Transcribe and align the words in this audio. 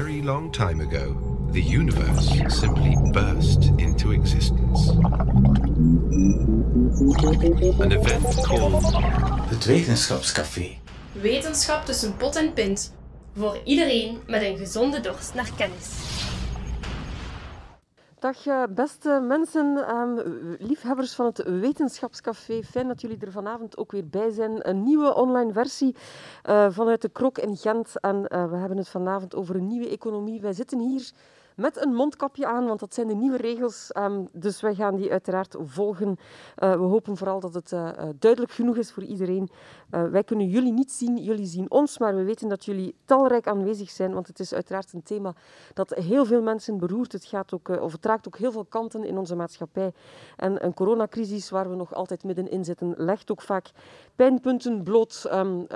very 0.00 0.22
long 0.22 0.50
time 0.50 0.80
ago, 0.80 1.14
the 1.50 1.60
universe 1.60 2.30
simply 2.48 2.96
burst 3.12 3.64
into 3.78 4.12
existence. 4.12 4.88
An 7.78 7.92
event 7.92 8.24
called 8.46 8.82
Het 9.50 9.64
Wetenschapscafé. 9.64 10.78
Wetenschap 11.12 11.84
tussen 11.84 12.16
pot 12.16 12.36
en 12.36 12.52
pint. 12.52 12.94
Voor 13.36 13.60
iedereen 13.64 14.20
met 14.26 14.42
een 14.42 14.56
gezonde 14.56 15.00
dorst 15.00 15.34
naar 15.34 15.50
kennis. 15.56 16.11
Dag 18.22 18.68
beste 18.70 19.20
mensen, 19.20 19.86
ehm, 19.86 20.18
liefhebbers 20.58 21.14
van 21.14 21.26
het 21.26 21.42
Wetenschapscafé. 21.42 22.62
Fijn 22.62 22.88
dat 22.88 23.00
jullie 23.00 23.18
er 23.20 23.32
vanavond 23.32 23.76
ook 23.76 23.92
weer 23.92 24.06
bij 24.08 24.30
zijn. 24.30 24.68
Een 24.68 24.82
nieuwe 24.82 25.14
online 25.14 25.52
versie 25.52 25.96
eh, 26.42 26.66
vanuit 26.70 27.02
de 27.02 27.08
Krok 27.08 27.38
in 27.38 27.56
Gent. 27.56 28.00
En 28.00 28.26
eh, 28.26 28.50
we 28.50 28.56
hebben 28.56 28.76
het 28.76 28.88
vanavond 28.88 29.34
over 29.34 29.54
een 29.56 29.66
nieuwe 29.66 29.88
economie. 29.88 30.40
Wij 30.40 30.52
zitten 30.52 30.78
hier 30.78 31.10
met 31.56 31.84
een 31.84 31.94
mondkapje 31.94 32.46
aan, 32.46 32.66
want 32.66 32.80
dat 32.80 32.94
zijn 32.94 33.06
de 33.06 33.14
nieuwe 33.14 33.36
regels. 33.36 33.92
Ehm, 33.92 34.24
dus 34.32 34.60
wij 34.60 34.74
gaan 34.74 34.96
die 34.96 35.10
uiteraard 35.10 35.56
volgen. 35.60 36.18
Eh, 36.54 36.72
we 36.72 36.82
hopen 36.82 37.16
vooral 37.16 37.40
dat 37.40 37.54
het 37.54 37.72
uh, 37.72 37.88
duidelijk 38.18 38.52
genoeg 38.52 38.76
is 38.76 38.92
voor 38.92 39.02
iedereen. 39.02 39.50
Wij 40.10 40.24
kunnen 40.24 40.48
jullie 40.48 40.72
niet 40.72 40.92
zien, 40.92 41.16
jullie 41.16 41.46
zien 41.46 41.70
ons, 41.70 41.98
maar 41.98 42.16
we 42.16 42.22
weten 42.22 42.48
dat 42.48 42.64
jullie 42.64 42.94
talrijk 43.04 43.46
aanwezig 43.46 43.90
zijn, 43.90 44.12
want 44.12 44.26
het 44.26 44.40
is 44.40 44.54
uiteraard 44.54 44.92
een 44.92 45.02
thema 45.02 45.34
dat 45.74 45.90
heel 45.90 46.24
veel 46.24 46.42
mensen 46.42 46.78
beroert. 46.78 47.12
Het, 47.12 47.24
gaat 47.24 47.54
ook, 47.54 47.68
of 47.68 47.96
raakt 48.00 48.26
ook 48.26 48.36
heel 48.36 48.52
veel 48.52 48.64
kanten 48.64 49.04
in 49.04 49.18
onze 49.18 49.34
maatschappij. 49.34 49.92
En 50.36 50.64
een 50.64 50.74
coronacrisis 50.74 51.50
waar 51.50 51.70
we 51.70 51.76
nog 51.76 51.94
altijd 51.94 52.24
middenin 52.24 52.64
zitten, 52.64 52.94
legt 52.96 53.30
ook 53.30 53.42
vaak 53.42 53.70
pijnpunten 54.16 54.82
bloot, 54.82 55.28
um, 55.32 55.66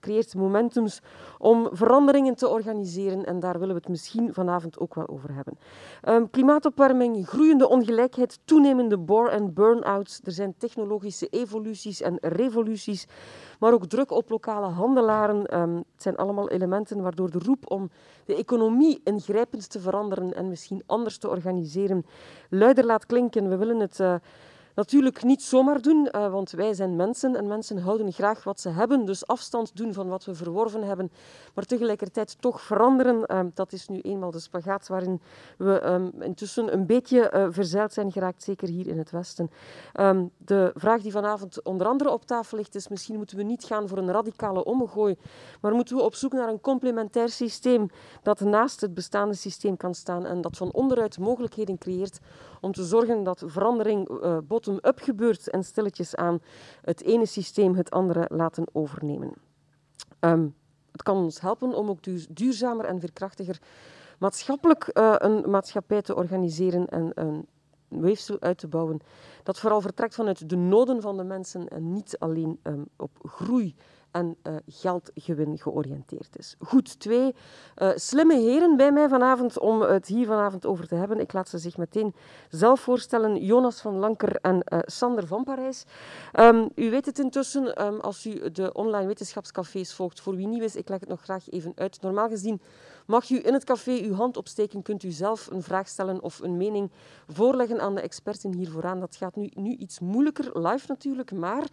creëert 0.00 0.34
momentums 0.34 1.02
om 1.38 1.68
veranderingen 1.72 2.34
te 2.34 2.48
organiseren. 2.48 3.24
En 3.24 3.40
daar 3.40 3.58
willen 3.58 3.74
we 3.74 3.80
het 3.80 3.88
misschien 3.88 4.34
vanavond 4.34 4.78
ook 4.78 4.93
wel 4.94 5.08
over 5.08 5.34
hebben. 5.34 5.58
Um, 6.08 6.30
klimaatopwarming, 6.30 7.28
groeiende 7.28 7.68
ongelijkheid, 7.68 8.38
toenemende 8.44 8.98
bore- 8.98 9.30
en 9.30 9.52
burn-outs. 9.52 10.20
Er 10.24 10.32
zijn 10.32 10.54
technologische 10.58 11.26
evoluties 11.26 12.00
en 12.00 12.18
revoluties, 12.20 13.06
maar 13.58 13.72
ook 13.72 13.86
druk 13.86 14.10
op 14.10 14.30
lokale 14.30 14.66
handelaren. 14.66 15.60
Um, 15.60 15.76
het 15.76 16.02
zijn 16.02 16.16
allemaal 16.16 16.50
elementen 16.50 17.02
waardoor 17.02 17.30
de 17.30 17.38
roep 17.38 17.70
om 17.70 17.90
de 18.24 18.36
economie 18.36 19.00
ingrijpend 19.04 19.70
te 19.70 19.80
veranderen 19.80 20.34
en 20.34 20.48
misschien 20.48 20.82
anders 20.86 21.18
te 21.18 21.28
organiseren 21.28 22.06
luider 22.50 22.84
laat 22.84 23.06
klinken. 23.06 23.48
We 23.48 23.56
willen 23.56 23.80
het... 23.80 23.98
Uh, 23.98 24.14
Natuurlijk 24.74 25.22
niet 25.22 25.42
zomaar 25.42 25.82
doen, 25.82 26.08
uh, 26.12 26.30
want 26.30 26.50
wij 26.50 26.74
zijn 26.74 26.96
mensen 26.96 27.36
en 27.36 27.46
mensen 27.46 27.78
houden 27.78 28.12
graag 28.12 28.44
wat 28.44 28.60
ze 28.60 28.68
hebben. 28.68 29.04
Dus 29.04 29.26
afstand 29.26 29.76
doen 29.76 29.92
van 29.92 30.08
wat 30.08 30.24
we 30.24 30.34
verworven 30.34 30.82
hebben, 30.82 31.10
maar 31.54 31.64
tegelijkertijd 31.64 32.36
toch 32.40 32.60
veranderen. 32.60 33.24
Uh, 33.26 33.40
dat 33.54 33.72
is 33.72 33.88
nu 33.88 34.00
eenmaal 34.00 34.30
de 34.30 34.38
spagaat 34.38 34.88
waarin 34.88 35.20
we 35.58 35.86
um, 35.86 36.12
intussen 36.20 36.72
een 36.72 36.86
beetje 36.86 37.32
uh, 37.34 37.46
verzeild 37.50 37.92
zijn 37.92 38.12
geraakt, 38.12 38.42
zeker 38.42 38.68
hier 38.68 38.86
in 38.86 38.98
het 38.98 39.10
Westen. 39.10 39.50
Um, 40.00 40.30
de 40.36 40.72
vraag 40.74 41.02
die 41.02 41.12
vanavond 41.12 41.62
onder 41.62 41.86
andere 41.86 42.10
op 42.10 42.26
tafel 42.26 42.56
ligt 42.56 42.74
is, 42.74 42.88
misschien 42.88 43.16
moeten 43.16 43.36
we 43.36 43.42
niet 43.42 43.64
gaan 43.64 43.88
voor 43.88 43.98
een 43.98 44.12
radicale 44.12 44.64
omgooi, 44.64 45.16
maar 45.60 45.74
moeten 45.74 45.96
we 45.96 46.02
op 46.02 46.14
zoek 46.14 46.32
naar 46.32 46.48
een 46.48 46.60
complementair 46.60 47.28
systeem 47.28 47.90
dat 48.22 48.40
naast 48.40 48.80
het 48.80 48.94
bestaande 48.94 49.34
systeem 49.34 49.76
kan 49.76 49.94
staan 49.94 50.26
en 50.26 50.40
dat 50.40 50.56
van 50.56 50.72
onderuit 50.72 51.18
mogelijkheden 51.18 51.78
creëert 51.78 52.20
om 52.64 52.72
te 52.72 52.84
zorgen 52.84 53.22
dat 53.22 53.42
verandering 53.46 54.08
uh, 54.10 54.38
bottom-up 54.44 54.98
gebeurt 54.98 55.50
en 55.50 55.64
stilletjes 55.64 56.14
aan 56.14 56.40
het 56.82 57.02
ene 57.02 57.26
systeem 57.26 57.74
het 57.74 57.90
andere 57.90 58.28
laten 58.28 58.66
overnemen. 58.72 59.32
Um, 60.20 60.54
het 60.92 61.02
kan 61.02 61.16
ons 61.16 61.40
helpen 61.40 61.74
om 61.74 61.88
ook 61.88 61.98
duurzamer 62.28 62.84
en 62.84 63.00
veerkrachtiger 63.00 63.58
maatschappelijk 64.18 64.90
uh, 64.92 65.14
een 65.18 65.50
maatschappij 65.50 66.02
te 66.02 66.14
organiseren 66.14 66.88
en 66.88 67.10
een 67.14 67.46
weefsel 67.88 68.40
uit 68.40 68.58
te 68.58 68.68
bouwen 68.68 69.00
dat 69.42 69.58
vooral 69.58 69.80
vertrekt 69.80 70.14
vanuit 70.14 70.48
de 70.48 70.56
noden 70.56 71.00
van 71.00 71.16
de 71.16 71.24
mensen 71.24 71.68
en 71.68 71.92
niet 71.92 72.18
alleen 72.18 72.60
um, 72.62 72.84
op 72.96 73.10
groei 73.22 73.74
en 74.14 74.36
uh, 74.42 74.54
geldgewin 74.66 75.58
georiënteerd 75.58 76.38
is. 76.38 76.56
Goed, 76.58 77.00
twee 77.00 77.34
uh, 77.76 77.90
slimme 77.94 78.34
heren 78.34 78.76
bij 78.76 78.92
mij 78.92 79.08
vanavond 79.08 79.58
om 79.58 79.80
het 79.80 80.06
hier 80.06 80.26
vanavond 80.26 80.66
over 80.66 80.88
te 80.88 80.94
hebben. 80.94 81.20
Ik 81.20 81.32
laat 81.32 81.48
ze 81.48 81.58
zich 81.58 81.76
meteen 81.76 82.14
zelf 82.48 82.80
voorstellen. 82.80 83.44
Jonas 83.44 83.80
van 83.80 83.98
Lanker 83.98 84.36
en 84.36 84.62
uh, 84.68 84.78
Sander 84.82 85.26
van 85.26 85.44
Parijs. 85.44 85.84
Um, 86.32 86.68
u 86.74 86.90
weet 86.90 87.06
het 87.06 87.18
intussen, 87.18 87.84
um, 87.86 88.00
als 88.00 88.26
u 88.26 88.50
de 88.50 88.72
online 88.72 89.06
wetenschapscafés 89.06 89.94
volgt. 89.94 90.20
Voor 90.20 90.36
wie 90.36 90.46
nieuw 90.46 90.62
is, 90.62 90.76
ik 90.76 90.88
leg 90.88 91.00
het 91.00 91.08
nog 91.08 91.22
graag 91.22 91.50
even 91.50 91.72
uit. 91.74 92.02
Normaal 92.02 92.28
gezien 92.28 92.60
mag 93.06 93.30
u 93.30 93.40
in 93.46 93.52
het 93.52 93.64
café 93.64 94.00
uw 94.02 94.14
hand 94.14 94.36
opsteken, 94.36 94.82
kunt 94.82 95.02
u 95.02 95.10
zelf 95.10 95.48
een 95.50 95.62
vraag 95.62 95.88
stellen 95.88 96.22
of 96.22 96.40
een 96.40 96.56
mening 96.56 96.90
voorleggen 97.26 97.80
aan 97.80 97.94
de 97.94 98.00
experten 98.00 98.54
hier 98.54 98.70
vooraan. 98.70 99.00
Dat 99.00 99.16
gaat 99.16 99.36
nu, 99.36 99.50
nu 99.54 99.76
iets 99.76 100.00
moeilijker, 100.00 100.60
live 100.60 100.84
natuurlijk, 100.88 101.32
maar 101.32 101.64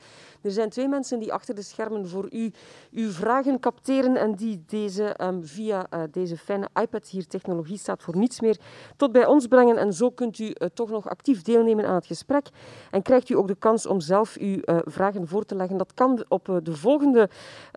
er 0.41 0.51
zijn 0.51 0.69
twee 0.69 0.87
mensen 0.87 1.19
die 1.19 1.33
achter 1.33 1.55
de 1.55 1.61
schermen 1.61 2.07
voor 2.07 2.27
u 2.31 2.51
uw 2.91 3.09
vragen 3.09 3.59
capteren 3.59 4.15
en 4.15 4.35
die 4.35 4.63
deze 4.67 5.15
um, 5.23 5.45
via 5.45 5.87
uh, 5.93 6.03
deze 6.11 6.37
fijne 6.37 6.69
iPad, 6.81 7.07
hier 7.07 7.27
technologie 7.27 7.77
staat 7.77 8.03
voor 8.03 8.17
niets 8.17 8.39
meer, 8.39 8.59
tot 8.97 9.11
bij 9.11 9.25
ons 9.25 9.47
brengen. 9.47 9.77
En 9.77 9.93
zo 9.93 10.09
kunt 10.09 10.39
u 10.39 10.45
uh, 10.45 10.67
toch 10.73 10.89
nog 10.89 11.09
actief 11.09 11.41
deelnemen 11.41 11.85
aan 11.85 11.95
het 11.95 12.05
gesprek 12.05 12.49
en 12.91 13.01
krijgt 13.01 13.29
u 13.29 13.35
ook 13.35 13.47
de 13.47 13.55
kans 13.55 13.85
om 13.85 13.99
zelf 13.99 14.37
uw 14.37 14.59
uh, 14.65 14.77
vragen 14.85 15.27
voor 15.27 15.45
te 15.45 15.55
leggen. 15.55 15.77
Dat 15.77 15.93
kan 15.93 16.25
op 16.27 16.59
de 16.63 16.75
volgende 16.75 17.29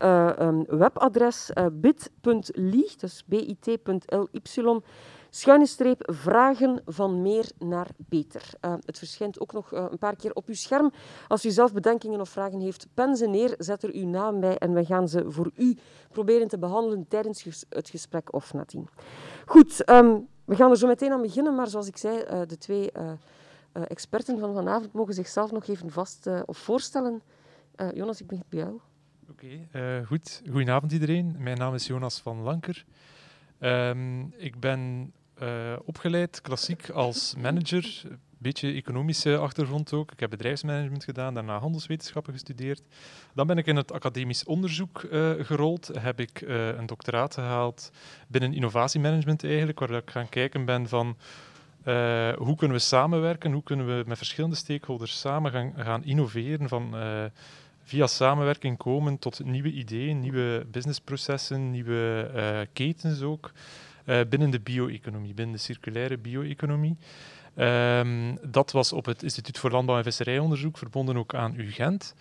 um, 0.02 0.64
webadres 0.68 1.50
bit.ly, 1.72 2.88
dus 2.96 3.24
bit.ly 3.46 4.80
schuine 5.30 5.66
streep 5.66 6.12
vragen 6.12 6.82
van 6.86 7.22
meer 7.22 7.50
naar 7.58 7.88
beter. 7.96 8.50
Uh, 8.60 8.74
het 8.84 8.98
verschijnt 8.98 9.40
ook 9.40 9.52
nog 9.52 9.72
uh, 9.72 9.86
een 9.90 9.98
paar 9.98 10.16
keer 10.16 10.32
op 10.32 10.46
uw 10.46 10.54
scherm. 10.54 10.92
Als 11.28 11.44
u 11.44 11.50
zelf 11.50 11.72
bedenkingen 11.72 12.20
of 12.20 12.28
vragen 12.28 12.60
heeft, 12.60 12.86
pen 12.94 13.16
ze 13.16 13.26
neer, 13.26 13.54
zet 13.58 13.82
er 13.82 13.94
uw 13.94 14.06
naam 14.06 14.40
bij 14.40 14.58
en 14.58 14.74
we 14.74 14.84
gaan 14.84 15.08
ze 15.08 15.30
voor 15.30 15.50
u 15.56 15.76
proberen 16.10 16.48
te 16.48 16.58
behandelen 16.58 17.08
tijdens 17.08 17.64
het 17.68 17.90
gesprek 17.90 18.32
of 18.32 18.52
nadien. 18.52 18.88
Goed, 19.46 19.90
um, 19.90 20.28
we 20.44 20.56
gaan 20.56 20.70
er 20.70 20.76
zo 20.76 20.86
meteen 20.86 21.12
aan 21.12 21.22
beginnen, 21.22 21.54
maar 21.54 21.68
zoals 21.68 21.86
ik 21.86 21.96
zei, 21.96 22.18
uh, 22.18 22.40
de 22.46 22.58
twee 22.58 22.92
experten 23.72 24.38
van 24.38 24.54
vanavond 24.54 24.92
mogen 24.92 25.14
zichzelf 25.14 25.52
nog 25.52 25.66
even 25.66 25.90
vast 25.90 26.28
of 26.46 26.58
voorstellen. 26.58 27.22
Jonas, 27.94 28.20
ik 28.20 28.26
begin 28.26 28.44
bij 28.48 28.58
jou. 28.58 28.80
Oké, 29.30 29.68
goed. 30.06 30.42
Goedenavond 30.50 30.92
iedereen. 30.92 31.36
Mijn 31.38 31.58
naam 31.58 31.74
is 31.74 31.86
Jonas 31.86 32.20
van 32.20 32.42
Lanker. 32.42 32.84
Um, 33.64 34.32
ik 34.36 34.60
ben 34.60 35.12
uh, 35.42 35.72
opgeleid 35.84 36.40
klassiek 36.40 36.90
als 36.90 37.34
manager, 37.38 38.02
een 38.04 38.18
beetje 38.38 38.72
economische 38.72 39.36
achtergrond 39.36 39.92
ook. 39.92 40.12
Ik 40.12 40.20
heb 40.20 40.30
bedrijfsmanagement 40.30 41.04
gedaan, 41.04 41.34
daarna 41.34 41.58
handelswetenschappen 41.58 42.32
gestudeerd. 42.32 42.82
Dan 43.34 43.46
ben 43.46 43.58
ik 43.58 43.66
in 43.66 43.76
het 43.76 43.92
academisch 43.92 44.44
onderzoek 44.44 45.02
uh, 45.02 45.30
gerold, 45.38 45.90
heb 45.98 46.20
ik 46.20 46.40
uh, 46.40 46.66
een 46.66 46.86
doctoraat 46.86 47.34
gehaald 47.34 47.90
binnen 48.28 48.52
innovatiemanagement 48.52 49.44
eigenlijk, 49.44 49.78
waar 49.78 49.90
ik 49.90 50.10
gaan 50.10 50.28
kijken 50.28 50.64
ben 50.64 50.88
van 50.88 51.16
hoe 52.36 52.56
kunnen 52.56 52.76
we 52.76 52.82
samenwerken, 52.82 53.52
hoe 53.52 53.62
kunnen 53.62 53.86
we 53.86 54.04
met 54.06 54.16
verschillende 54.16 54.56
stakeholders 54.56 55.20
samen 55.20 55.50
gaan, 55.50 55.72
gaan 55.76 56.04
innoveren 56.04 56.68
van 56.68 56.94
via 57.84 58.06
samenwerking 58.06 58.76
komen 58.76 59.18
tot 59.18 59.44
nieuwe 59.44 59.72
ideeën, 59.72 60.20
nieuwe 60.20 60.66
businessprocessen, 60.70 61.70
nieuwe 61.70 62.30
uh, 62.34 62.60
ketens 62.72 63.22
ook 63.22 63.52
uh, 64.04 64.20
binnen 64.28 64.50
de 64.50 64.60
bio-economie, 64.60 65.34
binnen 65.34 65.54
de 65.54 65.60
circulaire 65.60 66.18
bio-economie. 66.18 66.96
Um, 67.56 68.38
dat 68.42 68.72
was 68.72 68.92
op 68.92 69.04
het 69.04 69.22
Instituut 69.22 69.58
voor 69.58 69.70
Landbouw 69.70 69.96
en 69.96 70.02
Visserijonderzoek, 70.02 70.78
verbonden 70.78 71.16
ook 71.16 71.34
aan 71.34 71.54
UGent. 71.56 72.14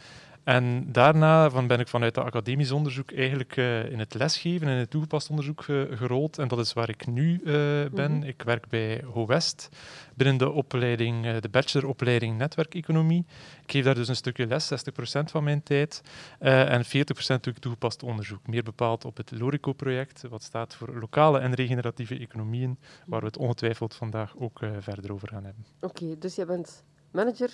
En 0.43 0.91
daarna 0.91 1.49
van 1.49 1.67
ben 1.67 1.79
ik 1.79 1.87
vanuit 1.87 2.15
het 2.15 2.25
academisch 2.25 2.71
onderzoek 2.71 3.11
eigenlijk 3.11 3.55
uh, 3.55 3.91
in 3.91 3.99
het 3.99 4.13
lesgeven 4.13 4.67
en 4.67 4.73
in 4.73 4.79
het 4.79 4.89
toegepast 4.89 5.29
onderzoek 5.29 5.65
uh, 5.67 5.97
gerold. 5.97 6.37
En 6.37 6.47
dat 6.47 6.59
is 6.59 6.73
waar 6.73 6.89
ik 6.89 7.07
nu 7.07 7.39
uh, 7.39 7.43
ben. 7.91 8.11
Mm 8.11 8.19
-hmm. 8.19 8.23
Ik 8.23 8.41
werk 8.41 8.67
bij 8.67 9.03
HoWest 9.13 9.69
binnen 10.15 10.37
de 10.37 10.51
opleiding, 10.51 11.37
de 11.37 11.49
bacheloropleiding 11.49 12.37
netwerkeconomie. 12.37 13.25
Ik 13.63 13.71
geef 13.71 13.83
daar 13.83 13.95
dus 13.95 14.07
een 14.07 14.15
stukje 14.15 14.47
les, 14.47 14.71
60% 14.71 14.75
van 15.23 15.43
mijn 15.43 15.63
tijd. 15.63 16.01
en 16.39 16.85
40% 16.85 16.87
doe 17.25 17.53
ik 17.53 17.57
toegepast 17.57 18.03
onderzoek. 18.03 18.47
Meer 18.47 18.63
bepaald 18.63 19.05
op 19.05 19.17
het 19.17 19.31
LORICO-project, 19.31 20.21
wat 20.29 20.43
staat 20.43 20.75
voor 20.75 20.99
lokale 20.99 21.39
en 21.39 21.53
regeneratieve 21.53 22.19
economieën, 22.19 22.79
waar 23.05 23.19
we 23.19 23.25
het 23.25 23.37
ongetwijfeld 23.37 23.95
vandaag 23.95 24.37
ook 24.37 24.59
verder 24.79 25.13
over 25.13 25.27
gaan 25.27 25.43
hebben. 25.43 25.65
Oké, 25.81 26.03
okay, 26.03 26.15
dus 26.19 26.35
jij 26.35 26.45
bent 26.45 26.83
manager, 27.11 27.51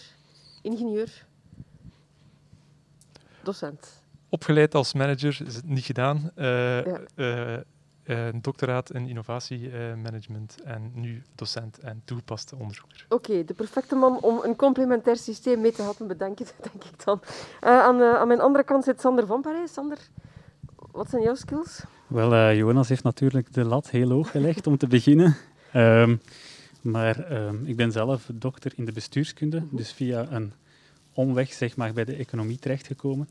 ingenieur, 0.62 1.28
docent? 3.50 4.04
Opgeleid 4.30 4.76
als 4.76 4.94
manager, 4.94 5.42
is 5.46 5.56
het 5.56 5.68
niet 5.68 5.86
gedaan. 5.86 6.32
Uh, 6.36 6.86
ja. 6.86 7.64
uh, 8.06 8.28
doctoraat 8.42 8.94
in 8.94 9.08
innovatiemanagement 9.08 10.56
uh, 10.64 10.72
en 10.72 10.92
nu 10.94 11.22
docent 11.36 11.80
en 11.80 12.02
toegepaste 12.06 12.56
onderzoeker. 12.56 13.06
Oké, 13.10 13.30
okay, 13.30 13.46
de 13.46 13.54
perfecte 13.54 13.96
man 13.96 14.20
om 14.22 14.40
een 14.44 14.56
complementair 14.56 15.18
systeem 15.18 15.62
mee 15.62 15.72
te 15.72 15.82
helpen 15.82 16.08
bedenken, 16.08 16.46
denk 16.72 16.84
ik 16.84 17.06
dan. 17.06 17.22
aan, 17.60 18.02
aan, 18.02 18.28
mijn 18.28 18.40
andere 18.40 18.64
kant 18.64 18.84
zit 18.84 19.02
Sander 19.02 19.26
van 19.26 19.42
Parijs. 19.42 19.74
Sander, 19.74 19.98
wat 20.92 21.10
zijn 21.10 21.24
jouw 21.24 21.36
skills? 21.36 21.84
Wel, 22.08 22.34
uh, 22.34 22.58
Jonas 22.58 22.90
heeft 22.90 23.04
natuurlijk 23.04 23.54
de 23.54 23.66
lat 23.66 23.90
heel 23.90 24.10
hoog 24.10 24.32
gelegd 24.32 24.68
om 24.68 24.78
te 24.78 24.88
beginnen. 24.88 25.36
Um, 25.76 26.22
maar 26.82 27.32
um, 27.32 27.66
ik 27.66 27.76
ben 27.76 27.92
zelf 27.92 28.30
dokter 28.34 28.72
in 28.76 28.86
de 28.86 28.92
bestuurskunde, 28.92 29.64
dus 29.72 29.92
via 29.92 30.28
een 30.32 30.54
omweg 31.14 31.54
zeg 31.54 31.76
maar, 31.76 31.94
bij 31.94 32.06
de 32.06 32.16
economie 32.16 32.60
terechtgekomen. 32.60 33.28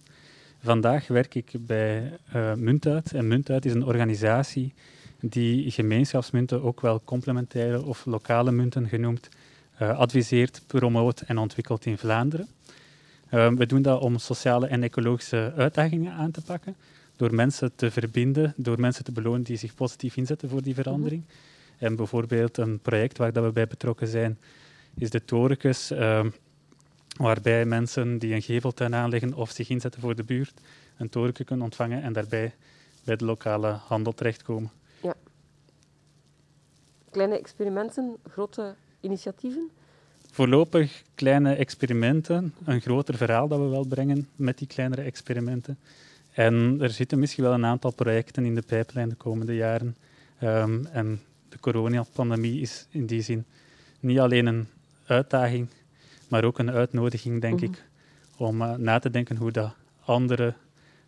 Vandaag 0.62 1.06
werk 1.06 1.34
ik 1.34 1.52
bij 1.60 2.18
uh, 2.34 2.54
Muntuit. 2.54 3.12
En 3.12 3.28
Muntuit 3.28 3.64
is 3.64 3.72
een 3.72 3.84
organisatie 3.84 4.74
die 5.20 5.70
gemeenschapsmunten, 5.70 6.62
ook 6.62 6.80
wel 6.80 7.00
complementaire 7.04 7.84
of 7.84 8.04
lokale 8.04 8.52
munten 8.52 8.88
genoemd, 8.88 9.28
uh, 9.82 9.98
adviseert, 9.98 10.62
promoot 10.66 11.20
en 11.20 11.38
ontwikkelt 11.38 11.86
in 11.86 11.98
Vlaanderen. 11.98 12.48
Uh, 13.30 13.48
we 13.48 13.66
doen 13.66 13.82
dat 13.82 14.00
om 14.00 14.18
sociale 14.18 14.66
en 14.66 14.82
ecologische 14.82 15.52
uitdagingen 15.56 16.12
aan 16.12 16.30
te 16.30 16.40
pakken, 16.40 16.76
door 17.16 17.34
mensen 17.34 17.72
te 17.74 17.90
verbinden, 17.90 18.54
door 18.56 18.80
mensen 18.80 19.04
te 19.04 19.12
belonen 19.12 19.42
die 19.42 19.56
zich 19.56 19.74
positief 19.74 20.16
inzetten 20.16 20.48
voor 20.48 20.62
die 20.62 20.74
verandering. 20.74 21.22
Mhm. 21.26 21.84
En 21.84 21.96
bijvoorbeeld 21.96 22.56
een 22.56 22.78
project 22.78 23.18
waar 23.18 23.32
dat 23.32 23.44
we 23.44 23.52
bij 23.52 23.66
betrokken 23.66 24.08
zijn, 24.08 24.38
is 24.94 25.10
de 25.10 25.22
uh, 25.92 26.24
waarbij 27.18 27.64
mensen 27.64 28.18
die 28.18 28.34
een 28.34 28.42
geveltuin 28.42 28.94
aanleggen 28.94 29.34
of 29.34 29.50
zich 29.50 29.68
inzetten 29.68 30.00
voor 30.00 30.14
de 30.14 30.24
buurt, 30.24 30.60
een 30.96 31.08
toren 31.08 31.32
kunnen 31.32 31.64
ontvangen 31.64 32.02
en 32.02 32.12
daarbij 32.12 32.54
bij 33.04 33.16
de 33.16 33.24
lokale 33.24 33.68
handel 33.68 34.14
terechtkomen. 34.14 34.70
Ja. 35.02 35.14
Kleine 37.10 37.38
experimenten, 37.38 38.16
grote 38.28 38.74
initiatieven? 39.00 39.70
Voorlopig 40.30 41.02
kleine 41.14 41.54
experimenten, 41.54 42.54
een 42.64 42.80
groter 42.80 43.16
verhaal 43.16 43.48
dat 43.48 43.58
we 43.58 43.66
wel 43.66 43.86
brengen 43.86 44.28
met 44.36 44.58
die 44.58 44.66
kleinere 44.66 45.02
experimenten. 45.02 45.78
En 46.32 46.76
er 46.80 46.90
zitten 46.90 47.18
misschien 47.18 47.44
wel 47.44 47.52
een 47.52 47.64
aantal 47.64 47.92
projecten 47.92 48.44
in 48.44 48.54
de 48.54 48.62
pijplijn 48.62 49.08
de 49.08 49.14
komende 49.14 49.54
jaren. 49.54 49.96
Um, 50.42 50.86
en 50.86 51.20
de 51.48 51.58
coronapandemie 51.60 52.60
is 52.60 52.86
in 52.90 53.06
die 53.06 53.22
zin 53.22 53.44
niet 54.00 54.18
alleen 54.18 54.46
een 54.46 54.66
uitdaging, 55.06 55.68
maar 56.28 56.44
ook 56.44 56.58
een 56.58 56.70
uitnodiging, 56.70 57.40
denk 57.40 57.60
ik, 57.60 57.84
om 58.36 58.62
uh, 58.62 58.74
na 58.74 58.98
te 58.98 59.10
denken 59.10 59.36
hoe 59.36 59.50
dat 59.50 59.74
andere 60.04 60.54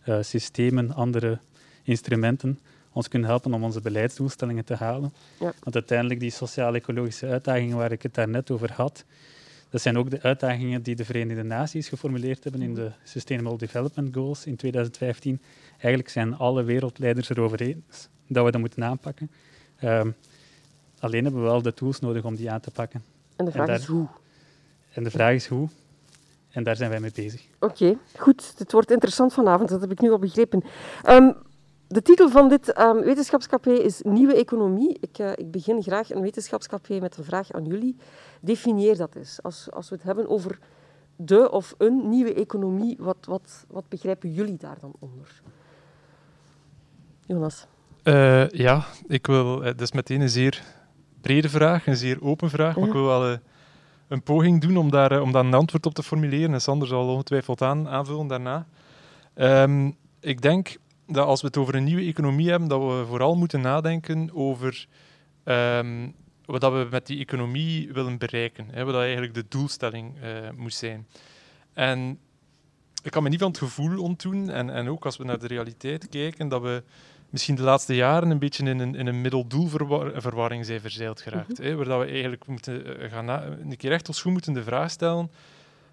uh, 0.08 0.16
systemen, 0.20 0.94
andere 0.94 1.38
instrumenten 1.82 2.58
ons 2.92 3.08
kunnen 3.08 3.28
helpen 3.28 3.54
om 3.54 3.64
onze 3.64 3.80
beleidsdoelstellingen 3.80 4.64
te 4.64 4.74
halen. 4.74 5.12
Ja. 5.38 5.52
Want 5.60 5.74
uiteindelijk 5.74 6.20
die 6.20 6.30
sociaal-ecologische 6.30 7.26
uitdagingen 7.26 7.76
waar 7.76 7.92
ik 7.92 8.02
het 8.02 8.14
daarnet 8.14 8.50
over 8.50 8.72
had, 8.72 9.04
dat 9.68 9.80
zijn 9.80 9.98
ook 9.98 10.10
de 10.10 10.22
uitdagingen 10.22 10.82
die 10.82 10.94
de 10.94 11.04
Verenigde 11.04 11.42
Naties 11.42 11.88
geformuleerd 11.88 12.42
hebben 12.44 12.62
in 12.62 12.74
de 12.74 12.90
Sustainable 13.02 13.58
Development 13.58 14.14
Goals 14.14 14.46
in 14.46 14.56
2015. 14.56 15.40
Eigenlijk 15.72 16.08
zijn 16.08 16.36
alle 16.36 16.62
wereldleiders 16.62 17.30
erover 17.30 17.60
eens 17.60 18.08
dat 18.26 18.44
we 18.44 18.50
dat 18.50 18.60
moeten 18.60 18.84
aanpakken. 18.84 19.30
Um, 19.84 20.14
alleen 20.98 21.24
hebben 21.24 21.42
we 21.42 21.48
wel 21.48 21.62
de 21.62 21.74
tools 21.74 22.00
nodig 22.00 22.24
om 22.24 22.36
die 22.36 22.50
aan 22.50 22.60
te 22.60 22.70
pakken. 22.70 23.02
En 23.36 23.44
de 23.44 23.50
vraag 23.50 23.78
is 23.78 23.84
hoe? 23.84 24.08
En 24.92 25.02
de 25.02 25.10
vraag 25.10 25.34
is 25.34 25.46
hoe. 25.46 25.68
En 26.50 26.62
daar 26.62 26.76
zijn 26.76 26.90
wij 26.90 27.00
mee 27.00 27.12
bezig. 27.14 27.46
Oké, 27.58 27.96
goed. 28.18 28.54
Het 28.56 28.72
wordt 28.72 28.90
interessant 28.90 29.32
vanavond, 29.32 29.68
dat 29.68 29.80
heb 29.80 29.90
ik 29.90 30.00
nu 30.00 30.10
al 30.10 30.18
begrepen. 30.18 30.62
Um, 31.08 31.36
de 31.86 32.02
titel 32.02 32.28
van 32.28 32.48
dit 32.48 32.78
um, 32.78 33.00
wetenschapscafé 33.00 33.70
is 33.70 34.00
Nieuwe 34.02 34.34
Economie. 34.34 34.96
Ik, 35.00 35.18
uh, 35.18 35.32
ik, 35.34 35.50
begin 35.50 35.82
graag 35.82 36.10
een 36.10 36.20
wetenschapscafé 36.20 37.00
met 37.00 37.16
een 37.16 37.24
vraag 37.24 37.52
aan 37.52 37.64
jullie. 37.64 37.96
Definieer 38.40 38.96
dat 38.96 39.14
eens. 39.14 39.42
Als, 39.42 39.70
als 39.70 39.88
we 39.88 39.94
het 39.94 40.04
hebben 40.04 40.28
over 40.28 40.58
de 41.16 41.50
of 41.50 41.74
een 41.78 42.08
nieuwe 42.08 42.34
economie, 42.34 42.96
wat, 42.98 43.16
wat, 43.20 43.64
wat 43.68 43.88
begrijpen 43.88 44.32
jullie 44.32 44.56
daar 44.56 44.76
dan 44.80 44.92
onder? 44.98 45.42
Jonas? 47.26 47.66
Uh, 48.04 48.48
ja, 48.48 48.84
ik 49.06 49.26
wil... 49.26 49.62
Het 49.62 49.76
eh, 49.76 49.82
is 49.82 49.92
meteen 49.92 50.20
een 50.20 50.28
zeer 50.28 50.62
brede 51.20 51.48
vraag, 51.48 51.86
een 51.86 51.96
zeer 51.96 52.22
open 52.22 52.50
vraag, 52.50 52.76
maar 52.76 52.86
ik 52.86 52.92
wil 52.92 53.06
wel... 53.06 53.38
Een 54.10 54.22
poging 54.22 54.60
doen 54.60 54.76
om 54.76 54.90
daar, 54.90 55.20
om 55.20 55.32
daar 55.32 55.44
een 55.44 55.54
antwoord 55.54 55.86
op 55.86 55.94
te 55.94 56.02
formuleren. 56.02 56.52
En 56.52 56.60
Sander 56.60 56.88
zal 56.88 57.08
ongetwijfeld 57.08 57.62
aan, 57.62 57.88
aanvullen 57.88 58.26
daarna. 58.26 58.66
Um, 59.34 59.96
ik 60.20 60.42
denk 60.42 60.76
dat 61.06 61.26
als 61.26 61.40
we 61.40 61.46
het 61.46 61.56
over 61.56 61.74
een 61.74 61.84
nieuwe 61.84 62.02
economie 62.02 62.50
hebben, 62.50 62.68
dat 62.68 62.80
we 62.80 63.04
vooral 63.06 63.36
moeten 63.36 63.60
nadenken 63.60 64.30
over 64.34 64.86
um, 65.44 66.14
wat 66.44 66.62
we 66.62 66.86
met 66.90 67.06
die 67.06 67.18
economie 67.18 67.92
willen 67.92 68.18
bereiken. 68.18 68.66
Hè, 68.70 68.84
wat 68.84 68.94
eigenlijk 68.94 69.34
de 69.34 69.44
doelstelling 69.48 70.14
uh, 70.22 70.50
moet 70.56 70.74
zijn. 70.74 71.06
En 71.72 72.18
ik 73.02 73.10
kan 73.10 73.22
me 73.22 73.28
niet 73.28 73.40
van 73.40 73.48
het 73.48 73.58
gevoel 73.58 74.02
ontdoen, 74.02 74.50
en, 74.50 74.70
en 74.70 74.88
ook 74.88 75.04
als 75.04 75.16
we 75.16 75.24
naar 75.24 75.38
de 75.38 75.46
realiteit 75.46 76.08
kijken, 76.08 76.48
dat 76.48 76.62
we 76.62 76.82
misschien 77.30 77.54
de 77.54 77.62
laatste 77.62 77.94
jaren 77.94 78.30
een 78.30 78.38
beetje 78.38 78.64
in 78.64 78.78
een, 78.78 78.94
in 78.94 79.06
een 79.06 79.20
middeldoelverwarring 79.20 80.66
zijn 80.66 80.80
verzeild 80.80 81.20
geraakt. 81.20 81.58
Mm 81.58 81.64
-hmm. 81.64 81.78
hè, 81.78 81.84
waar 81.84 81.98
we 81.98 82.06
eigenlijk 82.06 82.46
moeten 82.46 83.00
eh, 83.00 83.10
gaan 83.10 83.28
een 83.28 83.76
keer 83.76 83.92
echt 83.92 84.08
ons 84.08 84.22
goed 84.22 84.32
moeten 84.32 84.52
de 84.52 84.62
vraag 84.62 84.90
stellen 84.90 85.30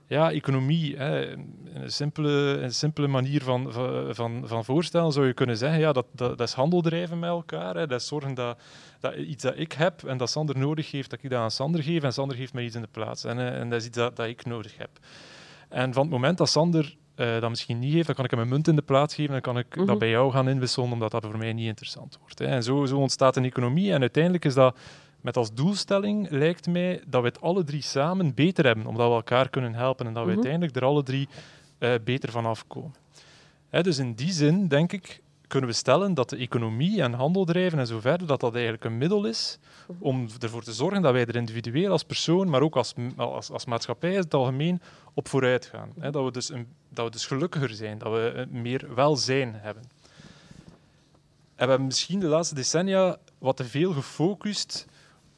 ja, 0.07 0.31
economie. 0.31 0.97
Hè. 0.97 1.31
Een, 1.31 1.91
simpele, 1.91 2.57
een 2.61 2.73
simpele 2.73 3.07
manier 3.07 3.43
van, 3.43 3.73
van, 4.13 4.43
van 4.45 4.65
voorstellen 4.65 5.11
zou 5.11 5.27
je 5.27 5.33
kunnen 5.33 5.57
zeggen, 5.57 5.79
ja, 5.79 5.91
dat, 5.91 6.05
dat, 6.11 6.37
dat 6.37 6.47
is 6.47 6.53
handel 6.53 6.81
drijven 6.81 7.19
met 7.19 7.29
elkaar. 7.29 7.75
Hè. 7.75 7.87
Dat 7.87 8.01
is 8.01 8.07
zorgen 8.07 8.33
dat, 8.33 8.59
dat 8.99 9.15
iets 9.15 9.43
dat 9.43 9.57
ik 9.57 9.71
heb 9.71 10.03
en 10.03 10.17
dat 10.17 10.29
Sander 10.29 10.57
nodig 10.57 10.91
heeft, 10.91 11.09
dat 11.09 11.23
ik 11.23 11.29
dat 11.29 11.39
aan 11.39 11.51
Sander 11.51 11.83
geef 11.83 12.03
en 12.03 12.13
Sander 12.13 12.37
geeft 12.37 12.53
mij 12.53 12.63
iets 12.63 12.75
in 12.75 12.81
de 12.81 12.87
plaats. 12.91 13.23
En, 13.23 13.39
eh, 13.39 13.59
en 13.59 13.69
dat 13.69 13.79
is 13.79 13.87
iets 13.87 13.97
dat, 13.97 14.15
dat 14.15 14.27
ik 14.27 14.45
nodig 14.45 14.77
heb. 14.77 14.89
En 15.69 15.93
van 15.93 16.01
het 16.01 16.11
moment 16.11 16.37
dat 16.37 16.49
Sander 16.49 16.95
uh, 17.17 17.39
dat 17.39 17.49
misschien 17.49 17.79
niet 17.79 17.93
heeft, 17.93 18.05
dan 18.05 18.15
kan 18.15 18.25
ik 18.25 18.31
hem 18.31 18.39
een 18.39 18.47
munt 18.47 18.67
in 18.67 18.75
de 18.75 18.81
plaats 18.81 19.15
geven 19.15 19.35
en 19.35 19.41
dan 19.41 19.53
kan 19.53 19.61
ik 19.61 19.75
dat 19.75 19.85
mhm. 19.85 19.97
bij 19.97 20.09
jou 20.09 20.31
gaan 20.31 20.49
inwisselen, 20.49 20.91
omdat 20.91 21.11
dat 21.11 21.25
voor 21.25 21.37
mij 21.37 21.53
niet 21.53 21.67
interessant 21.67 22.17
wordt. 22.19 22.39
Hè. 22.39 22.45
En 22.45 22.63
zo, 22.63 22.85
zo 22.85 22.97
ontstaat 22.97 23.35
een 23.35 23.45
economie 23.45 23.93
en 23.93 24.01
uiteindelijk 24.01 24.45
is 24.45 24.53
dat 24.53 24.77
met 25.21 25.37
als 25.37 25.53
doelstelling 25.53 26.29
lijkt 26.29 26.67
mij 26.67 27.01
dat 27.07 27.21
we 27.21 27.27
het 27.27 27.41
alle 27.41 27.63
drie 27.63 27.81
samen 27.81 28.33
beter 28.33 28.65
hebben, 28.65 28.85
omdat 28.85 29.07
we 29.07 29.13
elkaar 29.13 29.49
kunnen 29.49 29.73
helpen 29.73 30.05
en 30.05 30.13
dat 30.13 30.23
we 30.23 30.29
mhm. 30.29 30.37
uiteindelijk 30.37 30.75
er 30.75 30.85
alle 30.85 31.03
drie 31.03 31.27
uh, 31.79 31.93
beter 32.03 32.31
van 32.31 32.45
afkomen. 32.45 32.95
Hè, 33.69 33.83
dus 33.83 33.97
in 33.97 34.13
die 34.13 34.31
zin, 34.31 34.67
denk 34.67 34.91
ik, 34.93 35.21
kunnen 35.47 35.69
we 35.69 35.75
stellen 35.75 36.13
dat 36.13 36.29
de 36.29 36.37
economie 36.37 37.01
en 37.01 37.13
handel 37.13 37.45
drijven 37.45 37.79
en 37.79 37.87
zo 37.87 37.99
verder, 37.99 38.27
dat 38.27 38.39
dat 38.39 38.53
eigenlijk 38.53 38.83
een 38.83 38.97
middel 38.97 39.25
is 39.25 39.59
om 39.99 40.27
ervoor 40.39 40.63
te 40.63 40.73
zorgen 40.73 41.01
dat 41.01 41.13
wij 41.13 41.25
er 41.25 41.35
individueel 41.35 41.91
als 41.91 42.03
persoon, 42.03 42.49
maar 42.49 42.61
ook 42.61 42.75
als, 42.75 42.93
als, 43.15 43.51
als 43.51 43.65
maatschappij 43.65 44.11
in 44.11 44.17
het 44.17 44.33
algemeen 44.33 44.81
op 45.17 45.27
vooruit 45.27 45.65
gaan. 45.65 45.93
Hè, 45.99 46.11
dat, 46.11 46.23
we 46.23 46.31
dus 46.31 46.49
een, 46.49 46.67
dat 46.89 47.05
we 47.05 47.11
dus 47.11 47.25
gelukkiger 47.25 47.69
zijn, 47.69 47.97
dat 47.97 48.11
we 48.11 48.29
eh, 48.29 48.47
meer 48.47 48.95
welzijn 48.95 49.53
hebben. 49.53 49.83
En 51.55 51.63
we 51.63 51.69
hebben 51.69 51.85
misschien 51.85 52.19
de 52.19 52.27
laatste 52.27 52.55
decennia 52.55 53.17
wat 53.37 53.57
te 53.57 53.65
veel 53.65 53.91
gefocust 53.93 54.87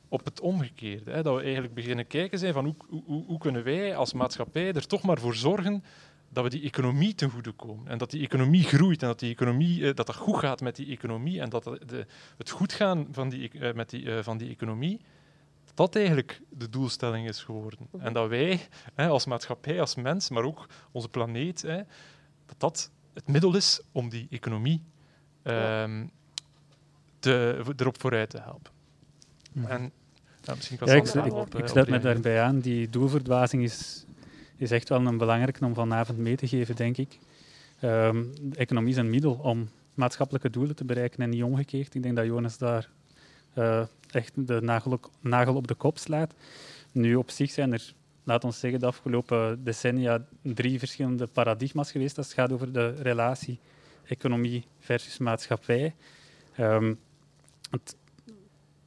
op 0.08 0.26
het 0.26 0.40
omgekeerde. 0.40 1.12
Hè? 1.12 1.24
Dat 1.24 1.36
we 1.36 1.42
eigenlijk 1.44 1.74
beginnen 1.74 2.08
kijken 2.08 2.40
zijn 2.40 2.54
van 2.54 2.66
hoe, 2.66 2.76
hoe, 3.06 3.26
hoe 3.26 3.38
kunnen 3.38 3.64
wij 3.64 3.96
als 3.96 4.14
maatschappij 4.14 4.74
er 4.74 4.88
toch 4.88 5.02
maar 5.02 5.20
voor 5.20 5.36
zorgen 5.36 5.84
dat 6.30 6.44
we 6.44 6.50
die 6.50 6.64
economie 6.64 7.16
ten 7.16 7.30
goede 7.30 7.52
komen. 7.52 7.88
En 7.88 7.98
dat 7.98 8.12
die 8.12 8.24
economie 8.24 8.64
groeit 8.64 9.02
en 9.02 9.08
dat, 9.08 9.20
die 9.20 9.32
economie, 9.32 9.88
eh, 9.88 9.96
dat 9.96 10.08
het 10.08 10.16
goed 10.16 10.38
gaat 10.38 10.62
met 10.62 10.76
die 10.76 10.88
economie 10.88 11.42
en 11.42 11.50
dat 11.50 11.66
het 12.38 12.50
goed 12.50 12.74
gaan 12.74 13.08
van 13.12 13.30
die, 13.30 13.52
eh, 13.52 13.74
met 13.74 13.90
die, 13.90 14.24
van 14.24 14.38
die 14.38 14.50
economie, 14.50 15.00
dat 15.80 15.96
eigenlijk 15.96 16.42
de 16.50 16.70
doelstelling 16.70 17.28
is 17.28 17.44
geworden. 17.44 17.80
Mhm. 17.92 18.06
En 18.06 18.14
dat 18.14 18.30
wij 18.30 18.60
hè, 18.94 19.08
als 19.08 19.26
maatschappij, 19.26 19.80
als 19.80 19.96
mens, 19.96 20.30
maar 20.30 20.44
ook 20.44 20.68
onze 20.92 21.10
planeet, 21.10 21.62
hè, 21.62 21.82
dat 22.46 22.60
dat 22.60 22.92
het 23.14 23.28
middel 23.28 23.56
is 23.56 23.82
om 23.92 24.10
die 24.10 24.28
economie 24.30 24.84
te, 27.20 27.64
erop 27.76 28.00
vooruit 28.00 28.30
te 28.30 28.40
helpen. 28.40 28.72
Mhm. 29.52 29.72
En 29.72 29.92
ja, 30.42 30.56
misschien 30.56 30.78
kan 30.78 30.88
ja, 30.88 30.94
ik, 30.94 31.08
ik, 31.08 31.54
ik 31.54 31.68
sluit 31.68 31.90
me 31.90 32.00
daarbij 32.00 32.42
aan. 32.42 32.60
Die 32.60 32.90
doelverdwazing 32.90 33.64
is, 33.64 34.06
is 34.56 34.72
echt 34.72 34.90
wel 34.90 35.06
een 35.06 35.18
belangrijke 35.18 35.66
om 35.66 35.74
vanavond 35.74 36.18
mee 36.18 36.36
te 36.36 36.48
geven, 36.48 36.76
denk 36.76 36.98
ik. 36.98 37.20
Um, 37.84 38.32
de 38.42 38.58
economie 38.58 38.92
is 38.92 38.98
een 38.98 39.10
middel 39.10 39.34
om 39.34 39.70
maatschappelijke 39.94 40.50
doelen 40.50 40.76
te 40.76 40.86
bereiken 40.86 41.24
en 41.24 41.30
niet 41.30 41.44
omgekeerd. 41.44 41.96
Ik 41.96 42.04
denk 42.04 42.16
dat 42.16 42.26
Jonas 42.26 42.58
daar 42.58 42.90
uh, 43.58 43.84
echt 44.12 44.32
de 44.36 44.62
nagel 44.62 44.92
op, 44.92 45.10
nagel 45.22 45.56
op 45.56 45.68
de 45.68 45.76
kop 45.76 45.98
slaat. 45.98 46.34
Nu, 46.92 47.16
op 47.16 47.30
zich 47.30 47.52
zijn 47.52 47.74
er, 47.74 47.94
laat 48.24 48.44
ons 48.44 48.60
zeggen, 48.60 48.80
de 48.80 48.86
afgelopen 48.86 49.64
decennia 49.64 50.26
drie 50.42 50.80
verschillende 50.80 51.28
paradigma's 51.28 51.92
geweest 51.92 52.18
als 52.18 52.28
het 52.28 52.36
gaat 52.36 52.52
over 52.52 52.72
de 52.72 52.90
relatie 52.90 53.60
economie 54.06 54.66
versus 54.80 55.18
maatschappij. 55.18 55.96
Um, 56.60 57.00
het 57.72 57.96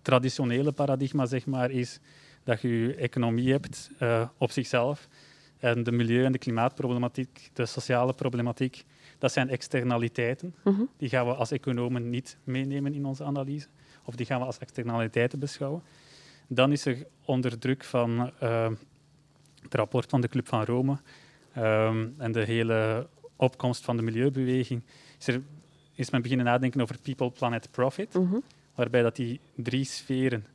traditionele 0.02 0.72
paradigma 0.72 1.26
zeg 1.26 1.46
maar, 1.46 1.70
is 1.70 2.00
dat 2.44 2.60
je 2.60 2.68
je 2.68 2.94
economie 2.94 3.52
hebt 3.52 3.90
uh, 4.00 4.28
op 4.38 4.50
zichzelf. 4.50 5.08
En 5.58 5.82
de 5.82 5.92
milieu- 5.92 6.24
en 6.24 6.32
de 6.32 6.38
klimaatproblematiek, 6.38 7.50
de 7.52 7.66
sociale 7.66 8.12
problematiek, 8.12 8.84
dat 9.18 9.32
zijn 9.32 9.48
externaliteiten. 9.48 10.54
Mm 10.64 10.88
Die 10.96 11.08
gaan 11.08 11.26
we 11.26 11.34
als 11.34 11.50
economen 11.50 12.10
niet 12.10 12.36
meenemen 12.44 12.94
in 12.94 13.04
onze 13.04 13.24
analyse. 13.24 13.68
Of 14.04 14.14
die 14.14 14.26
gaan 14.26 14.40
we 14.40 14.46
als 14.46 14.58
externaliteiten 14.58 15.38
beschouwen. 15.38 15.82
Dan 16.46 16.72
is 16.72 16.84
er 16.84 17.06
onder 17.24 17.58
druk 17.58 17.84
van 17.84 18.32
uh, 18.42 18.68
het 19.62 19.74
rapport 19.74 20.10
van 20.10 20.20
de 20.20 20.28
Club 20.28 20.48
van 20.48 20.64
Rome 20.64 20.96
um, 21.58 22.14
en 22.18 22.32
de 22.32 22.44
hele 22.44 23.08
opkomst 23.36 23.84
van 23.84 23.96
de 23.96 24.02
milieubeweging, 24.02 24.82
is 25.18 25.26
er 25.26 25.42
is 25.94 26.10
men 26.10 26.22
beginnen 26.22 26.46
nadenken 26.46 26.80
over 26.80 26.98
people, 27.02 27.30
planet, 27.30 27.68
profit. 27.70 28.14
Mhm. 28.14 28.36
Waarbij 28.74 29.02
dat 29.02 29.16
die 29.16 29.40
drie 29.54 29.84
sferen 29.84 30.46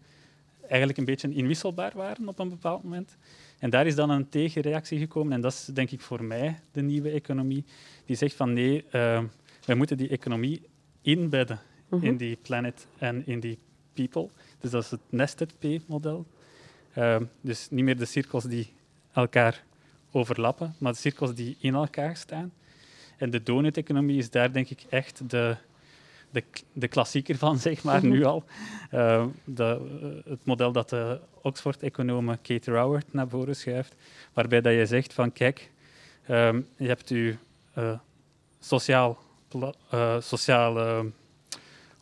eigenlijk 0.67 0.97
een 0.97 1.05
beetje 1.05 1.33
inwisselbaar 1.33 1.91
waren 1.95 2.27
op 2.27 2.39
een 2.39 2.49
bepaald 2.49 2.83
moment. 2.83 3.17
En 3.59 3.69
daar 3.69 3.87
is 3.87 3.95
dan 3.95 4.09
een 4.09 4.29
tegenreactie 4.29 4.99
gekomen. 4.99 5.33
En 5.33 5.41
dat 5.41 5.51
is 5.51 5.65
denk 5.65 5.91
ik 5.91 6.01
voor 6.01 6.23
mij 6.23 6.59
de 6.71 6.81
nieuwe 6.81 7.09
economie. 7.09 7.65
Die 8.05 8.15
zegt 8.15 8.35
van 8.35 8.53
nee, 8.53 8.85
uh, 8.85 9.23
wij 9.65 9.75
moeten 9.75 9.97
die 9.97 10.09
economie 10.09 10.61
inbedden 11.01 11.59
Mhm. 11.89 12.05
in 12.05 12.17
die 12.17 12.37
planet 12.41 12.87
en 12.97 13.23
in 13.25 13.39
die 13.39 13.57
people. 13.93 14.29
Dus 14.59 14.71
dat 14.71 14.83
is 14.83 14.91
het 14.91 14.99
nested 15.09 15.53
P-model. 15.59 16.25
Uh, 16.97 17.17
dus 17.41 17.67
niet 17.69 17.83
meer 17.83 17.97
de 17.97 18.05
cirkels 18.05 18.43
die 18.43 18.73
elkaar 19.13 19.63
overlappen, 20.11 20.75
maar 20.77 20.91
de 20.91 20.97
cirkels 20.97 21.33
die 21.33 21.57
in 21.59 21.73
elkaar 21.73 22.15
staan. 22.15 22.51
En 23.17 23.29
de 23.29 23.43
donut-economie 23.43 24.17
is 24.17 24.29
daar 24.29 24.51
denk 24.53 24.69
ik 24.69 24.85
echt 24.89 25.29
de, 25.29 25.55
de, 26.31 26.43
de 26.73 26.87
klassieker 26.87 27.37
van, 27.37 27.57
zeg 27.67 27.83
maar, 27.83 27.99
Mhm. 28.01 28.09
nu 28.09 28.23
al. 28.23 28.43
Uh, 28.93 29.25
de, 29.43 29.89
uh, 30.25 30.31
het 30.31 30.45
model 30.45 30.71
dat 30.71 30.89
de 30.89 31.19
Oxford-econome 31.41 32.37
Kate 32.41 32.71
Raworth 32.71 33.13
naar 33.13 33.27
voren 33.29 33.55
schuift, 33.55 33.95
waarbij 34.33 34.61
dat 34.61 34.73
je 34.73 34.85
zegt 34.85 35.13
van 35.13 35.31
kijk, 35.33 35.71
um, 36.29 36.67
je 36.77 36.87
hebt 36.87 37.09
je 37.09 37.35
uh, 37.77 37.99
sociaal, 38.59 39.17
sociale 40.19 41.11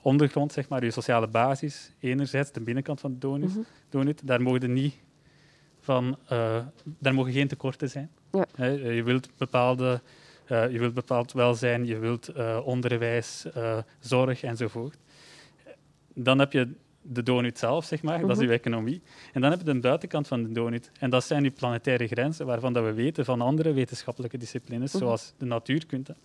ondergrond, 0.05 0.51
zeg 0.53 0.69
maar, 0.69 0.83
je 0.83 0.91
sociale 0.91 1.27
basis, 1.27 1.91
enerzijds 1.99 2.51
de 2.51 2.61
binnenkant 2.61 2.99
van 2.99 3.11
de 3.11 3.17
donut, 3.17 3.49
Mhm. 3.49 3.59
donut 3.89 4.27
daar 4.27 4.41
mogen 4.41 4.73
niet 4.73 4.95
van, 5.79 6.17
daar 6.99 7.13
mogen 7.13 7.31
geen 7.31 7.47
tekorten 7.47 7.89
zijn. 7.89 8.09
Ja. 8.31 8.65
je 8.65 9.03
wilt 9.03 9.29
bepaalde 9.37 10.01
uh, 10.51 10.71
je 10.71 10.79
wilt 10.79 10.93
bepaald 10.93 11.31
welzijn, 11.31 11.85
je 11.85 11.97
wilt 11.99 12.29
uh, 12.37 12.59
onderwijs, 12.65 13.45
zorg 13.99 14.43
enzovoort. 14.43 14.97
Dan 16.13 16.39
heb 16.39 16.51
je 16.51 16.71
de 17.01 17.23
donut 17.23 17.59
zelf, 17.59 17.85
zeg 17.85 18.01
maar, 18.01 18.19
dat 18.21 18.29
is 18.29 18.37
Mhm. 18.37 18.45
je 18.45 18.51
economie. 18.53 19.01
En 19.33 19.41
dan 19.41 19.49
heb 19.49 19.59
je 19.59 19.65
de 19.73 19.79
buitenkant 19.79 20.27
van 20.27 20.43
de 20.43 20.51
donut. 20.51 20.91
En 20.99 21.09
dat 21.09 21.23
zijn 21.23 21.41
die 21.41 21.51
planetaire 21.51 22.07
grenzen, 22.07 22.45
waarvan 22.45 22.73
dat 22.73 22.83
we 22.83 22.93
weten 22.93 23.25
van 23.25 23.41
andere 23.41 23.73
wetenschappelijke 23.73 24.37
disciplines, 24.37 24.93
Mhm. 24.93 25.03
zoals 25.03 25.33
de 25.37 25.45
natuurkunde, 25.45 26.15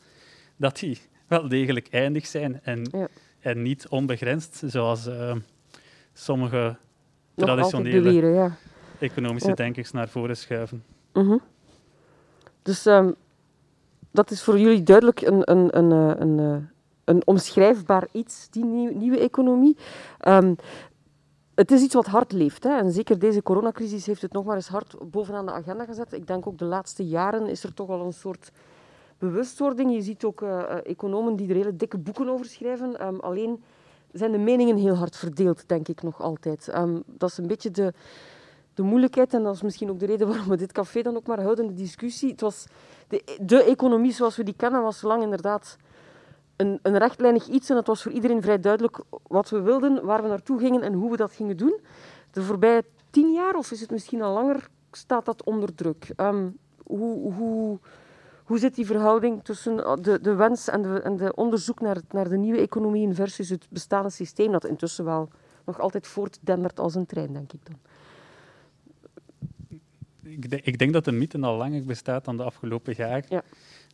dat 0.57 0.79
die 0.79 0.99
wel 1.27 1.49
degelijk 1.49 1.89
eindig 1.91 2.27
zijn 2.27 2.61
en, 2.63 2.89
Ja. 2.93 3.09
En 3.41 3.63
niet 3.63 3.89
onbegrensd, 3.89 4.63
zoals 4.67 5.07
uh, 5.07 5.35
sommige 6.13 6.77
traditionele 7.35 8.03
beweren, 8.03 8.33
ja. 8.33 8.57
economische 8.99 9.49
Ja. 9.49 9.55
denkers 9.55 9.91
naar 9.91 10.09
voren 10.09 10.37
schuiven. 10.37 10.85
Mhm. 11.13 11.37
Dus 12.63 12.87
ehm, 12.87 13.11
dat 14.11 14.31
is 14.31 14.43
voor 14.43 14.59
jullie 14.59 14.83
duidelijk 14.83 15.21
een, 15.21 15.51
een, 15.51 15.79
een, 15.79 15.93
eh, 15.93 16.21
een, 16.21 16.39
een, 16.39 16.69
een 17.05 17.27
omschrijfbaar 17.27 18.07
iets, 18.13 18.49
die 18.51 18.65
nieuw, 18.65 18.97
nieuwe 18.99 19.19
economie. 19.19 19.77
Um, 20.29 20.57
het 21.55 21.71
is 21.71 21.83
iets 21.83 21.95
wat 21.95 22.07
hard 22.07 22.33
leeft. 22.33 22.65
Hè? 22.65 22.79
En 22.79 22.93
zeker 22.93 23.19
deze 23.19 23.43
coronacrisis 23.43 24.07
heeft 24.07 24.23
het 24.23 24.33
nog 24.33 24.45
maar 24.45 24.57
eens 24.57 24.69
hard 24.69 24.97
bovenaan 25.11 25.47
de 25.47 25.53
agenda 25.53 25.85
gezet. 25.85 26.13
Ik 26.13 26.27
denk 26.27 26.47
ook 26.47 26.59
de 26.59 26.65
laatste 26.65 27.07
jaren 27.07 27.47
is 27.47 27.65
er 27.65 27.75
toch 27.75 27.89
al 27.89 28.07
een 28.07 28.13
soort 28.13 28.51
bewustwording. 29.21 29.93
Je 29.93 30.03
ziet 30.03 30.25
ook 30.25 30.41
uh, 30.41 30.87
economen 30.87 31.37
die 31.37 31.49
er 31.49 31.55
hele 31.55 31.77
dikke 31.77 31.99
boeken 31.99 32.29
over 32.29 32.47
schrijven. 32.47 33.07
Um, 33.07 33.21
alleen 33.21 33.62
zijn 34.12 34.33
de 34.33 34.39
meningen 34.39 34.77
heel 34.77 34.95
hard 34.95 35.17
verdeeld, 35.17 35.69
denk 35.69 35.89
ik 35.89 36.03
nog 36.03 36.21
altijd. 36.23 36.69
Um, 36.75 37.03
dat 37.07 37.31
is 37.31 37.39
een 37.39 37.47
beetje 37.47 37.71
de, 37.71 37.93
de 38.75 38.83
moeilijkheid, 38.83 39.35
en 39.35 39.43
dat 39.43 39.55
is 39.55 39.62
misschien 39.62 39.91
ook 39.91 39.99
de 39.99 40.07
reden 40.07 40.29
waarom 40.29 40.49
we 40.49 40.57
dit 40.57 40.73
café 40.73 41.03
dan 41.03 41.17
ook 41.17 41.27
maar 41.27 41.43
houden, 41.43 41.67
de 41.67 41.75
discussie. 41.75 42.31
Het 42.31 42.41
was 42.41 42.67
de, 43.09 43.39
de 43.41 43.62
economie 43.62 44.12
zoals 44.12 44.37
we 44.37 44.45
die 44.45 44.57
kennen, 44.57 44.83
was 44.83 45.03
lang 45.03 45.23
inderdaad 45.23 45.77
een, 46.57 46.79
een 46.83 46.99
rechtlijnig 46.99 47.47
iets. 47.49 47.71
En 47.71 47.77
het 47.77 47.87
was 47.87 48.03
voor 48.03 48.12
iedereen 48.12 48.43
vrij 48.43 48.61
duidelijk 48.61 49.00
wat 49.27 49.50
we 49.50 49.61
wilden, 49.61 50.05
waar 50.05 50.23
we 50.23 50.29
naartoe 50.29 50.59
gingen 50.59 50.83
en 50.83 50.93
hoe 50.93 51.11
we 51.11 51.17
dat 51.17 51.33
gingen 51.33 51.57
doen. 51.57 51.81
De 52.31 52.43
voorbije 52.43 52.85
tien 53.11 53.33
jaar, 53.33 53.55
of 53.55 53.71
is 53.71 53.81
het 53.81 53.91
misschien 53.91 54.23
al 54.23 54.33
langer, 54.33 54.69
staat 54.93 55.25
dat 55.25 55.45
onder 55.45 55.75
druk. 55.75 56.12
Um, 56.17 56.59
hoe, 56.87 57.33
hoe, 57.33 57.79
hoe 58.50 58.59
zit 58.59 58.75
die 58.75 58.87
verhouding 58.87 59.45
tussen 59.45 59.76
de, 60.02 60.21
de 60.21 60.35
wens 60.35 60.69
en 60.69 60.83
de, 60.83 61.00
en 61.00 61.16
de 61.16 61.35
onderzoek 61.35 61.80
naar, 61.80 61.97
naar 62.11 62.28
de 62.28 62.37
nieuwe 62.37 62.59
economie 62.59 63.14
versus 63.14 63.49
het 63.49 63.66
bestaande 63.69 64.11
systeem, 64.11 64.52
dat 64.52 64.64
intussen 64.64 65.04
wel 65.04 65.28
nog 65.64 65.80
altijd 65.80 66.07
voortdendert 66.07 66.80
als 66.80 66.95
een 66.95 67.07
trein, 67.07 67.33
denk 67.33 67.52
ik 67.52 67.61
dan? 67.62 67.78
ik, 70.23 70.50
denk, 70.50 70.64
ik 70.64 70.78
denk 70.78 70.92
dat 70.92 71.04
de 71.04 71.12
mythe 71.12 71.40
al 71.40 71.57
langer 71.57 71.85
bestaat 71.85 72.25
dan 72.25 72.37
de 72.37 72.42
afgelopen 72.42 72.95
jaren. 72.97 73.25
Ja. 73.28 73.42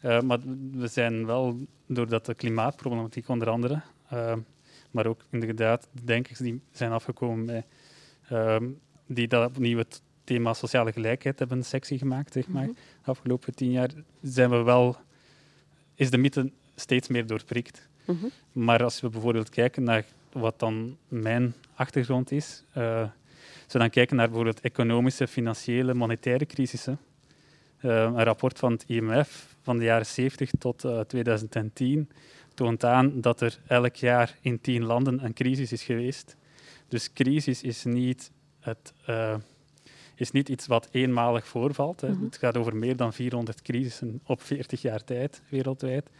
Uh, 0.02 0.20
maar 0.20 0.38
we 0.72 0.86
zijn 0.86 1.26
wel, 1.26 1.56
doordat 1.86 2.26
de 2.26 2.34
klimaatproblematiek 2.34 3.28
onder 3.28 3.48
andere, 3.48 3.82
uh, 4.12 4.34
maar 4.90 5.06
ook 5.06 5.20
inderdaad 5.30 5.88
de 5.92 6.04
denkers 6.04 6.38
die 6.38 6.60
zijn 6.70 6.92
afgekomen 6.92 7.64
uh, 8.32 8.56
die 9.06 9.28
dat 9.28 9.48
opnieuw 9.48 9.78
het 9.78 10.02
thema 10.26 10.54
sociale 10.54 10.92
gelijkheid 10.92 11.38
hebben 11.38 11.64
sexy 11.64 11.98
gemaakt, 11.98 12.32
zeg 12.32 12.48
maar. 12.48 12.62
Mhm. 12.62 12.72
De 13.04 13.10
afgelopen 13.10 13.54
tien 13.54 13.70
jaar 13.70 13.90
zijn 14.22 14.50
we 14.50 14.62
wel, 14.62 14.96
is 15.94 16.10
de 16.10 16.18
mythe 16.18 16.50
steeds 16.74 17.08
meer 17.08 17.26
doorprikt. 17.26 17.88
Mhm. 18.04 18.26
Maar 18.52 18.82
als 18.82 19.00
we 19.00 19.08
bijvoorbeeld 19.08 19.48
kijken 19.48 19.82
naar 19.82 20.04
wat 20.32 20.58
dan 20.58 20.96
mijn 21.08 21.54
achtergrond 21.74 22.30
is, 22.30 22.64
uh, 22.76 23.00
als 23.64 23.72
we 23.72 23.78
dan 23.78 23.90
kijken 23.90 24.16
naar 24.16 24.26
bijvoorbeeld 24.26 24.60
economische, 24.60 25.26
financiële, 25.28 25.94
monetaire 25.94 26.46
crisissen, 26.46 26.98
uh, 27.80 28.02
een 28.02 28.24
rapport 28.24 28.58
van 28.58 28.72
het 28.72 28.84
IMF 28.86 29.56
van 29.62 29.78
de 29.78 29.84
jaren 29.84 30.06
70 30.06 30.50
tot 30.58 30.84
uh, 30.84 31.00
2010 31.00 32.08
toont 32.54 32.84
aan 32.84 33.20
dat 33.20 33.40
er 33.40 33.58
elk 33.66 33.94
jaar 33.94 34.36
in 34.40 34.60
tien 34.60 34.84
landen 34.84 35.24
een 35.24 35.32
crisis 35.32 35.72
is 35.72 35.82
geweest. 35.82 36.36
Dus 36.88 37.12
crisis 37.12 37.62
is 37.62 37.84
niet, 37.84 38.30
het, 38.60 38.92
uh, 39.08 39.34
is 40.16 40.30
niet 40.30 40.48
iets 40.48 40.66
wat 40.66 40.88
eenmalig 40.90 41.46
voorvalt. 41.46 42.00
Hè. 42.00 42.08
Mhm. 42.08 42.24
Het 42.24 42.36
gaat 42.36 42.56
over 42.56 42.76
meer 42.76 42.96
dan 42.96 43.12
400 43.12 43.62
crisissen 43.62 44.20
op 44.24 44.42
40 44.42 44.82
jaar 44.82 45.04
tijd 45.04 45.42
wereldwijd. 45.48 46.10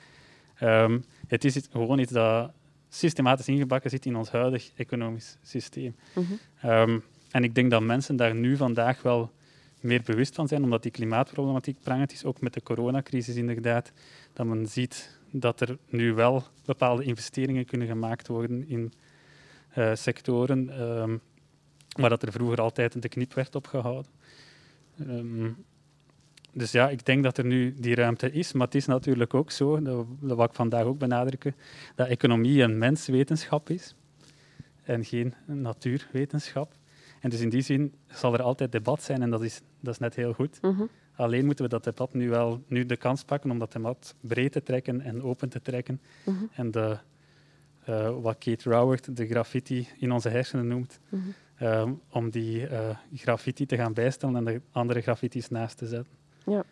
Um, 0.63 1.05
het 1.27 1.45
is 1.45 1.57
iets, 1.57 1.69
gewoon 1.71 1.99
iets 1.99 2.13
dat 2.13 2.53
systematisch 2.89 3.49
ingebakken 3.49 3.91
zit 3.91 4.07
in 4.07 4.17
ons 4.17 4.31
huidig 4.31 4.71
economisch 4.75 5.37
systeem. 5.43 5.97
Mhm. 6.15 6.71
Um, 6.71 7.05
en 7.31 7.45
ik 7.45 7.55
denk 7.55 7.71
dat 7.71 7.83
mensen 7.83 8.17
daar 8.17 8.35
nu 8.35 8.57
vandaag 8.57 9.03
wel 9.03 9.31
meer 9.81 10.03
bewust 10.05 10.35
van 10.35 10.49
zijn, 10.49 10.63
omdat 10.63 10.83
die 10.83 10.93
klimaatproblematiek 10.93 11.77
prangend 11.81 12.13
is, 12.13 12.25
ook 12.25 12.41
met 12.41 12.53
de 12.53 12.63
coronacrisis 12.63 13.37
inderdaad, 13.37 13.93
dat 14.33 14.47
men 14.47 14.67
ziet 14.67 15.19
dat 15.31 15.61
er 15.61 15.79
nu 15.89 16.15
wel 16.15 16.43
bepaalde 16.65 17.05
investeringen 17.05 17.65
kunnen 17.65 17.87
gemaakt 17.87 18.29
worden 18.29 18.69
in 18.69 18.93
uh, 19.79 19.95
sectoren 19.95 20.81
um, 20.83 21.21
waar 21.97 22.11
dat 22.11 22.23
er 22.23 22.33
vroeger 22.33 22.61
altijd 22.61 23.03
de 23.03 23.09
knip 23.09 23.35
werd 23.35 23.55
opgehouden. 23.55 24.11
Um, 25.01 25.57
dus 26.53 26.73
ja, 26.73 26.89
ik 26.89 27.05
denk 27.05 27.23
dat 27.23 27.39
er 27.39 27.45
nu 27.45 27.75
die 27.79 27.95
ruimte 27.95 28.33
is, 28.33 28.53
maar 28.53 28.67
het 28.67 28.75
is 28.75 28.87
natuurlijk 28.87 29.35
ook 29.35 29.51
zo, 29.51 29.83
dat, 29.83 30.07
dat 30.21 30.37
wil 30.37 30.45
ik 30.45 30.53
vandaag 30.53 30.85
ook 30.85 30.99
benadrukken, 30.99 31.55
dat 31.95 32.09
economie 32.09 32.63
een 32.63 32.79
menswetenschap 32.79 33.71
is 33.71 33.95
en 34.83 35.05
geen 35.05 35.35
natuurwetenschap. 35.45 36.73
En 37.21 37.31
dus 37.31 37.41
in 37.41 37.49
die 37.49 37.61
zin 37.61 37.95
zal 38.09 38.35
er 38.35 38.43
altijd 38.43 38.73
debat 38.73 39.03
zijn 39.03 39.23
en 39.23 39.31
dat 39.31 39.43
is, 39.43 39.61
dat 39.81 39.93
is 39.93 39.99
net 39.99 40.15
heel 40.15 40.33
goed. 40.33 40.59
Mhm. 40.63 40.83
Alleen 41.17 41.45
moeten 41.45 41.65
we 41.65 41.71
dat 41.71 41.85
debat 41.85 42.15
nu 42.15 42.29
wel 42.29 42.63
nu 42.69 42.87
de 42.87 42.97
kans 42.97 43.25
pakken 43.25 43.51
om 43.51 43.59
dat 43.59 43.73
debat 43.73 44.15
breed 44.21 44.53
te 44.53 44.63
trekken 44.63 45.01
en 45.01 45.23
open 45.23 45.49
te 45.49 45.63
trekken. 45.63 46.01
Mhm. 46.25 46.45
En 46.53 46.71
de, 46.71 46.99
uh, 47.89 48.21
wat 48.21 48.39
Kate 48.39 48.71
Raworth 48.71 49.17
de 49.17 49.27
graffiti 49.27 49.89
in 49.99 50.13
onze 50.13 50.29
hersenen 50.29 50.67
noemt, 50.67 51.01
Mhm. 51.09 51.29
Um, 51.63 52.01
om 52.11 52.31
die 52.31 52.71
uh, 52.71 52.97
graffiti 53.15 53.67
te 53.67 53.77
gaan 53.77 53.93
bijstellen 53.93 54.37
en 54.37 54.45
de 54.45 54.61
andere 54.73 55.01
graffitis 55.01 55.49
naast 55.49 55.79
te 55.79 55.87
zetten. 55.87 56.13
Ja. 56.45 56.65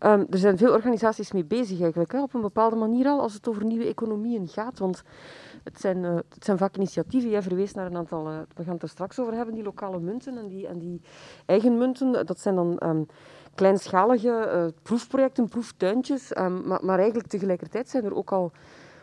Um, 0.00 0.26
er 0.30 0.38
zijn 0.38 0.58
veel 0.58 0.72
organisaties 0.72 1.32
mee 1.32 1.44
bezig 1.44 1.80
eigenlijk, 1.80 2.12
hè, 2.12 2.22
op 2.22 2.34
een 2.34 2.40
bepaalde 2.40 2.76
manier 2.76 3.06
al, 3.06 3.20
als 3.20 3.34
het 3.34 3.48
over 3.48 3.64
nieuwe 3.64 3.86
economieën 3.86 4.48
gaat. 4.48 4.78
Want 4.78 5.02
het 5.64 5.80
zijn, 5.80 6.02
uh, 6.02 6.14
het 6.14 6.44
zijn 6.44 6.58
vaak 6.58 6.76
initiatieven. 6.76 7.30
Jij 7.30 7.42
verwees 7.42 7.72
naar 7.74 7.86
een 7.86 7.96
aantal, 7.96 8.30
uh, 8.30 8.38
we 8.54 8.64
gaan 8.64 8.72
het 8.72 8.82
er 8.82 8.88
straks 8.88 9.18
over 9.18 9.34
hebben, 9.34 9.54
die 9.54 9.64
lokale 9.64 10.00
munten 10.00 10.38
en 10.38 10.48
die, 10.48 10.66
en 10.66 10.78
die 10.78 11.00
eigen 11.46 11.78
munten. 11.78 12.26
Dat 12.26 12.40
zijn 12.40 12.54
dan 12.54 12.80
um, 12.84 13.06
kleinschalige 13.54 14.72
proefprojecten, 14.82 15.48
proeftuintjes. 15.48 16.32
Maar, 16.34 16.84
maar, 16.84 16.98
eigenlijk 16.98 17.28
tegelijkertijd 17.28 17.88
zijn 17.88 18.04
er 18.04 18.14
ook 18.14 18.32
al 18.32 18.52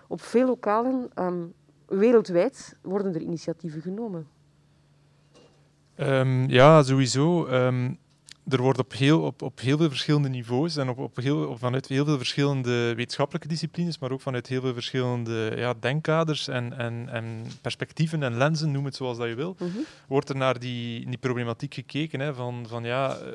op 0.07 0.21
veel 0.21 0.45
lokalen, 0.45 1.09
wereldwijd, 1.87 2.77
worden 2.81 3.13
er 3.13 3.21
initiatieven 3.21 3.81
genomen. 3.81 4.27
Um, 6.01 6.49
ja, 6.49 6.83
sowieso. 6.83 7.47
Um, 7.47 7.99
er 8.49 8.61
wordt 8.61 8.79
op 8.79 8.93
heel, 8.93 9.21
op, 9.21 9.41
op 9.41 9.59
heel 9.59 9.77
veel 9.77 9.89
verschillende 9.89 10.29
niveaus 10.29 10.77
en 10.77 10.89
op, 10.89 10.97
op 10.97 11.15
heel, 11.15 11.57
vanuit 11.57 11.87
heel 11.87 12.05
veel 12.05 12.17
verschillende 12.17 12.95
wetenschappelijke 12.95 13.47
disciplines, 13.47 13.99
maar 13.99 14.11
ook 14.11 14.21
vanuit 14.21 14.47
heel 14.47 14.61
veel 14.61 14.73
verschillende 14.73 15.53
ja, 15.55 15.73
denkkaders 15.79 16.47
en, 16.47 16.77
en, 16.77 17.09
en 17.09 17.45
perspectieven 17.61 18.23
en 18.23 18.37
lenzen, 18.37 18.71
noem 18.71 18.85
het 18.85 18.95
zoals 18.95 19.17
dat 19.17 19.27
je 19.27 19.35
wil, 19.35 19.55
mhm. 19.59 19.77
wordt 20.07 20.29
er 20.29 20.35
naar 20.35 20.59
die, 20.59 21.05
die 21.05 21.17
problematiek 21.17 21.73
gekeken. 21.73 22.19
Hè, 22.19 22.33
van, 22.33 22.65
van 22.67 22.83
ja, 22.83 23.17
uh, 23.17 23.27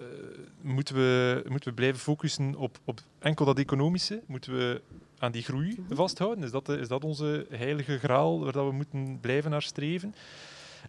moeten, 0.60 0.94
we, 0.94 1.42
moeten 1.48 1.68
we 1.68 1.74
blijven 1.74 2.00
focussen 2.00 2.54
op, 2.54 2.78
op 2.84 3.00
enkel 3.18 3.44
dat 3.44 3.58
economische? 3.58 4.20
Moeten 4.26 4.56
we 4.56 4.80
aan 5.18 5.32
die 5.32 5.42
groei 5.42 5.76
mhm. 5.78 5.94
vasthouden? 5.94 6.44
Is 6.44 6.50
dat, 6.50 6.68
is 6.68 6.88
dat 6.88 7.04
onze 7.04 7.46
heilige 7.50 7.98
graal 7.98 8.40
waar 8.40 8.52
dat 8.52 8.66
we 8.66 8.72
moeten 8.72 9.18
blijven 9.20 9.50
naar 9.50 9.62
streven? 9.62 10.14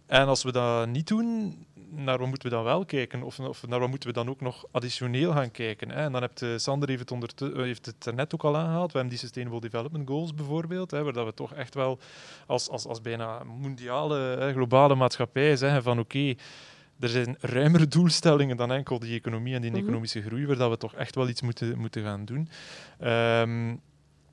En 0.06 0.26
als 0.26 0.42
we 0.42 0.52
dat 0.52 0.88
niet 0.88 1.06
doen, 1.06 1.56
naar 1.90 2.18
wat 2.18 2.28
moeten 2.28 2.48
we 2.48 2.54
dan 2.54 2.64
wel 2.64 2.84
kijken? 2.84 3.22
Of, 3.22 3.38
of 3.38 3.66
naar 3.66 3.80
wat 3.80 3.88
moeten 3.88 4.08
we 4.08 4.14
dan 4.14 4.28
ook 4.28 4.40
nog 4.40 4.66
additioneel 4.70 5.32
gaan 5.32 5.50
kijken? 5.50 5.90
Hè? 5.90 6.02
En 6.02 6.12
dan 6.12 6.22
hebt 6.22 6.44
Sander 6.56 6.88
heeft 6.88 7.10
het, 7.10 7.42
eh, 7.42 7.52
heeft 7.54 7.86
het 7.86 8.14
net 8.14 8.34
ook 8.34 8.44
al 8.44 8.56
aangehaald. 8.56 8.92
We 8.92 8.98
hebben 8.98 9.16
die 9.16 9.24
Sustainable 9.24 9.60
Development 9.60 10.08
Goals 10.08 10.34
bijvoorbeeld, 10.34 10.90
hè, 10.90 11.02
waar 11.02 11.12
dat 11.12 11.26
we 11.26 11.34
toch 11.34 11.54
echt 11.54 11.74
wel 11.74 11.98
als, 12.46 12.68
als, 12.68 12.86
als 12.86 13.00
bijna 13.00 13.44
mondiale, 13.44 14.18
hè, 14.18 14.52
globale 14.52 14.94
maatschappij 14.94 15.56
zeggen 15.56 15.82
van 15.82 15.98
oké, 15.98 16.34
er 17.00 17.08
zijn 17.08 17.36
ruimere 17.40 17.86
doelstellingen 17.86 18.56
dan 18.56 18.72
enkel 18.72 18.98
die 18.98 19.14
economie 19.14 19.54
en 19.54 19.60
die 19.60 19.70
mhm. 19.70 19.80
economische 19.80 20.22
groei, 20.22 20.46
waar 20.46 20.56
dat 20.56 20.70
we 20.70 20.76
toch 20.76 20.94
echt 20.94 21.14
wel 21.14 21.28
iets 21.28 21.42
moeten, 21.42 21.78
moeten 21.78 22.02
gaan 22.02 22.24
doen. 22.24 22.48
Um, 23.00 23.80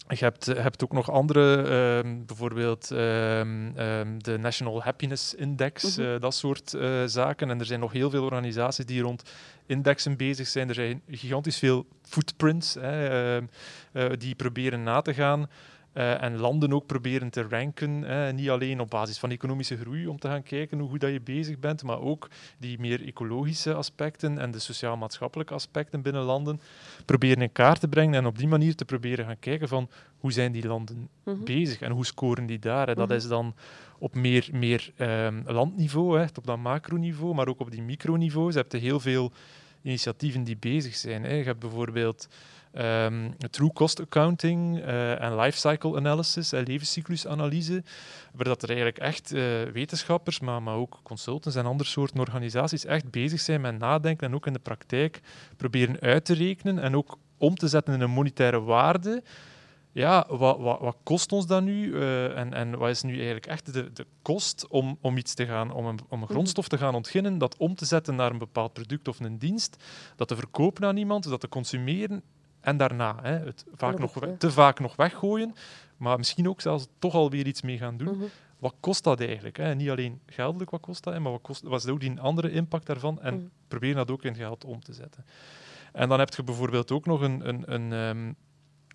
je 0.07 0.23
hebt, 0.25 0.45
hebt 0.45 0.83
ook 0.83 0.93
nog 0.93 1.11
andere, 1.11 1.55
ehm, 1.57 2.25
bijvoorbeeld 2.25 2.91
ehm, 2.91 3.71
ehm, 3.75 4.17
de 4.17 4.37
National 4.37 4.83
Happiness 4.83 5.33
Index, 5.33 5.97
mhm. 5.97 6.07
eh, 6.07 6.21
dat 6.21 6.35
soort 6.35 6.73
uh, 6.73 7.03
zaken. 7.05 7.49
En 7.49 7.59
er 7.59 7.65
zijn 7.65 7.79
nog 7.79 7.91
heel 7.91 8.09
veel 8.09 8.23
organisaties 8.23 8.85
die 8.85 9.01
rond 9.01 9.23
indexen 9.65 10.17
bezig 10.17 10.47
zijn. 10.47 10.67
Er 10.67 10.75
zijn 10.75 11.01
gigantisch 11.09 11.57
veel 11.57 11.85
footprints 12.01 12.73
hè, 12.73 13.37
uh, 13.37 13.45
die 14.17 14.35
proberen 14.35 14.83
na 14.83 15.01
te 15.01 15.13
gaan. 15.13 15.49
Uh, 15.97 16.23
en 16.23 16.37
landen 16.37 16.73
ook 16.73 16.85
proberen 16.85 17.29
te 17.29 17.47
ranken. 17.49 18.05
Niet 18.35 18.49
alleen 18.49 18.79
op 18.79 18.89
basis 18.89 19.17
van 19.17 19.31
economische 19.31 19.77
groei 19.77 20.07
om 20.07 20.19
te 20.19 20.27
gaan 20.27 20.43
kijken 20.43 20.79
hoe 20.79 20.89
goed 20.89 20.99
dat 20.99 21.11
je 21.11 21.21
bezig 21.21 21.59
bent, 21.59 21.83
maar 21.83 21.99
ook 21.99 22.29
die 22.57 22.79
meer 22.79 23.05
ecologische 23.05 23.73
aspecten 23.73 24.39
en 24.39 24.51
de 24.51 24.59
sociaal-maatschappelijke 24.59 25.53
aspecten 25.53 26.01
binnen 26.01 26.21
landen 26.21 26.61
proberen 27.05 27.41
in 27.41 27.51
kaart 27.51 27.79
te 27.79 27.87
brengen 27.87 28.13
en 28.13 28.25
op 28.25 28.37
die 28.37 28.47
manier 28.47 28.75
te 28.75 28.85
proberen 28.85 29.25
gaan 29.25 29.39
kijken 29.39 29.67
van 29.67 29.89
hoe 30.17 30.31
zijn 30.31 30.51
die 30.51 30.67
landen 30.67 31.09
mm 31.23 31.43
bezig 31.43 31.81
en 31.81 31.91
hoe 31.91 32.05
scoren 32.05 32.45
die 32.45 32.59
daar. 32.59 32.87
En 32.87 32.95
dat 32.95 33.07
mhm. 33.07 33.17
is 33.17 33.27
dan 33.27 33.55
op 33.99 34.15
meer, 34.15 34.49
meer 34.51 34.91
um, 34.97 35.43
landniveau, 35.45 36.19
hè, 36.19 36.23
op 36.23 36.45
dat 36.45 36.57
macroniveau, 36.57 37.33
maar 37.33 37.47
ook 37.47 37.59
op 37.59 37.71
die 37.71 37.81
microniveau. 37.81 38.51
Je 38.51 38.57
hebt 38.57 38.71
heel 38.71 38.99
veel 38.99 39.31
initiatieven 39.81 40.43
die 40.43 40.57
bezig 40.57 40.95
zijn. 40.95 41.23
Hè. 41.23 41.33
Je 41.33 41.43
hebt 41.43 41.59
bijvoorbeeld 41.59 42.27
um, 42.77 43.35
true 43.49 43.73
cost 43.73 44.01
accounting 44.01 44.77
uh, 44.77 45.21
en 45.21 45.35
lifecycle 45.35 45.95
analysis 45.95 46.51
en 46.51 46.63
levenscyclusanalyse, 46.63 47.83
waar 48.33 48.45
dat 48.45 48.63
er 48.63 48.67
eigenlijk 48.67 48.97
echt 48.97 49.33
uh, 49.33 49.41
wetenschappers, 49.73 50.39
maar, 50.39 50.63
maar 50.63 50.75
ook 50.75 50.99
consultants 51.03 51.57
en 51.57 51.65
andere 51.65 51.89
soorten 51.89 52.19
organisaties 52.19 52.85
echt 52.85 53.11
bezig 53.11 53.39
zijn 53.39 53.61
met 53.61 53.79
nadenken 53.79 54.27
en 54.27 54.35
ook 54.35 54.47
in 54.47 54.53
de 54.53 54.59
praktijk 54.59 55.21
proberen 55.57 55.99
uit 55.99 56.25
te 56.25 56.33
rekenen 56.33 56.79
en 56.79 56.95
ook 56.95 57.17
om 57.37 57.55
te 57.55 57.67
zetten 57.67 57.93
in 57.93 58.01
een 58.01 58.09
monetaire 58.09 58.61
waarde. 58.61 59.23
Ja, 59.91 60.25
wat, 60.29 60.59
wat, 60.59 60.79
wat 60.79 60.97
kost 61.03 61.31
ons 61.31 61.47
dat 61.47 61.63
nu? 61.63 61.87
Uh, 61.87 62.37
en, 62.37 62.53
en 62.53 62.77
wat 62.77 62.89
is 62.89 63.01
nu 63.01 63.13
eigenlijk 63.13 63.45
echt 63.45 63.73
de, 63.73 63.93
de 63.93 64.05
kost 64.21 64.67
om, 64.67 64.97
om 65.01 65.17
iets 65.17 65.33
te 65.33 65.45
gaan, 65.45 65.71
om 65.71 65.85
een, 65.85 65.99
om 66.09 66.21
een 66.21 66.27
grondstof 66.27 66.67
te 66.67 66.77
gaan 66.77 66.95
ontginnen, 66.95 67.37
dat 67.37 67.57
om 67.57 67.75
te 67.75 67.85
zetten 67.85 68.15
naar 68.15 68.31
een 68.31 68.37
bepaald 68.37 68.73
product 68.73 69.07
of 69.07 69.19
een 69.19 69.37
dienst, 69.37 69.83
dat 70.15 70.27
te 70.27 70.35
verkopen 70.35 70.85
aan 70.85 70.97
iemand, 70.97 71.29
dat 71.29 71.39
te 71.39 71.49
consumeren 71.49 72.23
en 72.65 72.77
daarna 72.77 73.15
hè, 73.21 73.37
het 73.45 73.65
vaak 73.75 73.99
nog, 73.99 74.13
te 74.37 74.51
vaak 74.51 74.79
nog 74.79 74.95
weggooien, 74.95 75.55
maar 75.97 76.17
misschien 76.17 76.49
ook 76.49 76.61
zelfs 76.61 76.87
toch 76.99 77.13
alweer 77.13 77.47
iets 77.47 77.61
mee 77.61 77.77
gaan 77.77 77.97
doen. 77.97 78.17
Mhm. 78.17 78.25
Wat 78.59 78.75
kost 78.79 79.03
dat 79.03 79.21
eigenlijk? 79.21 79.57
Hè? 79.57 79.75
Niet 79.75 79.89
alleen 79.89 80.19
geldelijk 80.25 80.69
wat 80.69 80.81
kost 80.81 81.03
dat, 81.03 81.19
maar 81.19 81.31
wat, 81.31 81.41
kost, 81.41 81.61
wat 81.61 81.83
is 81.83 81.89
ook 81.89 81.99
die 81.99 82.19
andere 82.19 82.51
impact 82.51 82.85
daarvan? 82.85 83.21
En 83.21 83.33
mm. 83.33 83.49
probeer 83.67 83.93
dat 83.95 84.11
ook 84.11 84.23
in 84.23 84.35
geld 84.35 84.65
om 84.65 84.83
te 84.83 84.93
zetten. 84.93 85.25
En 85.93 86.09
dan 86.09 86.19
heb 86.19 86.33
je 86.33 86.43
bijvoorbeeld 86.43 86.91
ook 86.91 87.05
nog 87.05 87.21
een, 87.21 87.47
een, 87.47 87.73
een, 87.73 87.93
ehm, 87.93 88.33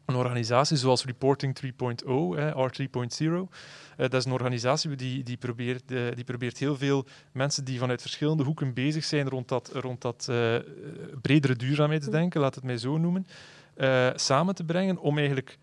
een 0.05 0.17
organisatie 0.17 0.77
zoals 0.77 1.05
Reporting 1.05 1.55
3.0, 1.55 2.37
R3.0. 2.37 3.25
Uh, 3.25 3.47
dat 3.97 4.15
is 4.15 4.25
een 4.25 4.33
organisatie 4.33 4.97
die, 4.97 5.23
die, 5.23 5.37
probeert, 5.37 5.91
uh, 5.91 6.03
die 6.15 6.25
probeert 6.25 6.59
heel 6.59 6.77
veel 6.77 7.07
mensen 7.33 7.65
die 7.65 7.79
vanuit 7.79 8.01
verschillende 8.01 8.43
hoeken 8.43 8.75
bezig 8.75 9.05
zijn 9.05 9.29
rond 9.29 9.49
dat, 9.49 9.71
rond 9.75 10.01
dat 10.01 10.27
uh, 10.31 10.57
bredere 11.21 11.57
duurzaamheidsdenken, 11.57 12.41
laat 12.41 12.55
het 12.55 12.65
mij 12.65 12.79
zo 12.79 12.99
noemen, 12.99 13.27
uh, 13.81 14.09
samen 14.15 14.55
te 14.55 14.65
brengen 14.65 14.99
om 14.99 15.19
eigenlijk 15.19 15.59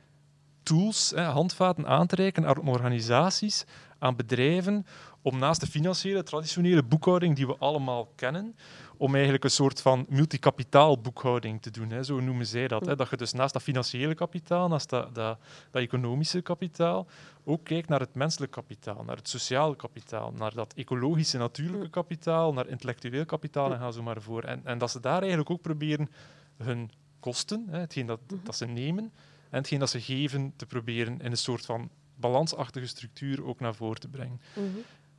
tools, 0.64 1.12
handvaten 1.12 1.88
aan 1.88 2.08
te 2.08 2.16
reiken 2.16 2.46
aan 2.46 2.68
organisaties, 2.68 3.66
aan 4.00 4.16
bedrijven, 4.16 4.86
om 5.22 5.40
naast 5.40 5.60
de 5.60 5.68
financiële, 5.68 6.24
traditionele 6.24 6.84
boekhouding 6.84 7.36
die 7.36 7.48
we 7.48 7.58
allemaal 7.58 8.12
kennen, 8.16 8.56
om 8.98 9.14
eigenlijk 9.14 9.44
een 9.44 9.50
soort 9.50 9.82
van 9.82 10.06
multicapitaalboekhouding 10.10 11.62
te 11.62 11.72
doen. 11.72 11.90
Hè. 11.90 12.04
Zo 12.04 12.20
noemen 12.20 12.46
zij 12.46 12.68
dat. 12.68 12.86
Hè. 12.86 12.96
Dat 12.96 13.10
je 13.10 13.18
dus 13.18 13.34
naast 13.34 13.54
dat 13.54 13.62
financiële 13.62 14.16
kapitaal, 14.16 14.68
naast 14.68 14.90
dat, 14.90 15.16
dat, 15.16 15.38
dat, 15.72 15.82
economische 15.82 16.42
kapitaal, 16.42 17.08
ook 17.44 17.64
kijkt 17.64 17.90
naar 17.90 18.00
het 18.00 18.16
menselijk 18.16 18.52
kapitaal, 18.52 19.04
naar 19.04 19.16
het 19.16 19.30
sociale 19.30 19.76
kapitaal, 19.76 20.32
naar 20.32 20.54
dat 20.54 20.74
ecologische 20.74 21.38
natuurlijke 21.38 21.90
kapitaal, 21.90 22.54
naar 22.54 22.68
intellectueel 22.68 23.26
kapitaal 23.26 23.74
en 23.74 23.80
ga 23.80 23.92
zo 23.92 24.04
maar 24.04 24.22
voor. 24.22 24.44
En, 24.44 24.62
en 24.64 24.78
dat 24.78 24.92
ze 24.92 25.00
daar 25.00 25.20
eigenlijk 25.20 25.50
ook 25.50 25.62
proberen 25.62 26.10
hun 26.58 26.92
kosten, 27.20 27.66
hè, 27.70 27.80
hetgeen 27.80 28.06
dat, 28.06 28.20
mhm. 28.28 28.44
dat 28.44 28.56
ze 28.56 28.66
nemen, 28.66 29.04
en 29.50 29.58
hetgeen 29.58 29.80
dat 29.80 29.90
ze 29.90 30.02
geven, 30.02 30.54
te 30.56 30.66
proberen 30.66 31.20
in 31.22 31.32
een 31.32 31.38
soort 31.38 31.66
van 31.66 31.90
balansachtige 32.16 32.88
structuur 32.88 33.46
ook 33.46 33.60
naar 33.60 33.76
voren 33.76 34.00
te 34.00 34.08
brengen. 34.08 34.42
Mhm. 34.56 34.66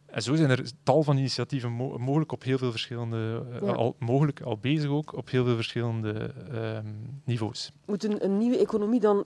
En 0.07 0.23
zo 0.23 0.35
zijn 0.35 0.51
er 0.51 0.71
tal 0.83 1.03
van 1.03 1.17
initiatieven 1.17 1.73
mogelijk 1.73 2.33
op 2.33 2.43
heel 2.43 2.59
veel 2.59 2.71
verschillende, 2.71 3.45
uh, 3.63 3.73
al, 3.73 3.97
mogelijk 3.99 4.41
al 4.41 4.59
bezig 4.59 4.91
ook 4.91 5.17
op 5.17 5.31
heel 5.31 5.45
veel 5.45 5.55
verschillende 5.55 6.35
uh, 6.53 6.79
niveaus. 7.25 7.73
Moet 7.85 8.05
een, 8.05 8.25
een, 8.25 8.39
nieuwe 8.39 8.59
economie 8.59 9.01
dan 9.01 9.25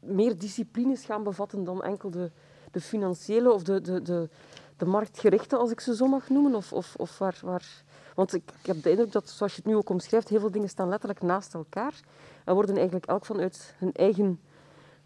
meer 0.00 0.38
disciplines 0.38 1.04
gaan 1.04 1.22
bevatten 1.22 1.64
dan 1.64 1.82
enkel 1.82 2.10
de, 2.10 2.30
de 2.70 2.80
financiële 2.80 3.52
of 3.52 3.62
de, 3.62 3.80
de, 3.80 4.02
de, 4.02 4.28
de 4.76 4.84
marktgerichte, 4.84 5.56
als 5.56 5.70
ik 5.70 5.80
ze 5.80 5.96
zo 5.96 6.06
mag 6.06 6.28
noemen? 6.28 6.54
Of, 6.54 6.72
of, 6.72 6.94
of 6.96 7.18
waar, 7.18 7.38
waar, 7.42 7.84
want 8.14 8.34
ik, 8.34 8.42
ik, 8.60 8.66
heb 8.66 8.82
de 8.82 8.90
indruk 8.90 9.12
dat, 9.12 9.28
zoals 9.28 9.52
je 9.52 9.58
het 9.62 9.70
nu 9.70 9.76
ook 9.76 9.88
omschrijft, 9.88 10.28
heel 10.28 10.40
veel 10.40 10.50
dingen 10.50 10.68
staan 10.68 10.88
letterlijk 10.88 11.22
naast 11.22 11.54
elkaar 11.54 12.00
en 12.44 12.54
worden 12.54 12.74
eigenlijk 12.74 13.06
elk 13.06 13.24
vanuit 13.24 13.74
hun 13.78 13.92
eigen 13.92 14.40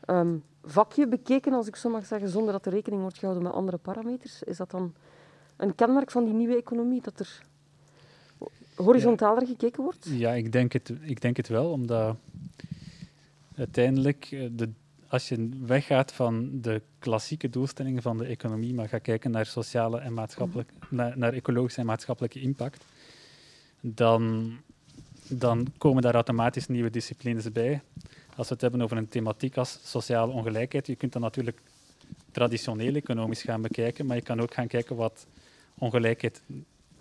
um, 0.07 0.45
vakje 0.65 1.09
bekeken, 1.09 1.53
als 1.53 1.67
ik 1.67 1.77
zo 1.77 1.91
mag 1.91 2.07
zeggen, 2.07 2.29
zonder 2.29 2.53
dat 2.53 2.67
er 2.67 2.73
rekening 2.73 3.03
wordt 3.03 3.19
gehouden 3.19 3.45
met 3.45 3.55
andere 3.55 3.77
parameters. 3.77 4.43
Is 4.43 4.57
dat 4.57 4.71
dan 4.71 4.95
een 5.57 5.75
kenmerk 5.75 6.11
van 6.11 6.25
die 6.25 6.35
nieuwe 6.35 6.57
economie, 6.57 7.03
dat 7.03 7.21
er 7.21 7.43
horizontaler 8.75 9.47
gekeken 9.47 9.83
wordt? 9.83 10.07
Ja, 10.09 10.33
ik 10.33 10.53
denk 10.53 10.73
het, 10.73 10.93
ik 11.01 11.21
denk 11.21 11.37
het 11.37 11.49
wel, 11.49 11.71
omdat 11.71 12.17
uiteindelijk 13.57 14.29
eh, 14.31 14.49
de 14.53 14.71
als 15.09 15.29
je 15.29 15.49
weggaat 15.67 16.13
van 16.13 16.61
de 16.61 16.83
klassieke 16.99 17.49
doelstellingen 17.49 18.03
van 18.03 18.19
de 18.19 18.25
economie, 18.25 18.75
maar 18.75 18.89
gaat 18.89 19.03
kijken 19.03 19.31
naar 19.31 19.47
sociale 19.47 19.99
en 19.99 20.15
maatschappelijke, 20.15 20.73
naar, 20.89 21.19
naar, 21.19 21.33
ecologische 21.33 21.81
en 21.81 21.87
maatschappelijke 21.87 22.41
impact, 22.41 22.85
dan, 23.95 24.53
dan 25.29 25.67
komen 25.79 26.03
daar 26.03 26.15
automatisch 26.15 26.67
nieuwe 26.67 26.91
disciplines 26.91 27.53
bij. 27.53 27.81
Als 28.37 28.49
we 28.49 28.53
het 28.53 28.63
hebben 28.63 28.83
over 28.83 28.97
een 28.97 29.09
thematiek 29.09 29.57
als 29.57 29.79
sociale 29.83 30.33
ongelijkheid, 30.33 30.87
je 30.87 30.97
kunt 30.97 31.13
dan 31.13 31.23
natuurlijk 31.23 31.61
traditioneel 32.31 32.95
economisch 32.95 33.43
gaan 33.43 33.63
bekijken, 33.63 34.07
maar 34.07 34.17
je 34.17 34.23
kan 34.23 34.41
ook 34.41 34.55
gaan 34.55 34.67
kijken 34.67 34.97
wat 34.97 35.27
ongelijkheid 35.79 36.43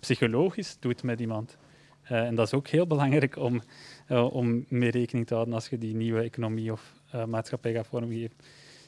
psychologisch 0.00 0.76
doet 0.80 1.02
met 1.02 1.20
iemand. 1.20 1.56
Uh, 2.04 2.26
en 2.26 2.34
dat 2.34 2.46
is 2.46 2.54
ook 2.54 2.68
heel 2.68 2.86
belangrijk 2.86 3.36
om, 3.36 3.62
uh, 4.08 4.34
om 4.34 4.64
mee 4.68 4.90
rekening 4.90 5.26
te 5.26 5.34
houden 5.34 5.54
als 5.54 5.68
je 5.68 5.78
die 5.78 5.94
nieuwe 5.94 6.20
economie 6.20 6.72
of 6.72 6.92
uh, 7.14 7.24
maatschappij 7.24 7.72
gaat 7.72 7.86
vormgeven. 7.86 8.36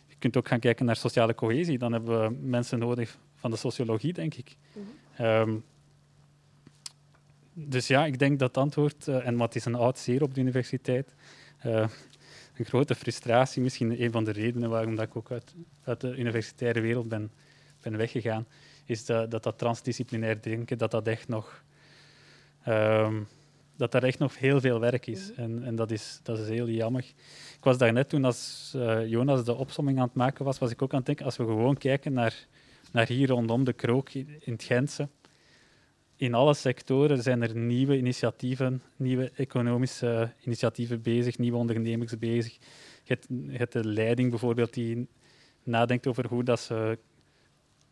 Je 0.06 0.14
kunt 0.18 0.36
ook 0.36 0.48
gaan 0.48 0.58
kijken 0.58 0.86
naar 0.86 0.96
sociale 0.96 1.34
cohesie. 1.34 1.78
Dan 1.78 1.92
hebben 1.92 2.22
we 2.22 2.36
mensen 2.40 2.78
nodig 2.78 3.18
van 3.34 3.50
de 3.50 3.56
sociologie, 3.56 4.12
denk 4.12 4.34
ik. 4.34 4.56
Mhm. 4.72 5.24
um, 5.24 5.64
dus 7.66 7.86
ja, 7.86 8.06
ik 8.06 8.18
denk 8.18 8.38
dat 8.38 8.48
het 8.48 8.56
antwoord, 8.56 9.08
en 9.08 9.36
wat 9.36 9.54
is 9.54 9.64
een 9.64 9.74
oud 9.74 9.98
zeer 9.98 10.22
op 10.22 10.34
de 10.34 10.40
universiteit, 10.40 11.14
een 11.62 12.64
grote 12.64 12.94
frustratie, 12.94 13.62
misschien 13.62 14.02
een 14.02 14.12
van 14.12 14.24
de 14.24 14.32
redenen 14.32 14.70
waarom 14.70 14.96
dat 14.96 15.06
ik 15.06 15.16
ook 15.16 15.30
uit, 15.30 15.54
uit 15.84 16.00
de 16.00 16.16
universitaire 16.16 16.80
wereld 16.80 17.08
ben, 17.08 17.30
ben 17.80 17.96
weggegaan, 17.96 18.46
is 18.84 19.04
dat, 19.04 19.30
dat, 19.30 19.42
dat 19.42 19.58
transdisciplinair 19.58 20.42
denken, 20.42 20.78
dat 20.78 20.90
dat 20.90 21.06
echt 21.06 21.28
nog... 21.28 21.64
Um, 22.68 23.26
dat 23.78 23.92
daar 23.92 24.02
echt 24.02 24.18
nog 24.18 24.38
heel 24.38 24.60
veel 24.60 24.80
werk 24.80 25.06
is. 25.06 25.32
En, 25.32 25.64
en 25.64 25.76
dat, 25.76 25.90
is, 25.90 26.20
dat 26.22 26.38
is 26.38 26.48
heel 26.48 26.68
jammer. 26.68 27.04
Ik 27.56 27.64
was 27.64 27.78
daar 27.78 27.92
net 27.92 28.08
toen 28.08 28.24
als 28.24 28.72
uh, 28.76 29.06
Jonas 29.06 29.44
de 29.44 29.54
opsomming 29.54 29.98
aan 29.98 30.06
het 30.06 30.14
maken 30.14 30.44
was, 30.44 30.58
was 30.58 30.70
ik 30.70 30.82
ook 30.82 30.90
aan 30.90 30.96
het 30.96 31.06
denken, 31.06 31.24
als 31.24 31.36
we 31.36 31.44
gewoon 31.44 31.76
kijken 31.76 32.12
naar, 32.12 32.46
naar 32.92 33.06
hier 33.06 33.28
rondom 33.28 33.64
de 33.64 33.72
krook 33.72 34.10
in 34.12 34.40
het 34.44 34.62
Gentse, 34.62 35.08
in 36.18 36.34
alle 36.34 36.54
sectoren 36.54 37.22
zijn 37.22 37.42
er 37.42 37.56
nieuwe 37.56 37.96
initiatieven, 37.96 38.82
nieuwe 38.96 39.30
economische 39.34 40.32
initiatieven 40.44 41.02
bezig, 41.02 41.38
nieuwe 41.38 41.56
ondernemers 41.56 42.18
bezig. 42.18 42.58
Je 43.04 43.18
hebt, 43.50 43.72
de 43.72 43.84
leiding 43.84 44.30
bijvoorbeeld 44.30 44.74
die 44.74 45.08
nadenkt 45.62 46.06
over 46.06 46.26
hoe 46.26 46.44
dat 46.44 46.60
ze 46.60 46.98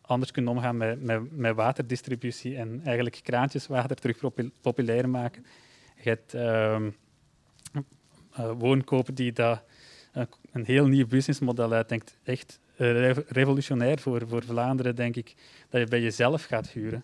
anders 0.01 0.31
kunnen 0.31 0.51
omgaan 0.51 0.77
met, 0.77 1.01
met, 1.01 1.37
met 1.37 1.55
waterdistributie 1.55 2.57
en 2.57 2.81
eigenlijk 2.83 3.19
kraantjeswater 3.23 3.95
terug 3.95 4.17
populair 4.61 5.09
maken. 5.09 5.45
Je 6.01 6.09
hebt 6.09 6.33
uh, 6.33 6.81
woonkopen 8.57 9.13
die 9.15 9.31
dat 9.31 9.63
een 10.51 10.65
heel 10.65 10.87
nieuw 10.87 11.07
businessmodel 11.07 11.73
uitdenkt. 11.73 12.17
Echt 12.23 12.59
revolutionair 13.27 13.99
voor, 13.99 14.27
voor 14.27 14.43
Vlaanderen, 14.43 14.95
denk 14.95 15.15
ik, 15.15 15.35
dat 15.69 15.81
je 15.81 15.87
bij 15.87 16.01
jezelf 16.01 16.43
gaat 16.43 16.69
huren 16.69 17.03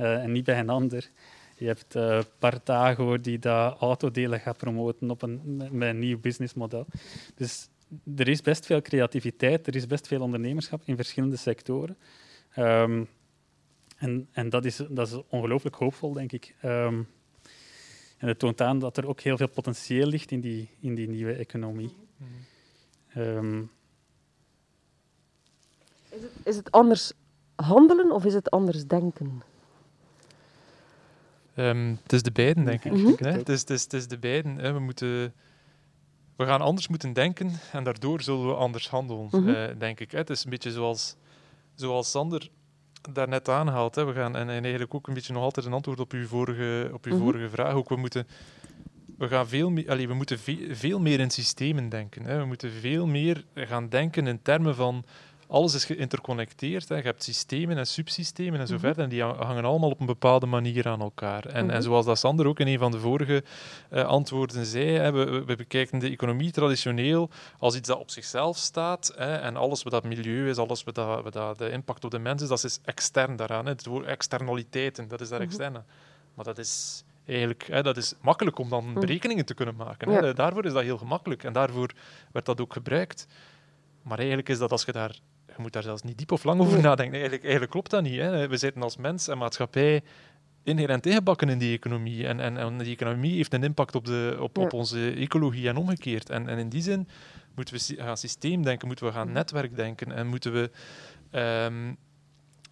en 0.00 0.32
niet 0.32 0.44
bij 0.44 0.58
een 0.58 0.68
ander. 0.68 1.10
Je 1.56 1.66
hebt 1.66 1.94
uh, 1.96 2.20
Partago 2.38 3.20
die 3.20 3.38
dat 3.38 3.80
autodelen 3.80 4.40
gaat 4.40 4.56
promoten 4.56 5.10
op 5.10 5.22
een, 5.22 5.56
met 5.70 5.88
een 5.88 5.98
nieuw 5.98 6.20
businessmodel. 6.20 6.86
Dus 7.34 7.68
er 8.16 8.28
is 8.28 8.40
best 8.40 8.66
veel 8.66 8.82
creativiteit, 8.82 9.66
er 9.66 9.76
is 9.76 9.86
best 9.86 10.06
veel 10.06 10.20
ondernemerschap 10.20 10.82
in 10.84 10.96
verschillende 10.96 11.36
sectoren. 11.36 11.96
Um, 12.58 13.08
en 13.96 14.28
en 14.32 14.48
dat, 14.48 14.64
is, 14.64 14.76
dat 14.88 15.08
is 15.08 15.20
ongelooflijk 15.28 15.76
hoopvol, 15.76 16.12
denk 16.12 16.32
ik. 16.32 16.54
Um, 16.64 17.08
en 18.18 18.28
het 18.28 18.38
toont 18.38 18.60
aan 18.60 18.78
dat 18.78 18.96
er 18.96 19.06
ook 19.06 19.20
heel 19.20 19.36
veel 19.36 19.48
potentieel 19.48 20.06
ligt 20.06 20.30
in 20.30 20.40
die, 20.40 20.70
in 20.80 20.94
die 20.94 21.08
nieuwe 21.08 21.32
economie. 21.32 21.96
Um, 23.16 23.70
is, 26.08 26.22
het, 26.22 26.32
is 26.44 26.56
het 26.56 26.70
anders 26.70 27.12
handelen 27.54 28.12
of 28.12 28.24
is 28.24 28.34
het 28.34 28.50
anders 28.50 28.86
denken? 28.86 29.42
Um, 31.60 31.98
het 32.02 32.12
is 32.12 32.22
de 32.22 32.30
beiden, 32.30 32.64
denk 32.64 32.84
ik. 32.84 32.92
Mm 32.92 32.98
-hmm. 32.98 33.26
het, 33.26 33.48
is, 33.48 33.60
het, 33.60 33.70
is, 33.70 33.82
het 33.82 33.92
is 33.92 34.08
de 34.08 34.18
beiden. 34.18 34.56
Hè. 34.56 34.72
We, 34.72 34.78
moeten, 34.78 35.34
we 36.36 36.46
gaan 36.46 36.60
anders 36.60 36.88
moeten 36.88 37.12
denken 37.12 37.50
en 37.72 37.84
daardoor 37.84 38.20
zullen 38.20 38.46
we 38.46 38.54
anders 38.54 38.88
handelen, 38.88 39.28
mm 39.30 39.30
-hmm. 39.30 39.48
uh, 39.48 39.64
denk 39.78 40.00
ik. 40.00 40.10
Hè. 40.10 40.18
Het 40.18 40.30
is 40.30 40.44
een 40.44 40.50
beetje 40.50 40.72
zoals, 40.72 41.16
zoals 41.74 42.10
Sander 42.10 42.48
daarnet 43.12 43.48
aanhaalt. 43.48 43.94
Hè. 43.94 44.04
We 44.04 44.12
gaan, 44.12 44.36
en, 44.36 44.48
en, 44.48 44.62
eigenlijk 44.62 44.94
ook 44.94 45.08
een 45.08 45.14
beetje 45.14 45.32
nog 45.32 45.42
altijd 45.42 45.66
een 45.66 45.72
antwoord 45.72 46.00
op 46.00 46.12
uw 46.12 46.26
vorige, 46.26 46.90
op 46.92 47.04
uw 47.04 47.12
mm 47.12 47.18
-hmm. 47.18 47.26
vorige 47.26 47.50
vraag. 47.50 47.74
Ook 47.74 47.88
we 47.88 47.96
moeten, 47.96 48.26
we 49.18 49.28
gaan 49.28 49.48
veel, 49.48 49.72
we 49.74 50.14
moeten 50.14 50.38
ve 50.38 50.68
veel 50.70 51.00
meer 51.00 51.20
in 51.20 51.30
systemen 51.30 51.88
denken. 51.88 52.24
Hè. 52.24 52.38
We 52.38 52.44
moeten 52.44 52.70
veel 52.70 53.06
meer 53.06 53.44
gaan 53.54 53.88
denken 53.88 54.26
in 54.26 54.42
termen 54.42 54.74
van 54.74 55.04
alles 55.50 55.74
is 55.74 55.84
geïnterconnecteerd. 55.84 56.88
Hè. 56.88 56.96
Je 56.96 57.02
hebt 57.02 57.22
systemen 57.22 57.78
en 57.78 57.86
subsystemen 57.86 58.60
en 58.60 58.66
zo 58.66 58.78
verder. 58.78 59.04
En 59.04 59.10
die 59.10 59.22
hangen 59.22 59.64
allemaal 59.64 59.90
op 59.90 60.00
een 60.00 60.06
bepaalde 60.06 60.46
manier 60.46 60.88
aan 60.88 61.00
elkaar. 61.00 61.46
En, 61.46 61.70
en 61.70 61.82
zoals 61.82 62.06
dat 62.06 62.18
Sander 62.18 62.46
ook 62.46 62.60
in 62.60 62.66
een 62.66 62.78
van 62.78 62.90
de 62.90 63.00
vorige 63.00 63.44
uh, 63.92 64.04
antwoorden 64.04 64.66
zei, 64.66 64.90
hè, 64.90 65.12
we, 65.12 65.44
we, 65.44 65.54
bekijken 65.56 65.98
de 65.98 66.08
economie 66.10 66.50
traditioneel 66.50 67.30
als 67.58 67.76
iets 67.76 67.88
dat 67.88 67.98
op 67.98 68.10
zichzelf 68.10 68.56
staat. 68.56 69.12
Hè, 69.16 69.36
en 69.36 69.56
alles 69.56 69.82
wat 69.82 69.92
dat 69.92 70.04
milieu 70.04 70.48
is, 70.48 70.56
alles 70.56 70.84
wat, 70.84 70.94
dat, 70.94 71.22
wat 71.22 71.32
dat 71.32 71.58
de 71.58 71.70
impact 71.70 72.04
op 72.04 72.10
de 72.10 72.18
mens 72.18 72.42
is, 72.42 72.48
dat 72.48 72.64
is 72.64 72.80
extern 72.84 73.36
daaraan. 73.36 73.64
Hè. 73.64 73.72
Het 73.72 73.86
woord 73.86 74.06
externaliteiten, 74.06 75.08
dat 75.08 75.20
is 75.20 75.28
daar 75.28 75.40
mm-hmm. 75.40 75.56
externe. 75.56 75.82
Maar 76.34 76.44
dat 76.44 76.58
is 76.58 77.04
eigenlijk, 77.26 77.66
hè, 77.66 77.82
dat 77.82 77.96
is 77.96 78.14
makkelijk 78.20 78.58
om 78.58 78.68
dan 78.68 78.94
berekeningen 78.94 79.44
te 79.44 79.54
kunnen 79.54 79.76
maken. 79.76 80.08
Hè. 80.10 80.18
Ja. 80.18 80.32
Daarvoor 80.32 80.64
is 80.64 80.72
dat 80.72 80.82
heel 80.82 80.98
gemakkelijk 80.98 81.44
en 81.44 81.52
daarvoor 81.52 81.90
werd 82.32 82.46
dat 82.46 82.60
ook 82.60 82.72
gebruikt. 82.72 83.26
Maar 84.02 84.18
eigenlijk 84.18 84.48
is 84.48 84.58
dat 84.58 84.70
als 84.70 84.84
je 84.84 84.92
daar 84.92 85.18
je 85.56 85.62
moet 85.62 85.72
daar 85.72 85.82
zelfs 85.82 86.02
niet 86.02 86.18
diep 86.18 86.32
of 86.32 86.44
lang 86.44 86.60
over 86.60 86.80
nadenken. 86.80 87.12
Eigenlijk, 87.12 87.42
eigenlijk 87.42 87.72
klopt 87.72 87.90
dat 87.90 88.02
niet. 88.02 88.18
Hè. 88.18 88.48
We 88.48 88.56
zitten 88.56 88.82
als 88.82 88.96
mens 88.96 89.28
en 89.28 89.38
maatschappij 89.38 90.02
inherent 90.62 91.06
ingebakken 91.06 91.48
in 91.48 91.58
die 91.58 91.76
economie. 91.76 92.26
En, 92.26 92.40
en, 92.40 92.56
en, 92.56 92.78
die 92.78 92.94
economie 92.94 93.36
heeft 93.36 93.54
een 93.54 93.64
impact 93.64 93.94
op, 93.94 94.04
de, 94.04 94.36
op, 94.40 94.58
op 94.58 94.72
onze 94.72 95.12
ecologie 95.12 95.68
en 95.68 95.76
omgekeerd. 95.76 96.30
En, 96.30 96.48
en 96.48 96.58
in 96.58 96.68
die 96.68 96.82
zin 96.82 97.08
moeten 97.54 97.74
we 97.74 98.02
gaan 98.02 98.16
systeem 98.16 98.62
denken, 98.62 98.86
moeten 98.86 99.06
we 99.06 99.12
gaan 99.12 99.32
netwerk 99.32 99.76
denken 99.76 100.12
en 100.12 100.26
moeten 100.26 100.52
we 100.52 100.70
um, 101.38 101.96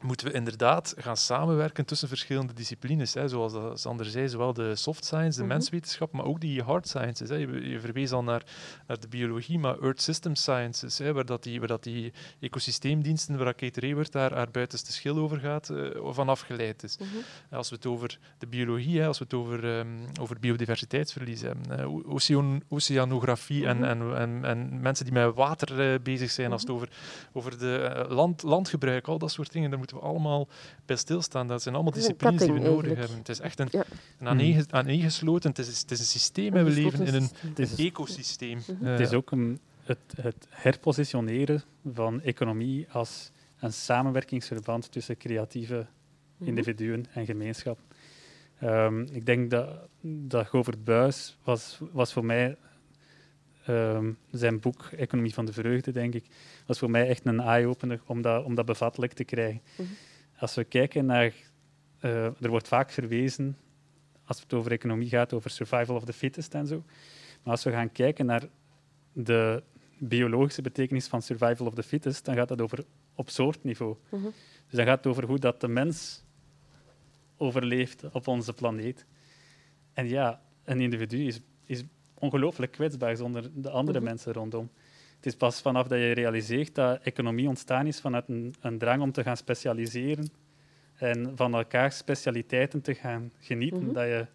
moeten 0.03 0.27
we 0.27 0.33
inderdaad 0.33 0.95
gaan 0.97 1.17
samenwerken 1.17 1.85
tussen 1.85 2.09
verschillende 2.09 2.53
disciplines. 2.53 3.15
Hè. 3.15 3.29
Zoals 3.29 3.53
dat 3.53 3.81
Sander 3.81 4.07
zei, 4.07 4.29
zowel 4.29 4.53
de 4.53 4.77
soft 4.77 5.05
science, 5.05 5.37
de 5.37 5.43
mm 5.43 5.49
-hmm. 5.49 5.59
menswetenschap, 5.59 6.13
maar 6.13 6.25
ook 6.25 6.41
die 6.41 6.63
hard 6.63 6.89
sciences. 6.89 7.29
Hè. 7.29 7.35
Je, 7.35 7.69
je, 7.69 7.81
verwees 7.81 8.13
al 8.13 8.23
naar, 8.23 8.43
naar 8.87 9.01
de 9.01 9.09
biologie, 9.09 9.59
maar 9.59 9.79
Earth 9.81 10.03
System 10.03 10.35
Sciences, 10.35 10.99
hè, 10.99 11.13
waar, 11.13 11.25
dat 11.25 11.43
die, 11.43 11.59
waar 11.59 11.69
dat 11.69 11.83
die 11.83 12.13
ecosysteemdiensten, 12.41 13.39
waar 13.39 13.55
Kate 13.55 13.81
Rayward 13.81 14.13
daar 14.13 14.35
haar 14.35 14.51
buitenste 14.51 14.93
schil 14.93 15.17
over 15.17 15.39
gaat, 15.39 15.69
uh, 15.69 15.91
van 16.03 16.29
afgeleid 16.29 16.83
is. 16.83 16.99
Mm 16.99 17.07
-hmm. 17.07 17.57
Als 17.59 17.69
we 17.69 17.75
het 17.75 17.87
over 17.87 18.19
de 18.39 18.47
biologie, 18.47 19.01
hè, 19.01 19.07
als 19.07 19.19
we 19.19 19.25
het 19.25 19.35
over, 19.35 19.65
um, 19.65 20.05
over 20.21 20.39
biodiversiteitsverlies 20.41 21.41
hebben, 21.41 21.81
uh, 21.81 22.13
ocean, 22.15 22.63
oceanografie 22.69 23.63
mm 23.63 23.71
-hmm. 23.71 23.85
en, 23.85 24.01
en, 24.01 24.17
en, 24.17 24.45
en, 24.45 24.81
mensen 24.81 25.05
die 25.05 25.15
met 25.15 25.35
water 25.35 25.93
uh, 25.93 25.99
bezig 26.03 26.31
zijn, 26.31 26.53
als 26.53 26.61
het 26.61 26.71
over, 26.71 26.89
over 27.33 27.59
de 27.59 28.07
land, 28.09 28.43
landgebruik, 28.43 29.07
al 29.09 29.19
dat 29.19 29.31
soort 29.31 29.53
dingen, 29.53 29.71
daar 29.71 29.79
moeten 29.93 30.09
we 30.09 30.15
allemaal 30.15 30.49
bij 30.87 30.97
stilstaan. 30.97 31.47
Dat 31.47 31.63
zijn 31.63 31.75
allemaal 31.75 31.93
disciplines 31.93 32.41
die 32.41 32.53
we 32.53 32.59
nodig 32.59 32.69
eigenlijk. 32.69 32.99
hebben. 32.99 33.19
Het 33.19 33.29
is 33.29 33.41
echt 33.41 33.59
een, 33.59 33.69
ja. 33.71 33.85
een 34.19 34.29
aaneen, 34.29 34.67
aaneengesloten, 34.71 35.51
het 35.51 35.59
is, 35.59 35.81
het 35.81 35.91
is 35.91 35.99
een 35.99 36.05
systeem 36.05 36.55
en 36.55 36.65
we 36.65 36.71
leven 36.71 37.07
in 37.07 37.15
een, 37.15 37.31
een 37.55 37.69
ecosysteem. 37.77 38.59
Uh, 38.69 38.91
het 38.91 39.01
is 39.01 39.13
ook 39.13 39.31
een, 39.31 39.61
het, 39.83 39.99
het 40.21 40.47
herpositioneren 40.49 41.63
van 41.93 42.23
economie 42.23 42.87
als 42.91 43.31
een 43.59 43.73
samenwerkingsverband 43.73 44.93
tussen 44.93 45.17
creatieve 45.17 45.87
individuen 46.39 47.07
en 47.13 47.27
gemeenschap. 47.27 47.79
Um, 48.63 49.07
ik 49.13 49.27
denk 49.27 49.51
dat, 49.51 49.69
dat 50.01 50.47
Govert 50.47 50.85
Buis 50.85 51.39
was, 51.45 51.79
was 51.93 52.13
voor 52.13 52.25
mij 52.25 52.57
um, 53.69 54.19
zijn 54.31 54.61
boek 54.61 54.91
Economie 54.97 55.35
van 55.35 55.47
de 55.47 55.53
Vreugde, 55.53 55.93
denk 55.93 56.15
ik, 56.15 56.25
was 56.69 56.79
voor 56.79 56.91
mij 56.91 57.09
echt 57.09 57.27
een 57.27 57.41
eye-opener 57.41 58.01
om 58.07 58.23
dat, 58.23 58.45
om 58.45 58.55
dat 58.55 58.65
bevattelijk 58.65 59.13
te 59.13 59.25
krijgen. 59.25 59.61
Mm 59.77 59.87
-hmm. 59.87 59.97
Als 60.39 60.55
we 60.55 60.65
kijken 60.65 61.07
naar... 61.07 61.33
Uh, 62.01 62.25
er 62.25 62.49
wordt 62.49 62.69
vaak 62.69 62.91
verwezen, 62.91 63.57
als 64.25 64.41
het 64.41 64.55
over 64.55 64.73
economie 64.73 65.09
gaat, 65.09 65.33
over 65.33 65.51
survival 65.51 65.97
of 65.97 66.05
the 66.05 66.13
fittest 66.13 66.55
en 66.55 66.67
zo. 66.67 66.85
Maar 67.43 67.53
als 67.53 67.65
we 67.65 67.71
gaan 67.71 67.93
kijken 67.93 68.27
naar 68.27 68.49
de 69.13 69.63
biologische 69.99 70.63
betekenis 70.63 71.07
van 71.07 71.23
survival 71.23 71.67
of 71.67 71.75
the 71.75 71.83
fittest, 71.83 72.25
dan 72.25 72.35
gaat 72.35 72.49
dat 72.49 72.61
over 72.61 72.85
op 73.15 73.31
soortniveau. 73.31 73.97
Mm 74.11 74.23
-hmm. 74.23 74.33
Dus 74.67 74.77
dan 74.77 74.87
gaat 74.87 74.97
het 74.97 75.07
over 75.07 75.25
hoe 75.25 75.39
dat 75.39 75.61
de 75.61 75.69
mens 75.69 76.25
overleeft 77.37 78.05
op 78.13 78.27
onze 78.27 78.53
planeet. 78.53 79.07
En 79.93 80.09
ja, 80.09 80.43
een 80.65 80.81
individu 80.81 81.27
is, 81.27 81.41
is 81.65 81.85
ongelooflijk 82.15 82.73
kwetsbaar 82.73 83.17
zonder 83.17 83.51
de 83.55 83.71
andere 83.71 83.99
mm 83.99 84.05
-hmm. 84.05 84.15
mensen 84.15 84.33
rondom. 84.33 84.71
Het 85.19 85.27
is 85.27 85.37
pas 85.37 85.61
vanaf 85.61 85.87
dat 85.87 85.99
je 85.99 86.13
realiseert 86.13 86.75
dat 86.75 87.01
economie 87.03 87.49
ontstaan 87.49 87.87
is 87.87 88.01
vanuit 88.01 88.29
een, 88.29 88.55
een 88.61 88.79
drang 88.79 89.03
om 89.03 89.13
te 89.13 89.23
gaan 89.23 89.37
specialiseren 89.37 90.31
en 90.95 91.33
van 91.35 91.55
elkaar 91.55 91.93
specialiteiten 91.93 92.81
te 92.81 92.95
gaan 92.95 93.33
genieten, 93.39 93.79
mm 93.79 93.85
-hmm. 93.85 93.95
dat, 93.95 94.05
je, 94.05 94.27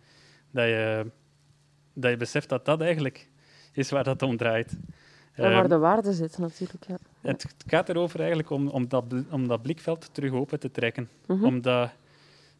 dat, 0.52 0.66
je, 0.66 1.12
dat 1.94 2.12
je 2.12 2.18
beseft 2.18 2.50
dat 2.50 2.66
dat 2.66 2.82
eigenlijk 2.82 3.30
is 3.72 3.90
waar 3.90 4.04
dat 4.04 4.22
om 4.22 4.38
draait. 4.38 4.78
En 5.34 5.52
waar 5.52 5.70
de 5.70 5.78
waarde 5.78 6.14
zit 6.14 6.38
natuurlijk. 6.38 6.86
Ja. 6.88 6.98
Het, 7.22 7.56
gaat 7.68 7.90
erover 7.90 8.20
eigenlijk 8.20 8.50
om, 8.50 8.68
om, 8.68 8.88
dat, 8.88 9.04
om 9.30 9.48
dat 9.48 9.62
blikveld 9.62 10.14
terug 10.14 10.32
open 10.32 10.60
te 10.60 10.72
trekken. 10.72 11.10
Mm 11.28 11.36
-hmm. 11.36 11.46
Omdat 11.46 11.92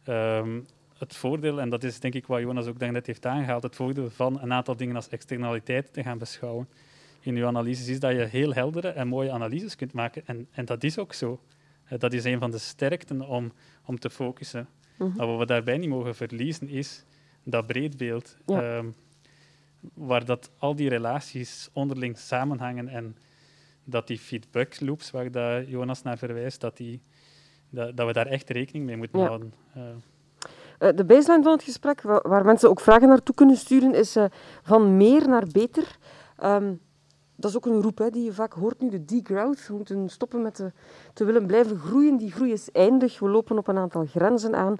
um, 0.08 0.66
het 0.98 1.16
voordeel, 1.16 1.60
en 1.60 1.68
dat 1.68 1.84
is 1.84 2.00
denk 2.00 2.14
ik 2.14 2.26
wat 2.26 2.40
Jonas 2.40 2.66
ook 2.66 2.78
net 2.78 3.06
heeft 3.06 3.26
aangehaald, 3.26 3.62
het 3.62 3.76
voordeel 3.76 4.10
van 4.10 4.40
een 4.42 4.52
aantal 4.52 4.76
dingen 4.76 4.96
als 4.96 5.08
externaliteit 5.08 5.92
te 5.92 6.02
gaan 6.02 6.18
beschouwen 6.18 6.68
in 7.24 7.36
uw 7.36 7.46
analyses, 7.46 7.88
is 7.88 8.00
dat 8.00 8.12
je 8.12 8.24
heel 8.24 8.54
heldere 8.54 8.88
en 8.88 9.08
mooie 9.08 9.30
analyses 9.30 9.76
kunt 9.76 9.92
maken. 9.92 10.22
En, 10.26 10.48
en 10.50 10.64
dat 10.64 10.84
is 10.84 10.98
ook 10.98 11.12
zo. 11.12 11.40
Dat 11.98 12.12
is 12.12 12.24
een 12.24 12.38
van 12.38 12.50
de 12.50 12.58
sterkten 12.58 13.20
om, 13.20 13.52
om 13.84 13.98
te 13.98 14.10
focussen. 14.10 14.68
Mm 14.98 15.06
-hmm. 15.06 15.16
Maar 15.16 15.26
wat 15.26 15.38
we 15.38 15.46
daarbij 15.46 15.78
niet 15.78 15.88
mogen 15.88 16.14
verliezen, 16.14 16.68
is 16.68 17.04
dat 17.42 17.66
breedbeeld. 17.66 18.36
Ja. 18.46 18.76
Um, 18.76 18.94
waar 19.94 20.24
dat 20.24 20.50
al 20.58 20.74
die 20.74 20.88
relaties 20.88 21.68
onderling 21.72 22.18
samenhangen 22.18 22.88
en 22.88 23.16
dat 23.84 24.06
die 24.06 24.18
feedback 24.18 24.80
loops 24.80 25.10
waar 25.10 25.30
dat 25.30 25.68
Jonas 25.68 26.02
naar 26.02 26.18
verwijst, 26.18 26.60
dat, 26.60 26.76
die, 26.76 27.02
dat, 27.70 27.96
dat 27.96 28.06
we 28.06 28.12
daar 28.12 28.26
echt 28.26 28.50
rekening 28.50 28.84
mee 28.86 28.96
moeten 28.96 29.18
ja. 29.18 29.26
houden. 29.26 29.54
Uh, 29.76 30.88
de 30.94 31.04
baseline 31.04 31.42
van 31.42 31.52
het 31.52 31.62
gesprek, 31.62 32.02
waar 32.02 32.44
mensen 32.44 32.68
ook 32.68 32.80
vragen 32.80 33.08
naartoe 33.08 33.34
kunnen 33.34 33.56
sturen, 33.56 33.94
is 33.94 34.16
uh, 34.16 34.24
van 34.62 34.96
meer 34.96 35.28
naar 35.28 35.46
beter. 35.52 35.96
Um, 36.44 36.80
dat 37.36 37.50
is 37.50 37.56
ook 37.56 37.66
een 37.66 37.82
roep 37.82 37.98
hè, 37.98 38.10
die 38.10 38.24
je 38.24 38.32
vaak 38.32 38.52
hoort 38.52 38.80
nu, 38.80 38.88
de 38.88 39.04
degrowth. 39.04 39.66
We 39.66 39.74
moeten 39.74 40.08
stoppen 40.08 40.42
met 40.42 40.54
te, 40.54 40.72
te 41.12 41.24
willen 41.24 41.46
blijven 41.46 41.78
groeien. 41.78 42.16
Die 42.16 42.32
groei 42.32 42.52
is 42.52 42.70
eindig. 42.70 43.18
We 43.18 43.28
lopen 43.28 43.58
op 43.58 43.68
een 43.68 43.78
aantal 43.78 44.06
grenzen 44.06 44.54
aan. 44.54 44.76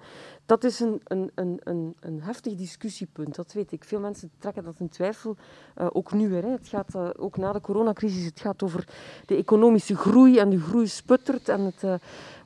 Dat 0.46 0.64
is 0.64 0.80
een, 0.80 1.00
een, 1.04 1.30
een, 1.34 1.94
een, 2.00 2.22
heftig 2.22 2.54
discussiepunt, 2.54 3.34
dat 3.34 3.52
weet 3.52 3.72
ik. 3.72 3.84
Veel 3.84 4.00
mensen 4.00 4.30
trekken 4.38 4.64
dat 4.64 4.74
in 4.78 4.88
twijfel, 4.88 5.36
uh, 5.80 5.86
ook 5.92 6.12
nu 6.12 6.28
weer. 6.28 6.42
Hè. 6.42 6.50
Het 6.50 6.68
gaat 6.68 6.94
uh, 6.96 7.08
ook 7.16 7.36
na 7.36 7.52
de 7.52 7.60
coronacrisis, 7.60 8.24
het 8.24 8.40
gaat 8.40 8.62
over 8.62 8.88
de 9.26 9.36
economische 9.36 9.96
groei 9.96 10.38
en 10.38 10.50
de 10.50 10.60
groei 10.60 10.86
sputtert 10.86 11.48
en 11.48 11.60
het, 11.60 11.82
uh, 11.82 11.94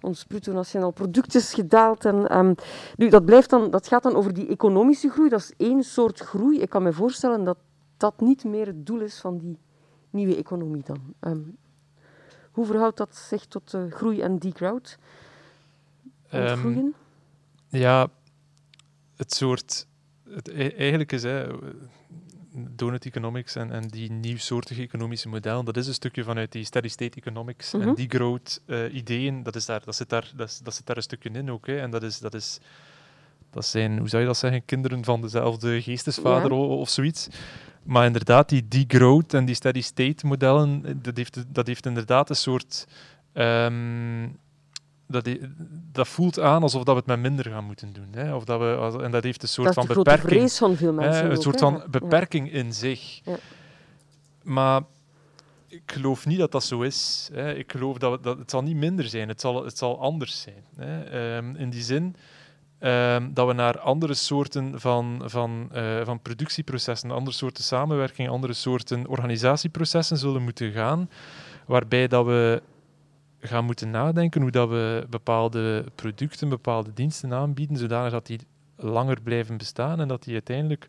ons 0.00 0.24
bruto 0.24 0.52
nationaal 0.52 0.90
product 0.90 1.34
is 1.34 1.54
gedaald. 1.54 2.04
En, 2.04 2.38
um, 2.38 2.54
nu, 2.96 3.08
dat, 3.08 3.24
blijft 3.24 3.50
dan, 3.50 3.70
dat 3.70 3.86
gaat 3.86 4.02
dan 4.02 4.14
over 4.14 4.34
die 4.34 4.48
economische 4.48 5.10
groei, 5.10 5.28
dat 5.28 5.40
is 5.40 5.52
één 5.56 5.82
soort 5.82 6.20
groei. 6.20 6.60
Ik 6.60 6.70
kan 6.70 6.82
me 6.82 6.92
voorstellen 6.92 7.44
dat 7.44 7.56
dat 7.96 8.20
niet 8.20 8.44
meer 8.44 8.66
het 8.66 8.86
doel 8.86 9.00
is 9.00 9.20
van 9.20 9.38
die 9.38 9.58
nieuwe 10.10 10.36
economie 10.36 10.82
dan. 10.84 11.14
Um, 11.20 11.56
hoe 12.50 12.66
verhoudt 12.66 12.96
dat 12.96 13.16
zich 13.16 13.46
tot 13.46 13.74
uh, 13.74 13.92
groei 13.92 14.20
en 14.20 14.38
degrowth? 14.38 14.98
Um, 16.34 16.94
ja, 17.68 18.08
het 19.16 19.34
soort... 19.34 19.86
Het, 20.30 20.48
e-, 20.48 20.74
eigenlijk 20.76 21.12
is 21.12 21.22
hè, 21.22 21.46
donut 22.52 23.06
economics 23.06 23.54
en, 23.54 23.70
en 23.70 23.88
die 23.88 24.10
nieuwsoortige 24.10 24.82
economische 24.82 25.28
modellen, 25.28 25.64
dat 25.64 25.76
is 25.76 25.86
een 25.86 25.94
stukje 25.94 26.24
vanuit 26.24 26.52
die 26.52 26.64
steady 26.64 26.88
state 26.88 27.16
economics 27.16 27.72
mm 27.72 27.80
-hmm. 27.80 27.88
en 27.88 27.94
mhm. 27.94 28.06
degrowth 28.06 28.62
uh, 28.66 28.94
ideeën, 28.94 29.42
dat, 29.42 29.56
is 29.56 29.66
daar, 29.66 29.84
dat, 29.84 29.96
zit 29.96 30.08
daar, 30.08 30.32
dat, 30.36 30.60
dat 30.62 30.74
zit 30.74 30.86
daar 30.86 30.96
een 30.96 31.02
stukje 31.02 31.30
in 31.30 31.50
ook. 31.50 31.66
Hè. 31.66 31.78
En 31.78 31.90
dat 31.90 32.02
is... 32.02 32.18
Dat 32.18 32.34
is 32.34 32.60
dat 33.50 33.66
zijn, 33.66 33.98
hoe 33.98 34.08
zou 34.08 34.22
je 34.22 34.28
dat 34.28 34.36
zeggen, 34.36 34.64
kinderen 34.64 35.04
van 35.04 35.20
dezelfde 35.20 35.82
geestesvader 35.82 36.50
ja. 36.50 36.56
of 36.56 36.88
zoiets. 36.88 37.28
Maar 37.88 38.06
inderdaad, 38.06 38.48
die 38.48 38.68
degrowth 38.68 39.34
en 39.34 39.44
die 39.44 39.54
steady 39.54 39.80
state 39.80 40.26
modellen, 40.26 41.00
dat 41.02 41.16
heeft, 41.16 41.44
dat 41.48 41.66
heeft 41.66 41.86
inderdaad 41.86 42.30
een 42.30 42.36
soort. 42.36 42.86
Um, 43.32 44.38
dat, 45.06 45.28
dat 45.92 46.08
voelt 46.08 46.40
aan 46.40 46.62
alsof 46.62 46.82
dat 46.84 46.94
we 46.94 47.00
het 47.00 47.08
met 47.08 47.20
minder 47.20 47.52
gaan 47.52 47.64
moeten 47.64 47.92
doen. 47.92 48.08
Hè? 48.10 48.34
Of 48.34 48.44
dat 48.44 48.60
we, 48.60 49.02
en 49.02 49.10
dat 49.10 49.24
heeft 49.24 49.42
een 49.42 49.48
soort 49.48 49.74
van 49.74 49.86
beperking. 49.86 50.28
vrees 50.28 50.58
van 50.58 50.76
veel 50.76 50.92
mensen. 50.92 51.24
Hè? 51.24 51.30
Een 51.30 51.42
soort 51.42 51.58
van 51.58 51.82
beperking 51.90 52.52
in 52.52 52.72
zich. 52.72 53.20
Ja. 53.24 53.36
Maar 54.42 54.82
ik 55.66 55.82
geloof 55.86 56.26
niet 56.26 56.38
dat 56.38 56.52
dat 56.52 56.64
zo 56.64 56.80
is. 56.80 57.28
Hè? 57.32 57.54
Ik 57.54 57.72
geloof 57.72 57.98
dat, 57.98 58.22
dat 58.22 58.38
het 58.38 58.50
zal 58.50 58.62
niet 58.62 58.76
minder 58.76 59.08
zijn, 59.08 59.28
het 59.28 59.40
zal, 59.40 59.64
het 59.64 59.78
zal 59.78 60.00
anders 60.00 60.40
zijn. 60.40 60.64
Hè? 60.76 61.36
Um, 61.36 61.56
in 61.56 61.70
die 61.70 61.82
zin 61.82 62.16
Ehm, 62.78 63.32
dat 63.32 63.46
we 63.46 63.52
naar 63.52 63.78
andere 63.78 64.14
soorten 64.14 64.80
van, 64.80 65.22
van, 65.24 65.68
uh, 65.74 66.04
van 66.04 66.20
productieprocessen, 66.20 67.10
andere 67.10 67.36
soorten 67.36 67.64
samenwerking, 67.64 68.28
andere 68.28 68.52
soorten 68.52 69.06
organisatieprocessen 69.06 70.16
zullen 70.16 70.42
moeten 70.42 70.72
gaan, 70.72 71.10
waarbij 71.66 72.08
dat 72.08 72.26
we 72.26 72.62
gaan 73.40 73.64
moeten 73.64 73.90
nadenken 73.90 74.40
hoe 74.42 74.50
dat 74.50 74.68
we 74.68 75.06
bepaalde 75.10 75.84
producten, 75.94 76.48
bepaalde 76.48 76.92
diensten 76.94 77.32
aanbieden, 77.32 77.76
zodanig 77.76 78.12
dat 78.12 78.26
die 78.26 78.40
langer 78.76 79.20
blijven 79.22 79.56
bestaan 79.56 80.00
en 80.00 80.08
dat 80.08 80.22
die 80.22 80.32
uiteindelijk 80.32 80.88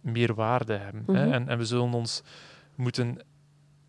meer 0.00 0.34
waarde 0.34 0.76
hebben. 0.76 1.16
hè? 1.16 1.24
Mhm. 1.24 1.32
En, 1.32 1.48
en 1.48 1.58
we 1.58 1.64
zullen 1.64 1.92
ons 1.92 2.22
moeten 2.74 3.18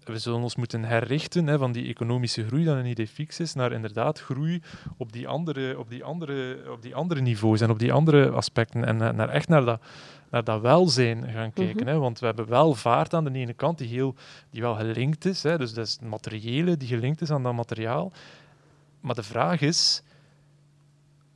we 0.03 0.19
zullen 0.19 0.41
ons 0.41 0.55
moeten 0.55 0.83
herrichten 0.83 1.47
hè, 1.47 1.57
van 1.57 1.71
die 1.71 1.87
economische 1.87 2.45
groei, 2.45 2.63
dat 2.63 2.77
een 2.77 2.85
idee 2.85 3.07
fix 3.07 3.39
is, 3.39 3.53
naar 3.53 3.71
inderdaad 3.71 4.19
groei 4.19 4.61
op 4.97 5.11
die 5.11 5.27
andere, 5.27 5.79
op 5.79 5.89
die 5.89 6.03
andere, 6.03 6.57
op 6.71 6.81
die 6.81 6.95
andere 6.95 7.21
niveaus 7.21 7.61
en 7.61 7.69
op 7.69 7.79
die 7.79 7.93
andere 7.93 8.29
aspecten. 8.29 8.85
En 8.85 8.97
naar, 8.97 9.29
echt 9.29 9.47
naar 9.47 9.65
dat, 9.65 9.81
naar 10.29 10.43
dat 10.43 10.61
welzijn 10.61 11.29
gaan 11.29 11.53
kijken. 11.53 11.85
Mhm. 11.85 11.87
hè, 11.87 11.97
want 11.97 12.19
we 12.19 12.25
hebben 12.25 12.47
wel 12.47 12.73
vaart 12.73 13.13
aan 13.13 13.23
de 13.23 13.31
ene 13.31 13.53
kant 13.53 13.77
die, 13.77 13.87
heel, 13.87 14.15
die 14.49 14.61
wel 14.61 14.75
gelinkt 14.75 15.25
is. 15.25 15.43
Hè, 15.43 15.57
dus 15.57 15.73
dat 15.73 15.85
is 15.85 15.91
het 15.91 16.01
materiële 16.01 16.77
die 16.77 16.87
gelinkt 16.87 17.21
is 17.21 17.31
aan 17.31 17.43
dat 17.43 17.53
materiaal. 17.53 18.11
Maar 18.99 19.15
de 19.15 19.23
vraag 19.23 19.61
is, 19.61 20.03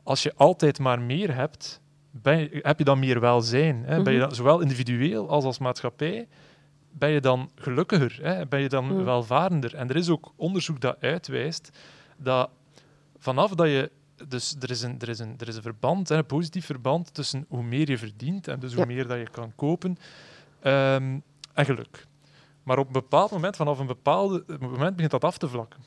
als 0.04 0.24
je 0.24 0.34
altijd 0.36 0.80
maar 0.80 1.02
meer 1.02 1.36
hebt, 1.36 1.82
je, 2.24 2.60
heb 2.62 2.78
je 2.78 2.84
dan 2.84 3.00
meer 3.00 3.20
welzijn? 3.20 3.84
Hè? 3.86 4.02
Ben 4.02 4.14
je 4.14 4.20
mhm. 4.20 4.28
dan, 4.28 4.36
zowel 4.36 4.60
individueel 4.60 5.30
als 5.30 5.44
als 5.44 5.58
maatschappij 5.58 6.28
ben 6.98 7.10
je 7.10 7.22
dan 7.22 7.52
gelukkiger, 7.56 8.20
hè? 8.22 8.46
ben 8.46 8.60
je 8.60 8.70
dan 8.70 8.86
mm. 8.86 9.04
welvarender. 9.04 9.76
En 9.76 9.90
er 9.90 9.96
is 9.96 10.10
ook 10.10 10.34
onderzoek 10.36 10.82
dat 10.82 10.98
uitwijst 11.00 11.70
dat 12.18 12.50
vanaf 13.18 13.52
dat 13.52 13.68
je. 13.68 13.92
Dus 14.28 14.56
er 14.60 14.70
is 14.70 14.82
een, 14.82 15.00
er 15.00 15.10
is 15.10 15.20
een, 15.20 15.36
er 15.38 15.48
is 15.48 15.56
een 15.56 15.62
verband, 15.62 16.10
een 16.10 16.26
positief 16.26 16.66
verband 16.66 17.14
tussen 17.14 17.46
hoe 17.48 17.64
meer 17.64 17.90
je 17.90 17.98
verdient 17.98 18.48
en 18.48 18.60
dus 18.60 18.74
hoe 18.74 18.86
meer 18.86 19.08
dat 19.08 19.18
je 19.18 19.30
kan 19.30 19.52
kopen 19.56 19.90
um, 20.64 21.24
en 21.54 21.66
geluk. 21.66 22.06
Maar 22.64 22.78
op 22.78 22.88
een 22.88 22.94
bepaald 22.94 23.32
moment, 23.32 23.56
vanaf 23.56 23.80
een 23.80 23.88
bepaald 23.88 24.60
moment, 24.60 24.96
begint 24.96 25.12
dat 25.12 25.24
af 25.24 25.38
te 25.38 25.48
vlakken. 25.48 25.80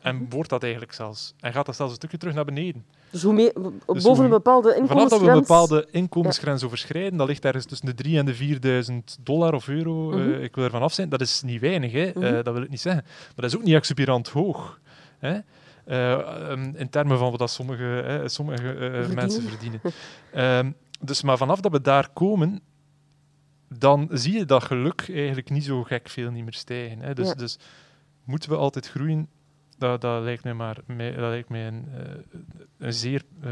En 0.00 0.16
mhm. 0.16 0.28
wordt 0.28 0.50
dat 0.50 0.62
eigenlijk 0.62 0.92
zelfs. 0.92 1.34
En 1.40 1.52
gaat 1.52 1.66
dat 1.66 1.76
zelfs 1.76 1.90
een 1.90 1.98
stukje 1.98 2.18
terug 2.18 2.34
naar 2.34 2.44
beneden. 2.44 2.86
Dus 3.10 3.22
hoe 3.22 3.32
meer, 3.32 3.52
dus 3.86 4.02
boven 4.02 4.24
een 4.24 4.30
bepaalde 4.30 4.68
inkomensgrens... 4.68 5.08
Vanaf 5.08 5.08
dat 5.08 5.20
we 5.20 5.28
een 5.28 5.40
bepaalde 5.40 5.88
inkomensgrens 5.90 6.60
ja. 6.60 6.66
overschrijden, 6.66 7.18
dat 7.18 7.28
ligt 7.28 7.44
ergens 7.44 7.64
tussen 7.64 7.86
de 7.86 7.94
3 7.94 8.18
en 8.18 8.26
de 8.26 8.34
4000 8.34 9.18
dollar 9.20 9.54
of 9.54 9.68
euro, 9.68 9.92
mm 9.92 10.12
-hmm. 10.12 10.28
uh, 10.28 10.42
ik 10.42 10.54
wil 10.54 10.64
ervan 10.64 10.82
af 10.82 10.92
zijn, 10.92 11.08
dat 11.08 11.20
is 11.20 11.42
niet 11.42 11.60
weinig, 11.60 11.92
hè. 11.92 12.06
Mm 12.06 12.12
-hmm. 12.12 12.34
uh, 12.34 12.42
dat 12.42 12.54
wil 12.54 12.62
ik 12.62 12.70
niet 12.70 12.80
zeggen. 12.80 13.02
Maar 13.04 13.34
dat 13.34 13.44
is 13.44 13.56
ook 13.56 13.62
niet 13.62 13.74
exuberant 13.74 14.28
hoog. 14.28 14.80
Hè. 15.18 15.38
Uh, 15.86 16.50
um, 16.50 16.74
in 16.76 16.90
termen 16.90 17.18
van 17.18 17.30
wat 17.30 17.38
dat 17.38 17.50
sommige, 17.50 18.22
sommige 18.24 19.06
mensen 19.14 19.42
verdienen. 19.50 19.80
um, 20.34 20.74
dus 21.00 21.22
maar 21.22 21.36
vanaf 21.36 21.60
dat 21.60 21.72
we 21.72 21.80
daar 21.80 22.08
komen, 22.12 22.60
dan 23.68 24.08
zie 24.12 24.38
je 24.38 24.44
dat 24.44 24.64
geluk 24.64 25.04
eigenlijk 25.08 25.50
niet 25.50 25.64
zo 25.64 25.82
gek 25.82 26.08
veel 26.08 26.30
niet 26.30 26.42
meer 26.42 26.52
stijgen. 26.52 26.98
Hè. 26.98 27.14
Dus, 27.14 27.28
ja. 27.28 27.34
dus 27.34 27.58
moeten 28.24 28.50
we 28.50 28.56
altijd 28.56 28.88
groeien? 28.88 29.28
Dat, 29.78 30.00
dat, 30.00 30.22
lijkt 30.22 30.44
mij 30.44 30.54
maar 30.54 30.74
dat 30.86 31.16
lijkt 31.16 31.48
mij 31.48 31.66
een, 31.66 31.88
uh, 31.94 32.38
een 32.78 32.92
zeer 32.92 33.22
uh, 33.44 33.50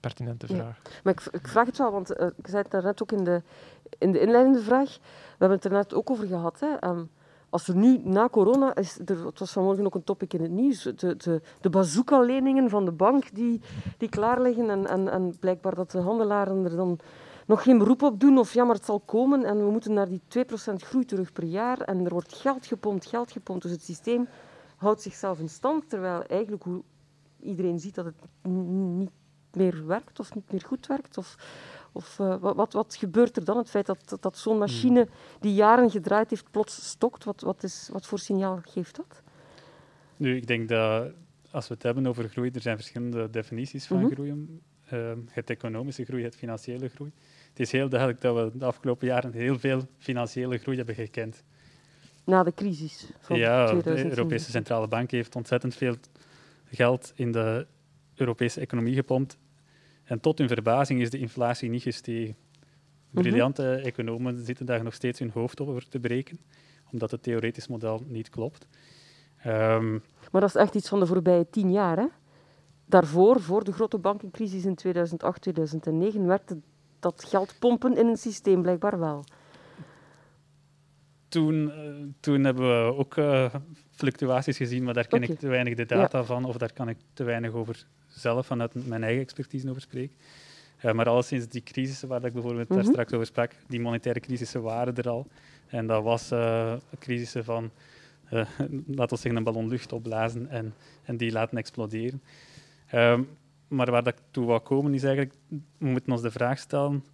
pertinente 0.00 0.46
vraag. 0.46 0.80
Ja. 0.84 0.90
Maar 1.04 1.12
ik, 1.12 1.22
ik, 1.32 1.48
vraag 1.48 1.66
het 1.66 1.78
wel, 1.78 1.92
want 1.92 2.20
uh, 2.20 2.26
ik 2.36 2.46
zei 2.46 2.62
het 2.62 2.70
daarnet 2.70 3.02
ook 3.02 3.12
in 3.12 3.24
de, 3.24 3.42
in 3.98 4.12
de 4.12 4.20
inleidende 4.20 4.62
vraag. 4.62 4.98
We 4.98 5.36
hebben 5.38 5.56
het 5.56 5.64
er 5.64 5.72
net 5.72 5.94
ook 5.94 6.10
over 6.10 6.26
gehad. 6.26 6.60
Hè. 6.60 6.88
Um, 6.88 7.10
als 7.52 7.68
er 7.68 7.76
nu 7.76 8.00
na 8.04 8.28
corona 8.28 8.74
is, 8.74 8.98
er, 9.04 9.26
het 9.26 9.38
was 9.38 9.52
vanmorgen 9.52 9.84
ook 9.84 9.94
een 9.94 10.04
topic 10.04 10.32
in 10.32 10.42
het 10.42 10.50
nieuws, 10.50 10.82
de, 10.82 11.16
de, 11.16 11.40
de 11.60 11.70
bazooka-leningen 11.70 12.70
van 12.70 12.84
de 12.84 12.92
bank 12.92 13.34
die, 13.34 13.60
die 13.98 14.08
klaar 14.08 14.40
liggen 14.40 14.70
en, 14.70 14.86
en, 14.86 15.08
en 15.08 15.38
blijkbaar 15.38 15.74
dat 15.74 15.90
de 15.90 15.98
handelaren 15.98 16.64
er 16.64 16.76
dan 16.76 16.98
nog 17.46 17.62
geen 17.62 17.78
beroep 17.78 18.02
op 18.02 18.20
doen 18.20 18.38
of 18.38 18.54
ja, 18.54 18.64
maar 18.64 18.74
het 18.74 18.84
zal 18.84 19.00
komen 19.00 19.44
en 19.44 19.64
we 19.64 19.70
moeten 19.70 19.92
naar 19.92 20.08
die 20.08 20.20
2% 20.70 20.74
groei 20.74 21.04
terug 21.04 21.32
per 21.32 21.44
jaar 21.44 21.80
en 21.80 22.04
er 22.04 22.12
wordt 22.12 22.34
geld 22.34 22.66
gepompt, 22.66 23.06
geld 23.06 23.32
gepompt, 23.32 23.62
dus 23.62 23.70
het 23.70 23.82
systeem 23.84 24.28
houdt 24.82 25.02
zichzelf 25.02 25.38
in 25.38 25.48
stand, 25.48 25.88
terwijl 25.88 26.22
eigenlijk 26.22 26.62
hoe 26.62 26.82
iedereen 27.40 27.78
ziet 27.78 27.94
dat 27.94 28.04
het 28.04 28.14
niet 28.52 29.10
meer 29.52 29.86
werkt 29.86 30.20
of 30.20 30.34
niet 30.34 30.52
meer 30.52 30.60
goed 30.60 30.86
werkt? 30.86 31.18
Of, 31.18 31.36
of 31.92 32.18
uh, 32.18 32.36
wat, 32.40 32.72
wat 32.72 32.94
gebeurt 32.94 33.36
er 33.36 33.44
dan? 33.44 33.56
Het 33.56 33.70
feit 33.70 33.86
dat, 33.86 34.16
dat 34.20 34.38
zo'n 34.38 34.58
machine 34.58 35.08
die 35.40 35.54
jaren 35.54 35.90
gedraaid 35.90 36.30
heeft 36.30 36.50
plots 36.50 36.88
stokt, 36.88 37.24
wat, 37.24 37.40
wat, 37.40 37.62
is, 37.62 37.88
wat 37.92 38.06
voor 38.06 38.18
signaal 38.18 38.60
geeft 38.62 38.96
dat? 38.96 39.22
Nu, 40.16 40.36
ik 40.36 40.46
denk 40.46 40.68
dat 40.68 41.12
als 41.50 41.68
we 41.68 41.74
het 41.74 41.82
hebben 41.82 42.06
over 42.06 42.28
groei, 42.28 42.50
er 42.50 42.60
zijn 42.60 42.76
verschillende 42.76 43.30
definities 43.30 43.86
van 43.86 43.98
-hmm. 43.98 44.10
groei. 44.10 44.60
Uh, 44.92 45.12
het 45.30 45.50
economische 45.50 46.04
groei, 46.04 46.24
het 46.24 46.36
financiële 46.36 46.88
groei. 46.88 47.12
Het 47.48 47.60
is 47.60 47.72
heel 47.72 47.88
duidelijk 47.88 48.20
dat 48.20 48.34
we 48.36 48.58
de 48.58 48.64
afgelopen 48.64 49.06
jaren 49.06 49.32
heel 49.32 49.58
veel 49.58 49.82
financiële 49.98 50.58
groei 50.58 50.76
hebben 50.76 50.94
gekend 50.94 51.44
na 52.24 52.42
de 52.42 52.54
crisis 52.54 53.10
van 53.18 53.38
ja, 53.38 53.72
de 53.74 54.08
Europese 54.08 54.50
Centrale 54.50 54.88
Bank 54.88 55.10
heeft 55.10 55.36
ontzettend 55.36 55.74
veel 55.74 55.94
geld 56.64 57.12
in 57.14 57.32
de 57.32 57.66
Europese 58.14 58.60
economie 58.60 58.94
gepompt. 58.94 59.38
En 60.04 60.20
tot 60.20 60.38
hun 60.38 60.48
verbazing 60.48 61.00
is 61.00 61.10
de 61.10 61.18
inflatie 61.18 61.70
niet 61.70 61.82
gestegen. 61.82 62.36
Mhm. 63.10 63.22
Briljante 63.22 63.62
mm 63.62 63.68
-hmm. 63.68 63.84
economen 63.84 64.44
zitten 64.44 64.66
daar 64.66 64.84
nog 64.84 64.94
steeds 64.94 65.18
hun 65.18 65.30
hoofd 65.30 65.60
over 65.60 65.88
te 65.88 65.98
breken, 65.98 66.38
omdat 66.92 67.10
het 67.10 67.22
theoretisch 67.22 67.68
model 67.68 68.02
niet 68.06 68.28
klopt. 68.28 68.66
Um, 69.46 70.02
maar 70.30 70.40
dat 70.40 70.50
is 70.50 70.56
echt 70.56 70.74
iets 70.74 70.88
van 70.88 71.00
de 71.00 71.06
voorbije 71.06 71.50
tien 71.50 71.72
jaar. 71.72 71.96
Hè? 71.96 72.06
Daarvoor, 72.86 73.40
voor 73.40 73.64
de 73.64 73.72
grote 73.72 73.98
bankencrisis 73.98 74.64
in 74.64 74.74
2008, 74.74 75.42
2009, 75.42 76.26
werd 76.26 76.54
dat 77.00 77.24
geld 77.24 77.54
pompen 77.58 77.96
in 77.96 78.06
een 78.06 78.16
systeem 78.16 78.62
blijkbaar 78.62 78.98
wel 78.98 79.24
toen, 81.32 81.54
uh, 81.54 82.06
toen 82.20 82.44
hebben 82.44 82.84
we 82.84 82.94
ook 82.96 83.16
uh, 83.16 83.54
fluctuaties 83.90 84.56
gezien, 84.56 84.82
maar 84.82 84.94
daar 84.94 85.06
ken 85.06 85.22
okay. 85.22 85.34
ik 85.34 85.40
te 85.40 85.48
weinig 85.48 85.74
de 85.74 85.86
data 85.86 86.18
ja. 86.18 86.24
van, 86.24 86.44
of 86.44 86.56
daar 86.56 86.72
kan 86.72 86.88
ik 86.88 86.96
te 87.12 87.24
weinig 87.24 87.52
over 87.52 87.86
zelf 88.08 88.46
vanuit 88.46 88.86
mijn 88.86 89.02
eigen 89.02 89.22
expertise 89.22 89.70
over 89.70 89.80
spreken. 89.80 90.16
Uh, 90.84 90.92
maar 90.92 91.08
al 91.08 91.22
sinds 91.22 91.48
die 91.48 91.62
crisissen 91.62 92.08
waar 92.08 92.24
ik 92.24 92.32
bijvoorbeeld 92.32 92.68
mm 92.68 92.76
-hmm. 92.76 92.84
daar 92.84 92.92
straks 92.92 93.12
over 93.12 93.26
sprak, 93.26 93.52
die 93.68 93.80
monetaire 93.80 94.20
crisissen 94.20 94.62
waren 94.62 94.96
er 94.96 95.08
al. 95.08 95.26
En 95.66 95.86
dat 95.86 96.02
was 96.02 96.32
crisissen 96.98 97.44
van, 97.44 97.70
laten 98.98 99.16
we 99.16 99.16
zeggen, 99.16 99.36
een 99.36 99.44
ballon 99.44 99.68
lucht 99.68 99.92
opblazen 99.92 100.48
en, 100.48 100.74
en 101.04 101.16
die 101.16 101.32
laten 101.32 101.58
exploderen. 101.58 102.22
Um, 102.94 103.28
maar 103.68 103.90
waar 103.90 104.02
dat 104.02 104.12
ik 104.12 104.20
toe 104.30 104.46
wou 104.46 104.60
komen 104.60 104.94
is 104.94 105.02
eigenlijk, 105.04 105.34
we 105.78 105.86
moeten 105.86 106.12
ons 106.12 106.22
de 106.22 106.30
vraag 106.30 106.58
stellen 106.58 107.04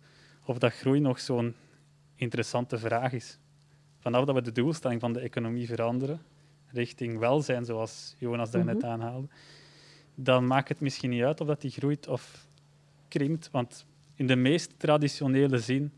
of 0.45 0.59
dat 0.59 0.73
groei 0.73 1.01
nog 1.01 1.21
zo'n 1.21 1.55
interessante 2.15 2.79
vraag 2.79 3.13
is 3.13 3.39
vanaf 3.99 4.25
dat 4.25 4.35
we 4.35 4.43
de 4.43 4.53
doelstelling 4.53 5.01
van 5.01 5.13
de 5.13 5.21
economie 5.21 5.67
veranderen, 5.67 6.21
richting 6.67 7.19
welzijn, 7.19 7.65
zoals 7.65 8.15
Jonas 8.19 8.51
daarnet 8.51 8.83
mm 8.83 8.89
aanhaalde, 8.89 9.29
dan 10.15 10.47
maakt 10.47 10.69
het 10.69 10.81
misschien 10.81 11.11
niet 11.11 11.23
uit 11.23 11.41
of 11.41 11.47
dat 11.47 11.61
die 11.61 11.71
groeit 11.71 12.09
of 12.09 12.47
krimpt. 13.09 13.51
Want 13.51 13.87
in 14.15 14.27
de 14.27 14.37
meest 14.37 14.79
traditionele 14.79 15.59
zin 15.59 15.93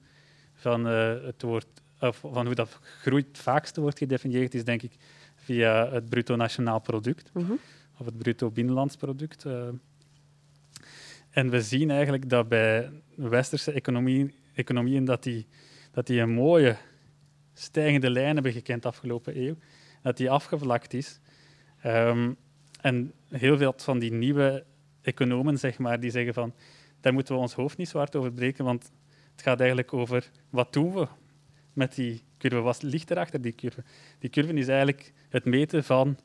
van, 0.55 0.87
uh, 0.87 1.25
het 1.25 1.43
woord, 1.43 1.67
of 2.01 2.25
van 2.33 2.47
hoe 2.47 2.55
dat 2.55 2.79
groeit 2.83 3.27
het 3.27 3.39
vaakste 3.39 3.81
wordt 3.81 3.99
gedefinieerd, 3.99 4.55
is 4.55 4.65
denk 4.65 4.83
ik 4.83 4.93
via 5.37 5.91
het 5.91 6.09
bruto 6.09 6.37
nationaal 6.37 6.81
product 6.81 7.31
mhm. 7.33 7.53
of 7.99 8.07
het 8.07 8.19
bruto 8.19 8.51
binnenlands 8.51 8.97
product. 8.97 9.45
Uh. 9.45 9.69
en 11.31 11.51
we 11.51 11.63
zien 11.63 11.91
eigenlijk 11.91 12.29
dat 12.29 12.49
bij 12.49 12.91
westerse 13.15 13.73
economie, 13.73 14.35
economieën 14.55 15.05
dat 15.05 15.23
die, 15.23 15.47
dat 15.91 16.07
die 16.07 16.21
een 16.21 16.31
mooie 16.31 16.77
stijgende 17.61 18.11
lijn 18.11 18.35
hebben 18.35 18.53
gekend 18.53 18.83
de 18.83 18.88
afgelopen 18.88 19.40
eeuw, 19.40 19.57
dat 20.03 20.16
die 20.16 20.31
afgevlakt 20.31 20.94
is. 20.94 21.20
Um, 21.87 22.37
en 22.81 23.12
heel 23.29 23.57
veel 23.57 23.75
van 23.77 23.99
die 23.99 24.12
nieuwe 24.12 24.64
economen, 25.03 25.59
zeg 25.59 25.79
maar, 25.79 26.01
die 26.01 26.11
zeggen 26.11 26.35
van 26.35 26.55
daar 27.01 27.12
moeten 27.12 27.35
we 27.35 27.40
ons 27.40 27.55
hoofd 27.55 27.77
niet 27.77 27.88
zwart 27.88 28.16
over 28.16 28.33
breken, 28.33 28.64
want 28.64 28.90
het 29.33 29.42
gaat 29.42 29.59
eigenlijk 29.59 29.92
over 29.92 30.31
wat 30.51 30.73
doen 30.73 30.94
we 30.94 31.07
met 31.73 31.94
die 31.94 32.23
curve. 32.38 32.61
Wat 32.61 32.83
ligt 32.83 33.11
erachter 33.11 33.40
die 33.40 33.55
curve? 33.55 33.83
Die 34.18 34.31
curve 34.31 34.53
is 34.53 34.68
eigenlijk 34.68 35.12
het 35.29 35.44
meten 35.44 35.85
van, 35.85 36.18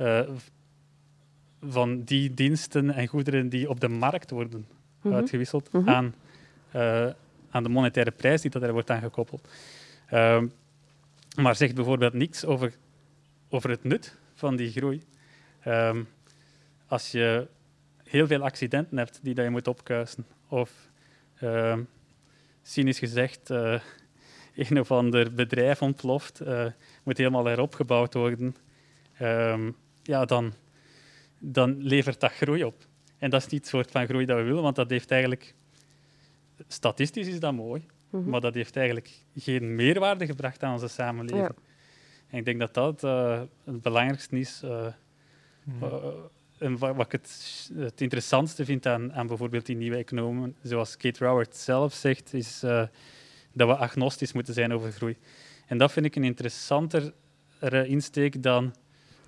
uh, 0.00 0.20
van 1.60 2.02
die 2.02 2.34
diensten 2.34 2.90
en 2.90 3.06
goederen 3.06 3.48
die 3.48 3.68
op 3.68 3.80
de 3.80 3.88
markt 3.88 4.30
worden 4.30 4.66
mhm. 5.02 5.14
uitgewisseld 5.14 5.72
mhm. 5.72 5.88
aan, 5.88 6.14
uh, 6.74 7.06
aan 7.50 7.62
de 7.62 7.68
monetaire 7.68 8.10
prijs 8.10 8.40
die 8.40 8.50
er 8.50 8.72
wordt 8.72 8.90
aangekoppeld. 8.90 9.48
Uh, 10.12 10.42
maar 11.36 11.56
zegt 11.56 11.74
bijvoorbeeld 11.74 12.12
niks 12.12 12.44
over, 12.44 12.72
over 13.48 13.70
het 13.70 13.84
nut 13.84 14.16
van 14.34 14.56
die 14.56 14.70
groei. 14.70 15.02
Ehm, 15.60 16.02
als 16.86 17.10
je 17.10 17.48
heel 18.04 18.26
veel 18.26 18.42
accidenten 18.42 18.96
hebt 18.98 19.18
die 19.22 19.34
dat 19.34 19.44
je 19.44 19.50
moet 19.50 19.68
opkuisen, 19.68 20.26
of 20.48 20.70
uh, 21.42 21.78
cynisch 22.62 22.98
gezegd, 22.98 23.50
uh, 23.50 23.80
een 24.54 24.80
of 24.80 24.90
ander 24.90 25.34
bedrijf 25.34 25.82
ontploft, 25.82 26.42
uh, 26.42 26.66
moet 27.02 27.18
helemaal 27.18 27.46
heropgebouwd 27.46 28.14
worden, 28.14 28.56
ehm, 29.18 29.70
ja, 30.02 30.24
dan, 30.24 30.52
dan 31.38 31.82
levert 31.82 32.20
dat 32.20 32.32
groei 32.32 32.64
op. 32.64 32.86
En 33.18 33.30
dat 33.30 33.44
is 33.44 33.48
niet 33.48 33.60
het 33.60 33.70
soort 33.70 33.90
van 33.90 34.06
groei 34.06 34.24
dat 34.24 34.36
we 34.36 34.42
willen, 34.42 34.62
want 34.62 34.76
dat 34.76 34.90
heeft 34.90 35.10
eigenlijk... 35.10 35.54
Statistisch 36.68 37.26
is 37.26 37.40
dat 37.40 37.52
mooi, 37.52 37.86
mhm. 38.20 38.30
maar 38.30 38.40
dat 38.40 38.54
heeft 38.54 38.76
eigenlijk 38.76 39.10
geen 39.36 39.74
meerwaarde 39.74 40.26
gebracht 40.26 40.62
aan 40.62 40.72
onze 40.72 40.88
samenleving. 40.88 41.56
En 42.28 42.38
ik 42.38 42.44
denk 42.44 42.60
dat 42.60 42.74
dat 42.74 43.04
uh, 43.04 43.40
het 43.64 43.82
belangrijkste 43.82 44.38
is 44.38 44.62
en 46.58 46.78
wat, 46.78 47.06
ik 47.06 47.12
het, 47.12 47.70
het, 47.74 48.00
interessantste 48.00 48.64
vind 48.64 48.86
aan, 48.86 49.12
aan 49.12 49.26
bijvoorbeeld 49.26 49.66
die 49.66 49.76
nieuwe 49.76 49.96
economen, 49.96 50.56
zoals 50.62 50.96
Kate 50.96 51.24
Raworth 51.24 51.56
zelf 51.56 51.94
zegt, 51.94 52.34
is 52.34 52.64
uh, 52.64 52.86
dat 53.52 53.68
we 53.68 53.76
agnostisch 53.76 54.32
moeten 54.32 54.54
zijn 54.54 54.72
over 54.72 54.92
groei. 54.92 55.16
En 55.66 55.78
dat 55.78 55.92
vind 55.92 56.06
ik 56.06 56.16
een 56.16 56.24
interessantere 56.24 57.12
insteek 57.86 58.42
dan 58.42 58.74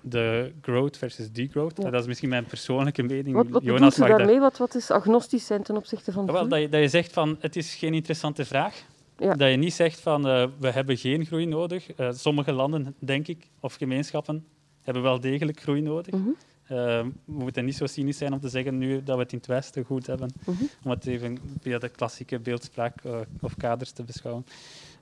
de 0.09 0.53
growth 0.61 0.97
versus 0.97 1.31
degrowth. 1.31 1.75
Dat 1.75 1.93
is 1.93 2.07
misschien 2.07 2.29
mijn 2.29 2.45
persoonlijke 2.45 3.03
mening. 3.03 3.35
Wat, 3.35 3.47
wat 3.47 3.63
Jonas 3.63 3.95
je 3.95 4.01
daarmee? 4.01 4.39
Wat, 4.39 4.57
wat 4.57 4.75
is 4.75 4.91
agnostisch 4.91 5.45
zijn 5.45 5.63
ten 5.63 5.75
opzichte 5.75 6.11
van 6.11 6.25
Wel, 6.25 6.47
dat, 6.47 6.59
je, 6.59 6.69
dat 6.69 6.81
je 6.81 6.87
zegt 6.87 7.13
van 7.13 7.37
het 7.39 7.55
is 7.55 7.75
geen 7.75 7.93
interessante 7.93 8.45
vraag. 8.45 8.83
Ja. 9.17 9.33
Dat 9.33 9.49
je 9.49 9.57
niet 9.57 9.73
zegt 9.73 9.99
van 9.99 10.27
uh, 10.27 10.45
we 10.59 10.71
hebben 10.71 10.97
geen 10.97 11.25
groei 11.25 11.45
nodig. 11.45 11.99
Uh, 11.99 12.11
sommige 12.11 12.51
landen, 12.51 12.95
denk 12.99 13.27
ik, 13.27 13.47
of 13.59 13.75
gemeenschappen, 13.75 14.45
hebben 14.81 15.03
wel 15.03 15.19
degelijk 15.19 15.59
groei 15.59 15.81
nodig. 15.81 16.13
Mm 16.13 16.35
we 16.67 17.11
moeten 17.25 17.65
niet 17.65 17.75
zo 17.75 17.85
cynisch 17.85 18.17
zijn 18.17 18.33
om 18.33 18.39
te 18.39 18.49
zeggen 18.49 18.77
nu 18.77 19.03
dat 19.03 19.15
we 19.15 19.21
het 19.21 19.31
in 19.31 19.37
het 19.37 19.47
Westen 19.47 19.83
goed 19.83 20.07
hebben, 20.07 20.33
mhm. 20.45 20.63
om 20.83 20.91
het 20.91 21.05
even 21.05 21.37
via 21.61 21.77
de 21.77 21.89
klassieke 21.89 22.39
beeldspraak 22.39 23.03
uh, 23.03 23.19
of 23.41 23.55
kaders 23.57 23.91
te 23.91 24.03
beschouwen. 24.03 24.45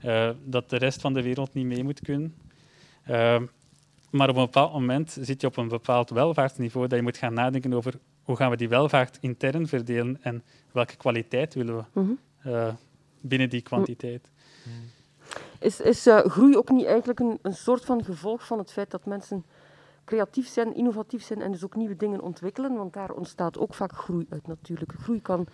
Uh, 0.06 0.30
dat 0.44 0.70
de 0.70 0.78
rest 0.78 1.02
van 1.02 1.14
de 1.14 1.22
wereld 1.22 1.54
niet 1.54 1.66
mee 1.66 1.84
moet 1.84 2.02
kunnen. 2.02 2.36
Maar 4.10 4.30
op 4.30 4.36
een 4.36 4.44
bepaald 4.44 4.74
moment 4.74 5.18
zit 5.20 5.42
je 5.42 5.48
op 5.48 5.58
een 5.58 5.68
bepaald 5.68 6.10
welvaartsniveau 6.10 6.88
dat 6.88 6.98
je 6.98 7.04
moet 7.04 7.18
gaan 7.18 7.34
nadenken 7.34 7.74
over 7.74 7.94
hoe 8.24 8.36
gaan 8.36 8.50
we 8.50 8.58
die 8.58 8.70
welvaart 8.70 9.18
intern 9.22 9.68
verdelen 9.68 10.18
en 10.22 10.44
welke 10.72 10.96
kwaliteit 10.96 11.54
willen 11.54 11.76
we 11.94 12.02
mhm. 12.02 12.74
binnen 13.22 13.50
die 13.50 13.62
kwantiteit. 13.62 14.32
Mhm. 14.64 14.76
Is, 15.60 15.82
is 15.82 16.08
groei 16.10 16.58
ook 16.58 16.70
niet 16.70 16.86
eigenlijk 16.86 17.20
een, 17.20 17.40
een 17.42 17.54
soort 17.54 17.86
van 17.86 18.04
gevolg 18.04 18.46
van 18.46 18.58
het 18.58 18.72
feit 18.72 18.92
dat 18.92 19.06
mensen 19.06 19.46
creatief 20.06 20.48
zijn, 20.48 20.76
innovatief 20.76 21.24
zijn 21.24 21.42
en 21.42 21.52
dus 21.52 21.64
ook 21.64 21.76
nieuwe 21.76 21.96
dingen 21.96 22.22
ontwikkelen, 22.22 22.76
want 22.76 22.94
daar 22.94 23.12
ontstaat 23.12 23.58
ook 23.58 23.74
vaak 23.74 23.92
groei 23.92 24.26
uit 24.30 24.48
natuurlijk. 24.48 24.94
Groei 25.00 25.22
kan 25.22 25.48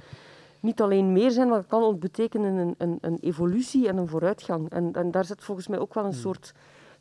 niet 0.60 0.82
alleen 0.82 1.12
meer 1.12 1.32
zijn, 1.32 1.48
maar 1.48 1.58
het 1.58 1.68
kan 1.68 1.84
ook 1.84 2.00
betekenen 2.00 2.56
een, 2.56 2.76
een, 2.78 2.98
een 3.02 3.18
evolutie 3.22 3.88
en 3.88 3.98
een 3.98 4.08
vooruitgang. 4.08 4.70
En, 4.70 4.94
en, 4.94 5.12
daar 5.12 5.26
zit 5.26 5.44
volgens 5.44 5.68
mij 5.68 5.80
ook 5.80 5.94
wel 5.94 6.04
een 6.04 6.12
hmm. 6.12 6.20
soort 6.20 6.54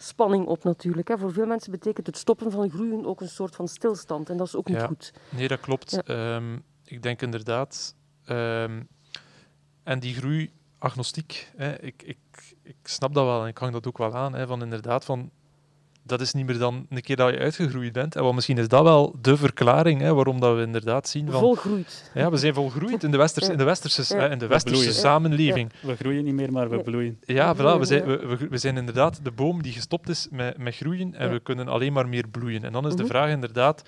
spanning 0.02 0.46
op 0.46 0.64
natuurlijk. 0.64 1.08
Hè. 1.08 1.18
Voor 1.18 1.32
veel 1.32 1.46
mensen 1.46 1.70
betekent 1.70 2.06
het 2.06 2.16
stoppen 2.16 2.50
van 2.50 2.70
groeien 2.70 3.06
ook 3.06 3.20
een 3.20 3.28
soort 3.28 3.56
van 3.56 3.68
stilstand 3.68 4.30
en 4.30 4.36
dat 4.36 4.46
is 4.46 4.56
ook 4.56 4.68
niet 4.68 4.76
ja. 4.76 4.86
goed. 4.86 5.12
Nee, 5.28 5.48
dat 5.48 5.60
klopt. 5.60 6.02
Ehm, 6.02 6.58
ik 6.84 7.02
denk 7.02 7.22
inderdaad... 7.22 7.94
Um, 8.26 8.88
en 9.82 9.98
die 9.98 10.14
groei 10.14 10.52
agnostiek. 10.78 11.50
Hè. 11.56 11.80
Ik, 11.82 12.02
ik, 12.02 12.18
ik 12.62 12.76
snap 12.82 13.14
dat 13.14 13.24
wel 13.24 13.42
en 13.42 13.48
ik 13.48 13.58
hang 13.58 13.72
dat 13.72 13.86
ook 13.86 13.98
wel 13.98 14.14
aan. 14.14 14.34
Hè, 14.34 14.46
van 14.46 14.62
inderdaad, 14.62 15.04
van 15.04 15.30
dat 16.10 16.20
is 16.20 16.32
niet 16.32 16.46
meer 16.46 16.58
dan 16.58 16.86
een 16.88 17.00
keer 17.00 17.16
dat 17.16 17.30
je 17.30 17.38
uitgegroeid 17.38 17.92
bent. 17.92 18.16
En 18.16 18.22
wat 18.22 18.34
misschien 18.34 18.58
is 18.58 18.68
dat 18.68 18.82
wel 18.82 19.14
de 19.20 19.36
verklaring 19.36 20.00
hè, 20.00 20.14
waarom 20.14 20.40
dat 20.40 20.56
we 20.56 20.62
inderdaad 20.62 21.08
zien 21.08 21.30
van... 21.30 21.40
Volgroeid. 21.40 22.10
Ja, 22.14 22.30
we 22.30 22.36
zijn 22.36 22.54
volgroeid 22.54 23.04
in 23.04 23.10
de 23.10 23.16
westerse, 23.16 23.52
in 23.52 23.58
de 23.58 23.64
westerse, 23.64 24.16
in 24.16 24.38
de 24.38 24.46
westerse 24.46 24.92
samenleving. 24.92 25.72
We 25.82 25.96
groeien 25.96 26.24
niet 26.24 26.34
meer, 26.34 26.52
maar 26.52 26.70
we 26.70 26.82
bloeien. 26.82 27.18
Ja, 27.24 27.56
voilà, 27.56 27.78
we, 27.78 27.84
zijn, 27.84 28.04
we, 28.04 28.36
we, 28.50 28.58
zijn 28.58 28.76
inderdaad 28.76 29.20
de 29.22 29.30
boom 29.30 29.62
die 29.62 29.72
gestopt 29.72 30.08
is 30.08 30.28
met, 30.30 30.58
met 30.58 30.76
groeien 30.76 31.14
en 31.14 31.30
we 31.30 31.40
kunnen 31.40 31.68
alleen 31.68 31.92
maar 31.92 32.08
meer 32.08 32.28
bloeien. 32.28 32.64
En 32.64 32.72
dan 32.72 32.86
is 32.86 32.94
de 32.94 33.02
mhm. 33.02 33.10
vraag 33.10 33.30
inderdaad, 33.30 33.82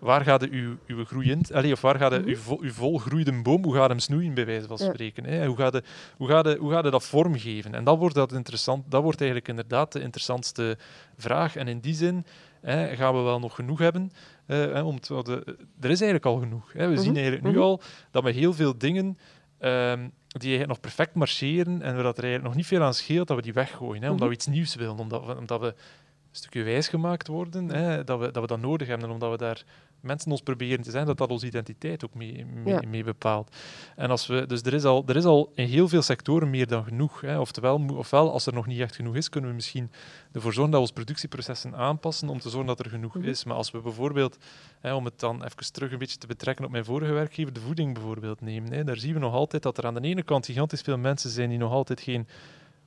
waar 0.00 0.24
gaat 0.24 0.48
uw, 0.48 0.76
uw 0.86 1.04
groei 1.04 1.30
in, 1.30 1.44
allez, 1.52 1.72
of 1.72 1.80
waar 1.80 1.98
gaat 1.98 2.18
mm 2.18 2.24
uw, 2.26 2.58
uw 2.60 2.72
volgroeide 2.72 3.42
boom, 3.42 3.64
hoe 3.64 3.74
gaat 3.74 3.88
hem 3.88 3.98
snoeien, 3.98 4.34
bij 4.34 4.46
wijze 4.46 4.66
van 4.66 4.78
spreken? 4.78 5.24
Hè? 5.24 5.46
Hoe, 5.46 5.56
gaat 5.56 5.72
de, 5.72 5.82
hoe, 6.16 6.28
gaat 6.28 6.44
de, 6.44 6.56
hoe 6.60 6.70
gaat 6.70 6.90
dat 6.90 7.04
vormgeven? 7.04 7.74
En 7.74 7.84
dat 7.84 7.98
wordt, 7.98 8.14
dat, 8.14 8.32
interessant, 8.32 8.90
dat 8.90 9.02
wordt 9.02 9.20
eigenlijk 9.20 9.50
inderdaad 9.50 9.92
de 9.92 10.00
interessantste 10.00 10.78
vraag. 11.16 11.56
En 11.56 11.68
in 11.68 11.80
die 11.80 11.94
zin 11.94 12.24
hè, 12.60 12.96
gaan 12.96 13.14
we 13.14 13.20
wel 13.20 13.38
nog 13.38 13.54
genoeg 13.54 13.78
hebben. 13.78 14.10
Uh, 14.46 14.86
om 14.86 15.00
te, 15.00 15.22
de, 15.22 15.56
er 15.80 15.90
is 15.90 16.00
eigenlijk 16.00 16.24
al 16.24 16.38
genoeg. 16.38 16.72
Hè. 16.72 16.88
We 16.88 16.96
zien 16.96 17.12
mhm. 17.12 17.14
eigenlijk 17.14 17.44
nu 17.44 17.50
mhm. 17.50 17.60
al 17.60 17.82
dat 18.10 18.22
met 18.22 18.34
heel 18.34 18.52
veel 18.52 18.78
dingen 18.78 19.06
um, 19.06 20.12
die 20.26 20.48
eigenlijk 20.48 20.66
nog 20.68 20.80
perfect 20.80 21.14
marcheren 21.14 21.82
en 21.82 21.96
dat 21.96 22.18
er 22.18 22.24
eigenlijk 22.24 22.42
nog 22.42 22.54
niet 22.54 22.66
veel 22.66 22.82
aan 22.82 22.94
scheelt, 22.94 23.28
dat 23.28 23.36
we 23.36 23.42
die 23.42 23.52
weggooien. 23.52 24.02
Hè, 24.02 24.10
omdat 24.10 24.28
mhm. 24.28 24.28
we 24.28 24.34
iets 24.34 24.46
nieuws 24.46 24.74
willen, 24.74 24.98
omdat 24.98 25.26
we, 25.26 25.36
omdat 25.36 25.60
we 25.60 25.66
een 25.66 26.36
stukje 26.36 26.62
wijs 26.62 26.88
gemaakt 26.88 27.26
worden, 27.26 27.68
hè, 27.68 28.04
dat, 28.04 28.18
we, 28.18 28.30
dat 28.30 28.42
we 28.42 28.48
dat 28.48 28.60
nodig 28.60 28.88
hebben 28.88 29.06
en 29.06 29.12
omdat 29.12 29.30
we 29.30 29.36
daar 29.36 29.64
mensen 30.00 30.30
ons 30.30 30.40
proberen 30.40 30.82
te 30.82 30.90
zijn, 30.90 31.06
dat 31.06 31.18
dat 31.18 31.30
onze 31.30 31.46
identiteit 31.46 32.04
ook 32.04 32.14
mee, 32.14 32.46
mee, 32.88 33.04
bepaalt. 33.04 33.56
En 33.96 34.10
als 34.10 34.26
we, 34.26 34.46
dus 34.46 34.62
er 34.62 34.74
is, 34.74 34.84
al, 34.84 35.02
er 35.06 35.16
is 35.16 35.24
al 35.24 35.52
in 35.54 35.66
heel 35.66 35.88
veel 35.88 36.02
sectoren 36.02 36.50
meer 36.50 36.66
dan 36.66 36.84
genoeg. 36.84 37.20
Hè. 37.20 37.38
Oftewel, 37.38 37.84
ofwel, 37.96 38.32
als 38.32 38.46
er 38.46 38.54
nog 38.54 38.66
niet 38.66 38.80
echt 38.80 38.94
genoeg 38.94 39.16
is, 39.16 39.28
kunnen 39.28 39.50
we 39.50 39.56
misschien 39.56 39.90
ervoor 40.32 40.52
zorgen 40.52 40.72
dat 40.72 40.80
we 40.80 40.86
ons 40.86 40.94
productieprocessen 40.94 41.74
aanpassen 41.74 42.28
om 42.28 42.40
te 42.40 42.48
zorgen 42.48 42.68
dat 42.68 42.78
er 42.78 42.90
genoeg 42.90 43.14
mhm. 43.14 43.28
is. 43.28 43.44
Maar 43.44 43.56
als 43.56 43.70
we 43.70 43.80
bijvoorbeeld, 43.80 44.38
hè, 44.80 44.94
om 44.94 45.04
het 45.04 45.20
dan 45.20 45.44
even 45.44 45.72
terug 45.72 45.92
een 45.92 45.98
beetje 45.98 46.18
te 46.18 46.26
betrekken 46.26 46.64
op 46.64 46.70
mijn 46.70 46.84
vorige 46.84 47.12
werkgever, 47.12 47.52
de 47.52 47.60
voeding 47.60 47.94
bijvoorbeeld 47.94 48.40
nemen, 48.40 48.72
hè, 48.72 48.84
daar 48.84 48.98
zien 48.98 49.14
we 49.14 49.20
nog 49.20 49.34
altijd 49.34 49.62
dat 49.62 49.78
er 49.78 49.86
aan 49.86 49.94
de 49.94 50.00
ene 50.00 50.22
kant 50.22 50.46
gigantisch 50.46 50.80
veel 50.80 50.98
mensen 50.98 51.30
zijn 51.30 51.48
die 51.48 51.58
nog 51.58 51.72
altijd 51.72 52.00
geen 52.00 52.26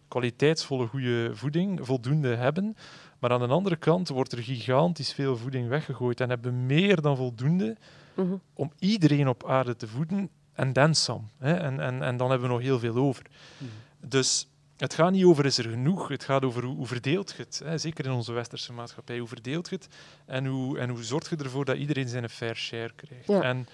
kwaliteitsvolle 0.07 0.87
goede 0.87 1.29
voeding 1.33 1.85
voldoende 1.85 2.35
hebben. 2.35 2.75
Maar 3.23 3.31
aan 3.31 3.39
de 3.39 3.47
andere 3.47 3.75
kant 3.75 4.09
wordt 4.09 4.31
er 4.31 4.43
gigantisch 4.43 5.13
veel 5.13 5.37
voeding 5.37 5.67
weggegooid 5.67 6.21
en 6.21 6.29
hebben 6.29 6.51
we 6.51 6.57
meer 6.57 7.01
dan 7.01 7.17
voldoende 7.17 7.77
mhm. 8.15 8.33
om 8.53 8.71
iedereen 8.79 9.27
op 9.27 9.45
aarde 9.45 9.75
te 9.75 9.87
voeden 9.87 10.29
en 10.53 10.73
dan. 10.73 10.95
Hè? 11.37 11.53
En, 11.53 11.79
en, 11.79 12.01
en 12.01 12.17
dan 12.17 12.29
hebben 12.29 12.47
we 12.47 12.53
nog 12.53 12.63
heel 12.63 12.79
veel 12.79 12.95
over. 12.95 13.25
Mhm. 13.57 13.69
Dus 14.09 14.47
het 14.77 14.93
gaat 14.93 15.11
niet 15.11 15.23
over 15.23 15.45
is 15.45 15.57
er 15.57 15.69
genoeg, 15.69 16.07
het 16.07 16.23
gaat 16.23 16.43
over 16.43 16.63
hoe, 16.63 16.75
hoe 16.75 16.87
verdeelt 16.87 17.33
je 17.37 17.43
het. 17.43 17.61
Hè? 17.63 17.77
Zeker 17.77 18.05
in 18.05 18.11
onze 18.11 18.31
westerse 18.31 18.73
maatschappij, 18.73 19.19
hoe 19.19 19.27
verdeelt 19.27 19.69
je 19.69 19.75
het 19.75 19.87
en 20.25 20.45
hoe, 20.45 20.79
en 20.79 20.89
hoe 20.89 21.03
zorg 21.03 21.29
je 21.29 21.35
ervoor 21.35 21.65
dat 21.65 21.77
iedereen 21.77 22.07
zijn 22.07 22.29
fair 22.29 22.55
share 22.55 22.93
krijgt. 22.95 23.43
En 23.43 23.67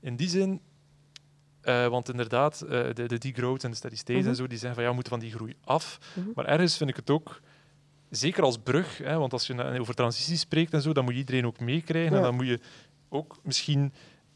in 0.00 0.16
die 0.16 0.28
zin 0.28 0.60
uh, 1.64 1.86
want 1.86 2.08
inderdaad, 2.08 2.62
uh, 2.64 2.70
de, 2.70 3.06
de 3.06 3.18
degrowth 3.18 3.64
en 3.64 3.70
de 3.70 3.76
steady 3.76 3.96
state 3.96 4.18
en 4.18 4.24
mhm. 4.24 4.34
zo, 4.34 4.46
die 4.46 4.58
zeggen 4.58 4.74
van 4.74 4.82
ja, 4.82 4.88
we 4.88 4.94
moeten 4.94 5.12
van 5.12 5.22
die 5.22 5.32
groei 5.32 5.56
af. 5.64 5.98
Maar 6.34 6.44
ergens 6.44 6.76
vind 6.76 6.90
ik 6.90 6.96
het 6.96 7.10
ook 7.10 7.40
zeker 8.10 8.42
als 8.42 8.58
brug, 8.58 8.98
hè, 8.98 9.18
want 9.18 9.32
als 9.32 9.46
je 9.46 9.78
over 9.80 9.94
transitie 9.94 10.36
spreekt 10.36 10.72
en 10.72 10.82
zo, 10.82 10.92
dan 10.92 11.04
moet 11.04 11.12
je 11.12 11.18
iedereen 11.18 11.46
ook 11.46 11.60
meekrijgen. 11.60 12.16
En 12.16 12.22
dan 12.22 12.34
moet 12.34 12.46
je 12.46 12.60
ook 13.08 13.36
misschien 13.42 13.92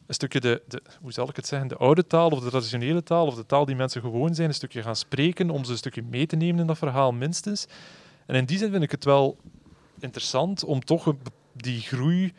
een 0.06 0.14
stukje 0.14 0.40
de, 0.40 0.62
de, 0.68 0.83
hoe 1.00 1.12
zal 1.12 1.28
ik 1.28 1.37
het 1.37 1.46
zeggen, 1.46 1.68
de 1.68 1.76
oude 1.76 2.06
taal 2.06 2.30
of 2.30 2.40
de 2.40 2.48
traditionele 2.48 3.02
taal 3.02 3.26
of 3.26 3.35
de 3.35 3.46
taal 3.46 3.64
die 3.64 3.76
mensen 3.76 4.00
gewoon 4.00 4.35
zijn, 4.35 4.48
een 4.48 4.54
stukje 4.54 4.83
gaan 4.83 4.96
spreken 4.96 5.50
om 5.50 5.64
ze 5.64 5.71
een 5.71 5.79
stukje 5.79 6.02
mee 6.02 6.27
te 6.27 6.37
nemen 6.37 6.60
in 6.60 6.66
dat 6.66 6.79
verhaal 6.79 7.12
minstens. 7.12 7.66
En 8.27 8.35
in 8.35 8.44
die 8.44 8.58
zin 8.58 8.71
vind 8.71 8.83
ik 8.83 8.90
het 8.90 9.04
wel 9.04 9.37
interessant 10.00 10.64
om 10.64 10.85
toch 10.85 11.14
die 11.52 11.81
groei 11.81 12.33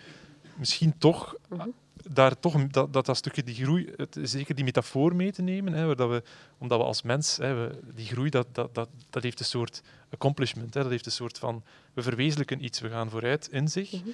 misschien 0.58 0.98
toch 0.98 1.36
mhm. 1.50 1.68
Daar 2.10 2.40
toch 2.40 2.68
dat, 2.68 2.94
dat, 2.94 3.06
dat 3.06 3.18
stukje 3.18 3.44
die 3.44 3.56
groei, 3.56 3.94
het, 3.96 4.18
zeker 4.22 4.56
die 4.56 4.64
metafoor 4.64 5.16
mee 5.16 5.32
te 5.32 5.42
nemen, 5.42 5.74
hè, 5.74 5.96
dat 5.96 6.10
we, 6.10 6.24
omdat 6.58 6.80
we 6.80 6.86
als 6.86 7.02
mens, 7.02 7.38
hè, 7.38 7.54
we, 7.54 7.80
die 7.94 8.06
groei, 8.06 8.30
dat, 8.30 8.48
dat, 8.52 8.76
dat, 8.76 8.90
dat 9.10 9.24
heeft 9.24 9.40
een 9.40 9.46
soort 9.46 9.82
accomplishment, 10.10 10.74
hè, 10.74 10.82
dat 10.82 10.92
heeft 10.92 11.06
een 11.06 11.12
soort 11.12 11.38
van, 11.38 11.64
we 11.94 12.02
verwezenlijken 12.02 12.64
iets, 12.64 12.80
we 12.80 12.90
gaan 12.90 13.10
vooruit 13.10 13.48
in 13.52 13.68
zich. 13.68 13.92
Mhm. 13.92 14.10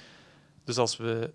Dus 0.64 0.78
als 0.78 0.96
we 0.96 1.30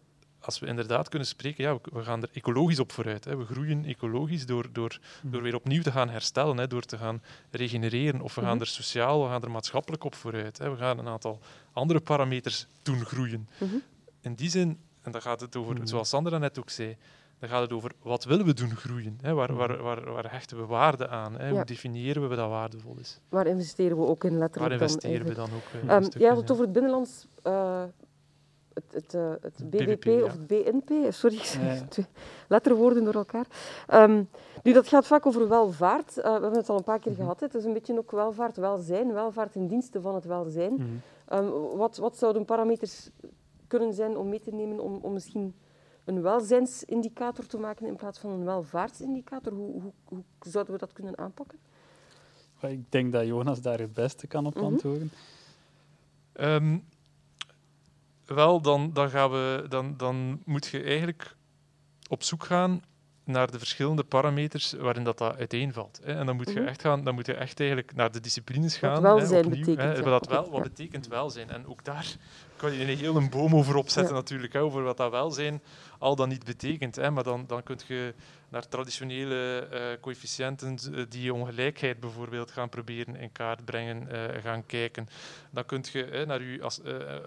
als 0.45 0.59
we 0.59 0.65
inderdaad 0.65 1.09
kunnen 1.09 1.27
spreken, 1.27 1.63
ja, 1.63 1.77
we 1.83 2.03
gaan 2.03 2.21
er 2.21 2.29
ecologisch 2.33 2.79
op 2.79 2.91
vooruit. 2.91 3.25
Hè. 3.25 3.37
We 3.37 3.45
groeien 3.45 3.85
ecologisch 3.85 4.45
door, 4.45 4.69
door, 4.71 4.99
hmm. 5.21 5.31
door 5.31 5.41
weer 5.41 5.55
opnieuw 5.55 5.81
te 5.81 5.91
gaan 5.91 6.09
herstellen, 6.09 6.57
hè, 6.57 6.67
door 6.67 6.81
te 6.81 6.97
gaan 6.97 7.21
regenereren. 7.51 8.21
Of 8.21 8.35
we 8.35 8.41
gaan 8.41 8.51
hmm. 8.51 8.59
er 8.59 8.67
sociaal, 8.67 9.23
we 9.23 9.29
gaan 9.29 9.41
er 9.41 9.51
maatschappelijk 9.51 10.03
op 10.03 10.15
vooruit. 10.15 10.57
Hè. 10.57 10.69
We 10.69 10.77
gaan 10.77 10.99
een 10.99 11.07
aantal 11.07 11.39
andere 11.73 11.99
parameters 11.99 12.67
doen 12.81 13.05
groeien. 13.05 13.47
Hmm. 13.57 13.81
In 14.21 14.33
die 14.33 14.49
zin, 14.49 14.79
en 15.03 15.11
dan 15.11 15.21
gaat 15.21 15.41
het 15.41 15.55
over, 15.55 15.77
zoals 15.83 16.09
Sandra 16.09 16.37
net 16.37 16.59
ook 16.59 16.69
zei, 16.69 16.97
dan 17.39 17.49
gaat 17.49 17.61
het 17.61 17.71
over 17.71 17.91
wat 18.01 18.23
willen 18.23 18.45
we 18.45 18.53
doen 18.53 18.75
groeien? 18.75 19.17
Hè? 19.21 19.33
Waar, 19.33 19.55
waar, 19.55 19.81
waar, 19.81 20.11
waar, 20.11 20.31
hechten 20.31 20.57
we 20.57 20.65
waarde 20.65 21.07
aan? 21.07 21.37
Hè? 21.37 21.49
Hoe 21.49 21.65
definiëren 21.65 22.21
we 22.21 22.27
wat 22.27 22.37
dat 22.37 22.49
waardevol 22.49 22.95
is? 22.99 23.19
Waar 23.29 23.47
investeren 23.47 23.97
we 23.97 24.05
ook 24.05 24.23
in 24.23 24.37
letterlijk? 24.37 24.71
Waar 24.71 24.81
investeren 24.81 25.27
we 25.27 25.33
dan 25.33 25.49
ook? 25.55 25.83
Uh, 25.89 25.95
um, 25.95 26.07
jij 26.17 26.29
had 26.29 26.37
het 26.37 26.51
over 26.51 26.63
het 26.63 26.73
binnenlands 26.73 27.27
uh, 27.43 27.83
het, 28.73 28.83
het, 28.91 29.13
uh, 29.13 29.31
het 29.41 29.69
BBP, 29.69 30.23
of 30.23 30.31
het 30.37 30.47
BNP, 30.47 31.11
sorry, 31.11 31.39
ja. 31.61 31.85
twee 31.89 32.05
letterwoorden 32.47 33.03
door 33.03 33.13
elkaar. 33.13 33.45
Um, 33.93 34.29
nu, 34.63 34.73
dat 34.73 34.87
gaat 34.87 35.07
vaak 35.07 35.25
over 35.25 35.47
welvaart. 35.47 36.17
Uh, 36.17 36.23
we 36.23 36.29
hebben 36.29 36.53
het 36.53 36.69
al 36.69 36.77
een 36.77 36.83
paar 36.83 36.99
keer 36.99 37.11
mm 37.11 37.17
-hmm. 37.17 37.25
gehad. 37.25 37.39
Het 37.39 37.55
is 37.55 37.63
een 37.63 37.73
beetje 37.73 37.97
ook 37.97 38.11
welvaart, 38.11 38.57
welzijn, 38.57 39.13
welvaart 39.13 39.55
in 39.55 39.67
diensten 39.67 40.01
van 40.01 40.15
het 40.15 40.25
welzijn. 40.25 40.73
Mm 40.73 41.01
-hmm. 41.27 41.37
um, 41.37 41.77
wat, 41.77 41.97
wat 41.97 42.17
zouden 42.17 42.45
parameters 42.45 43.09
kunnen 43.77 43.93
zijn 43.93 44.17
om 44.17 44.29
mee 44.29 44.39
te 44.39 44.51
nemen 44.51 44.79
om, 44.79 44.99
om 45.01 45.13
misschien 45.13 45.55
een 46.05 46.21
welzijnsindicator 46.21 47.45
te 47.45 47.57
maken 47.57 47.87
in 47.87 47.95
plaats 47.95 48.19
van 48.19 48.31
een 48.31 48.45
welvaartsindicator? 48.45 49.53
Hoe, 49.53 49.81
hoe, 49.81 49.93
hoe 50.03 50.23
zouden 50.39 50.73
we 50.73 50.79
dat 50.79 50.93
kunnen 50.93 51.17
aanpakken? 51.17 51.59
Ik 52.61 52.91
denk 52.91 53.11
dat 53.11 53.25
Jonas 53.25 53.61
daar 53.61 53.79
het 53.79 53.93
beste 53.93 54.27
kan 54.27 54.45
op 54.45 54.55
mhm. 54.55 54.63
antwoorden. 54.63 55.01
Mm 55.03 55.09
-hmm. 56.33 56.45
um, 56.45 56.83
wel, 58.25 58.61
dan, 58.61 58.93
dan, 58.93 59.09
gaan 59.09 59.31
we, 59.31 59.65
dan, 59.69 59.97
dan 59.97 60.41
moet 60.45 60.65
je 60.65 60.83
eigenlijk 60.83 61.35
op 62.09 62.23
zoek 62.23 62.43
gaan 62.43 62.81
naar 63.23 63.51
de 63.51 63.57
verschillende 63.57 64.03
parameters 64.03 64.73
waarin 64.73 65.03
dat, 65.03 65.17
dat 65.17 65.37
uiteenvalt. 65.37 65.99
Hè. 66.03 66.13
En 66.13 66.25
dan 66.25 66.35
moet 66.35 66.49
je 66.49 66.59
mhm. 66.59 66.67
echt 66.67 66.81
gaan, 66.81 67.03
dan 67.03 67.15
moet 67.15 67.25
je 67.25 67.33
echt 67.33 67.59
eigenlijk 67.59 67.95
naar 67.95 68.11
de 68.11 68.19
disciplines 68.19 68.77
gaan. 68.77 69.01
Wat 69.01 69.01
welzijn 69.01 69.43
hè, 69.43 69.49
betekent. 69.49 69.77
Hè, 69.79 70.03
wat, 70.03 70.23
dat 70.23 70.27
wel, 70.27 70.51
wat 70.51 70.63
betekent 70.63 71.07
welzijn? 71.07 71.49
En 71.49 71.67
ook 71.67 71.83
daar 71.83 72.15
kan 72.55 72.73
je 72.73 72.81
een 72.81 72.97
hele 72.97 73.29
boom 73.29 73.55
over 73.55 73.75
opzetten 73.75 74.13
natuurlijk, 74.13 74.53
hè, 74.53 74.61
over 74.61 74.83
wat 74.83 74.97
dat 74.97 75.11
welzijn 75.11 75.61
al 75.99 76.15
dan 76.15 76.29
niet 76.29 76.43
betekent. 76.43 76.95
Hè. 76.95 77.11
Maar 77.11 77.23
dan, 77.23 77.43
dan 77.47 77.63
kun 77.63 77.79
je 77.87 78.13
naar 78.53 78.67
traditionele 78.67 79.67
uh, 79.73 80.01
coëfficiënten 80.01 80.77
uh, 80.91 81.05
die 81.09 81.33
ongelijkheid 81.33 81.99
bijvoorbeeld 81.99 82.51
gaan 82.51 82.69
proberen 82.69 83.15
in 83.15 83.31
kaart 83.31 83.65
brengen, 83.65 84.07
uh, 84.11 84.41
gaan 84.41 84.65
kijken. 84.65 85.07
Dan 85.51 85.65
kun 85.65 85.83
je 85.91 86.23
naar 86.27 86.39
uw, 86.39 86.63
als, 86.63 86.81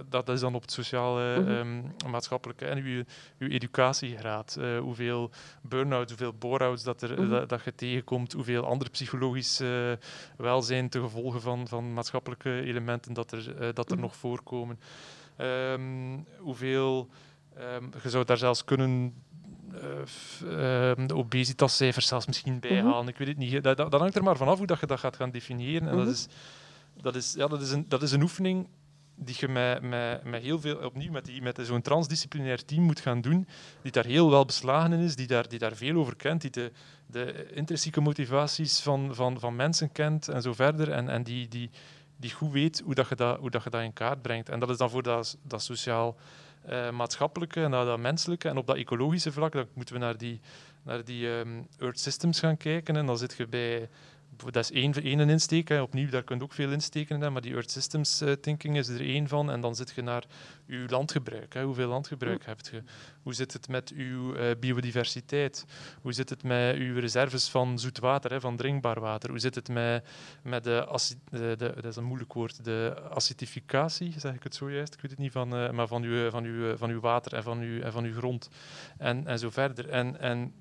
dat 0.08 0.28
is 0.28 0.40
dan 0.40 0.54
op 0.54 0.62
het 0.62 0.72
sociale, 0.72 1.34
-hmm. 1.34 1.48
um, 1.48 1.94
maatschappelijke 2.10 2.66
en 2.66 2.78
uw, 2.78 3.04
uw 3.38 3.48
educatiegraad. 3.48 4.58
hoeveel 4.80 5.30
burn-outs, 5.60 6.12
hoeveel 6.12 6.32
bore-outs 6.32 6.82
dat, 6.82 7.02
er, 7.02 7.14
-hmm. 7.14 7.30
dat, 7.30 7.48
dat, 7.48 7.64
je 7.64 7.74
tegenkomt, 7.74 8.32
hoeveel 8.32 8.64
andere 8.64 8.90
psychologisch 8.90 9.62
welzijn 10.36 10.88
te 10.88 11.00
gevolgen 11.00 11.40
van, 11.40 11.68
van 11.68 11.92
maatschappelijke 11.92 12.60
elementen 12.60 13.12
dat 13.12 13.32
er, 13.32 13.74
dat 13.74 13.86
er 13.86 13.92
-hmm. 13.92 14.00
nog 14.00 14.16
voorkomen. 14.16 14.80
Um, 15.38 16.26
hoeveel, 16.38 17.08
um, 17.58 17.90
je 18.02 18.10
zou 18.10 18.24
daar 18.24 18.38
zelfs 18.38 18.64
kunnen 18.64 19.14
de 21.06 21.14
obesitascijfers 21.14 22.06
zelfs 22.06 22.26
misschien 22.26 22.60
bijhalen. 22.60 22.90
Mm 22.90 22.98
-hmm. 22.98 23.08
Ik 23.08 23.16
weet 23.16 23.28
het 23.28 23.36
niet. 23.36 23.62
Dat, 23.62 23.76
dat, 23.76 23.90
dat, 23.90 24.00
hangt 24.00 24.16
er 24.16 24.22
maar 24.22 24.36
vanaf 24.36 24.58
hoe 24.58 24.66
dat 24.66 24.80
je 24.80 24.86
dat 24.86 25.00
gaat 25.00 25.16
gaan 25.16 25.30
definiëren. 25.30 25.88
En 25.88 25.94
mm 25.94 26.00
-hmm. 26.00 26.04
dat, 26.04 26.14
is, 26.14 26.28
dat, 27.02 27.14
is, 27.14 27.34
ja, 27.36 27.46
dat, 27.46 27.60
is 27.60 27.70
een, 27.70 27.84
dat 27.88 28.02
is 28.02 28.12
een 28.12 28.22
oefening 28.22 28.68
die 29.16 29.36
je 29.38 29.48
met, 29.48 29.82
met, 29.82 30.24
met 30.24 30.42
heel 30.42 30.60
veel, 30.60 30.76
opnieuw 30.76 31.10
met, 31.10 31.24
die, 31.24 31.42
met 31.42 31.58
zo'n 31.62 31.82
transdisciplinair 31.82 32.64
team 32.64 32.82
moet 32.82 33.00
gaan 33.00 33.20
doen, 33.20 33.46
die 33.82 33.92
daar 33.92 34.04
heel 34.04 34.30
wel 34.30 34.44
beslagen 34.44 34.92
in 34.92 35.00
is, 35.00 35.16
die 35.16 35.26
daar, 35.26 35.48
die 35.48 35.58
daar 35.58 35.76
veel 35.76 35.96
over 35.96 36.16
kent, 36.16 36.40
die 36.40 36.50
de, 36.50 36.72
de 37.06 37.52
intrinsieke 37.52 38.00
motivaties 38.00 38.80
van, 38.80 39.14
van, 39.14 39.40
van 39.40 39.56
mensen 39.56 39.92
kent 39.92 40.28
en 40.28 40.42
zo 40.42 40.52
verder, 40.52 40.90
en, 40.90 41.08
en 41.08 41.22
die, 41.22 41.48
die, 41.48 41.70
die 42.16 42.30
goed 42.30 42.52
weet 42.52 42.82
hoe, 42.84 42.94
dat 42.94 43.08
je, 43.08 43.14
dat, 43.14 43.38
hoe 43.38 43.50
dat 43.50 43.64
je 43.64 43.70
dat 43.70 43.82
in 43.82 43.92
kaart 43.92 44.22
brengt. 44.22 44.48
En 44.48 44.60
dat 44.60 44.70
is 44.70 44.76
dan 44.76 44.90
voor 44.90 45.02
dat, 45.02 45.38
dat 45.42 45.62
sociaal 45.62 46.16
uh, 46.68 46.90
maatschappelijke 46.90 47.68
naar 47.68 47.84
dat 47.84 47.98
menselijke. 47.98 48.48
En 48.48 48.56
op 48.56 48.66
dat 48.66 48.76
ecologische 48.76 49.32
vlak 49.32 49.52
dan 49.52 49.66
moeten 49.74 49.94
we 49.94 50.00
naar 50.00 50.16
die, 50.16 50.40
naar 50.82 51.04
die 51.04 51.28
um, 51.28 51.66
Earth 51.78 52.00
Systems 52.00 52.38
gaan 52.38 52.56
kijken. 52.56 52.96
En 52.96 53.06
dan 53.06 53.18
zit 53.18 53.34
je 53.36 53.46
bij 53.46 53.88
dat 54.44 54.56
is 54.56 54.70
één, 54.70 54.92
één 54.92 55.28
insteek. 55.28 55.68
Hè. 55.68 55.82
Opnieuw, 55.82 56.10
daar 56.10 56.22
kun 56.22 56.36
je 56.36 56.42
ook 56.42 56.52
veel 56.52 56.70
insteken. 56.70 57.20
Hè. 57.20 57.30
Maar 57.30 57.42
die 57.42 57.52
Earth 57.52 57.70
Systems 57.70 58.22
uh, 58.22 58.32
thinking 58.32 58.76
is 58.76 58.88
er 58.88 59.00
één 59.00 59.28
van. 59.28 59.50
En 59.50 59.60
dan 59.60 59.76
zit 59.76 59.92
je 59.94 60.02
naar 60.02 60.24
je 60.66 60.84
landgebruik. 60.88 61.54
Hè. 61.54 61.62
Hoeveel 61.62 61.88
landgebruik 61.88 62.40
mm. 62.40 62.46
heb 62.46 62.60
je? 62.70 62.82
Hoe 63.22 63.34
zit 63.34 63.52
het 63.52 63.68
met 63.68 63.92
uw 63.96 64.36
uh, 64.36 64.50
biodiversiteit? 64.60 65.66
Hoe 66.00 66.12
zit 66.12 66.30
het 66.30 66.42
met 66.42 66.76
uw 66.76 66.98
reserves 67.00 67.48
van 67.48 67.78
zoet 67.78 67.98
water, 67.98 68.30
hè, 68.30 68.40
van 68.40 68.56
drinkbaar 68.56 69.00
water? 69.00 69.30
Hoe 69.30 69.38
zit 69.38 69.54
het 69.54 69.68
met, 69.68 70.04
met 70.42 70.64
de, 70.64 70.98
de, 71.30 71.54
de, 71.58 71.72
dat 71.74 71.84
is 71.84 71.96
een 71.96 72.04
moeilijk 72.04 72.32
woord, 72.32 72.64
de 72.64 73.02
acidificatie, 73.10 74.14
zeg 74.16 74.34
ik 74.34 74.42
het 74.42 74.54
zo 74.54 74.70
juist? 74.70 74.94
Ik 74.94 75.00
weet 75.00 75.10
het 75.10 75.20
niet, 75.20 75.32
van, 75.32 75.54
uh, 75.54 75.70
maar 75.70 75.86
van 75.86 76.02
uw, 76.02 76.30
van, 76.30 76.44
uw, 76.44 76.76
van 76.76 76.90
uw 76.90 77.00
water 77.00 77.34
en 77.34 77.42
van 77.42 77.60
uw, 77.60 77.80
en 77.80 77.92
van 77.92 78.04
uw 78.04 78.14
grond. 78.14 78.48
En, 78.98 79.26
en 79.26 79.38
zo 79.38 79.50
verder. 79.50 79.88
En, 79.88 80.20
en 80.20 80.52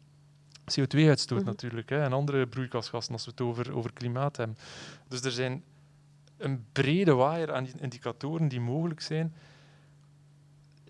CO2-uitstoot 0.72 1.40
mhm. 1.40 1.48
natuurlijk 1.48 1.90
hè, 1.90 2.02
en 2.02 2.14
andere 2.14 2.48
broeikasgassen 2.48 3.14
als 3.14 3.26
we 3.26 3.32
het 3.32 3.42
over, 3.42 3.76
over 3.76 3.94
klimaat 3.94 4.38
hebben. 4.38 4.58
Dus 5.08 5.22
er 5.22 5.32
zijn 5.32 5.64
een 6.38 6.66
brede 6.72 7.14
waaier 7.14 7.54
aan 7.54 7.68
indicatoren 7.80 8.48
die 8.48 8.60
mogelijk 8.60 9.02
zijn. 9.02 9.34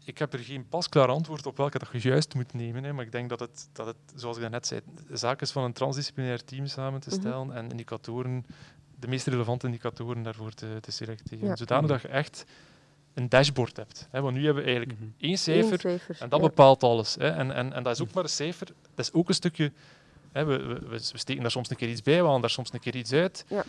Ik 0.04 0.18
heb 0.18 0.34
er 0.34 0.40
geen 0.40 0.68
pasklaar 0.68 1.08
antwoord 1.08 1.46
op 1.46 1.58
welke 1.58 1.80
dat 1.80 1.90
je 1.92 2.10
juist 2.10 2.34
moet 2.34 2.54
nemen, 2.54 2.84
hè, 2.84 2.94
maar 2.94 3.06
ik 3.06 3.12
denk 3.12 3.30
dat 3.30 3.40
het, 3.40 3.70
dat 3.72 3.86
het, 3.86 3.98
zoals 4.16 4.38
ik 4.38 4.50
net 4.50 4.68
zei, 4.68 4.82
zaak 5.12 5.42
is 5.42 5.52
van 5.52 5.64
een 5.64 5.74
transdisciplinair 5.74 6.44
team 6.44 6.66
samen 6.68 7.00
te 7.00 7.10
mhm. 7.10 7.20
stellen 7.20 7.52
en 7.52 7.70
indicatoren, 7.70 8.46
de 9.00 9.08
meest 9.08 9.28
relevante 9.28 9.66
indicatoren 9.66 10.24
daarvoor 10.24 10.54
te, 10.54 10.78
te 10.82 10.92
selecteren. 10.92 11.48
Ja. 11.48 11.56
Zodanig 11.56 11.90
dat 11.90 12.02
je 12.02 12.08
echt 12.08 12.46
een 13.16 13.30
dashboard 13.30 13.78
hebt. 13.78 14.08
Hè? 14.12 14.22
Want 14.22 14.36
nu 14.36 14.46
hebben 14.46 14.64
we 14.64 14.70
eigenlijk 14.70 15.00
mm 15.00 15.06
-hmm. 15.06 15.16
één, 15.30 15.38
cijfer, 15.38 15.80
cijfer, 15.80 16.16
en 16.20 16.30
dat 16.30 16.40
ja. 16.40 16.46
bepaalt 16.46 16.84
alles. 16.84 17.16
Hè? 17.16 17.30
En, 17.30 17.52
en, 17.52 17.74
en 17.74 17.84
dat 17.84 17.94
is 17.94 18.02
ook 18.02 18.14
maar 18.14 18.24
een 18.24 18.30
cijfer, 18.30 18.68
dat 18.96 19.06
is 19.06 19.14
ook 19.14 19.28
een 19.28 19.36
stukje... 19.36 19.72
Hè, 20.32 20.46
we, 20.46 20.58
we, 20.64 20.80
we, 20.88 21.00
steken 21.00 21.42
daar 21.42 21.52
soms 21.52 21.70
een 21.70 21.76
keer 21.76 21.90
iets 21.90 22.02
bij, 22.02 22.20
we 22.20 22.26
halen 22.26 22.42
daar 22.42 22.50
soms 22.50 22.74
een 22.74 22.80
keer 22.80 22.96
iets 22.96 23.14
uit. 23.14 23.46
Ja. 23.48 23.64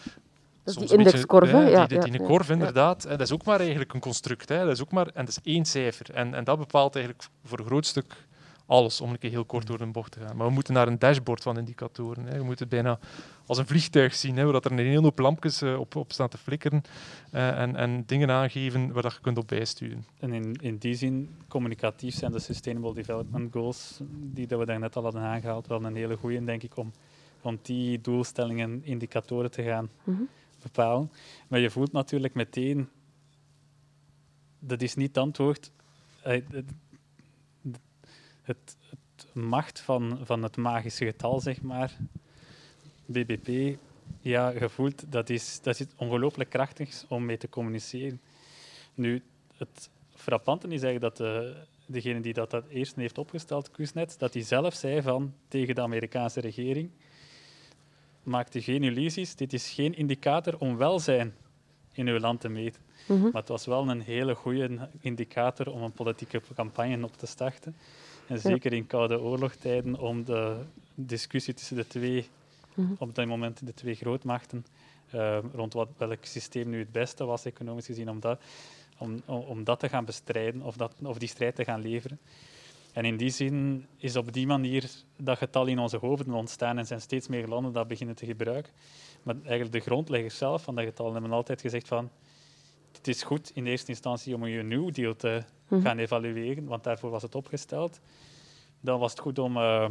Dat 0.65 0.83
is 0.83 0.89
die 0.89 0.99
indexkorf, 0.99 1.51
ja, 1.51 1.87
die, 1.87 1.99
die, 1.99 2.11
die 2.11 2.23
korf, 2.23 2.51
inderdaad. 2.51 3.03
Dat 3.03 3.21
is 3.21 3.33
ook 3.33 3.45
maar 3.45 3.61
eigenlijk 3.61 3.95
een 3.95 4.01
construct. 4.01 4.49
Hè. 4.49 4.65
Dat 4.65 4.75
is 4.75 4.81
ook 4.81 4.91
maar, 4.91 5.07
en 5.07 5.25
dat 5.25 5.29
is 5.29 5.53
één 5.53 5.65
cijfer. 5.65 6.15
En, 6.15 6.35
en 6.35 6.45
dat 6.45 6.59
bepaalt 6.59 6.95
eigenlijk 6.95 7.29
voor 7.45 7.59
een 7.59 7.65
groot 7.65 7.87
stuk 7.87 8.26
alles, 8.67 9.01
om 9.01 9.11
een 9.11 9.19
keer 9.19 9.31
heel 9.31 9.45
kort 9.45 9.67
door 9.67 9.79
de 9.79 9.87
bocht 9.87 10.13
te 10.13 10.21
gaan. 10.21 10.37
Maar 10.37 10.47
we 10.47 10.53
moeten 10.53 10.75
naar 10.75 10.89
een 10.89 10.99
dashboard 10.99 11.43
van 11.43 11.59
indicatoren. 11.59 12.25
Hè. 12.25 12.39
We 12.39 12.45
moeten 12.45 12.69
het 12.69 12.75
bijna 12.75 12.99
als 13.47 13.59
een 13.59 13.67
vliegtuig 13.67 14.15
zien, 14.15 14.37
hè, 14.37 14.45
waar 14.45 14.55
er 14.55 14.73
een 14.73 14.79
hele 14.79 15.01
hoop 15.01 15.19
lampjes 15.19 15.63
uh, 15.63 15.79
op, 15.79 15.97
op 15.97 16.13
staan 16.13 16.29
te 16.29 16.39
flikkeren 16.39 16.83
uh, 17.33 17.61
en, 17.61 17.77
en 17.77 18.03
dingen 18.07 18.31
aangeven 18.31 18.93
waar 18.93 19.03
dat 19.03 19.13
je 19.13 19.21
kunt 19.21 19.39
op 19.39 19.49
bijsturen. 19.49 20.07
En 20.19 20.33
in, 20.33 20.55
in 20.61 20.77
die 20.77 20.95
zin, 20.95 21.35
communicatief 21.49 22.15
zijn 22.15 22.33
de 22.33 22.39
Sustainable 22.39 22.95
Development 22.95 23.53
Goals, 23.53 24.01
die 24.11 24.47
dat 24.47 24.59
we 24.59 24.67
daar 24.67 24.79
net 24.79 24.97
al 24.97 25.03
hadden 25.03 25.23
aangehaald, 25.23 25.67
wel 25.67 25.85
een 25.85 25.97
hele 25.97 26.17
goede, 26.17 26.45
denk 26.45 26.63
ik, 26.63 26.77
om, 26.77 26.93
om 27.41 27.59
die 27.63 28.01
doelstellingen, 28.01 28.85
indicatoren 28.85 29.51
te 29.51 29.63
gaan 29.63 29.91
mm 30.05 30.17
-hmm. 30.17 30.29
bepalen. 30.63 31.11
Maar 31.49 31.61
je 31.61 31.71
voelt 31.71 31.93
natuurlijk 31.93 32.35
meteen, 32.35 32.89
dat 34.59 34.83
is 34.83 34.95
niet 34.95 35.09
het 35.09 35.19
antwoord. 35.19 35.71
Het, 38.47 38.77
het, 38.91 39.27
macht 39.33 39.81
van, 39.81 40.19
van 40.23 40.43
het 40.43 40.57
magische 40.57 41.05
getal, 41.05 41.41
zeg 41.41 41.63
maar, 41.63 41.97
BBP, 43.07 43.79
ja, 44.21 44.51
gevoeld, 44.51 45.13
dat 45.13 45.31
is, 45.31 45.61
dat 45.63 45.81
is 45.81 45.87
ongelooflijk 45.97 46.51
krachtig 46.51 47.05
om 47.09 47.25
mee 47.25 47.37
te 47.37 47.49
communiceren. 47.49 48.21
Nu, 48.95 49.23
het 49.57 49.91
frappante 50.15 50.69
is 50.69 50.83
eigenlijk 50.83 51.01
dat 51.01 51.17
de, 51.17 51.57
degene 51.87 52.21
die 52.21 52.33
dat, 52.33 52.51
dat 52.51 52.69
eerst 52.69 52.97
heeft 52.97 53.19
opgesteld, 53.19 53.71
Kusnet, 53.71 54.19
dat 54.19 54.35
hij 54.35 54.43
zelf 54.43 54.75
zei 54.75 55.03
van, 55.03 55.35
tegen 55.49 55.75
de 55.75 55.81
Amerikaanse 55.81 56.41
regering, 56.41 56.91
maakt 58.23 58.55
u 58.55 58.61
geen 58.61 58.83
illusies, 58.83 59.35
dit 59.35 59.53
is 59.53 59.71
geen 59.71 59.97
indicator 59.97 60.59
om 60.59 60.77
welzijn 60.77 61.35
in 61.93 62.09
uw 62.09 62.19
land 62.19 62.41
te 62.41 62.49
meten. 62.49 62.83
Mm 63.07 63.17
-hmm. 63.17 63.31
Maar 63.33 63.41
het 63.41 63.49
was 63.49 63.67
wel 63.67 63.89
een 63.89 64.01
hele 64.01 64.35
goede 64.35 64.89
indicator 65.01 65.73
om 65.73 65.83
een 65.83 65.93
politieke 65.93 66.43
campagne 66.55 67.05
op 67.05 67.17
te 67.17 67.27
starten. 67.27 67.77
En 68.27 68.39
zeker 68.39 68.73
in 68.73 68.87
koude 68.87 69.21
oorlogtijden 69.21 69.99
om 69.99 70.25
de 70.25 70.57
discussie 70.95 71.55
tussen 71.55 71.77
de 71.77 71.87
twee, 71.87 72.29
-hmm. 72.75 72.97
op 72.99 73.15
dat 73.15 73.27
moment 73.27 73.67
de 73.67 73.75
twee 73.75 73.95
grootmachten, 73.95 74.67
rond 75.53 75.73
wat, 75.73 75.89
welk 75.97 76.25
systeem 76.25 76.69
nu 76.69 76.79
het 76.79 76.93
beste 76.93 77.25
was, 77.25 77.45
economisch 77.45 77.87
gezien, 77.87 78.11
om 78.11 78.21
dat, 78.21 78.41
om, 78.99 79.23
om 79.27 79.65
dat 79.65 79.81
te 79.81 79.89
gaan 79.89 80.05
bestrijden 80.05 80.63
of, 80.63 80.77
dat, 80.77 80.95
of 81.03 81.19
die 81.19 81.29
strijd 81.29 81.55
te 81.55 81.65
gaan 81.65 81.81
leveren. 81.81 82.19
En 82.93 83.05
in 83.05 83.17
die 83.17 83.31
zin 83.31 83.87
is 83.97 84.17
op 84.17 84.33
die 84.33 84.47
manier 84.47 84.91
dat 85.17 85.39
getal 85.39 85.67
in 85.67 85.79
onze 85.79 85.97
hoofden 85.97 86.35
ontstaan 86.35 86.79
en 86.79 86.87
zijn 86.87 87.01
steeds 87.01 87.29
meer 87.29 87.47
landen 87.47 87.73
dat 87.73 87.89
beginnen 87.89 88.17
te 88.17 88.27
gebruiken. 88.27 88.73
Maar 89.23 89.35
eigenlijk 89.43 89.73
de 89.73 89.81
grondleggers 89.81 90.39
zelf 90.39 90.63
van 90.63 90.75
dat 90.75 90.85
getal 90.85 91.13
hebben 91.13 91.33
altijd 91.33 91.61
gezegd 91.61 91.89
van 91.89 92.11
het 92.97 93.09
is 93.09 93.23
goed 93.23 93.51
in 93.55 93.67
eerste 93.67 93.91
instantie 93.91 94.35
om 94.35 94.47
je 94.47 94.63
nieuw 94.63 94.91
deel 94.91 95.17
te 95.17 95.43
mhm. 95.69 95.81
gaan 95.81 95.99
evalueren, 95.99 96.65
want 96.65 96.85
daarvoor 96.85 97.11
was 97.11 97.23
het 97.23 97.35
opgesteld. 97.35 98.01
Dan 98.81 98.99
was 98.99 99.11
het 99.11 99.21
goed 99.21 99.39
om 99.39 99.57
uh, 99.57 99.89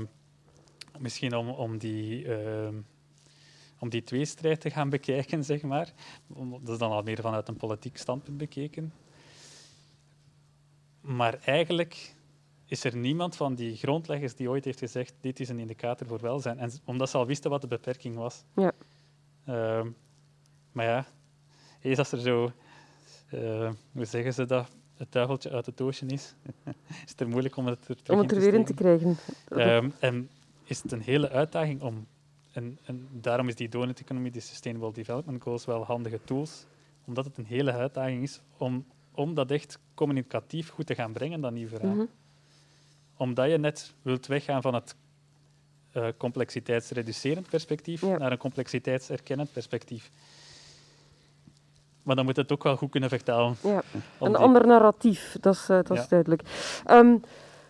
misschien 1.00 1.36
om, 1.36 1.50
om 1.50 1.78
die... 1.78 2.26
Uh, 2.26 2.68
om 3.80 3.90
die 3.90 4.04
tweestrijd 4.04 4.62
te 4.62 4.70
gaan 4.70 4.90
bekijken, 4.90 5.44
zeg 5.44 5.62
maar. 5.62 5.94
Dat 6.62 6.70
is 6.70 6.78
dan 6.78 6.92
al 6.92 7.04
meer 7.04 7.22
vanuit 7.22 7.48
een 7.48 7.58
politiek 7.58 7.98
standpunt 7.98 8.38
bekeken. 8.38 8.94
Maar 11.02 11.40
eigenlijk 11.44 12.16
is 12.66 12.84
er 12.84 12.96
niemand 12.96 13.36
van 13.36 13.56
die 13.56 13.76
grondleggers 13.76 14.36
die 14.36 14.50
ooit 14.50 14.66
heeft 14.66 14.80
gezegd 14.80 15.14
dit 15.22 15.40
is 15.40 15.50
een 15.50 15.60
indicator 15.60 16.08
voor 16.08 16.22
welzijn. 16.22 16.60
En 16.60 16.72
omdat 16.86 17.10
ze 17.10 17.18
al 17.18 17.26
wisten 17.26 17.50
wat 17.50 17.62
de 17.62 17.68
beperking 17.68 18.16
was. 18.16 18.44
Ja. 18.56 18.72
Uh, 19.50 19.86
maar 20.72 20.86
ja, 20.86 21.06
eens 21.82 21.98
als 21.98 22.12
er 22.12 22.20
zo, 22.20 22.52
uh, 23.34 23.72
hoe 23.92 24.06
zeggen 24.06 24.34
ze 24.34 24.46
dat, 24.46 24.70
het 24.98 25.12
duiveltje 25.12 25.52
uit 25.52 25.66
het 25.66 25.78
doosje 25.78 26.06
is, 26.06 26.36
is 27.06 27.12
het 27.12 27.22
er 27.22 27.28
moeilijk 27.28 27.58
om 27.58 27.66
het 27.66 27.88
er, 27.88 28.14
om 28.14 28.20
het 28.20 28.32
er 28.32 28.40
weer 28.40 28.54
in 28.54 28.66
te 28.66 28.74
krijgen. 28.74 29.18
Um, 29.50 29.94
en 30.00 30.30
is 30.64 30.82
het 30.82 30.92
een 30.92 31.02
hele 31.02 31.30
uitdaging 31.30 31.82
om, 31.82 32.08
en, 32.52 32.78
en 32.84 33.08
daarom 33.12 33.48
is 33.48 33.56
die 33.56 33.70
donut-economie, 33.70 34.32
die 34.32 34.42
Sustainable 34.42 34.94
Development 34.94 35.42
Goals, 35.42 35.66
wel 35.66 35.84
handige 35.84 36.20
tools, 36.24 36.66
omdat 37.06 37.26
het 37.26 37.38
een 37.38 37.46
hele 37.46 37.72
uitdaging 37.72 38.24
is 38.24 38.42
om, 38.58 38.86
om 39.12 39.34
dat 39.34 39.52
echt 39.52 39.80
communicatief 39.94 40.70
goed 40.70 40.86
te 40.86 40.96
gaan 40.96 41.14
brengen, 41.14 41.42
dat 41.42 41.52
nieuwe 41.52 41.70
verhaal. 41.70 41.96
Mm 41.96 42.10
omdat 43.18 43.50
je 43.50 43.58
net 43.58 43.94
wilt 44.02 44.28
weggaan 44.28 44.62
van 44.62 44.74
het 44.74 44.96
uh, 45.94 46.08
complexiteitsreducerend 46.18 47.50
perspectief 47.50 48.02
naar 48.02 48.32
een 48.32 48.38
complexiteitserkennend 48.38 49.52
perspectief. 49.52 50.12
Maar 52.06 52.16
dan 52.16 52.26
moet 52.26 52.36
het 52.36 52.52
ook 52.52 52.64
wel 52.64 52.78
goed 52.78 52.92
kunnen 52.92 53.10
vertalen. 53.10 53.56
Ja. 53.64 53.82
Een 54.20 54.36
ander 54.36 54.68
narratief, 54.68 55.38
dat 55.42 55.54
is, 55.54 55.70
uh, 55.70 55.78
dat 55.84 55.98
is 55.98 56.08
duidelijk. 56.08 56.42
Um, 56.92 57.22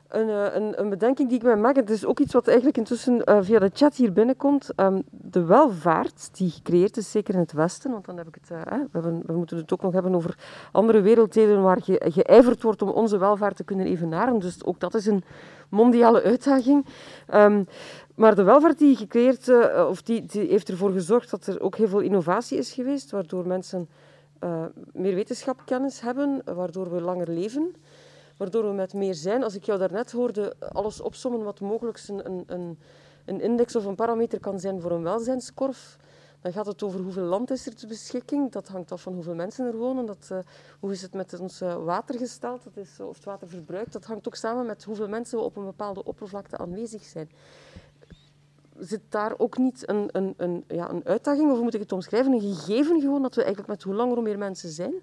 een, 0.08 0.30
eh, 0.30 0.56
een, 0.56 0.80
een, 0.80 0.90
bedenking 0.90 1.30
die 1.30 1.38
ik 1.38 1.44
mij 1.44 1.56
maak, 1.56 1.76
het 1.76 1.90
is 1.90 2.06
ook 2.06 2.20
iets 2.20 2.34
wat 2.34 2.48
eigenlijk 2.48 2.78
intussen 2.78 3.22
uh, 3.26 3.38
via 3.42 3.60
de 3.60 3.72
chat 3.74 3.96
hier 3.96 4.14
binnenkomt. 4.14 4.70
Um, 4.76 5.04
de 5.10 5.44
welvaart 5.44 6.30
die 6.38 6.50
gecreëerd 6.50 6.98
is, 6.98 7.12
zeker 7.12 7.34
in 7.34 7.40
het 7.40 7.52
Westen, 7.52 7.92
want 7.92 8.06
dan 8.06 8.18
heb 8.18 8.28
ik 8.28 8.36
het, 8.42 8.50
uh, 8.52 8.62
we, 8.62 8.88
hebben, 8.92 9.22
we, 9.26 9.34
moeten 9.34 9.58
het 9.58 9.74
ook 9.74 9.82
nog 9.82 9.94
hebben 9.94 10.16
over 10.16 10.38
andere 10.72 11.02
werelddelen 11.02 11.62
waar 11.62 11.82
ge, 11.82 12.02
geijverd 12.06 12.62
wordt 12.62 12.82
om 12.82 12.90
onze 12.90 13.18
welvaart 13.18 13.56
te 13.56 13.64
kunnen 13.64 13.86
evenaren. 13.86 14.40
Dus 14.40 14.64
ook 14.64 14.80
dat 14.80 14.94
is 14.94 15.06
een 15.06 15.24
mondiale 15.70 16.24
uitdaging. 16.24 16.86
Um, 17.34 17.68
maar 18.16 18.36
de 18.36 18.44
welvaart 18.44 18.80
die 18.80 18.96
gecreëerd, 18.96 19.48
uh, 19.48 19.86
of 19.90 20.02
die, 20.02 20.26
die, 20.26 20.48
heeft 20.50 20.70
ervoor 20.70 20.92
gezorgd 20.92 21.32
dat 21.32 21.48
er 21.48 21.62
ook 21.62 21.76
heel 21.76 21.88
veel 21.88 22.00
innovatie 22.00 22.58
is 22.58 22.74
geweest, 22.74 23.12
waardoor 23.12 23.48
mensen 23.48 23.88
meer 24.94 25.16
wetenschapkennis 25.16 26.02
hebben, 26.02 26.42
waardoor 26.46 26.92
we 26.92 27.02
langer 27.02 27.30
leven 27.30 27.76
waardoor 28.38 28.64
we 28.64 28.74
met 28.74 28.94
meer 28.94 29.14
zijn. 29.14 29.44
Als 29.44 29.56
ik 29.56 29.64
jou 29.64 29.80
daarnet 29.80 30.12
hoorde 30.12 30.56
alles 30.72 31.02
opsommen 31.02 31.44
wat 31.44 31.60
mogelijk 31.60 32.00
een, 32.08 32.44
een, 32.48 32.80
een 33.26 33.42
index 33.42 33.76
of 33.76 33.86
een 33.86 33.96
parameter 33.96 34.40
kan 34.40 34.60
zijn 34.60 34.82
voor 34.82 34.92
een 34.92 35.04
welzijnskorf, 35.04 35.98
dan 36.42 36.54
gaat 36.54 36.66
het 36.66 36.84
over 36.84 37.00
hoeveel 37.00 37.24
land 37.24 37.52
is 37.52 37.66
er 37.66 37.76
ter 37.76 37.88
beschikking. 37.88 38.52
Dat 38.52 38.68
hangt 38.68 38.92
af 38.92 39.02
van 39.02 39.14
hoeveel 39.14 39.36
mensen 39.36 39.66
er 39.66 39.78
wonen. 39.78 40.06
Dat, 40.06 40.30
uh, 40.32 40.38
hoe 40.80 40.92
is 40.92 41.02
het 41.02 41.14
met 41.14 41.40
ons 41.40 41.60
watergesteld, 41.60 42.64
dat 42.64 42.78
is, 42.78 43.00
of 43.00 43.16
het 43.16 43.26
waterverbruik. 43.26 43.92
Dat 43.92 44.06
hangt 44.06 44.28
ook 44.28 44.36
samen 44.36 44.66
met 44.66 44.84
hoeveel 44.84 45.08
mensen 45.08 45.38
we 45.38 45.44
op 45.44 45.58
een 45.58 45.66
bepaalde 45.66 46.04
oppervlakte 46.04 46.58
aanwezig 46.58 47.04
zijn. 47.04 47.30
Zit 48.80 49.02
daar 49.10 49.34
ook 49.38 49.58
niet 49.58 49.90
een, 49.90 50.10
een, 50.12 50.34
een, 50.38 50.64
ja, 50.68 50.90
een 50.90 51.06
uitdaging, 51.06 51.50
of 51.50 51.56
hoe 51.56 51.64
moet 51.64 51.74
ik 51.74 51.80
het 51.80 51.92
omschrijven, 51.92 52.34
een 52.34 52.56
gegeven 52.56 53.02
gewoon 53.02 53.22
dat 53.22 53.36
we 53.36 53.44
eigenlijk 53.44 53.72
met 53.72 53.84
hoe 53.84 53.94
langer 53.94 54.16
hoe 54.16 54.24
meer 54.24 54.38
mensen 54.38 54.70
zijn, 54.70 54.94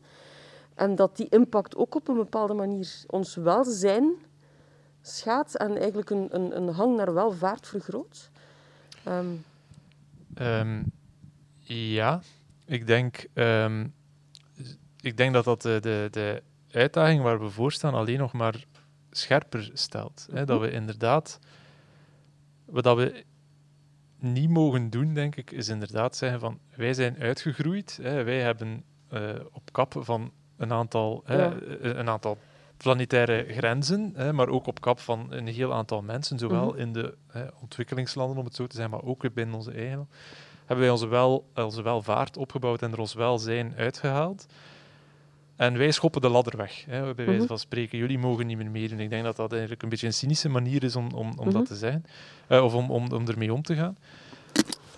en 0.75 0.95
dat 0.95 1.17
die 1.17 1.27
impact 1.29 1.77
ook 1.77 1.95
op 1.95 2.09
een 2.09 2.17
bepaalde 2.17 2.55
manier 2.55 3.05
ons 3.07 3.35
welzijn 3.35 4.13
schaadt 5.03 5.57
en 5.57 5.77
eigenlijk 5.77 6.11
een, 6.11 6.27
een, 6.31 6.57
een 6.57 6.69
hang 6.69 6.97
naar 6.97 7.15
welvaart 7.15 7.67
vergroot? 7.67 8.31
Um. 9.09 9.45
Um, 10.41 10.93
ja, 11.65 12.21
ik 12.65 12.87
denk, 12.87 13.27
um, 13.35 13.95
ik 15.01 15.17
denk 15.17 15.33
dat 15.33 15.45
dat 15.45 15.63
de, 15.63 15.79
de, 15.81 16.09
de 16.11 16.43
uitdaging 16.71 17.23
waar 17.23 17.41
we 17.41 17.51
voor 17.51 17.73
staan 17.73 17.95
alleen 17.95 18.19
nog 18.19 18.33
maar 18.33 18.65
scherper 19.11 19.71
stelt. 19.73 20.27
Hè? 20.33 20.45
Dat 20.45 20.61
we 20.61 20.71
inderdaad, 20.71 21.39
wat 22.65 22.97
we 22.97 23.25
niet 24.23 24.51
mogen 24.51 24.91
doen, 24.91 25.15
denk 25.15 25.37
ik, 25.37 25.51
is 25.51 25.69
inderdaad 25.69 26.17
zeggen 26.17 26.41
van 26.41 26.59
wij 26.77 26.95
zijn 26.95 27.17
uitgegroeid, 27.19 27.99
hè? 28.03 28.25
wij 28.25 28.41
hebben 28.41 28.85
uh, 29.13 29.21
op 29.53 29.73
kap 29.73 29.95
van 29.99 30.33
een 30.57 30.73
aantal, 30.73 31.23
hè, 31.25 31.77
eh, 31.77 31.97
een 31.97 32.09
aantal 32.09 32.39
planetaire 32.77 33.47
grenzen, 33.49 34.13
hè, 34.15 34.33
maar 34.33 34.49
ook 34.49 34.67
op 34.67 34.81
kap 34.81 34.99
van 34.99 35.27
een 35.31 35.47
heel 35.47 35.73
aantal 35.75 36.03
mensen, 36.03 36.39
zowel 36.39 36.69
mhm. 36.69 36.79
in 36.79 36.93
de 36.93 37.15
hè, 37.27 37.45
ontwikkelingslanden, 37.61 38.39
om 38.39 38.45
het 38.45 38.55
zo 38.55 38.67
te 38.67 38.77
zeggen, 38.77 38.95
maar 38.95 39.05
ook 39.05 39.35
binnen 39.35 39.55
onze 39.55 39.73
eigen, 39.73 40.09
hebben 40.59 40.85
wij 40.85 40.91
onze, 40.91 41.07
wel, 41.07 41.51
onze 41.55 41.83
welvaart 41.83 42.37
opgebouwd 42.37 42.83
en 42.83 42.93
er 42.93 43.01
ons 43.01 43.15
welzijn 43.15 43.75
uitgehaald. 43.77 44.47
En 45.63 45.79
wij 45.79 45.91
schoppen 45.91 46.21
de 46.21 46.29
ladder 46.29 46.57
weg, 46.57 46.85
hè, 46.89 47.15
bij 47.15 47.25
wijze 47.25 47.41
mhm. 47.41 47.47
van 47.47 47.59
spreken. 47.59 47.99
Jullie 47.99 48.19
mogen 48.19 48.47
niet 48.47 48.57
meer 48.57 48.71
meedoen. 48.71 49.01
Ik 49.01 49.11
denk 49.11 49.25
dat 49.25 49.37
dat 49.37 49.51
eigenlijk 49.51 49.83
een 49.83 49.89
beetje 49.89 50.07
een 50.07 50.13
cynische 50.13 50.49
manier 50.49 50.85
is 50.85 50.97
om, 50.97 51.11
om, 51.15 51.33
om 51.37 51.45
dat 51.45 51.55
mhm. 51.55 51.65
te 51.65 51.77
zeggen, 51.77 52.05
uh, 52.49 52.65
of 52.65 52.75
om, 52.75 52.91
om, 52.91 53.13
om 53.13 53.29
ermee 53.29 53.53
om 53.53 53.63
te 53.63 53.75
gaan. 53.75 53.97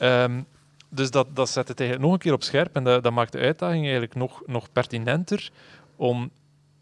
Um, 0.01 0.47
dus 0.89 1.11
dat, 1.11 1.37
dat 1.37 1.49
zet 1.49 1.69
het 1.69 1.81
eigenlijk 1.81 2.09
nog 2.09 2.19
een 2.19 2.25
keer 2.25 2.33
op 2.33 2.43
scherp 2.43 2.77
en 2.77 2.85
dat, 2.85 3.03
dat 3.03 3.13
maakt 3.13 3.33
de 3.33 3.39
uitdaging 3.39 3.83
eigenlijk 3.83 4.15
nog, 4.15 4.43
nog 4.47 4.73
pertinenter 4.73 5.51
om, 5.97 6.31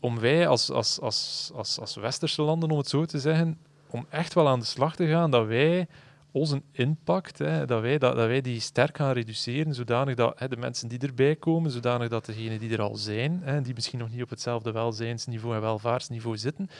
om 0.01 0.19
wij 0.21 0.49
als, 0.49 0.71
als, 0.71 1.01
als, 1.01 1.51
als, 1.55 1.81
als 1.81 1.95
westerse 1.95 2.43
landen, 2.43 2.71
om 2.71 2.79
het 2.79 2.89
zo 2.89 3.05
te 3.05 3.19
zeggen, 3.19 3.59
om 3.91 4.07
echt 4.11 4.35
wel 4.35 4.49
aan 4.49 4.59
de 4.59 4.65
slag 4.65 4.97
te 4.97 5.07
gaan 5.07 5.31
dat 5.31 5.47
wij 5.47 5.87
onze 6.33 6.63
impact, 6.73 7.39
hè, 7.39 7.67
dat, 7.67 7.81
wij, 7.81 7.99
dat, 7.99 8.17
dat 8.17 8.27
wij 8.27 8.41
die 8.41 8.61
sterk 8.61 8.97
gaan 8.97 9.13
reduceren, 9.13 9.75
zodanig 9.75 10.15
dat 10.15 10.39
hè, 10.39 10.49
de 10.49 10.57
mensen 10.57 10.89
die 10.89 10.99
erbij 10.99 11.37
komen, 11.37 11.71
zodanig 11.71 12.09
dat 12.09 12.27
degenen 12.27 12.59
die 12.59 12.73
er 12.73 12.81
al 12.81 12.97
zijn, 12.97 13.41
hè, 13.43 13.61
die 13.61 13.75
misschien 13.75 13.99
nog 13.99 14.11
niet 14.11 14.23
op 14.23 14.31
hetzelfde 14.31 14.73
welzijnsniveau 14.73 15.55
en 15.55 15.61
welvaartsniveau 15.61 16.37
zitten, 16.37 16.71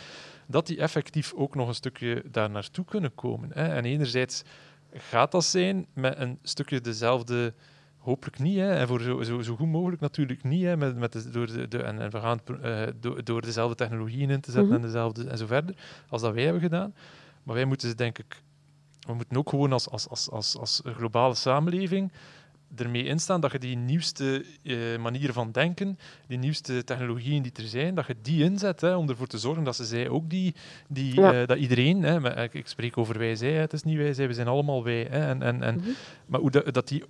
dat 0.47 0.67
die 0.67 0.79
effectief 0.79 1.33
ook 1.35 1.55
nog 1.55 1.69
een 1.69 1.75
stukje 1.75 2.23
daar 2.31 2.51
naartoe 2.51 2.85
kunnen 2.85 3.15
komen. 3.15 3.51
Hè. 3.55 3.67
En 3.67 3.85
enerzijds 3.85 4.43
gaat 4.95 5.33
dat 5.33 5.45
zijn 5.45 5.87
met 5.93 6.19
een 6.19 6.39
stukje 6.43 6.81
dezelfde. 6.81 7.55
Hopelijk 7.99 8.39
niet, 8.39 8.57
hè, 8.57 8.75
en 8.75 8.87
voor 8.87 9.01
zo, 9.01 9.23
zo, 9.23 9.41
zo 9.41 9.57
goed 9.57 9.69
mogelijk 9.69 10.01
natuurlijk 10.01 10.43
niet, 10.45 10.63
hè, 10.63 10.77
met, 10.77 10.97
met 10.97 11.13
de, 11.13 11.31
door 11.31 11.47
de, 11.47 11.69
de, 11.69 11.83
en, 11.83 12.01
en 12.01 12.11
we 12.11 12.21
gaan 12.21 12.41
uh, 12.65 12.83
door, 13.01 13.25
door 13.25 13.41
dezelfde 13.41 13.75
technologieën 13.75 14.31
in 14.31 14.41
te 14.41 14.51
zetten 14.51 14.71
mm 14.71 14.75
-hmm. 14.75 14.85
en, 14.85 14.91
dezelfde, 14.91 15.29
en 15.29 15.39
zo 15.39 15.47
verder, 15.47 15.75
als 16.09 16.23
dat 16.23 16.35
wij 16.35 16.43
hebben 16.43 16.63
gedaan. 16.63 16.95
Maar 17.43 17.55
wij 17.55 17.65
moeten 17.65 17.89
ze, 17.89 17.95
denk 17.95 18.19
ik, 18.19 18.43
we 19.07 19.15
moeten 19.15 19.37
ook 19.37 19.49
gewoon 19.49 19.73
als, 19.73 19.89
als, 19.89 20.09
als, 20.09 20.31
als, 20.31 20.59
als 20.59 20.83
globale 20.85 21.35
samenleving 21.35 22.13
ermee 22.77 23.05
instaan 23.05 23.41
dat 23.41 23.53
je 23.53 23.59
die 23.59 23.77
nieuwste 23.77 24.45
uh, 24.63 24.99
manieren 24.99 25.35
van 25.35 25.53
denken, 25.53 25.99
die 26.27 26.39
nieuwste 26.39 26.85
technologieën 26.85 27.43
die 27.43 27.53
er 27.53 27.69
zijn, 27.69 27.95
dat 27.95 28.07
je 28.07 28.17
die 28.23 28.45
inzet 28.45 28.81
hè, 28.81 28.95
om 28.95 29.09
ervoor 29.09 29.27
te 29.27 29.39
zorgen 29.39 29.65
dat 29.65 29.77
ze 29.77 29.85
zij 29.85 30.09
ook 30.09 30.31
die, 30.31 30.55
die 30.89 31.15
ja. 31.15 31.41
uh, 31.41 31.47
dat 31.47 31.59
iedereen, 31.59 32.03
hè, 32.03 32.21
maar 32.21 32.39
ik, 32.39 32.55
ik, 32.55 32.67
spreek 32.67 32.99
over 32.99 33.19
wij 33.19 33.37
zij, 33.37 33.53
het 33.53 33.73
is 33.73 33.83
niet 33.83 33.97
wij 33.97 34.15
zij, 34.15 34.27
we 34.27 34.35
zijn 34.35 34.49
allemaal 34.49 34.85
wij, 34.85 35.07
hè, 35.11 35.27
en, 35.29 35.43
en, 35.43 35.63
en, 35.63 35.75
mm 35.75 35.83
-hmm. 35.83 35.95
maar 36.27 36.41
hoe 36.41 36.51
dat, 36.51 36.75
dat 36.75 36.89
die 36.89 37.05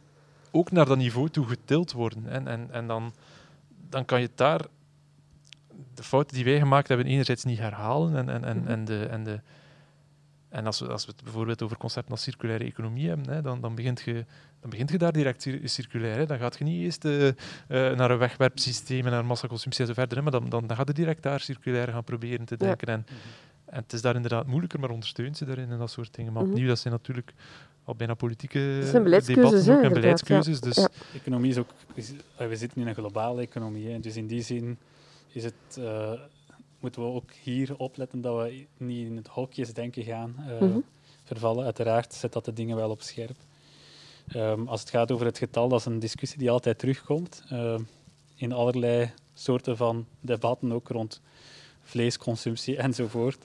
ook 0.51 0.70
naar 0.70 0.86
dat 0.86 0.97
niveau 0.97 1.28
toe 1.28 1.47
getild 1.47 1.93
worden. 1.93 2.28
En, 2.28 2.49
en, 2.49 2.68
en 2.70 2.86
dan, 2.86 3.12
dan 3.88 4.05
kan 4.05 4.20
je 4.20 4.30
daar 4.34 4.61
de 5.95 6.03
fouten 6.03 6.36
die 6.36 6.45
wij 6.45 6.59
gemaakt 6.59 6.88
hebben 6.88 7.07
enerzijds 7.07 7.45
niet 7.45 7.59
herhalen 7.59 8.16
en, 8.16 8.28
en, 8.28 8.45
en, 8.45 8.57
mm 8.57 8.62
-hmm. 8.62 8.72
en, 8.72 8.84
de, 8.84 9.05
en 9.05 9.24
de 9.24 9.40
en 10.53 10.66
als 10.66 10.80
we, 10.80 10.88
als 10.88 11.07
we 11.07 11.12
het 11.12 11.22
bijvoorbeeld 11.22 11.62
over 11.62 11.76
concepten 11.76 12.11
als 12.11 12.22
circulaire 12.22 12.64
economie 12.64 13.09
hebben, 13.09 13.28
hè, 13.28 13.42
dan, 13.42 13.61
dan, 13.61 13.74
begint 13.74 14.00
je, 14.00 14.24
dan 14.61 14.70
begint 14.70 14.90
je 14.90 14.98
daar 14.98 15.12
direct 15.12 15.48
circulair. 15.64 16.16
Hè. 16.16 16.26
Dan 16.26 16.38
gaat 16.38 16.59
je 16.59 16.64
niet 16.64 16.82
eerst 16.82 17.05
uh, 17.05 17.26
uh, 17.26 17.32
naar 17.68 18.11
een 18.11 18.18
wegwerpsysteem 18.18 19.05
en 19.05 19.11
naar 19.11 19.24
massaconsumptie 19.24 19.80
en 19.80 19.86
zo 19.86 19.94
verder, 19.94 20.16
hè, 20.16 20.22
maar 20.22 20.32
dan, 20.32 20.48
dan, 20.48 20.66
dan 20.66 20.76
gaat 20.76 20.88
je 20.88 20.94
direct 20.94 21.22
daar 21.22 21.40
circulair 21.40 21.88
gaan 21.88 22.05
proberen 22.05 22.44
te 22.44 22.57
denken. 22.57 22.90
Ja. 22.90 22.94
En, 22.94 23.07
en 23.64 23.82
het 23.82 23.92
is 23.92 24.03
daar 24.03 24.14
inderdaad 24.14 24.46
moeilijker, 24.46 24.80
maar 24.80 24.90
ondersteunt 24.90 25.36
ze 25.36 25.44
daarin 25.44 25.70
en 25.70 25.78
dat 25.78 25.90
soort 25.90 26.14
dingen. 26.14 26.32
Maar 26.32 26.42
mhm. 26.42 26.53
opnieuw, 26.53 26.68
dat 26.68 26.78
zijn 26.78 26.92
natuurlijk 26.92 27.32
al 27.84 27.94
bijna 27.94 28.14
politieke 28.14 28.88
debatten 28.92 29.82
en 29.82 29.92
beleidskeuzes. 29.92 30.61
Dus. 30.61 30.76
Ja. 30.76 30.88
Economie 31.14 31.50
is 31.50 31.59
ook... 31.59 31.70
We 32.36 32.57
zitten 32.57 32.80
in 32.80 32.86
een 32.86 32.94
globale 32.94 33.40
economie, 33.40 33.90
hè, 33.90 34.00
dus 34.00 34.16
in 34.16 34.26
die 34.26 34.42
zin 34.42 34.78
is 35.28 35.44
het... 35.44 35.78
Uh, 35.78 36.12
moeten 36.83 37.03
we 37.03 37.09
ook 37.09 37.33
hier 37.43 37.76
opletten 37.76 38.20
dat 38.20 38.37
we 38.37 38.66
niet 38.76 39.07
in 39.07 39.16
het 39.16 39.26
hokjesdenken 39.26 40.05
gaan 40.05 40.35
uh, 40.39 40.61
mm 40.61 40.72
-hmm. 40.72 40.85
vervallen. 41.24 41.64
Uiteraard 41.64 42.14
zet 42.14 42.33
dat 42.33 42.45
de 42.45 42.53
dingen 42.53 42.76
wel 42.76 42.91
op 42.91 43.03
scherp. 43.03 43.37
Ehm, 44.28 44.66
als 44.66 44.80
het 44.80 44.91
gaat 44.91 45.12
over 45.12 45.26
het 45.26 45.39
getal, 45.39 45.68
dat 45.68 45.78
is 45.78 45.87
een 45.87 45.99
discussie 45.99 46.39
die 46.39 46.51
altijd 46.51 46.78
terugkomt. 46.78 47.43
Uh, 47.53 47.78
in 48.35 48.53
allerlei 48.53 49.11
soorten 49.35 49.76
van 49.76 50.07
debatten, 50.20 50.72
ook 50.72 50.89
rond 50.89 51.20
vleesconsumptie 51.83 52.76
enzovoort. 52.87 53.45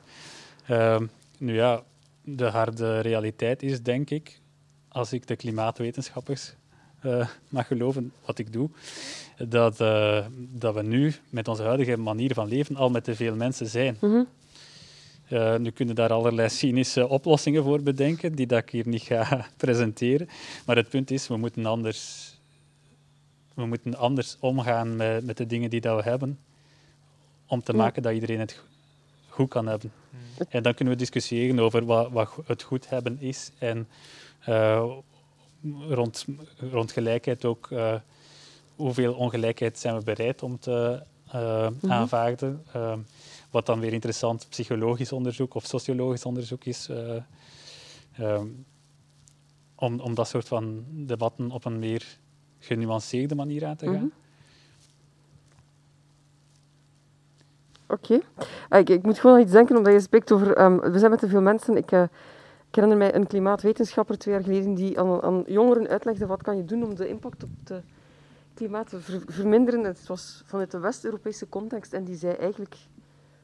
Uh, 0.69 0.99
nu 1.37 1.55
ja, 1.55 1.83
de 2.23 2.45
harde 2.45 2.99
realiteit 2.99 3.63
is, 3.63 3.81
denk 3.81 4.09
ik, 4.09 4.39
als 4.87 5.13
ik 5.13 5.27
de 5.27 5.35
klimaatwetenschappers 5.35 6.53
uh, 7.07 7.27
mag 7.49 7.67
geloven, 7.67 8.11
wat 8.25 8.39
ik 8.39 8.53
doe, 8.53 8.69
dat, 9.37 9.81
uh, 9.81 10.25
dat 10.35 10.73
we 10.73 10.83
nu 10.83 11.13
met 11.29 11.47
onze 11.47 11.63
huidige 11.63 11.97
manier 11.97 12.33
van 12.33 12.47
leven 12.47 12.75
al 12.75 12.89
met 12.89 13.03
te 13.03 13.15
veel 13.15 13.35
mensen 13.35 13.67
zijn. 13.67 13.97
Mm 14.01 14.11
-hmm. 14.11 14.27
uh, 15.29 15.55
nu 15.55 15.69
kunnen 15.69 15.95
daar 15.95 16.13
allerlei 16.13 16.49
cynische 16.49 17.07
oplossingen 17.07 17.63
voor 17.63 17.81
bedenken, 17.81 18.35
die 18.35 18.47
dat 18.47 18.59
ik 18.59 18.69
hier 18.69 18.87
niet 18.87 19.01
ga 19.01 19.45
presenteren. 19.57 20.29
Maar 20.65 20.75
het 20.75 20.89
punt 20.89 21.11
is, 21.11 21.27
we 21.27 21.37
moeten 21.37 21.65
anders, 21.65 22.33
we 23.53 23.65
moeten 23.65 23.95
anders 23.95 24.37
omgaan 24.39 24.95
met, 24.95 25.25
met 25.25 25.37
de 25.37 25.45
dingen 25.45 25.69
die 25.69 25.81
dat 25.81 26.03
we 26.03 26.09
hebben, 26.09 26.39
om 27.47 27.63
te 27.63 27.73
maken 27.73 28.01
dat 28.01 28.13
iedereen 28.13 28.39
het 28.39 28.63
goed 29.29 29.49
kan 29.49 29.67
hebben. 29.67 29.91
Mm. 30.09 30.45
En 30.49 30.63
dan 30.63 30.73
kunnen 30.73 30.93
we 30.93 30.99
discussiëren 30.99 31.59
over 31.59 31.85
wat, 31.85 32.11
wat 32.11 32.33
het 32.45 32.63
goed 32.63 32.89
hebben 32.89 33.17
is 33.21 33.51
en 33.57 33.87
rond, 35.89 36.25
rond 36.71 36.91
gelijkheid 36.91 37.45
ook 37.45 37.69
uh, 37.71 37.93
hoeveel 38.75 39.13
ongelijkheid 39.13 39.79
zijn 39.79 39.97
we 39.97 40.03
bereid 40.03 40.43
om 40.43 40.59
te 40.59 41.03
uh, 41.35 41.67
mm 41.81 41.91
aanvaarden. 41.91 42.65
Uh, 42.75 42.93
wat 43.51 43.65
dan 43.65 43.79
weer 43.79 43.93
interessant 43.93 44.45
psychologisch 44.49 45.11
onderzoek 45.11 45.53
of 45.53 45.65
sociologisch 45.65 46.25
onderzoek 46.25 46.65
is. 46.65 46.89
om, 49.75 49.99
om 49.99 50.15
dat 50.15 50.27
soort 50.27 50.47
van 50.47 50.85
debatten 50.89 51.51
op 51.51 51.65
een 51.65 51.79
meer 51.79 52.17
genuanceerde 52.59 53.35
manier 53.35 53.65
aan 53.65 53.75
te 53.75 53.85
gaan. 53.85 53.95
Mm 53.95 54.11
Oké. 57.87 58.19
Okay. 58.69 58.79
Ik, 58.79 58.89
ik, 58.89 59.03
moet 59.03 59.19
gewoon 59.19 59.39
iets 59.39 59.51
denken, 59.51 59.77
omdat 59.77 59.93
je 59.93 59.99
spreekt 59.99 60.31
over... 60.31 60.61
Um, 60.61 60.79
we 60.79 60.99
zijn 60.99 61.11
met 61.11 61.19
te 61.19 61.27
veel 61.27 61.41
mensen. 61.41 61.77
Ik, 61.77 61.91
ik 61.91 62.09
herinner 62.77 62.97
mij 62.97 63.15
een 63.15 63.27
klimaatwetenschapper 63.27 64.17
twee 64.17 64.33
jaar 64.33 64.43
geleden 64.43 64.73
die 64.73 64.99
aan, 64.99 65.21
aan 65.21 65.43
jongeren 65.47 65.87
uitlegde 65.87 66.25
wat 66.25 66.41
kan 66.41 66.57
je 66.57 66.65
doen 66.65 66.83
om 66.83 66.95
de 66.95 67.07
impact 67.07 67.43
op 67.43 67.49
het 67.63 67.83
klimaat 68.53 68.89
te 68.89 68.99
verminderen. 69.27 69.83
Het 69.83 70.07
was 70.07 70.43
vanuit 70.45 70.71
de 70.71 70.79
West-Europese 70.79 71.49
context 71.49 71.93
en 71.93 72.03
die 72.03 72.15
zei 72.15 72.33
eigenlijk 72.33 72.75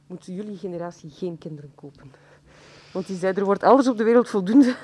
moeten 0.08 0.34
jullie 0.34 0.58
generatie 0.58 1.10
geen 1.10 1.38
kinderen 1.38 1.72
kopen. 1.76 2.12
Want 2.94 3.08
die 3.08 3.18
zei 3.18 3.34
er 3.34 3.46
wordt 3.46 3.64
elders 3.64 3.88
op 3.88 3.98
de 3.98 4.04
wereld 4.04 4.30
voldoende 4.30 4.76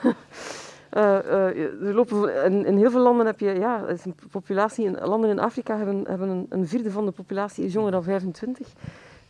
uh, 0.93 1.25
er 1.87 1.93
lopen, 1.93 2.45
in, 2.45 2.65
in, 2.65 2.77
heel 2.77 2.91
veel 2.91 3.01
landen 3.01 3.25
heb 3.25 3.39
je, 3.39 3.53
ja, 3.53 3.83
een 3.87 4.15
populatie, 4.31 4.85
in, 4.85 4.97
landen 5.01 5.29
in 5.29 5.39
Afrika 5.39 5.77
hebben, 5.77 6.03
hebben 6.07 6.29
een, 6.29 6.45
een, 6.49 6.67
vierde 6.67 6.91
van 6.91 7.05
de 7.05 7.11
populatie 7.11 7.65
is 7.65 7.73
jonger 7.73 7.91
dan 7.91 8.03
25 8.03 8.67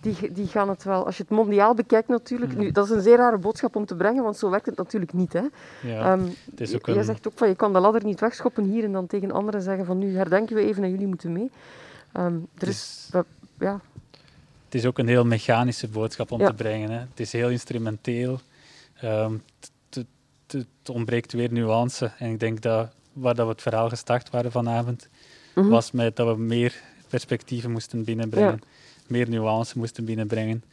die, 0.02 0.32
die 0.32 0.48
gaan 0.48 0.70
het 0.70 0.84
wel, 0.84 1.06
als 1.06 1.18
je 1.18 1.24
het 1.24 1.32
mondiaal 1.32 1.74
bekijkt 1.74 2.08
natuurlijk, 2.08 2.58
nu, 2.58 2.72
dat 2.72 2.86
is 2.86 2.92
een 2.92 3.02
zeer 3.02 3.18
rare 3.18 3.38
boodschap 3.38 3.76
om 3.76 3.86
te 3.86 3.96
brengen, 3.96 4.24
want 4.24 4.38
zo 4.38 4.50
werkt 4.50 4.66
het 4.66 4.78
natuurlijk 4.78 5.14
niet. 5.14 5.34
Hè. 5.34 5.44
Ja, 5.82 6.14
um, 6.14 6.36
het 6.52 6.62
is 6.62 6.76
ook 6.76 6.88
een... 6.88 6.94
Je 6.94 7.04
zegt 7.04 7.28
ook 7.28 7.38
van, 7.38 7.48
je 7.48 7.56
kan 7.56 7.74
de 7.74 7.80
ladder 7.80 8.04
niet 8.04 8.20
wegschoppen 8.20 8.64
hier 8.64 8.84
en 8.84 8.92
dan 8.92 9.08
tegen 9.08 9.32
anderen 9.32 9.62
zeggen 9.62 9.86
van, 9.86 9.98
nu 9.98 10.16
herdenken 10.16 10.56
we 10.56 10.62
even 10.62 10.84
en 10.84 10.90
jullie 10.90 11.08
moeten 11.08 11.32
mee. 11.32 11.52
Um, 12.18 12.48
er 12.58 12.68
is, 12.68 13.10
ja. 13.60 13.82
Het 14.66 14.76
is 14.76 14.86
ook 14.86 14.98
een 14.98 15.08
heel 15.08 15.26
mechanische 15.26 15.88
boodschap 15.88 16.32
om 16.32 16.40
ja. 16.40 16.48
te 16.48 16.54
brengen. 16.54 16.92
Hè. 16.92 17.00
Het 17.00 17.20
is 17.20 17.32
heel 17.32 17.50
instrumenteel. 17.50 18.40
Um, 19.04 19.44
het 20.48 20.90
ontbreekt 20.92 21.32
weer 21.32 21.52
nuance. 21.52 22.12
En 22.18 22.32
ik 22.32 22.40
denk 22.40 22.62
dat 22.62 22.90
waar 23.14 23.36
dat 23.36 23.46
we 23.46 23.52
het 23.52 23.62
verhaal 23.62 23.90
gestart 23.90 24.30
waren 24.30 24.52
vanavond, 24.52 25.08
mm 25.56 25.64
-hmm. 25.64 25.72
was 25.72 25.92
met 25.92 26.16
dat 26.16 26.36
we 26.36 26.42
meer 26.42 26.82
perspectieven 27.08 27.72
moesten 27.72 28.04
binnenbrengen. 28.04 28.60
Ja 28.62 28.68
meer 29.10 29.30
nuance 29.30 29.78
moesten 29.78 30.06
binnenbrengen. 30.06 30.64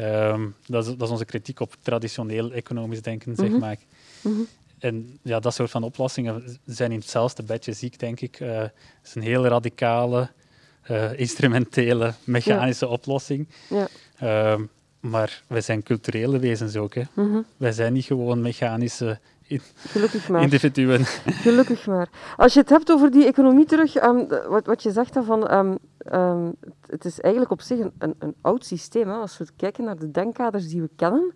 Um, 0.00 0.54
dat, 0.66 0.86
is, 0.86 0.90
dat, 0.96 1.02
is, 1.02 1.10
onze 1.10 1.24
kritiek 1.24 1.60
op 1.60 1.76
traditioneel 1.82 2.52
economisch 2.52 3.02
denken, 3.02 3.36
zeg 3.36 3.48
mhm. 3.48 3.58
maar. 3.58 3.76
Mm 4.20 4.32
-hmm. 4.34 4.46
En 4.78 5.18
ja, 5.22 5.40
dat 5.40 5.54
soort 5.54 5.70
van 5.70 5.82
oplossingen 5.82 6.58
zijn 6.64 6.92
in 6.92 6.98
hetzelfde 6.98 7.42
bedje 7.42 7.72
ziek, 7.72 7.98
denk 7.98 8.20
ik. 8.20 8.40
Uh, 8.40 8.58
het 8.58 8.72
is 9.04 9.14
een 9.14 9.22
heel 9.22 9.46
radicale, 9.46 10.30
uh, 10.90 11.18
instrumentele, 11.18 12.14
mechanische 12.24 12.86
ja. 12.86 12.92
oplossing. 12.92 13.48
Ja. 13.68 14.52
Um, 14.52 14.70
maar 15.00 15.42
wij 15.46 15.60
zijn 15.60 15.82
culturele 15.82 16.38
wezens 16.38 16.76
ook. 16.76 16.94
Hè. 16.94 17.02
Mm 17.12 17.30
-hmm. 17.30 17.44
Wij 17.56 17.72
zijn 17.72 17.92
niet 17.92 18.04
gewoon 18.04 18.40
mechanische 18.40 19.18
Gelukkig 19.76 20.28
maar. 20.28 20.42
individuen. 20.42 21.04
Gelukkig 21.44 21.86
maar. 21.86 22.08
Als 22.36 22.54
je 22.54 22.60
het 22.60 22.68
hebt 22.68 22.92
over 22.92 23.10
die 23.10 23.26
economie 23.26 23.64
terug, 23.64 24.02
um, 24.02 24.28
wat, 24.48 24.66
wat 24.66 24.82
je 24.82 24.90
zegt 24.90 25.18
van, 25.22 25.52
um, 25.54 25.78
um, 26.12 26.54
het 26.86 27.04
is 27.04 27.20
eigenlijk 27.20 27.52
op 27.52 27.60
zich 27.60 27.78
een, 27.78 27.92
een, 27.98 28.14
een 28.18 28.34
oud 28.40 28.64
systeem. 28.64 29.08
Hè. 29.08 29.14
Als 29.14 29.38
we 29.38 29.46
kijken 29.56 29.84
naar 29.84 29.98
de 29.98 30.10
denkkaders 30.10 30.68
die 30.68 30.80
we 30.80 30.90
kennen, 30.96 31.34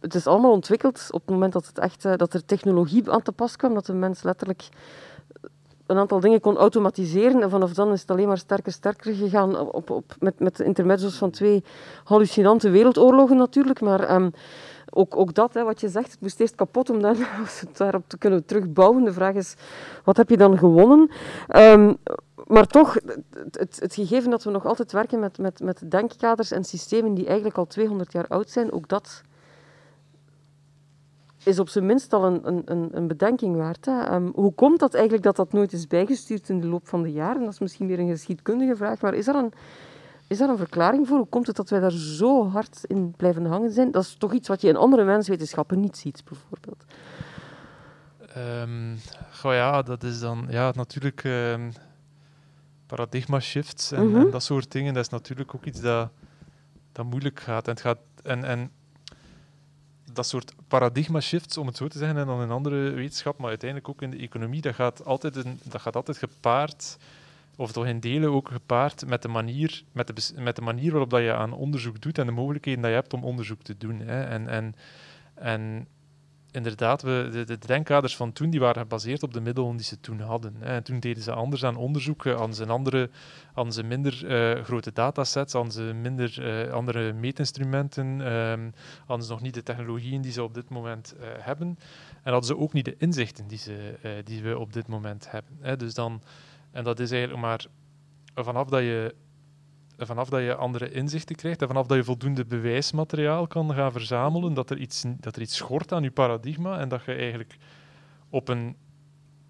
het 0.00 0.14
is 0.14 0.26
allemaal 0.26 0.52
ontwikkeld 0.52 1.08
op 1.10 1.20
het 1.20 1.30
moment 1.30 1.52
dat, 1.52 1.66
het 1.66 1.78
echt, 1.78 2.04
uh, 2.04 2.16
dat 2.16 2.34
er 2.34 2.44
technologie 2.44 3.10
aan 3.10 3.22
te 3.22 3.32
pas 3.32 3.56
kwam, 3.56 3.74
dat 3.74 3.86
de 3.86 3.92
mens 3.92 4.22
letterlijk 4.22 4.68
een 5.86 5.98
aantal 5.98 6.20
dingen 6.20 6.40
kon 6.40 6.56
automatiseren. 6.56 7.42
En 7.42 7.50
vanaf 7.50 7.72
dan 7.72 7.92
is 7.92 8.00
het 8.00 8.10
alleen 8.10 8.28
maar 8.28 8.38
sterker 8.38 8.72
sterker 8.72 9.14
gegaan 9.14 9.58
op, 9.58 9.90
op, 9.90 10.14
met, 10.18 10.40
met 10.40 10.56
de 10.56 10.64
intermezzo's 10.64 11.16
van 11.16 11.30
twee 11.30 11.64
hallucinante 12.04 12.70
wereldoorlogen 12.70 13.36
natuurlijk. 13.36 13.80
Maar 13.80 14.32
ook, 14.94 15.16
ook 15.16 15.34
dat, 15.34 15.54
hè, 15.54 15.64
wat 15.64 15.80
je 15.80 15.88
zegt, 15.88 16.10
het 16.10 16.20
moest 16.20 16.40
eerst 16.40 16.54
kapot 16.54 16.90
om 16.90 17.02
dan 17.02 17.16
daarop 17.76 18.04
te 18.06 18.18
kunnen 18.18 18.44
terugbouwen. 18.44 19.04
De 19.04 19.12
vraag 19.12 19.34
is, 19.34 19.54
wat 20.04 20.16
heb 20.16 20.28
je 20.28 20.36
dan 20.36 20.58
gewonnen? 20.58 21.10
Um, 21.56 21.96
maar 22.46 22.66
toch, 22.66 22.96
het, 23.50 23.80
het, 23.80 23.94
gegeven 23.94 24.30
dat 24.30 24.44
we 24.44 24.50
nog 24.50 24.66
altijd 24.66 24.92
werken 24.92 25.20
met, 25.20 25.38
met, 25.38 25.60
met 25.60 25.90
denkkaders 25.90 26.50
en 26.50 26.64
systemen 26.64 27.14
die 27.14 27.26
eigenlijk 27.26 27.58
al 27.58 27.66
200 27.66 28.12
jaar 28.12 28.26
oud 28.28 28.50
zijn, 28.50 28.72
ook 28.72 28.88
dat 28.88 29.22
is 31.44 31.58
op 31.58 31.68
zijn 31.68 31.86
minst 31.86 32.12
al 32.12 32.24
een, 32.24 32.62
een, 32.64 32.88
een 32.92 33.06
bedenking 33.06 33.56
waard. 33.56 33.84
Hè. 33.84 34.14
Um, 34.14 34.32
hoe 34.34 34.52
komt 34.54 34.78
dat 34.78 34.94
eigenlijk 34.94 35.24
dat 35.24 35.36
dat 35.36 35.52
nooit 35.52 35.72
is 35.72 35.86
bijgestuurd 35.86 36.48
in 36.48 36.60
de 36.60 36.66
loop 36.66 36.88
van 36.88 37.02
de 37.02 37.12
jaren? 37.12 37.44
Dat 37.44 37.52
is 37.52 37.58
misschien 37.58 37.86
weer 37.86 37.98
een 37.98 38.08
geschiedkundige 38.08 38.76
vraag, 38.76 39.00
maar 39.00 39.14
is 39.14 39.26
er 39.26 39.34
een 39.34 39.52
is 40.34 40.40
daar 40.40 40.48
een 40.48 40.66
verklaring 40.66 41.08
voor? 41.08 41.16
Hoe 41.16 41.26
komt 41.26 41.46
het 41.46 41.56
dat 41.56 41.70
wij 41.70 41.80
daar 41.80 41.90
zo 41.90 42.48
hard 42.48 42.84
in 42.84 43.14
blijven 43.16 43.44
hangen 43.44 43.72
zijn? 43.72 43.90
Dat 43.90 44.02
is 44.02 44.14
toch 44.18 44.32
iets 44.32 44.48
wat 44.48 44.60
je 44.60 44.68
in 44.68 44.76
andere 44.76 45.04
menswetenschappen 45.04 45.80
niet 45.80 45.96
ziet, 45.96 46.22
bijvoorbeeld. 46.24 46.84
Um, 48.36 48.98
goh 49.32 49.52
ja, 49.52 49.82
dat 49.82 50.02
is 50.02 50.20
dan 50.20 50.46
ja, 50.48 50.72
natuurlijk 50.74 51.24
um, 51.24 51.72
paradigma 52.86 53.40
shifts 53.40 53.92
en, 53.92 54.06
mm 54.06 54.14
-hmm. 54.14 54.24
en, 54.24 54.30
dat 54.30 54.42
soort 54.42 54.72
dingen. 54.72 54.94
Dat 54.94 55.04
is 55.04 55.10
natuurlijk 55.10 55.54
ook 55.54 55.64
iets 55.64 55.80
dat, 55.80 56.10
dat 56.92 57.04
moeilijk 57.04 57.40
gaat. 57.40 57.66
En, 57.66 57.72
het 57.72 57.80
gaat 57.80 57.98
en, 58.22 58.44
en 58.44 58.70
dat 60.12 60.26
soort 60.26 60.54
paradigma 60.68 61.20
shifts, 61.20 61.58
om 61.58 61.66
het 61.66 61.76
zo 61.76 61.88
te 61.88 61.98
zeggen, 61.98 62.18
en 62.18 62.26
dan 62.26 62.42
in 62.42 62.50
andere 62.50 62.90
wetenschap, 62.90 63.38
maar 63.38 63.48
uiteindelijk 63.48 63.88
ook 63.88 64.02
in 64.02 64.10
de 64.10 64.16
economie, 64.16 64.60
dat 64.60 64.74
gaat 64.74 65.04
altijd, 65.04 65.36
een, 65.36 65.60
dat 65.62 65.80
gaat 65.80 65.96
altijd 65.96 66.18
gepaard 66.18 66.96
of 67.56 67.72
toch 67.72 67.86
in 67.86 68.00
delen 68.00 68.30
ook 68.30 68.48
gepaard 68.48 69.06
met 69.06 69.22
de 69.22 69.28
manier, 69.28 69.84
met 69.92 70.06
de, 70.06 70.42
met 70.42 70.56
de 70.56 70.62
manier 70.62 70.90
waarop 70.90 71.10
dat 71.10 71.20
je 71.20 71.34
aan 71.34 71.52
onderzoek 71.52 72.00
doet 72.00 72.18
en 72.18 72.26
de 72.26 72.32
mogelijkheden 72.32 72.80
dat 72.80 72.90
je 72.90 72.96
hebt 72.96 73.12
om 73.12 73.24
onderzoek 73.24 73.62
te 73.62 73.76
doen. 73.76 74.00
Hè. 74.00 74.22
En, 74.22 74.48
en, 74.48 74.74
en 75.34 75.88
inderdaad, 76.50 77.02
we, 77.02 77.28
de, 77.32 77.44
de 77.44 77.58
denkkaders 77.58 78.16
van 78.16 78.32
toen 78.32 78.50
die 78.50 78.60
waren 78.60 78.82
gebaseerd 78.82 79.22
op 79.22 79.32
de 79.32 79.40
middelen 79.40 79.76
die 79.76 79.84
ze 79.84 80.00
toen 80.00 80.20
hadden. 80.20 80.54
Hè. 80.58 80.74
En 80.74 80.82
toen 80.82 81.00
deden 81.00 81.22
ze 81.22 81.32
anders 81.32 81.64
aan 81.64 81.76
onderzoek, 81.76 82.24
hadden 82.24 82.54
ze, 82.54 82.66
andere, 82.66 83.10
hadden 83.52 83.74
ze 83.74 83.82
minder 83.82 84.24
uh, 84.24 84.64
grote 84.64 84.92
datasets, 84.92 85.52
hadden 85.52 85.72
ze 85.72 85.82
minder 85.82 86.64
uh, 86.66 86.72
andere 86.72 87.12
meetinstrumenten, 87.12 88.32
um, 88.32 88.72
hadden 89.06 89.26
ze 89.26 89.32
nog 89.32 89.42
niet 89.42 89.54
de 89.54 89.62
technologieën 89.62 90.22
die 90.22 90.32
ze 90.32 90.42
op 90.42 90.54
dit 90.54 90.68
moment 90.68 91.14
hebben. 91.38 91.78
En 92.22 92.32
hadden 92.32 92.44
ze 92.44 92.56
ook 92.56 92.72
niet 92.72 92.84
de 92.84 92.96
inzichten 92.98 93.46
die, 93.46 93.58
ze, 93.58 93.98
die 94.24 94.42
we 94.42 94.58
op 94.58 94.72
dit 94.72 94.86
moment 94.86 95.30
hebben. 95.30 95.58
Hè. 95.60 95.76
Dus 95.76 95.94
dan 95.94 96.22
en 96.74 96.84
dat 96.84 97.00
is 97.00 97.10
eigenlijk 97.10 97.42
maar 97.42 97.66
vanaf 98.34 98.68
dat 98.68 98.80
je, 98.80 99.14
vanaf 99.96 100.28
dat 100.28 100.40
je 100.40 100.54
andere 100.54 100.90
inzichten 100.90 101.36
krijgt 101.36 101.62
en 101.62 101.66
vanaf 101.66 101.86
dat 101.86 101.96
je 101.96 102.04
voldoende 102.04 102.44
bewijsmateriaal 102.44 103.46
kan 103.46 103.74
gaan 103.74 103.92
verzamelen, 103.92 104.54
dat 104.54 104.70
er 104.70 104.78
iets, 104.78 105.04
dat 105.20 105.36
er 105.36 105.42
iets 105.42 105.56
schort 105.56 105.92
aan 105.92 106.02
je 106.02 106.10
paradigma 106.10 106.78
en 106.78 106.88
dat 106.88 107.04
je 107.04 107.12
eigenlijk 107.12 107.56
op 108.30 108.48
een 108.48 108.76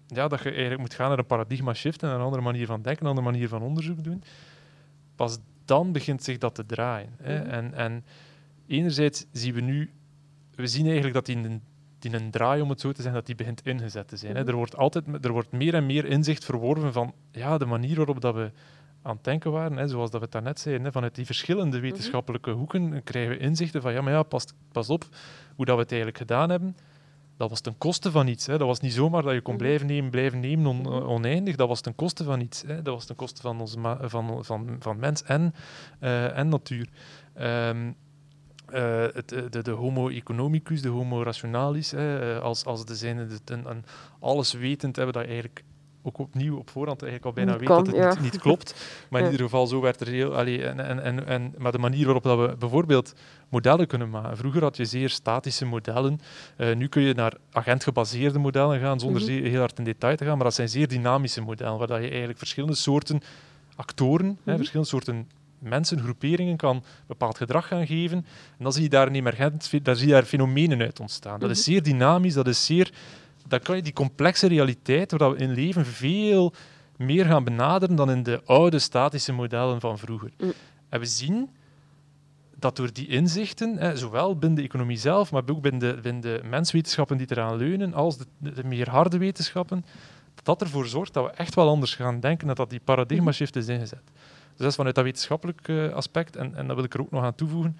ja, 0.07 0.27
dat 0.27 0.43
je 0.43 0.49
eigenlijk 0.49 0.79
moet 0.79 0.93
gaan 0.93 1.09
naar 1.09 1.17
een 1.17 1.25
paradigma 1.25 1.73
shift 1.73 2.03
en 2.03 2.09
een 2.09 2.21
andere 2.21 2.41
manier 2.41 2.65
van 2.65 2.81
denken, 2.81 3.03
een 3.03 3.09
andere 3.09 3.31
manier 3.31 3.47
van 3.47 3.61
onderzoek 3.61 4.03
doen. 4.03 4.23
Pas 5.15 5.37
dan 5.65 5.91
begint 5.91 6.23
zich 6.23 6.37
dat 6.37 6.55
te 6.55 6.65
draaien. 6.65 7.15
Hè. 7.17 7.39
Mhm. 7.39 7.49
En, 7.49 7.73
en 7.73 8.05
enerzijds 8.67 9.25
zien 9.31 9.53
we 9.53 9.61
nu, 9.61 9.91
we 10.55 10.67
zien 10.67 10.85
eigenlijk 10.85 11.13
dat 11.13 11.27
in 11.27 11.41
de 11.41 11.59
die 12.11 12.19
een 12.19 12.31
draai, 12.31 12.61
om 12.61 12.69
het 12.69 12.81
zo 12.81 12.91
te 12.91 13.01
zeggen, 13.01 13.13
dat 13.13 13.25
die 13.25 13.35
begint 13.35 13.61
ingezet 13.61 14.07
te 14.07 14.17
zijn. 14.17 14.33
Mhm. 14.33 14.47
Er, 14.47 14.55
wordt 14.55 14.77
altijd, 14.77 15.05
er 15.21 15.31
wordt 15.31 15.51
meer 15.51 15.73
en 15.73 15.85
meer 15.85 16.05
inzicht 16.05 16.45
verworven 16.45 16.93
van 16.93 17.13
ja, 17.31 17.57
de 17.57 17.65
manier 17.65 17.95
waarop 17.95 18.21
dat 18.21 18.35
we 18.35 18.51
aan 19.01 19.15
het 19.15 19.23
denken 19.23 19.51
waren, 19.51 19.77
hè, 19.77 19.87
zoals 19.87 20.09
dat 20.09 20.19
we 20.19 20.25
het 20.25 20.31
daarnet 20.33 20.59
zeiden, 20.59 20.85
hè, 20.85 20.91
vanuit 20.91 21.15
die 21.15 21.25
verschillende 21.25 21.77
mhm. 21.77 21.85
wetenschappelijke 21.85 22.51
hoeken 22.51 23.03
krijgen 23.03 23.31
we 23.31 23.37
inzichten 23.37 23.81
van 23.81 23.93
ja, 23.93 24.01
maar 24.01 24.13
ja, 24.13 24.23
pas, 24.23 24.45
pas 24.71 24.89
op 24.89 25.05
hoe 25.55 25.65
dat 25.65 25.75
we 25.75 25.81
het 25.81 25.91
eigenlijk 25.91 26.21
gedaan 26.21 26.49
hebben. 26.49 26.75
dat 27.37 27.49
was 27.49 27.61
ten 27.61 27.77
koste 27.77 28.11
van 28.11 28.27
iets. 28.27 28.45
Hè. 28.45 28.57
Dat 28.57 28.67
was 28.67 28.79
niet 28.79 28.93
zomaar 28.93 29.21
dat 29.21 29.33
je 29.33 29.41
kon 29.41 29.53
mhm. 29.53 29.63
blijven 29.63 29.87
nemen, 29.87 30.11
blijven 30.11 30.39
nemen 30.39 30.65
on, 30.65 30.85
eh, 30.85 31.09
oneindig. 31.09 31.55
Dat 31.55 31.67
was 31.67 31.81
ten 31.81 31.95
koste 31.95 32.23
van 32.23 32.41
iets. 32.41 32.63
Hè. 32.67 32.81
Dat 32.81 32.93
was 32.93 33.05
ten 33.05 33.15
koste 33.15 33.41
van, 33.41 33.59
onze 33.59 33.97
van, 34.01 34.45
van, 34.45 34.75
van 34.79 34.99
mens 34.99 35.23
en, 35.23 35.53
uh, 36.01 36.37
en 36.37 36.49
natuur. 36.49 36.89
Um, 37.39 37.95
uh, 38.75 39.01
het, 39.13 39.29
de, 39.49 39.61
de, 39.61 39.71
homo 39.71 40.09
economicus, 40.09 40.81
de 40.81 40.89
homo 40.89 41.23
rationalis, 41.23 41.91
hè, 41.91 42.39
als, 42.39 42.65
als 42.65 42.85
de 42.85 42.95
zijnde 42.95 43.27
een, 43.45 43.69
een 43.69 43.83
alles 44.19 44.53
wetend 44.53 44.95
hebben 44.95 45.13
dat 45.13 45.25
eigenlijk 45.25 45.63
ook 46.05 46.17
opnieuw 46.17 46.57
op 46.57 46.69
voorhand 46.69 47.03
eigenlijk 47.03 47.37
al 47.37 47.43
bijna 47.43 47.59
weet 47.59 47.67
dat 47.67 47.87
het 47.87 48.21
niet, 48.21 48.31
niet, 48.31 48.41
klopt. 48.41 48.75
Maar 49.09 49.21
in 49.21 49.31
ieder 49.31 49.45
geval, 49.45 49.67
zo 49.67 49.81
werd 49.81 50.01
er 50.01 50.07
heel... 50.07 50.35
Allee, 50.35 50.65
en, 50.65 50.79
en, 50.79 51.03
en, 51.03 51.27
en, 51.27 51.53
maar 51.57 51.71
de 51.71 51.77
manier 51.77 52.05
waarop 52.05 52.23
dat 52.23 52.39
we 52.39 52.55
bijvoorbeeld 52.57 53.13
modellen 53.49 53.87
kunnen 53.87 54.09
maken. 54.09 54.37
Vroeger 54.37 54.61
had 54.61 54.77
je 54.77 54.85
zeer 54.85 55.09
statische 55.09 55.65
modellen. 55.65 56.19
Uh, 56.57 56.75
nu 56.75 56.87
kun 56.87 57.01
je 57.01 57.13
naar 57.13 57.33
agentgebaseerde 57.51 58.39
modellen 58.39 58.79
gaan, 58.79 58.99
zonder 58.99 59.21
mm 59.21 59.43
heel 59.45 59.59
hard 59.59 59.77
in 59.77 59.83
detail 59.83 60.15
te 60.15 60.25
gaan. 60.25 60.35
Maar 60.35 60.43
dat 60.43 60.53
zijn 60.53 60.69
zeer 60.69 60.87
dynamische 60.87 61.41
modellen, 61.41 61.77
waar 61.77 61.87
dat 61.87 62.01
je 62.01 62.09
eigenlijk 62.09 62.37
verschillende 62.37 62.75
soorten 62.75 63.21
actoren, 63.75 64.25
mm 64.25 64.37
hè, 64.43 64.49
mhm. 64.51 64.55
verschillende 64.55 64.89
soorten 64.89 65.29
mensen, 65.65 65.99
groeperingen 65.99 66.57
kan 66.57 66.83
bepaald 67.07 67.37
gedrag 67.37 67.67
gaan 67.67 67.87
geven. 67.87 68.17
En 68.57 68.63
dan 68.63 68.73
zie 68.73 68.83
je 68.83 68.89
daar 68.89 69.07
een 69.07 69.15
emergent, 69.15 69.85
daar 69.85 69.95
zie 69.95 70.07
je 70.07 70.13
daar 70.13 70.23
fenomenen 70.23 70.81
uit 70.81 70.99
ontstaan. 70.99 71.39
Dat 71.39 71.49
is 71.49 71.59
mhm. 71.59 71.69
zeer 71.69 71.83
dynamisch, 71.83 72.33
dat 72.33 72.47
is 72.47 72.65
zeer 72.65 72.91
dan 73.47 73.59
kan 73.59 73.75
je 73.75 73.81
die 73.81 73.93
complexe 73.93 74.47
realiteit, 74.47 75.11
waar 75.11 75.31
we 75.31 75.37
in 75.37 75.53
leven 75.53 75.85
veel 75.85 76.53
meer 76.97 77.25
gaan 77.25 77.43
benaderen 77.43 77.95
dan 77.95 78.11
in 78.11 78.23
de 78.23 78.41
oude 78.45 78.79
statische 78.79 79.33
modellen 79.33 79.79
van 79.79 79.97
vroeger. 79.97 80.31
Mm. 80.37 80.53
En 80.89 80.99
we 80.99 81.05
zien 81.05 81.49
dat 82.55 82.75
door 82.75 82.93
die 82.93 83.07
inzichten, 83.07 83.77
hè, 83.77 83.97
zowel 83.97 84.37
binnen 84.37 84.57
de 84.57 84.63
economie 84.63 84.97
zelf, 84.97 85.31
maar 85.31 85.43
ook 85.45 85.61
binnen 85.61 85.79
de, 85.79 86.01
binnen 86.01 86.21
de 86.21 86.41
menswetenschappen 86.43 87.17
die 87.17 87.27
eraan 87.29 87.57
leunen, 87.57 87.93
als 87.93 88.17
de, 88.17 88.25
de, 88.37 88.63
meer 88.63 88.89
harde 88.89 89.17
wetenschappen, 89.17 89.85
dat 90.35 90.45
dat 90.45 90.61
ervoor 90.61 90.87
zorgt 90.87 91.13
dat 91.13 91.25
we 91.25 91.31
echt 91.31 91.55
wel 91.55 91.69
anders 91.69 91.95
gaan 91.95 92.19
denken, 92.19 92.47
dat 92.47 92.57
dat 92.57 92.69
die 92.69 92.81
paradigma-shift 92.83 93.55
is 93.55 93.67
ingezet. 93.67 94.11
Dus 94.55 94.63
dat 94.63 94.69
is 94.69 94.75
vanuit 94.75 94.95
dat 94.95 95.03
wetenschappelijk 95.03 95.67
uh, 95.67 95.93
aspect, 95.93 96.35
en, 96.35 96.55
en 96.55 96.67
dat 96.67 96.75
wil 96.75 96.85
ik 96.85 96.93
er 96.93 97.01
ook 97.01 97.11
nog 97.11 97.23
aan 97.23 97.35
toevoegen, 97.35 97.77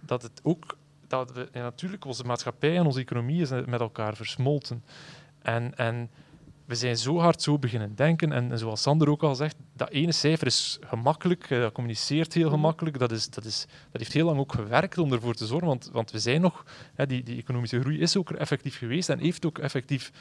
dat 0.00 0.22
het 0.22 0.40
ook 0.42 0.76
dat 1.06 1.32
we, 1.32 1.48
natuurlijk, 1.52 2.04
onze 2.04 2.24
maatschappij 2.24 2.76
en 2.76 2.86
onze 2.86 3.00
economie 3.00 3.40
is 3.40 3.50
met 3.50 3.80
elkaar 3.80 4.16
versmolten. 4.16 4.84
En, 5.42 5.76
en 5.76 6.10
we 6.64 6.74
zijn 6.74 6.96
zo 6.96 7.18
hard 7.18 7.42
zo 7.42 7.58
beginnen 7.58 7.94
denken. 7.94 8.32
En, 8.32 8.58
zoals 8.58 8.82
Sander 8.82 9.08
ook 9.08 9.22
al 9.22 9.34
zegt, 9.34 9.56
dat 9.72 9.90
ene 9.90 10.12
cijfer 10.12 10.46
is 10.46 10.78
gemakkelijk, 10.80 11.50
eh, 11.50 11.60
dat 11.60 11.72
communiceert 11.72 12.34
heel 12.34 12.44
mhm. 12.44 12.54
gemakkelijk. 12.54 12.98
Dat, 12.98 13.12
is, 13.12 13.30
dat, 13.30 13.44
is, 13.44 13.66
dat 13.90 14.00
heeft 14.00 14.12
heel 14.12 14.26
lang 14.26 14.38
ook 14.38 14.52
gewerkt 14.52 14.98
om 14.98 15.12
ervoor 15.12 15.34
te 15.34 15.46
zorgen. 15.46 15.68
Want, 15.68 15.90
want 15.92 16.10
we 16.10 16.18
zijn 16.18 16.40
nog, 16.40 16.64
hè, 16.94 17.06
die, 17.06 17.22
die 17.22 17.38
economische 17.38 17.80
groei 17.80 18.00
is 18.00 18.16
ook 18.16 18.30
effectief 18.30 18.78
geweest 18.78 19.08
en 19.08 19.18
heeft 19.18 19.46
ook 19.46 19.58
effectief 19.58 20.12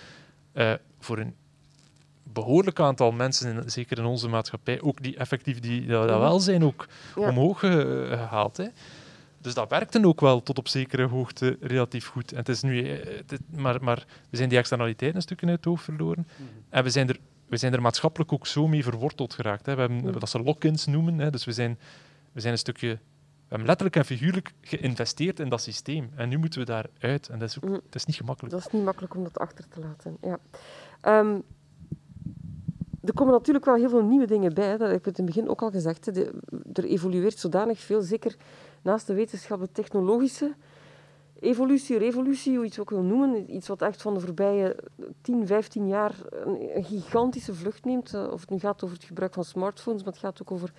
uh, 0.53 0.73
voor 0.99 1.17
een 1.17 1.35
behoorlijk 2.43 2.79
aantal 2.79 3.11
mensen, 3.11 3.71
zeker 3.71 3.97
in 3.97 4.05
onze 4.05 4.27
maatschappij, 4.27 4.81
ook 4.81 5.03
die 5.03 5.17
effectief 5.17 5.59
die, 5.59 5.85
dat, 5.85 6.07
dat 6.07 6.17
mhm. 6.17 6.27
welzijn 6.27 6.63
ook 6.63 6.87
omhoog 7.15 7.59
gehaald. 7.59 8.57
Hè. 8.57 8.67
Dus 9.41 9.53
dat 9.53 9.69
werkte 9.69 10.05
ook 10.05 10.21
wel 10.21 10.43
tot 10.43 10.57
op 10.57 10.67
zekere 10.67 11.07
hoogte 11.07 11.57
relatief 11.61 12.07
goed. 12.07 12.31
En 12.31 12.37
het 12.37 12.49
is 12.49 12.61
nu, 12.61 12.91
eh, 12.91 13.37
maar, 13.55 13.83
maar 13.83 14.05
we 14.29 14.37
zijn 14.37 14.49
die 14.49 14.57
externaliteiten 14.57 15.17
een 15.17 15.23
stukje 15.23 15.47
uit 15.47 15.55
het 15.55 15.65
hoofd 15.65 15.83
verloren. 15.83 16.27
Mhm. 16.35 16.43
En 16.69 16.83
we 16.83 16.89
zijn, 16.89 17.09
er, 17.09 17.19
we 17.47 17.57
zijn 17.57 17.73
er 17.73 17.81
maatschappelijk 17.81 18.33
ook 18.33 18.47
zo 18.47 18.67
mee 18.67 18.83
verworteld 18.83 19.33
geraakt. 19.33 19.65
Hè. 19.65 19.73
We 19.73 19.79
hebben 19.79 19.97
mm 19.97 20.19
wat 20.19 20.29
ze 20.29 20.43
lock-ins 20.43 20.85
noemen. 20.85 21.19
Hè. 21.19 21.29
Dus 21.29 21.45
we 21.45 21.51
zijn, 21.51 21.79
we 22.31 22.39
zijn 22.39 22.53
een 22.53 22.59
stukje 22.59 22.99
we 23.47 23.53
hebben 23.53 23.67
letterlijk 23.67 23.95
en 23.95 24.05
figuurlijk 24.05 24.53
geïnvesteerd 24.61 25.39
in 25.39 25.49
dat 25.49 25.61
systeem. 25.61 26.11
En 26.15 26.29
nu 26.29 26.37
moeten 26.37 26.59
we 26.59 26.65
daaruit. 26.65 27.29
En 27.29 27.39
dat 27.39 27.49
is, 27.49 27.61
ook, 27.61 27.69
dat 27.69 27.95
is 27.95 28.05
niet 28.05 28.15
gemakkelijk. 28.15 28.53
Dat 28.53 28.65
is 28.65 28.71
niet 28.71 28.83
makkelijk 28.83 29.15
om 29.15 29.23
dat 29.23 29.39
achter 29.39 29.67
te 29.67 29.79
laten. 29.79 30.17
Ja. 30.21 30.39
Um, 31.19 31.43
er 33.07 33.13
komen 33.13 33.33
natuurlijk 33.33 33.65
wel 33.65 33.75
heel 33.75 33.89
veel 33.89 34.03
nieuwe 34.03 34.25
dingen 34.25 34.53
bij. 34.53 34.77
Dat 34.77 34.89
heb 34.89 34.97
ik 34.99 35.05
in 35.05 35.13
het 35.15 35.25
begin 35.25 35.49
ook 35.49 35.61
al 35.61 35.71
gezegd. 35.71 36.07
Er 36.73 36.83
evolueert 36.83 37.39
zodanig 37.39 37.79
veel, 37.79 38.01
zeker 38.01 38.35
naast 38.81 39.07
de 39.07 39.13
wetenschap, 39.13 39.59
de 39.59 39.71
technologische 39.71 40.55
evolutie, 41.39 41.97
revolutie, 41.97 42.53
hoe 42.53 42.63
je 42.63 42.69
het 42.69 42.79
ook 42.79 42.89
wil 42.89 43.01
noemen. 43.01 43.55
Iets 43.55 43.67
wat 43.67 43.81
echt 43.81 44.01
van 44.01 44.13
de 44.13 44.19
voorbije 44.19 44.75
10, 45.21 45.47
15 45.47 45.87
jaar 45.87 46.15
een, 46.31 46.83
gigantische 46.83 47.53
vlucht 47.53 47.85
neemt. 47.85 48.13
Eh, 48.13 48.27
of 48.31 48.41
het 48.41 48.49
nu 48.49 48.59
gaat 48.59 48.83
over 48.83 48.95
het 48.95 49.05
gebruik 49.05 49.33
van 49.33 49.43
smartphones, 49.43 50.03
maar 50.03 50.13
het 50.13 50.21
gaat 50.21 50.41
ook 50.41 50.51
over 50.51 50.73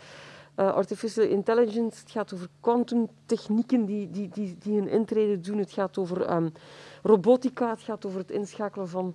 uh, 0.56 0.72
artificial 0.72 1.26
intelligence. 1.26 2.00
Het 2.00 2.10
gaat 2.10 2.34
over 2.34 2.48
quantumtechnieken 2.60 3.84
die, 3.84 4.10
die, 4.10 4.28
die, 4.28 4.56
die 4.58 4.78
hun 4.78 4.88
intrede 4.88 5.40
doen. 5.40 5.58
Het 5.58 5.72
gaat 5.72 5.98
over 5.98 6.34
um, 6.34 6.52
robotica. 7.02 7.70
Het 7.70 7.80
gaat 7.80 8.06
over 8.06 8.18
het 8.18 8.30
inschakelen 8.30 8.88
van 8.88 9.14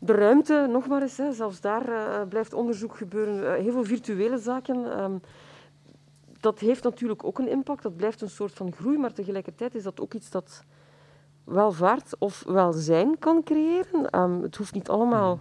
de 0.00 0.12
ruimte. 0.12 0.66
Nog 0.70 0.86
maar 0.86 1.02
eens, 1.02 1.16
hè. 1.16 1.32
zelfs 1.32 1.60
daar 1.60 1.88
uh, 1.88 2.20
blijft 2.28 2.54
onderzoek 2.54 2.96
gebeuren. 2.96 3.62
heel 3.62 3.72
veel 3.72 3.84
virtuele 3.84 4.38
zaken. 4.38 5.02
Um, 5.02 5.20
dat 6.40 6.58
heeft 6.58 6.82
natuurlijk 6.82 7.24
ook 7.24 7.38
een 7.38 7.48
impact. 7.48 7.82
Dat 7.82 7.96
blijft 7.96 8.20
een 8.20 8.30
soort 8.30 8.52
van 8.52 8.72
groei, 8.72 8.98
maar 8.98 9.12
tegelijkertijd 9.12 9.74
is 9.74 9.82
dat 9.82 10.00
ook 10.00 10.14
iets 10.14 10.30
dat 10.30 10.64
welvaart 11.44 12.14
of 12.18 12.44
welzijn 12.46 13.18
kan 13.18 13.42
creëren. 13.42 14.18
Um, 14.20 14.42
het 14.42 14.56
hoeft 14.56 14.74
niet 14.74 14.88
allemaal 14.88 15.40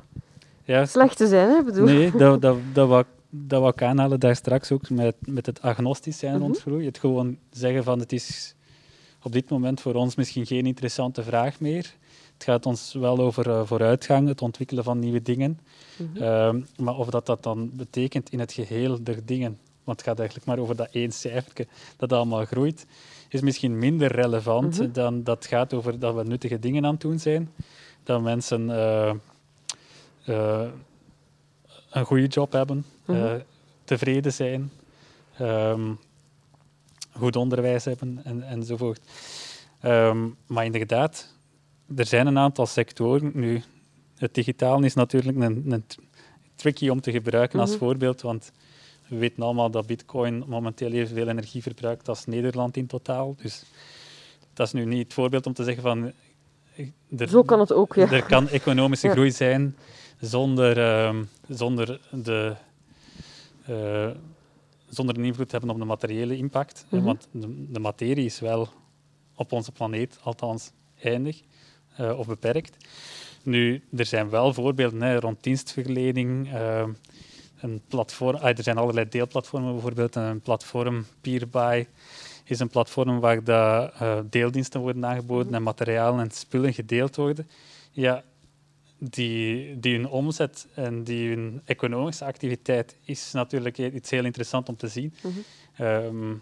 ja. 0.64 0.86
slecht 0.86 1.18
te 1.18 1.28
zijn. 1.28 1.50
Hè, 1.50 1.64
bedoel. 1.64 1.86
Nee, 1.86 2.12
dat, 2.12 2.42
dat, 2.42 2.58
dat, 2.74 2.88
wou, 2.88 3.04
dat 3.30 3.60
wou 3.60 3.74
ik 3.74 3.82
aanhalen 3.82 4.20
daar 4.20 4.36
straks 4.36 4.72
ook 4.72 4.90
met, 4.90 5.16
met 5.20 5.46
het 5.46 5.62
agnostisch 5.62 6.18
zijn 6.18 6.36
mm 6.36 6.42
rond 6.42 6.62
groei. 6.62 6.86
Het 6.86 6.98
gewoon 6.98 7.38
zeggen 7.50 7.84
van 7.84 8.00
het 8.00 8.12
is 8.12 8.56
op 9.24 9.32
dit 9.32 9.50
moment 9.50 9.82
voor 9.82 9.94
ons 9.94 10.16
misschien 10.16 10.46
geen 10.46 10.66
interessante 10.66 11.24
vraag 11.24 11.60
meer. 11.60 11.94
Het 12.40 12.48
gaat 12.48 12.66
ons 12.66 12.94
wel 12.94 13.20
over 13.20 13.48
uh, 13.48 13.62
vooruitgang, 13.66 14.28
het 14.28 14.42
ontwikkelen 14.42 14.84
van 14.84 15.00
nieuwe 15.00 15.22
dingen. 15.22 15.60
Mhm. 15.98 16.24
Ehm, 16.24 16.62
maar 16.78 16.96
of 16.96 17.10
dat, 17.10 17.26
dat 17.26 17.44
dan 17.44 17.70
betekent 17.74 18.30
in 18.30 18.40
het 18.40 18.54
geheel 18.54 19.04
der 19.04 19.26
dingen 19.26 19.58
want 19.90 20.02
het 20.02 20.10
gaat 20.10 20.20
eigenlijk 20.20 20.48
maar 20.48 20.60
over 20.60 20.76
dat 20.76 20.90
één 20.92 21.12
cijfertje 21.12 21.68
dat 21.98 22.14
allemaal 22.14 22.46
groeit, 22.46 22.86
is 23.30 23.42
misschien 23.42 23.80
minder 23.80 24.12
relevant 24.12 24.80
mhm. 24.80 24.92
dan 24.92 25.24
dat 25.24 25.46
gaat 25.46 25.74
over 25.74 26.00
dat 26.00 26.16
we 26.16 26.24
nuttige 26.24 26.60
dingen 26.60 26.86
aan 26.86 26.92
het 26.92 27.02
doen 27.02 27.20
zijn. 27.20 27.52
Dat 28.04 28.22
mensen 28.22 28.70
uh, 28.70 29.14
uh, 30.28 30.68
een 31.90 32.06
goede 32.06 32.28
job 32.28 32.52
hebben, 32.52 32.86
uh, 33.06 33.34
tevreden 33.84 34.34
zijn, 34.34 34.72
um, 35.42 36.00
goed 37.12 37.36
onderwijs 37.36 37.86
hebben 37.86 38.22
en, 38.24 38.44
enzovoort. 38.44 39.02
Um, 39.86 40.36
maar 40.48 40.66
inderdaad, 40.66 41.34
er 41.96 42.06
zijn 42.06 42.28
een 42.28 42.38
aantal 42.38 42.66
sectoren. 42.66 43.32
Nu, 43.34 43.62
het 44.18 44.34
digitaal 44.34 44.84
is 44.84 44.94
natuurlijk 44.94 45.38
een, 45.38 45.72
een 45.72 45.84
tricky 46.56 46.90
om 46.90 47.02
te 47.02 47.12
gebruiken 47.12 47.60
als 47.60 47.70
mhm. 47.70 47.80
voorbeeld, 47.80 48.22
want 48.22 48.52
we 49.08 49.18
weten 49.18 49.44
allemaal 49.44 49.72
dat 49.72 49.86
bitcoin 49.86 50.44
momenteel 50.48 50.92
evenveel 50.92 51.28
energie 51.28 51.62
verbruikt 51.62 52.10
als 52.10 52.26
Nederland 52.26 52.78
in 52.78 52.88
totaal. 52.88 53.36
Dus 53.42 53.64
dat 54.54 54.68
is 54.68 54.74
nu 54.74 54.86
niet 54.86 55.04
het 55.04 55.14
voorbeeld 55.14 55.46
om 55.46 55.54
te 55.54 55.64
zeggen 55.64 55.84
van... 55.84 56.12
Er, 57.18 57.28
Zo 57.28 57.44
kan 57.44 57.60
het 57.60 57.74
ook, 57.74 57.96
ja. 57.96 58.12
Er 58.12 58.24
kan 58.24 58.48
economische 58.48 59.10
groei 59.10 59.32
zijn 59.32 59.76
zonder, 60.20 60.78
uh, 60.78 61.24
zonder, 61.48 62.02
de, 62.12 62.56
uh, 63.70 64.10
zonder 64.90 65.18
een 65.18 65.26
invloed 65.26 65.50
te 65.50 65.52
hebben 65.52 65.70
op 65.70 65.80
de 65.80 65.86
materiële 65.86 66.38
impact. 66.38 66.86
Mm 66.90 67.04
Want 67.04 67.28
de, 67.32 67.66
de, 67.72 67.80
materie 67.80 68.26
is 68.26 68.40
wel 68.40 68.68
op 69.36 69.52
onze 69.52 69.72
planeet, 69.72 70.20
althans, 70.24 70.72
eindig 71.02 71.42
of 72.00 72.28
beperkt. 72.28 72.78
Nu, 73.44 73.84
er 73.98 74.06
zijn 74.06 74.30
wel 74.30 74.54
voorbeelden 74.54 75.02
hè, 75.02 75.20
rond 75.20 75.44
dienstverlening, 75.44 76.54
ehm, 76.54 76.90
een 77.62 77.82
platform. 77.88 78.36
Ah, 78.36 78.58
er 78.58 78.64
zijn 78.64 78.78
allerlei 78.78 79.10
deelplatformen, 79.10 79.72
bijvoorbeeld 79.72 80.16
een 80.16 80.42
platform 80.42 81.06
Peerbuy 81.22 81.88
is 82.50 82.60
een 82.60 82.70
platform 82.70 83.20
waar 83.20 83.44
de, 83.44 83.92
uh, 84.02 84.20
deeldiensten 84.30 84.82
worden 84.82 85.06
aangeboden 85.06 85.46
mhm. 85.46 85.56
en 85.56 85.64
materialen 85.64 86.20
en 86.20 86.32
spullen 86.32 86.74
gedeeld 86.74 87.16
worden. 87.16 87.50
Ja, 87.92 88.24
die, 88.98 89.80
die 89.80 89.96
hun 89.96 90.08
omzet 90.08 90.68
en 90.74 91.04
die 91.04 91.30
hun 91.30 91.62
economische 91.66 92.26
activiteit 92.26 92.96
is 93.04 93.32
natuurlijk 93.32 93.78
iets 93.78 94.10
heel 94.10 94.26
interessant 94.26 94.70
om 94.70 94.76
te 94.76 94.88
zien. 94.88 95.14
Mhm. 95.22 95.40
Ehm, 95.76 96.34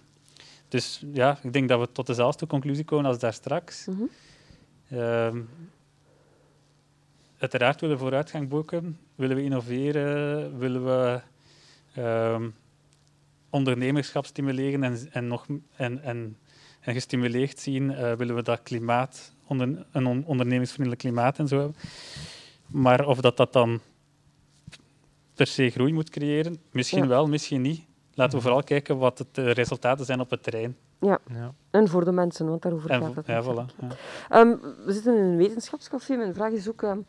dus 0.68 1.04
ja, 1.14 1.40
ik 1.44 1.54
denk 1.54 1.70
dat 1.70 1.80
we 1.80 1.92
tot 1.92 2.08
dezelfde 2.08 2.48
conclusie 2.48 2.84
komen 2.84 3.06
als 3.06 3.20
daar 3.20 3.34
straks. 3.34 3.86
Mhm. 3.86 4.04
Uiteraard 7.38 7.82
willen 7.82 7.96
we 7.96 8.02
vooruitgang 8.02 8.50
boeken, 8.50 9.00
willen 9.16 9.36
we 9.36 9.44
innoveren, 9.44 10.60
willen 10.60 10.86
we 10.86 11.22
uh, 11.98 12.44
ondernemerschap 13.50 14.26
stimuleren 14.26 14.84
en, 14.84 15.10
en, 15.12 15.28
nog, 15.28 15.46
en, 15.76 16.04
en, 16.04 16.38
en 16.80 16.94
gestimuleerd 16.94 17.60
zien, 17.60 17.92
uh, 17.92 18.14
willen 18.14 18.36
we 18.36 18.44
dat 18.44 18.64
klimaat, 18.64 19.34
onder, 19.48 19.86
een 19.92 20.26
ondernemingsvriendelijk 20.26 21.02
klimaat 21.02 21.40
en 21.40 21.48
zo 21.48 21.58
hebben. 21.58 21.76
Maar 22.68 23.06
of 23.06 23.22
dat, 23.22 23.38
dat 23.38 23.54
dan 23.54 23.82
per 25.34 25.48
se 25.48 25.70
groei 25.70 25.94
moet 25.94 26.10
creëren, 26.10 26.58
misschien 26.72 27.08
wel, 27.08 27.28
misschien 27.28 27.62
niet. 27.62 27.86
Laten 28.14 28.38
we 28.38 28.44
vooral 28.44 28.64
kijken 28.64 28.98
wat 28.98 29.26
de 29.32 29.52
resultaten 29.52 30.06
zijn 30.06 30.20
op 30.20 30.30
het 30.30 30.44
terrein. 30.44 30.78
Ja. 31.00 31.20
ja. 31.34 31.54
en 31.70 31.88
voor 31.88 32.06
de 32.06 32.12
mensen, 32.12 32.50
want 32.50 32.62
daarover 32.62 32.90
gaat 32.90 33.16
het. 33.16 33.28
Ja, 33.28 33.44
voilà. 33.44 33.76
Ja. 33.80 33.88
Ehm, 34.30 34.56
we 34.86 34.94
zitten 34.94 35.18
in 35.18 35.24
een 35.24 35.38
wetenschapscafé. 35.38 36.16
Mijn 36.16 36.34
vraag 36.34 36.52
is 36.52 36.70
ook, 36.70 36.82
um, 36.82 37.06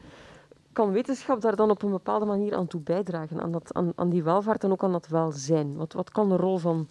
kan 0.73 0.93
wetenschap 0.93 1.41
daar 1.41 1.57
dan 1.57 1.71
op 1.71 1.83
een 1.83 1.91
bepaalde 1.91 2.25
manier 2.25 2.55
aan 2.55 2.67
toe 2.67 2.81
bijdragen? 2.81 3.41
Aan, 3.41 3.53
dat, 3.53 3.75
aan, 3.75 3.93
aan 3.95 4.09
die 4.09 4.23
welvaart 4.23 4.65
en 4.65 4.71
ook 4.71 4.85
aan 4.85 4.93
dat 4.93 5.09
welzijn? 5.09 5.77
Wat, 5.77 5.93
wat 5.93 6.11
kan 6.11 6.29
de 6.29 6.37
rol 6.37 6.59
van... 6.59 6.89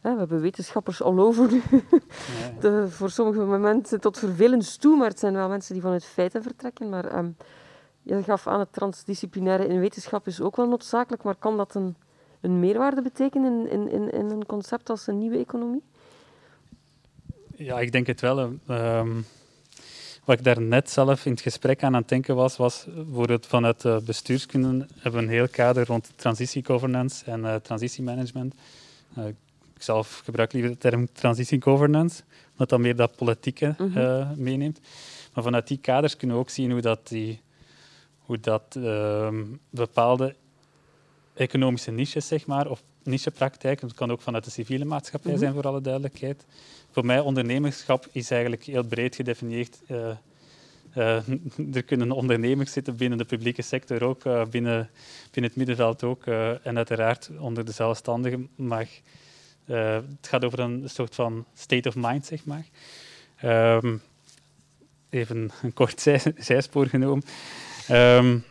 Hè, 0.00 0.12
we 0.12 0.18
hebben 0.18 0.40
wetenschappers 0.40 1.02
all 1.02 1.18
over 1.18 1.52
nu. 1.52 1.62
De, 2.60 2.88
voor 2.88 3.10
sommige 3.10 3.40
momenten 3.40 4.00
tot 4.00 4.18
vervelend 4.18 4.80
toe, 4.80 4.96
maar 4.96 5.08
het 5.08 5.18
zijn 5.18 5.32
wel 5.32 5.48
mensen 5.48 5.72
die 5.72 5.82
vanuit 5.82 6.04
feiten 6.04 6.42
vertrekken. 6.42 6.88
Maar 6.88 7.18
um, 7.18 7.36
je 8.02 8.22
gaf 8.22 8.46
aan 8.46 8.60
het 8.60 8.72
transdisciplinaire 8.72 9.66
in 9.66 9.80
wetenschap 9.80 10.26
is 10.26 10.40
ook 10.40 10.56
wel 10.56 10.68
noodzakelijk, 10.68 11.22
maar 11.22 11.36
kan 11.36 11.56
dat 11.56 11.74
een, 11.74 11.96
een 12.40 12.60
meerwaarde 12.60 13.02
betekenen 13.02 13.70
in, 13.70 13.88
in, 13.88 14.10
in 14.10 14.30
een 14.30 14.46
concept 14.46 14.90
als 14.90 15.06
een 15.06 15.18
nieuwe 15.18 15.38
economie? 15.38 15.82
Ja, 17.58 17.80
ik 17.80 17.92
denk 17.92 18.06
het 18.06 18.20
wel. 18.20 18.58
Um, 18.70 19.26
wat 20.24 20.38
ik 20.38 20.44
daar 20.44 20.60
net 20.60 20.90
zelf 20.90 21.24
in 21.26 21.32
het 21.32 21.40
gesprek 21.40 21.82
aan 21.82 21.94
aan 21.94 22.00
het 22.00 22.08
denken 22.08 22.34
was, 22.34 22.56
was 22.56 22.86
bijvoorbeeld 22.94 23.46
vanuit 23.46 23.80
de 23.80 24.02
bestuurskunde 24.04 24.86
hebben 24.94 25.20
we 25.20 25.26
een 25.26 25.32
heel 25.32 25.48
kader 25.48 25.86
rond 25.86 26.12
transitiegovernance 26.16 27.24
en 27.24 27.40
uh, 27.40 27.54
transitiemanagement. 27.54 28.54
Uh, 29.18 29.26
ik 29.26 29.82
zelf 29.82 30.20
gebruik 30.24 30.52
liever 30.52 30.70
de 30.70 30.78
term 30.78 31.08
transitiegovernance, 31.12 32.22
omdat 32.52 32.68
dat 32.68 32.78
meer 32.78 32.96
dat 32.96 33.16
politieke 33.16 33.74
uh, 33.78 34.30
meeneemt. 34.34 34.80
Maar 35.32 35.44
vanuit 35.44 35.68
die 35.68 35.78
kaders 35.78 36.16
kunnen 36.16 36.36
we 36.36 36.42
ook 36.42 36.50
zien 36.50 36.70
hoe 36.70 36.80
dat, 36.80 37.08
die, 37.08 37.40
hoe 38.18 38.40
dat 38.40 38.76
ehm, 38.76 39.44
bepaalde 39.70 40.34
economische 41.34 41.90
niches, 41.90 42.26
zeg 42.26 42.46
maar, 42.46 42.70
of 42.70 42.82
nichepraktijken, 43.06 43.88
dat 43.88 43.96
kan 43.96 44.10
ook 44.10 44.20
vanuit 44.20 44.44
de 44.44 44.50
civiele 44.50 44.84
maatschappij 44.84 45.30
mhm. 45.30 45.40
zijn, 45.40 45.52
voor 45.52 45.62
alle 45.62 45.80
duidelijkheid, 45.80 46.44
voor 46.90 47.04
mij 47.06 47.20
ondernemerschap 47.20 48.08
is 48.12 48.30
eigenlijk 48.30 48.64
heel 48.64 48.84
breed 48.84 49.14
gedefinieerd. 49.14 49.78
Uh, 49.88 50.08
uh, 50.96 51.28
er 51.74 51.82
kunnen 51.82 52.10
ondernemers 52.10 52.72
zitten 52.72 52.96
binnen 52.96 53.18
de 53.18 53.24
publieke 53.24 53.62
sector 53.62 54.02
ook, 54.02 54.24
uh, 54.24 54.44
binnen, 54.44 54.90
binnen 55.30 55.50
het 55.50 55.56
middenveld 55.56 56.04
ook, 56.04 56.26
en 56.62 56.76
uiteraard 56.76 57.30
onder 57.38 57.64
de 57.64 57.72
zelfstandigen. 57.72 58.48
Maar 58.54 58.88
het 59.64 60.28
gaat 60.28 60.44
over 60.44 60.58
een 60.58 60.82
soort 60.90 61.14
van 61.14 61.44
state 61.54 61.88
of 61.88 61.94
mind, 61.94 62.26
zeg 62.26 62.44
maar. 62.44 62.66
Um, 63.44 64.02
even 65.10 65.50
een 65.62 65.72
kort 65.74 66.00
zij, 66.00 66.20
zijspoor 66.38 66.86
genomen. 66.86 67.24
Um, 67.90 68.44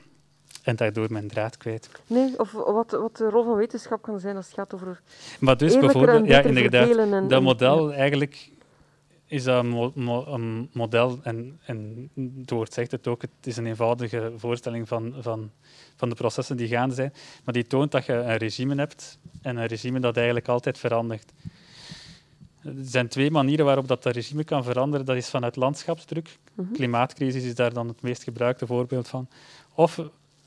en 0.65 0.75
daardoor 0.75 1.11
mijn 1.11 1.27
draad 1.27 1.57
kwijt. 1.57 1.89
Nee, 2.07 2.39
of 2.39 2.51
wat, 2.51 2.91
wat 2.91 3.17
de 3.17 3.29
rol 3.29 3.43
van 3.43 3.55
wetenschap 3.55 4.01
kan 4.01 4.19
zijn 4.19 4.35
als 4.35 4.45
het 4.45 4.55
gaat 4.55 4.73
over. 4.73 5.01
Maar 5.39 5.57
dus 5.57 5.79
bijvoorbeeld, 5.79 6.27
ja, 6.27 6.41
inderdaad, 6.41 7.29
dat 7.29 7.41
model 7.41 7.93
eigenlijk 7.93 8.49
is 9.25 9.43
dat 9.43 9.63
een, 9.63 10.69
model, 10.71 11.19
en, 11.23 11.59
en 11.65 12.09
het 12.39 12.49
woord 12.49 12.73
zegt 12.73 12.91
het 12.91 13.07
ook, 13.07 13.21
het 13.21 13.31
is 13.43 13.57
een 13.57 13.65
eenvoudige 13.65 14.31
voorstelling 14.35 14.87
van, 14.87 15.15
van, 15.19 15.51
van 15.95 16.09
de 16.09 16.15
processen 16.15 16.57
die 16.57 16.67
gaande 16.67 16.95
zijn, 16.95 17.13
maar 17.43 17.53
die 17.53 17.67
toont 17.67 17.91
dat 17.91 18.05
je 18.05 18.13
een 18.13 18.37
regime 18.37 18.75
hebt 18.75 19.17
en 19.41 19.57
een 19.57 19.65
regime 19.65 19.99
dat 19.99 20.15
eigenlijk 20.15 20.47
altijd 20.47 20.77
verandert. 20.77 21.33
Er 22.63 22.73
zijn 22.81 23.07
twee 23.07 23.31
manieren 23.31 23.65
waarop 23.65 23.87
dat, 23.87 24.03
dat 24.03 24.15
regime 24.15 24.43
kan 24.43 24.63
veranderen. 24.63 25.05
Dat 25.05 25.15
is 25.15 25.29
vanuit 25.29 25.55
landschapsdruk. 25.55 26.37
Mhm. 26.53 26.71
Klimaatcrisis 26.71 27.43
is 27.43 27.55
daar 27.55 27.73
dan 27.73 27.87
het 27.87 28.01
meest 28.01 28.23
gebruikte 28.23 28.67
voorbeeld 28.67 29.07
van. 29.07 29.27
Of 29.73 29.99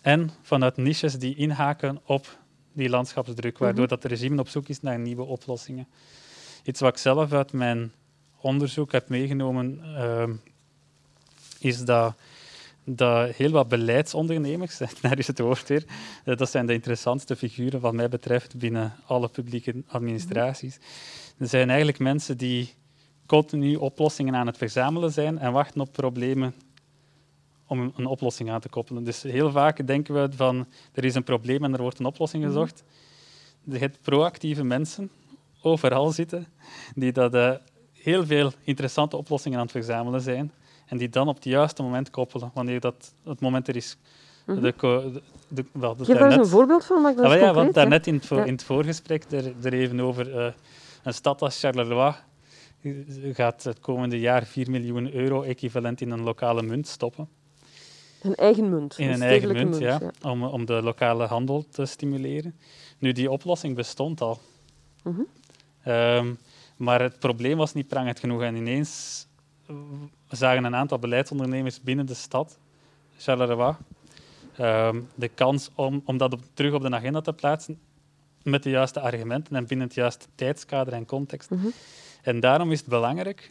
en 0.08 0.30
vanuit 0.42 0.76
niches 0.76 1.18
die 1.18 1.34
inhaken 1.36 2.00
op 2.04 2.38
die 2.72 2.88
landschapsdruk, 2.88 3.58
waardoor 3.58 3.84
mhm. 3.84 3.88
dat 3.88 4.02
de 4.02 4.08
regime 4.08 4.40
op 4.40 4.48
zoek 4.48 4.68
is 4.68 4.80
naar 4.80 4.98
nieuwe 4.98 5.22
oplossingen. 5.22 5.86
Iets 6.64 6.80
wat 6.80 6.92
ik 6.92 6.98
zelf 6.98 7.32
uit 7.32 7.52
mijn 7.52 7.92
onderzoek 8.40 8.92
heb 8.92 9.08
meegenomen, 9.08 9.80
uh, 9.84 10.28
is 11.58 11.84
dat, 11.84 12.14
dat 12.84 13.30
heel 13.34 13.50
wat 13.50 13.68
beleidsondernemers, 13.68 14.78
daar 15.02 15.18
is 15.18 15.26
het 15.26 15.38
woord 15.38 15.68
weer, 15.68 15.84
eh, 16.24 16.36
dat 16.36 16.50
zijn 16.50 16.66
de 16.66 16.72
interessantste 16.72 17.36
figuren 17.36 17.80
wat 17.80 17.92
mij 17.92 18.08
betreft 18.08 18.56
binnen 18.56 18.94
alle 19.06 19.28
publieke 19.28 19.74
administraties. 19.86 20.78
Er 21.38 21.48
zijn 21.48 21.68
eigenlijk 21.68 21.98
mensen 21.98 22.36
die 22.36 22.74
continu 23.26 23.74
oplossingen 23.74 24.34
aan 24.34 24.46
het 24.46 24.56
verzamelen 24.56 25.12
zijn 25.12 25.38
en 25.38 25.52
wachten 25.52 25.80
op 25.80 25.92
problemen 25.92 26.54
om 27.68 27.92
een 27.96 28.06
oplossing 28.06 28.50
aan 28.50 28.60
te 28.60 28.68
koppelen. 28.68 29.04
Dus 29.04 29.22
heel 29.22 29.50
vaak 29.50 29.86
denken 29.86 30.14
we 30.14 30.28
van 30.36 30.66
er 30.92 31.04
is 31.04 31.14
een 31.14 31.24
probleem 31.24 31.64
en 31.64 31.72
er 31.72 31.82
wordt 31.82 31.98
een 31.98 32.06
oplossing 32.06 32.42
mhm. 32.42 32.52
gezocht. 32.52 32.84
Er 33.70 33.80
hebt 33.80 34.00
proactieve 34.02 34.64
mensen 34.64 35.10
overal 35.62 36.10
zitten 36.10 36.46
die 36.94 37.12
dat, 37.12 37.34
uh, 37.34 37.52
heel 37.92 38.26
veel 38.26 38.52
interessante 38.62 39.16
oplossingen 39.16 39.58
aan 39.58 39.64
het 39.64 39.72
verzamelen 39.72 40.20
zijn 40.20 40.52
en 40.86 40.96
die 40.96 41.08
dan 41.08 41.28
op 41.28 41.34
het 41.34 41.44
juiste 41.44 41.82
moment 41.82 42.10
koppelen, 42.10 42.50
wanneer 42.54 42.80
dat 42.80 43.14
het 43.24 43.40
moment 43.40 43.68
er 43.68 43.76
is. 43.76 43.96
Mm 44.46 44.60
de, 44.60 44.74
de, 44.78 45.22
de, 45.48 45.64
wel, 45.72 45.94
Geef 45.94 46.18
daar 46.18 46.30
eens 46.30 46.36
een 46.36 46.46
voorbeeld 46.46 46.84
van. 46.84 47.02
Dat 47.02 47.20
ah, 47.20 47.40
ja, 47.40 47.54
want 47.54 47.74
daarnet 47.74 48.06
in, 48.06 48.14
het, 48.14 48.30
in 48.30 48.52
het 48.52 48.64
voorgesprek 48.64 49.24
er, 49.30 49.52
er 49.62 49.72
even 49.72 50.00
over 50.00 50.34
uh, 50.34 50.52
een 51.02 51.14
stad 51.14 51.42
als 51.42 51.60
Charleroi 51.60 52.14
gaat 53.32 53.62
het 53.62 53.80
komende 53.80 54.20
jaar 54.20 54.46
4 54.46 54.70
miljoen 54.70 55.14
euro 55.14 55.42
equivalent 55.42 56.00
in 56.00 56.10
een 56.10 56.22
lokale 56.22 56.62
munt 56.62 56.86
stoppen. 56.86 57.28
Een 58.22 58.34
eigen 58.34 58.70
munt. 58.70 58.98
In 58.98 59.10
een, 59.10 59.22
eigen 59.22 59.52
munt, 59.52 59.78
ja, 59.78 60.00
Om, 60.22 60.44
om 60.44 60.64
de 60.64 60.82
lokale 60.82 61.26
handel 61.26 61.64
te 61.70 61.86
stimuleren. 61.86 62.54
Nu, 62.98 63.12
die 63.12 63.30
oplossing 63.30 63.74
bestond 63.74 64.20
al. 64.20 64.40
Mhm. 65.02 65.20
Ehm, 65.82 66.34
maar 66.76 67.00
het 67.00 67.18
probleem 67.18 67.56
was 67.56 67.74
niet 67.74 67.88
prangend 67.88 68.20
genoeg. 68.20 68.42
En 68.42 68.56
ineens 68.56 69.26
zagen 70.28 70.64
een 70.64 70.76
aantal 70.76 70.98
beleidsondernemers 70.98 71.80
binnen 71.80 72.06
de 72.06 72.14
stad, 72.14 72.58
Charleroi, 73.18 73.74
um, 74.60 75.08
de 75.14 75.28
kans 75.28 75.70
om, 75.74 76.02
om 76.04 76.16
dat 76.16 76.36
terug 76.54 76.72
op 76.72 76.82
de 76.82 76.90
agenda 76.90 77.20
te 77.20 77.32
plaatsen 77.32 77.78
met 78.42 78.62
de 78.62 78.70
juiste 78.70 79.00
argumenten 79.00 79.56
en 79.56 79.66
binnen 79.66 79.86
het 79.86 79.96
juiste 79.96 80.26
tijdskader 80.34 80.92
en 80.92 81.06
context. 81.06 81.50
Mhm. 81.50 81.66
En 82.22 82.40
daarom 82.40 82.72
is 82.72 82.78
het 82.78 82.88
belangrijk 82.88 83.50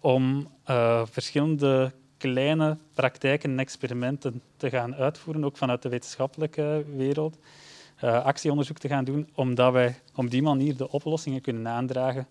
om 0.00 0.48
uh, 0.70 1.02
verschillende 1.06 1.92
kleine 2.32 2.76
praktijken 2.94 3.50
en 3.50 3.58
experimenten 3.58 4.42
te 4.56 4.70
gaan 4.70 4.94
uitvoeren, 4.94 5.44
ook 5.44 5.56
vanuit 5.56 5.82
de 5.82 5.88
wetenschappelijke 5.88 6.84
wereld. 6.96 7.38
Uh, 8.04 8.24
actieonderzoek 8.24 8.78
te 8.78 8.88
gaan 8.88 9.04
doen, 9.04 9.28
omdat 9.34 9.72
wij 9.72 9.94
op 10.14 10.30
die 10.30 10.42
manier 10.42 10.76
de 10.76 10.90
oplossingen 10.90 11.40
kunnen 11.40 11.68
aandragen 11.68 12.26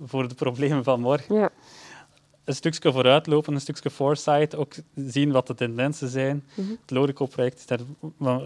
voor 0.00 0.28
de 0.28 0.34
problemen 0.34 0.84
van 0.84 1.00
morgen. 1.00 1.34
Ja. 1.34 1.50
Een 2.44 2.54
stukje 2.54 2.92
vooruitlopen, 2.92 3.54
een 3.54 3.60
stukje 3.60 3.90
foresight, 3.90 4.56
ook 4.56 4.74
zien 4.94 5.32
wat 5.32 5.46
de 5.46 5.54
tendensen 5.54 6.08
zijn. 6.08 6.34
Mm 6.34 6.64
-hmm. 6.64 6.76
Het 6.80 6.90
Lorico-project 6.90 7.64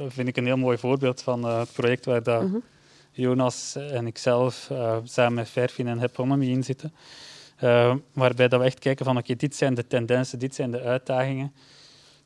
vind 0.09 0.29
ik 0.29 0.37
een 0.37 0.47
heel 0.47 0.57
mooi 0.57 0.79
voorbeeld 0.79 1.23
van 1.23 1.45
uh, 1.45 1.59
het 1.59 1.73
project 1.73 2.05
waar 2.05 2.23
dat 2.23 2.43
mhm. 2.43 2.57
Jonas 3.13 3.77
en 3.77 4.07
ikzelf 4.07 4.69
uh, 4.73 4.97
samen 5.05 5.35
met 5.35 5.49
Fairfin 5.49 5.89
en 5.89 5.99
Heponomy 5.99 6.47
in 6.47 6.65
zitten. 6.65 6.93
Uh, 7.63 7.95
waarbij 8.13 8.49
dat 8.49 8.61
we 8.61 8.67
echt 8.67 8.79
kijken 8.79 9.05
van 9.05 9.17
oké, 9.17 9.37
dit 9.37 9.57
zijn 9.57 9.75
de 9.75 9.87
tendensen, 9.87 10.39
dit 10.39 10.55
zijn 10.55 10.71
de 10.71 10.81
uitdagingen. 10.81 11.53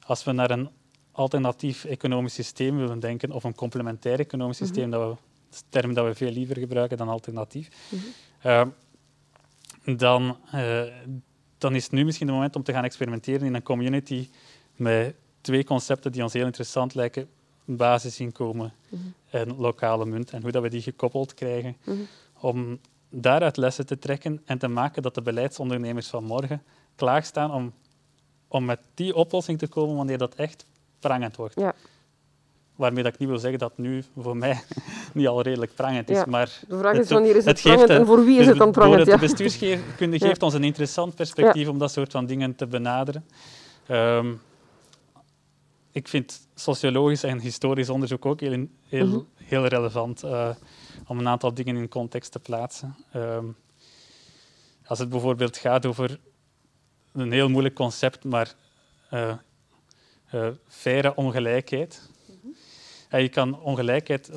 Als 0.06 0.24
we 0.24 0.32
naar 0.32 0.50
een 0.50 0.68
alternatief 1.12 1.84
economisch 1.84 2.34
systeem 2.34 2.76
willen 2.76 3.00
denken, 3.00 3.32
of 3.32 3.44
een 3.44 3.54
complementair 3.54 4.20
economisch 4.20 4.58
mhm. 4.58 4.66
systeem, 4.66 4.90
dat 4.90 5.00
we, 5.00 5.08
een 5.08 5.62
term 5.68 5.94
dat 5.94 6.06
we 6.06 6.14
veel 6.14 6.30
liever 6.30 6.58
gebruiken 6.58 6.96
dan 6.96 7.08
alternatief, 7.08 7.68
mm 7.88 7.98
-hmm. 7.98 8.72
uh, 9.86 9.96
dan, 9.96 10.36
uh, 10.54 10.82
dan 11.58 11.74
is 11.74 11.82
het 11.82 11.92
nu 11.92 12.04
misschien 12.04 12.26
het 12.26 12.36
moment 12.36 12.56
om 12.56 12.62
te 12.62 12.72
gaan 12.72 12.84
experimenteren 12.84 13.46
in 13.46 13.54
een 13.54 13.62
community 13.62 14.28
met 14.76 15.14
twee 15.40 15.64
concepten 15.64 16.12
die 16.12 16.22
ons 16.22 16.32
heel 16.32 16.44
interessant 16.44 16.94
lijken, 16.94 17.28
basisinkomen 17.64 18.72
mm 18.88 18.98
-hmm. 18.98 19.14
en 19.30 19.56
lokale 19.56 20.06
munt, 20.06 20.30
en 20.30 20.42
hoe 20.42 20.50
dat 20.50 20.62
we 20.62 20.68
die 20.68 20.82
gekoppeld 20.82 21.34
krijgen, 21.34 21.76
mhm. 21.84 21.96
om 22.40 22.78
daaruit 23.10 23.56
lessen 23.56 23.86
te 23.86 23.98
trekken 23.98 24.42
en 24.44 24.58
te 24.58 24.68
maken 24.68 25.02
dat 25.02 25.14
de 25.14 25.22
beleidsondernemers 25.22 26.08
van 26.08 26.24
morgen 26.24 26.62
klaarstaan 26.96 27.52
om, 27.52 27.72
om 28.48 28.64
met 28.64 28.80
die 28.94 29.14
oplossing 29.14 29.58
te 29.58 29.66
komen 29.66 29.96
wanneer 29.96 30.18
dat 30.18 30.34
echt 30.34 30.66
prangend 30.98 31.36
wordt. 31.36 31.54
Ja. 31.60 31.74
Waarmee 32.76 33.02
dat 33.02 33.12
ik 33.12 33.18
niet 33.18 33.28
wil 33.28 33.38
zeggen 33.38 33.58
dat 33.58 33.78
nu 33.78 34.04
voor 34.16 34.36
mij 34.36 34.60
niet 35.14 35.26
al 35.26 35.42
redelijk 35.42 35.74
prangend 35.74 36.10
is. 36.10 36.16
Ja. 36.16 36.24
Maar 36.28 36.60
de 36.68 36.78
vraag 36.78 36.96
is 36.96 37.08
wanneer 37.08 37.36
is 37.36 37.44
het, 37.44 37.62
het 37.62 37.72
prangend 37.72 37.90
en 37.90 38.06
voor 38.06 38.24
wie 38.24 38.32
is 38.32 38.38
dus 38.38 38.46
het 38.46 38.58
dan 38.58 38.72
prangend? 38.72 39.04
De 39.04 39.18
bestuurskunde 39.18 40.18
geeft 40.26 40.42
ons 40.42 40.54
een 40.54 40.64
interessant 40.64 41.14
perspectief 41.14 41.68
om 41.68 41.78
dat 41.78 41.92
soort 41.92 42.12
van 42.12 42.26
dingen 42.26 42.54
te 42.54 42.66
benaderen. 42.66 43.24
Um, 43.90 44.40
ik 45.92 46.08
vind 46.08 46.48
sociologisch 46.54 47.22
en 47.22 47.40
historisch 47.40 47.88
onderzoek 47.88 48.26
ook 48.26 48.40
heel, 48.40 48.66
heel, 48.88 49.06
mhm. 49.06 49.18
heel 49.34 49.66
relevant. 49.66 50.24
Uh, 50.24 50.48
om 51.06 51.18
een 51.18 51.28
aantal 51.28 51.54
dingen 51.54 51.76
in 51.76 51.88
context 51.88 52.32
te 52.32 52.38
plaatsen. 52.38 52.96
Ehm, 53.12 53.46
als 54.86 54.98
het 54.98 55.08
bijvoorbeeld 55.08 55.56
gaat 55.56 55.86
over 55.86 56.18
een 57.12 57.32
heel 57.32 57.48
moeilijk 57.48 57.74
concept, 57.74 58.24
maar 58.24 58.54
uh, 59.12 59.34
uh, 60.34 60.48
faire 60.66 61.14
ongelijkheid. 61.14 62.10
Mm 62.42 62.56
je 63.10 63.28
kan 63.28 63.60
ongelijkheid 63.60 64.30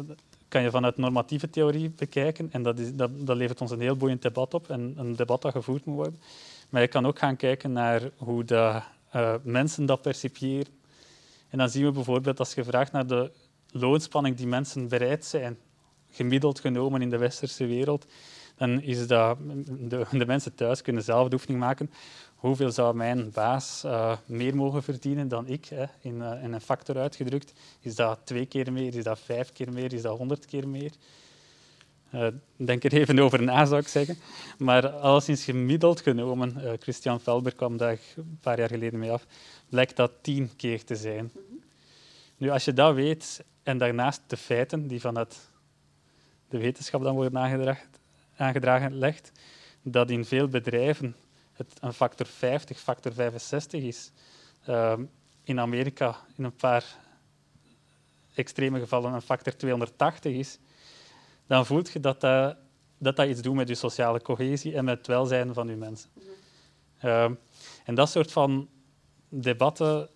kan 0.51 0.61
je 0.61 0.69
vanuit 0.69 0.97
normatieve 0.97 1.49
theorie 1.49 1.89
bekijken. 1.89 2.51
En 2.51 2.63
dat, 2.63 2.79
is, 2.79 2.95
dat, 2.95 3.09
dat 3.25 3.37
levert 3.37 3.61
ons 3.61 3.71
een 3.71 3.81
heel 3.81 3.95
boeiend 3.95 4.21
debat 4.21 4.53
op 4.53 4.69
en 4.69 4.93
een 4.97 5.15
debat 5.15 5.41
dat 5.41 5.51
gevoerd 5.51 5.85
moet 5.85 5.95
worden. 5.95 6.21
Maar 6.69 6.81
je 6.81 6.87
kan 6.87 7.05
ook 7.05 7.19
gaan 7.19 7.35
kijken 7.35 7.71
naar 7.71 8.09
hoe 8.17 8.43
de, 8.43 8.81
uh, 9.15 9.35
mensen 9.43 9.85
dat 9.85 10.01
percipiëren. 10.01 10.73
En 11.49 11.57
dan 11.57 11.69
zien 11.69 11.85
we 11.85 11.91
bijvoorbeeld, 11.91 12.39
als 12.39 12.53
je 12.53 12.63
vraagt 12.63 12.91
naar 12.91 13.07
de 13.07 13.31
loonspanning 13.71 14.35
die 14.35 14.47
mensen 14.47 14.87
bereid 14.87 15.25
zijn, 15.25 15.57
gemiddeld 16.11 16.59
genomen 16.59 17.01
in 17.01 17.09
de 17.09 17.17
westerse 17.17 17.65
wereld, 17.65 18.05
dan 18.55 18.81
is 18.81 19.07
dat 19.07 19.37
de, 19.67 20.05
de 20.11 20.25
mensen 20.25 20.55
thuis 20.55 20.81
kunnen 20.81 21.03
zelf 21.03 21.27
de 21.27 21.35
oefening 21.35 21.59
maken. 21.59 21.91
Hoeveel 22.35 22.71
zou 22.71 22.95
mijn 22.95 23.31
baas 23.31 23.83
uh, 23.85 24.17
meer 24.25 24.55
mogen 24.55 24.83
verdienen 24.83 25.27
dan 25.27 25.47
ik? 25.47 25.65
Hè? 25.65 25.85
In, 25.99 26.15
uh, 26.15 26.43
in, 26.43 26.53
een 26.53 26.61
factor 26.61 26.97
uitgedrukt. 26.97 27.53
Is 27.79 27.95
dat 27.95 28.19
twee 28.23 28.45
keer 28.45 28.71
meer? 28.71 28.95
Is 28.95 29.03
dat 29.03 29.19
vijf 29.19 29.51
keer 29.51 29.73
meer? 29.73 29.93
Is 29.93 30.01
dat 30.01 30.17
honderd 30.17 30.45
keer 30.45 30.67
meer? 30.67 30.91
Uh, 32.13 32.27
denk 32.55 32.83
er 32.83 32.93
even 32.93 33.19
over 33.19 33.43
na, 33.43 33.65
zou 33.65 33.81
ik 33.81 33.87
zeggen. 33.87 34.17
Maar 34.57 34.89
alleszins 34.89 35.43
gemiddeld 35.43 36.01
genomen, 36.01 36.77
Christian 36.79 37.19
Felber 37.19 37.55
kwam 37.55 37.77
daar 37.77 37.97
een 38.15 38.37
paar 38.41 38.59
jaar 38.59 38.69
geleden 38.69 38.99
mee 38.99 39.11
af, 39.11 39.25
blijkt 39.69 39.95
dat 39.95 40.11
tien 40.21 40.49
keer 40.55 40.83
te 40.83 40.95
zijn. 40.95 41.31
Nu, 42.37 42.49
als 42.49 42.65
je 42.65 42.73
dat 42.73 42.95
weet 42.95 43.43
en 43.63 43.77
daarnaast 43.77 44.21
de 44.27 44.37
feiten 44.37 44.87
die 44.87 44.99
vanuit 44.99 45.50
de 46.51 46.57
wetenschap 46.57 47.01
dan 47.01 47.15
worden 47.15 47.39
aangedragen, 48.35 48.97
legt, 48.97 49.31
dat 49.81 50.09
in 50.09 50.25
veel 50.25 50.47
bedrijven 50.47 51.15
het 51.53 51.77
een 51.81 51.93
factor 51.93 52.25
50, 52.25 52.79
factor 52.79 53.13
65 53.13 53.83
is. 53.83 54.11
Uh, 54.69 54.93
in 55.43 55.59
Amerika 55.59 56.15
in 56.37 56.43
een 56.43 56.55
paar 56.55 56.97
extreme 58.33 58.79
gevallen 58.79 59.13
een 59.13 59.21
factor 59.21 59.55
280 59.55 60.33
is, 60.33 60.59
dan 61.47 61.65
voelt 61.65 61.91
je 61.91 61.99
dat 61.99 62.21
dat, 62.21 62.57
dat, 62.97 63.15
dat 63.15 63.27
iets 63.27 63.41
doet 63.41 63.55
met 63.55 63.67
je 63.67 63.75
sociale 63.75 64.21
cohesie 64.21 64.75
en 64.75 64.85
met 64.85 64.97
het 64.97 65.07
welzijn 65.07 65.53
van 65.53 65.67
je 65.67 65.75
mensen. 65.75 66.09
Uh, 67.03 67.31
en 67.85 67.95
dat 67.95 68.09
soort 68.09 68.31
van 68.31 68.69
debatten 69.29 70.09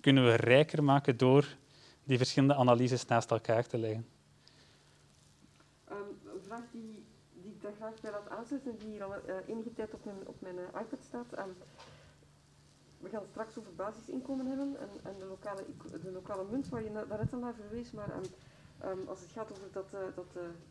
kunnen 0.00 0.24
we 0.24 0.34
rijker 0.34 0.84
maken 0.84 1.16
door 1.16 1.56
die 2.04 2.18
verschillende 2.18 2.54
analyses 2.54 3.06
naast 3.06 3.30
elkaar 3.30 3.66
te 3.66 3.78
leggen. 3.78 4.06
Um, 5.90 5.96
een 6.34 6.42
vraag 6.46 6.62
die, 6.72 7.04
die 7.32 7.49
ik 7.49 7.49
daar 7.62 7.72
graag 7.78 8.00
bij 8.00 8.10
laat 8.10 8.38
aansluiten, 8.38 8.78
die 8.78 8.88
hier 8.88 9.04
al 9.04 9.12
uh, 9.12 9.34
enige 9.46 9.72
tijd 9.72 9.94
op 9.94 10.04
mijn, 10.04 10.16
op 10.26 10.40
mijn 10.40 10.56
uh, 10.56 10.80
iPad 10.80 10.98
staat. 11.08 11.26
We 12.98 13.08
gaan 13.08 13.22
straks 13.30 13.58
over 13.58 13.74
basisinkomen 13.74 14.46
hebben 14.46 14.76
en, 14.80 14.88
en 15.02 15.14
de, 15.18 15.24
lokale, 15.24 15.64
de 16.02 16.10
lokale 16.12 16.44
munt, 16.50 16.68
waar 16.68 16.82
je 16.82 16.92
daarnet 17.08 17.32
al 17.32 17.38
naar 17.38 17.54
verwees. 17.54 17.90
Maar 17.92 18.08
um, 18.16 18.28
um, 18.88 19.08
als 19.08 19.20
het 19.20 19.30
gaat 19.30 19.50
over 19.52 19.68
dat, 19.72 19.86
uh, 19.94 20.00
dat, 20.14 20.26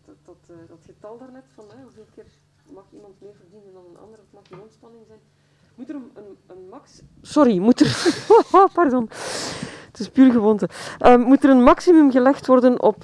dat, 0.05 0.15
dat, 0.25 0.57
dat, 0.67 0.79
getal 0.85 1.17
daarnet, 1.17 1.45
van 1.53 1.65
hoeveel 1.81 2.07
keer 2.15 2.25
mag 2.73 2.85
iemand 2.91 3.21
meer 3.21 3.35
verdienen 3.35 3.73
dan 3.73 3.85
een 3.89 3.97
ander, 3.97 4.19
of 4.19 4.31
mag 4.33 4.43
die 4.43 4.61
ontspanning 4.61 5.03
zijn, 5.07 5.19
moet 5.75 5.89
er 5.89 5.95
een, 5.95 6.37
een, 6.47 6.69
max... 6.69 7.01
Sorry, 7.21 7.57
moet 7.57 7.79
er... 7.79 8.17
Oh, 8.51 8.73
pardon. 8.73 9.09
Het 9.89 9.99
is 9.99 10.09
puur 10.09 10.31
gewoonte. 10.31 10.69
Um, 11.05 11.21
moet 11.21 11.43
er 11.43 11.49
een 11.49 11.63
maximum 11.63 12.11
gelegd 12.11 12.47
worden 12.47 12.81
op, 12.81 13.03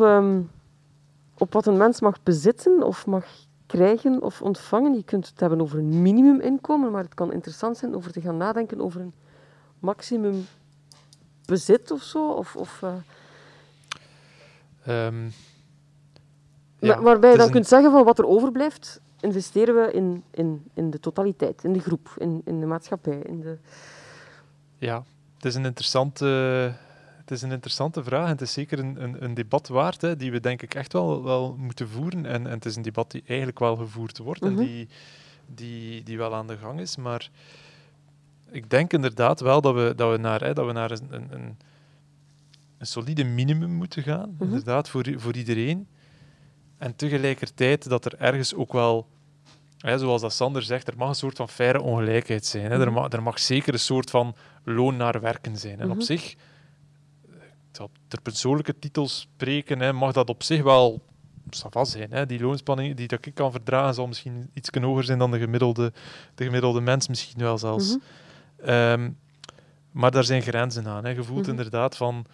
op 1.37 1.53
wat 1.53 1.65
een 1.65 1.77
mens 1.77 2.01
mag 2.01 2.23
bezitten 2.23 2.83
of 2.83 3.05
mag 3.05 3.25
krijgen 3.75 4.21
of 4.21 4.41
ontvangen? 4.41 4.93
Je 4.93 5.03
kunt 5.03 5.27
het 5.27 5.39
hebben 5.39 5.61
over 5.61 5.79
een 5.79 6.01
minimuminkomen, 6.01 6.91
maar 6.91 7.03
het 7.03 7.13
kan 7.13 7.33
interessant 7.33 7.77
zijn 7.77 7.95
over 7.95 8.11
te 8.11 8.21
gaan 8.21 8.37
nadenken 8.37 8.81
over 8.81 9.01
een 9.01 9.13
maximum 9.79 10.45
bezit 11.45 11.91
of 11.91 12.01
zo. 12.01 12.31
Of, 12.31 12.55
of, 12.55 12.81
uh... 12.83 15.07
um, 15.07 15.31
ja, 16.79 17.01
waarbij 17.01 17.31
je 17.31 17.37
dan 17.37 17.45
een... 17.45 17.51
kunt 17.51 17.67
zeggen 17.67 17.91
van 17.91 18.03
wat 18.03 18.19
er 18.19 18.25
overblijft, 18.25 19.01
investeren 19.19 19.75
we 19.75 19.91
in, 19.91 20.23
in, 20.31 20.63
in 20.73 20.89
de 20.89 20.99
totaliteit, 20.99 21.63
in 21.63 21.73
de 21.73 21.79
groep, 21.79 22.15
in, 22.17 22.41
in 22.45 22.59
de 22.59 22.65
maatschappij. 22.65 23.19
In 23.19 23.41
de... 23.41 23.57
Ja, 24.77 25.03
het 25.35 25.45
is 25.45 25.55
een 25.55 25.65
interessante, 25.65 26.73
het 27.25 27.33
is 27.33 27.41
een 27.41 27.51
interessante 27.51 28.03
vraag 28.03 28.23
en 28.23 28.31
het 28.31 28.41
is 28.41 28.53
zeker 28.53 28.79
een, 28.79 29.03
een, 29.03 29.23
een 29.23 29.33
debat 29.33 29.67
waard, 29.67 30.01
hè, 30.01 30.15
die 30.15 30.31
we 30.31 30.39
denk 30.39 30.61
ik 30.61 30.75
echt 30.75 30.93
wel, 30.93 31.23
wel 31.23 31.55
moeten 31.57 31.89
voeren. 31.89 32.25
En, 32.25 32.47
en 32.47 32.53
het 32.53 32.65
is 32.65 32.75
een 32.75 32.81
debat 32.81 33.11
die 33.11 33.23
eigenlijk 33.27 33.59
wel 33.59 33.75
gevoerd 33.75 34.17
wordt 34.17 34.41
en 34.41 34.53
mhm. 34.53 34.63
die, 34.63 34.87
die, 35.45 36.03
die 36.03 36.17
wel 36.17 36.35
aan 36.35 36.47
de 36.47 36.57
gang 36.57 36.79
is. 36.79 36.95
Maar 36.95 37.29
ik 38.51 38.69
denk 38.69 38.93
inderdaad 38.93 39.39
wel 39.39 39.61
dat 39.61 39.73
we, 39.75 39.93
dat 39.95 40.11
we 40.11 40.17
naar, 40.17 40.41
hè, 40.41 40.53
dat 40.53 40.65
we 40.65 40.71
naar 40.71 40.91
een, 40.91 41.07
een, 41.09 41.57
een, 42.77 42.87
solide 42.87 43.23
minimum 43.23 43.71
moeten 43.71 44.03
gaan, 44.03 44.33
mhm. 44.33 44.43
inderdaad, 44.43 44.89
voor, 44.89 45.05
voor 45.15 45.35
iedereen. 45.35 45.87
En 46.77 46.95
tegelijkertijd 46.95 47.89
dat 47.89 48.05
er 48.05 48.15
ergens 48.17 48.53
ook 48.53 48.73
wel 48.73 49.07
zoals 49.77 50.21
dat 50.21 50.33
Sander 50.33 50.61
zegt, 50.61 50.87
er 50.87 50.97
mag 50.97 51.09
een 51.09 51.15
soort 51.15 51.37
van 51.37 51.49
faire 51.49 51.81
ongelijkheid 51.81 52.45
zijn. 52.45 52.71
Hè. 52.71 52.79
Er, 52.79 52.91
mhm. 52.91 52.93
mag, 52.93 53.11
er 53.11 53.23
mag 53.23 53.39
zeker 53.39 53.73
een 53.73 53.79
soort 53.79 54.09
van 54.09 54.35
loon 54.63 54.97
naar 54.97 55.21
werken 55.21 55.57
zijn. 55.57 55.79
En 55.79 55.91
op 55.91 56.01
zich, 56.01 56.35
ter 58.07 58.21
persoonlijke 58.21 58.79
titels 58.79 59.19
spreken, 59.19 59.79
hè, 59.79 59.93
mag 59.93 60.11
dat 60.11 60.29
op 60.29 60.43
zich 60.43 60.63
wel 60.63 61.01
vast 61.49 61.91
zijn. 61.91 62.11
Hè. 62.11 62.25
Die 62.25 62.39
loonspanning 62.39 62.95
die 62.95 63.07
dat 63.07 63.25
ik 63.25 63.33
kan 63.33 63.51
verdragen 63.51 63.93
zal 63.93 64.07
misschien 64.07 64.49
iets 64.53 64.69
hoger 64.81 65.03
zijn 65.03 65.19
dan 65.19 65.31
de 65.31 65.39
gemiddelde, 65.39 65.93
de 66.35 66.43
gemiddelde 66.43 66.81
mens, 66.81 67.07
misschien 67.07 67.41
wel 67.41 67.57
zelfs. 67.57 67.97
Mhm. 67.97 68.69
Ehm, 68.69 69.11
maar 69.91 70.11
daar 70.11 70.23
zijn 70.23 70.41
grenzen 70.41 70.87
aan. 70.87 71.05
Hè. 71.05 71.09
Je 71.09 71.23
voelt 71.23 71.47
inderdaad 71.47 71.97
van 71.97 72.25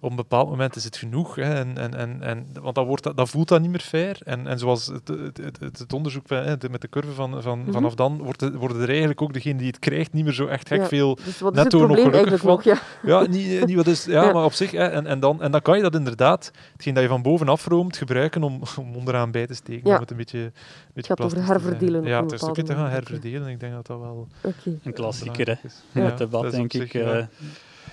op 0.00 0.10
een 0.10 0.16
bepaald 0.16 0.48
moment 0.48 0.76
is 0.76 0.84
het 0.84 0.96
genoeg. 0.96 1.34
Hè, 1.34 1.54
en, 1.54 1.78
en, 1.78 1.94
en, 1.94 2.22
en, 2.22 2.46
want 2.60 2.74
dan, 2.74 2.86
wordt 2.86 3.02
dat, 3.02 3.16
dat 3.16 3.28
voelt 3.28 3.48
dat 3.48 3.60
niet 3.60 3.70
meer 3.70 3.80
fair. 3.80 4.18
En, 4.24 4.46
en 4.46 4.58
zoals 4.58 4.86
het, 4.86 5.08
het, 5.08 5.36
het, 5.60 5.78
het 5.78 5.92
onderzoek 5.92 6.28
hè, 6.28 6.54
met 6.70 6.80
de 6.80 6.88
curve 6.88 7.12
van, 7.12 7.42
van, 7.42 7.58
mm 7.58 7.72
vanaf 7.72 7.94
dan, 7.94 8.18
wordt 8.18 8.40
het, 8.40 8.54
worden 8.54 8.82
er 8.82 8.88
eigenlijk 8.88 9.22
ook 9.22 9.32
degene 9.32 9.58
die 9.58 9.66
het 9.66 9.78
krijgt 9.78 10.12
niet 10.12 10.24
meer 10.24 10.32
zo 10.32 10.46
echt 10.46 10.68
gek 10.68 10.86
veel 10.86 11.18
dus 11.24 11.40
wat 11.40 11.54
netto 11.54 11.86
nog 11.86 12.00
gelukkig 12.00 12.40
van. 12.40 12.60
ja. 12.62 12.78
ja, 13.02 13.26
niet, 13.26 13.66
niet 13.66 13.76
wat 13.76 13.86
is, 13.86 14.04
ja, 14.04 14.22
ja, 14.24 14.32
maar 14.32 14.44
op 14.44 14.52
zich. 14.52 14.70
Hè, 14.70 14.86
en, 14.86 15.06
en, 15.06 15.20
dan, 15.20 15.42
en 15.42 15.50
dan 15.50 15.62
kan 15.62 15.76
je 15.76 15.82
dat 15.82 15.94
inderdaad, 15.94 16.50
hetgeen 16.72 16.94
dat 16.94 17.02
je 17.02 17.08
van 17.08 17.22
bovenaf 17.22 17.66
roomt, 17.66 17.96
gebruiken 17.96 18.42
om, 18.42 18.60
om 18.80 18.96
onderaan 18.96 19.30
bij 19.30 19.46
te 19.46 19.54
steken. 19.54 19.88
Ja. 19.88 19.94
Om 19.94 20.00
het 20.00 20.10
een 20.10 20.16
beetje, 20.16 20.38
een 20.38 20.52
beetje 20.94 21.12
het 21.12 21.20
gaat 21.20 21.20
over 21.20 21.44
herverdelen. 21.44 22.04
Ja, 22.04 22.22
het 22.22 22.32
is 22.32 22.42
ook 22.42 22.54
te 22.54 22.74
gaan 22.74 22.90
herverdelen. 22.90 23.48
Ik 23.48 23.60
denk 23.60 23.72
dat 23.72 23.86
dat 23.86 24.00
wel 24.00 24.28
okay. 24.42 24.78
een 24.82 24.92
klassieker 24.92 25.46
hè, 25.46 25.68
in 26.00 26.06
het 26.10 26.18
debat, 26.18 26.50
denk 26.50 26.72
ik. 26.72 26.92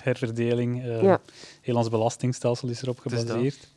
Herverdeling. 0.08 0.84
Uh, 0.84 1.02
ja. 1.02 1.20
Heel 1.60 1.76
ons 1.76 1.88
belastingstelsel 1.88 2.68
is 2.68 2.82
erop 2.82 2.98
gebaseerd. 2.98 3.60
Dat. 3.60 3.68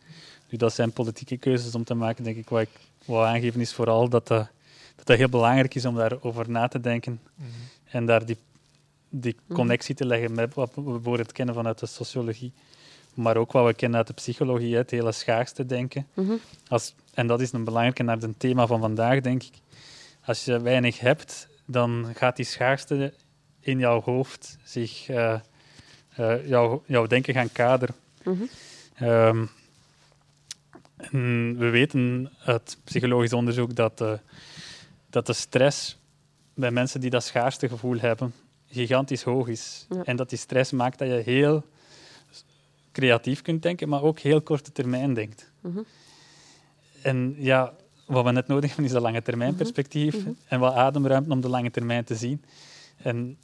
Nu, 0.50 0.58
dat 0.58 0.74
zijn 0.74 0.92
politieke 0.92 1.38
keuzes 1.38 1.76
om 1.76 1.84
te 1.84 1.94
maken, 1.94 2.24
denk 2.24 2.38
ik. 2.38 2.50
Wat 2.50 2.62
ik 2.62 2.70
wou 3.06 3.26
aangeven 3.26 3.62
is 3.62 3.74
vooral 3.74 4.10
dat 4.10 4.28
dat, 4.28 4.48
dat, 4.96 5.06
dat 5.06 5.18
heel 5.18 5.30
belangrijk 5.30 5.76
is 5.76 5.86
om 5.86 5.96
daarover 5.96 6.50
na 6.50 6.68
te 6.68 6.80
denken. 6.80 7.12
Mm 7.12 7.46
-hmm. 7.46 7.52
En 7.86 8.06
daar 8.06 8.26
die, 8.26 8.38
die 9.10 9.36
mhm. 9.46 9.54
connectie 9.56 9.96
te 9.96 10.06
leggen 10.06 10.34
met 10.34 10.54
wat 10.54 10.72
we 10.76 10.82
bijvoorbeeld 10.82 11.32
kennen 11.32 11.56
vanuit 11.56 11.80
de 11.80 11.86
sociologie. 11.86 12.52
Maar 13.14 13.38
ook 13.38 13.52
wat 13.52 13.66
we 13.66 13.74
kennen 13.74 13.98
uit 13.98 14.08
de 14.08 14.14
psychologie, 14.14 14.76
het 14.76 14.92
hele 14.92 15.12
schaarste 15.12 15.66
denken. 15.66 16.08
Mm 16.14 16.28
-hmm. 16.28 16.40
Als, 16.68 16.94
en 17.14 17.28
dat 17.28 17.42
is 17.42 17.52
een 17.52 17.64
belangrijke 17.64 18.04
naar 18.04 18.18
het 18.18 18.40
thema 18.40 18.68
van 18.68 18.80
vandaag, 18.80 19.22
denk 19.22 19.44
ik. 19.44 19.54
Als 20.26 20.46
je 20.46 20.62
weinig 20.62 21.00
hebt, 21.00 21.48
dan 21.66 22.12
gaat 22.14 22.36
die 22.36 22.46
schaarste 22.46 23.14
in 23.60 23.80
jouw 23.80 24.02
hoofd 24.02 24.58
zich 24.64 25.10
uh, 25.10 25.40
uh, 26.20 26.48
jouw, 26.48 26.84
jouw 26.86 27.08
denken 27.08 27.34
gaan 27.34 27.52
kaderen. 27.52 27.96
Mm 28.24 28.48
-hmm. 28.98 29.08
um, 29.08 29.50
we 31.58 31.70
weten 31.70 32.32
uit 32.46 32.78
psychologisch 32.84 33.34
onderzoek 33.34 33.76
dat, 33.76 34.02
uh, 34.02 34.14
dat 35.10 35.26
de 35.26 35.34
stress 35.34 36.00
bij 36.54 36.72
mensen 36.72 37.00
die 37.00 37.10
dat 37.10 37.24
schaarste 37.24 37.70
gevoel 37.70 38.00
hebben 38.00 38.34
gigantisch 38.72 39.24
hoog 39.24 39.48
is. 39.48 39.86
Ja. 39.90 40.04
En 40.04 40.16
dat 40.16 40.30
die 40.30 40.38
stress 40.38 40.72
maakt 40.72 41.00
dat 41.00 41.08
je 41.08 41.14
heel 41.14 41.64
creatief 42.92 43.42
kunt 43.42 43.62
denken, 43.62 43.90
maar 43.90 44.04
ook 44.04 44.20
heel 44.20 44.42
korte 44.42 44.72
termijn 44.72 45.14
denkt. 45.14 45.52
Mm 45.62 45.74
-hmm. 45.74 45.86
En 47.02 47.36
ja, 47.38 47.74
wat 48.06 48.24
we 48.24 48.32
net 48.32 48.48
nodig 48.48 48.68
hebben 48.68 48.86
is 48.86 48.92
een 48.92 49.02
lange 49.02 49.22
termijn 49.22 49.56
perspectief 49.56 50.18
mm 50.18 50.24
-hmm. 50.24 50.38
en 50.48 50.60
wat 50.60 50.74
ademruimte 50.74 51.32
om 51.32 51.42
de 51.42 51.50
lange 51.50 51.72
termijn 51.72 52.04
te 52.04 52.16
zien. 52.16 52.44
En 52.98 53.38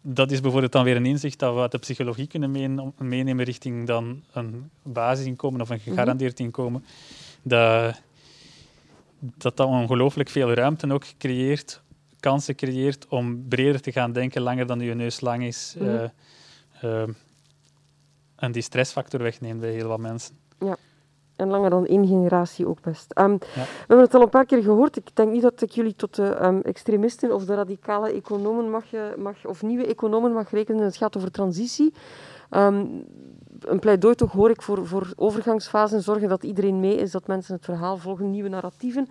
dat 0.00 0.30
is 0.30 0.40
bijvoorbeeld 0.40 0.72
dan 0.72 0.84
weer 0.84 0.96
een 0.96 1.06
inzicht 1.06 1.38
dat 1.38 1.54
we 1.54 1.60
uit 1.60 1.72
de 1.72 1.78
psychologie 1.78 2.26
kunnen 2.26 2.50
meenemen 2.98 3.44
richting 3.44 3.86
dan 3.86 4.22
een 4.32 4.70
basisinkomen 4.82 5.60
of 5.60 5.70
een 5.70 5.80
mhm. 5.84 5.90
gegarandeerd 5.90 6.40
inkomen. 6.40 6.84
Dat 7.42 8.00
dat, 9.18 9.56
dat 9.56 9.66
ongelooflijk 9.66 10.28
veel 10.28 10.52
ruimte 10.52 10.92
ook 10.92 11.04
creëert, 11.18 11.82
kansen 12.20 12.54
creëert 12.54 13.06
om 13.08 13.48
breder 13.48 13.80
te 13.80 13.92
gaan 13.92 14.12
denken, 14.12 14.42
langer 14.42 14.66
dan 14.66 14.80
je 14.80 14.94
neus 14.94 15.20
lang 15.20 15.44
is. 15.44 15.74
Mm 15.78 15.86
-hmm. 15.86 16.10
uh, 16.82 16.90
uh, 16.90 17.08
en 18.36 18.52
die 18.52 18.62
stressfactor 18.62 19.22
wegneemt 19.22 19.60
bij 19.60 19.72
heel 19.72 19.88
wat 19.88 19.98
mensen. 19.98 20.36
Ja. 20.58 20.76
En 21.38 21.48
langer 21.48 21.70
dan 21.70 21.86
één 21.86 22.06
generatie 22.06 22.66
ook 22.66 22.80
best. 22.80 23.18
Um, 23.18 23.38
We 23.38 23.66
hebben 23.78 24.00
het 24.06 24.14
al 24.14 24.22
een 24.22 24.28
paar 24.28 24.46
keer 24.46 24.62
gehoord. 24.62 24.96
Ik 24.96 25.16
denk 25.16 25.32
niet 25.32 25.42
dat 25.42 25.62
ik 25.62 25.70
jullie 25.70 25.94
tot 25.94 26.14
de 26.14 26.44
um, 26.44 26.60
extremisten 26.62 27.34
of 27.34 27.44
de 27.44 27.54
radicale 27.54 28.12
economen 28.12 28.70
mag, 28.70 28.84
mag, 29.16 29.46
of 29.46 29.62
nieuwe 29.62 29.86
economen 29.86 30.32
mag 30.32 30.50
rekenen. 30.50 30.84
Het 30.84 30.96
gaat 30.96 31.16
over 31.16 31.30
transitie. 31.30 31.94
Um, 32.50 33.04
een 33.60 33.78
pleidooi 33.78 34.14
toch 34.14 34.32
hoor 34.32 34.50
ik 34.50 34.62
voor, 34.62 34.86
voor 34.86 35.12
overgangsfasen, 35.16 36.02
zorgen 36.02 36.28
dat 36.28 36.44
iedereen 36.44 36.80
mee 36.80 36.96
is, 36.96 37.10
dat 37.10 37.26
mensen 37.26 37.54
het 37.54 37.64
verhaal 37.64 37.96
volgen, 37.96 38.30
nieuwe 38.30 38.48
narratieven. 38.48 39.08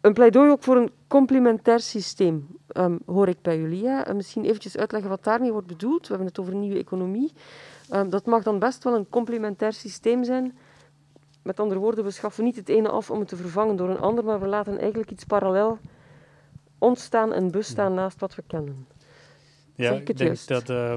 Een 0.00 0.12
pleidooi 0.12 0.50
ook 0.50 0.62
voor 0.62 0.76
een 0.76 0.90
complementair 1.08 1.80
systeem, 1.80 2.46
hoor 3.06 3.28
ik 3.28 3.42
bij 3.42 3.58
jullie. 3.58 3.86
Hè. 3.86 4.14
Misschien 4.14 4.44
eventjes 4.44 4.76
uitleggen 4.76 5.10
wat 5.10 5.24
daarmee 5.24 5.52
wordt 5.52 5.66
bedoeld. 5.66 6.00
We 6.00 6.08
hebben 6.08 6.26
het 6.26 6.38
over 6.38 6.52
een 6.52 6.60
nieuwe 6.60 6.78
economie. 6.78 7.32
Um, 7.92 8.10
dat 8.10 8.26
mag 8.26 8.42
dan 8.42 8.58
best 8.58 8.84
wel 8.84 8.94
een 8.94 9.08
complementair 9.08 9.72
systeem 9.72 10.24
zijn. 10.24 10.58
Met 11.42 11.60
andere 11.60 11.80
woorden, 11.80 12.04
we 12.04 12.10
schaffen 12.10 12.44
niet 12.44 12.56
het 12.56 12.68
ene 12.68 12.88
af 12.88 13.10
om 13.10 13.18
het 13.18 13.28
te 13.28 13.36
vervangen 13.36 13.76
door 13.76 13.88
een 13.88 14.00
ander, 14.00 14.24
maar 14.24 14.40
we 14.40 14.46
laten 14.46 14.78
eigenlijk 14.78 15.10
iets 15.10 15.24
parallel 15.24 15.78
ontstaan 16.78 17.32
en 17.32 17.50
bestaan 17.50 17.94
naast 17.94 18.20
wat 18.20 18.34
we 18.34 18.42
kennen. 18.46 18.86
Ja, 19.74 19.92
ik, 19.92 20.08
ik 20.08 20.16
denk 20.16 20.46
dat 20.46 20.70
uh, 20.70 20.92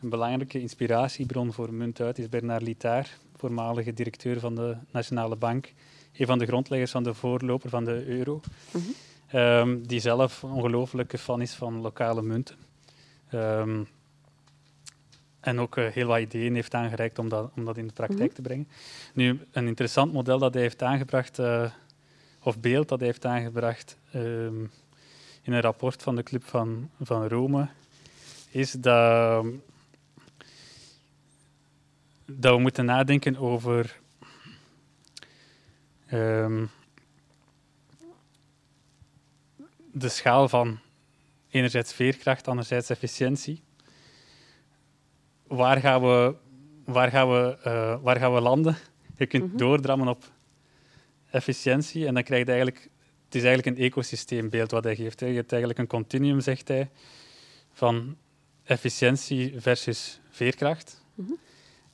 een 0.00 0.08
belangrijke 0.08 0.60
inspiratiebron 0.60 1.52
voor 1.52 1.72
Muntuit 1.72 2.18
is 2.18 2.28
Bernard 2.28 2.62
Litaar, 2.62 3.18
voormalige 3.36 3.92
directeur 3.92 4.40
van 4.40 4.54
de 4.54 4.76
Nationale 4.90 5.36
Bank, 5.36 5.72
een 6.16 6.26
van 6.26 6.38
de 6.38 6.46
grondleggers 6.46 6.90
van 6.90 7.02
de 7.02 7.14
voorloper 7.14 7.70
van 7.70 7.84
de 7.84 8.06
euro, 8.06 8.40
mm 8.70 8.82
-hmm. 9.30 9.40
um, 9.40 9.86
die 9.86 10.00
zelf 10.00 10.44
ongelooflijke 10.44 11.18
fan 11.18 11.40
is 11.40 11.54
van 11.54 11.80
lokale 11.80 12.22
munten. 12.22 12.56
Um, 13.34 13.88
en 15.46 15.60
ook 15.60 15.76
uh, 15.76 15.86
heel 15.88 16.06
wat 16.06 16.20
ideeën 16.20 16.54
heeft 16.54 16.74
aangereikt 16.74 17.18
om 17.18 17.28
dat, 17.28 17.50
om 17.56 17.64
dat 17.64 17.76
in 17.76 17.86
de 17.86 17.92
praktijk 17.92 18.20
mm 18.20 18.26
-hmm. 18.26 18.34
te 18.34 18.42
brengen. 18.42 18.68
Nu, 19.14 19.40
een 19.52 19.66
interessant 19.66 20.12
model 20.12 20.38
dat 20.38 20.54
hij 20.54 20.62
heeft 20.62 20.82
aangebracht, 20.82 21.38
uh, 21.38 21.70
of 22.42 22.58
beeld 22.58 22.88
dat 22.88 22.98
hij 22.98 23.08
heeft 23.08 23.24
aangebracht 23.24 23.98
um, 24.14 24.70
in 25.42 25.52
een 25.52 25.60
rapport 25.60 26.02
van 26.02 26.16
de 26.16 26.22
Club 26.22 26.44
van, 26.44 26.90
van 27.00 27.28
Rome, 27.28 27.68
is 28.50 28.70
dat, 28.70 29.46
dat 32.24 32.54
we 32.54 32.60
moeten 32.60 32.84
nadenken 32.84 33.36
over 33.36 34.00
um, 36.12 36.70
de 39.92 40.08
schaal 40.08 40.48
van 40.48 40.78
enerzijds 41.50 41.92
veerkracht, 41.92 42.48
anderzijds 42.48 42.90
efficiëntie. 42.90 43.64
Waar 45.46 45.80
gaan 45.80 46.00
we, 46.00 46.34
waar 46.84 47.10
gaan 47.10 47.28
we, 47.28 47.58
uh, 47.66 47.96
waar 48.02 48.16
gaan 48.16 48.34
we 48.34 48.40
landen? 48.40 48.76
Je 49.16 49.26
kunt 49.26 49.42
mm 49.42 49.48
-hmm. 49.48 49.58
doordrammen 49.58 50.08
op 50.08 50.24
efficiëntie 51.30 52.06
en 52.06 52.14
dan 52.14 52.22
krijg 52.22 52.44
je 52.44 52.50
eigenlijk... 52.50 52.88
Het 53.24 53.34
is 53.34 53.44
eigenlijk 53.44 53.76
een 53.76 53.84
ecosysteembeeld 53.84 54.70
wat 54.70 54.84
hij 54.84 54.96
geeft. 54.96 55.20
Hè. 55.20 55.26
Je 55.26 55.34
hebt 55.34 55.50
eigenlijk 55.50 55.80
een 55.80 55.86
continuum, 55.86 56.40
zegt 56.40 56.68
hij, 56.68 56.90
van 57.72 58.16
efficiëntie 58.64 59.54
versus 59.60 60.20
veerkracht. 60.30 61.04
Mm 61.14 61.26
-hmm. 61.26 61.38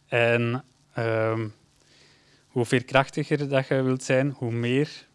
En 0.07 0.65
um, 0.99 1.53
hoe 2.47 2.65
veerkrachtiger 2.65 3.49
dat 3.49 3.67
je 3.67 3.83
wilt 3.83 4.03
zijn, 4.03 4.31
hoe 4.31 4.53
meer 4.53 5.07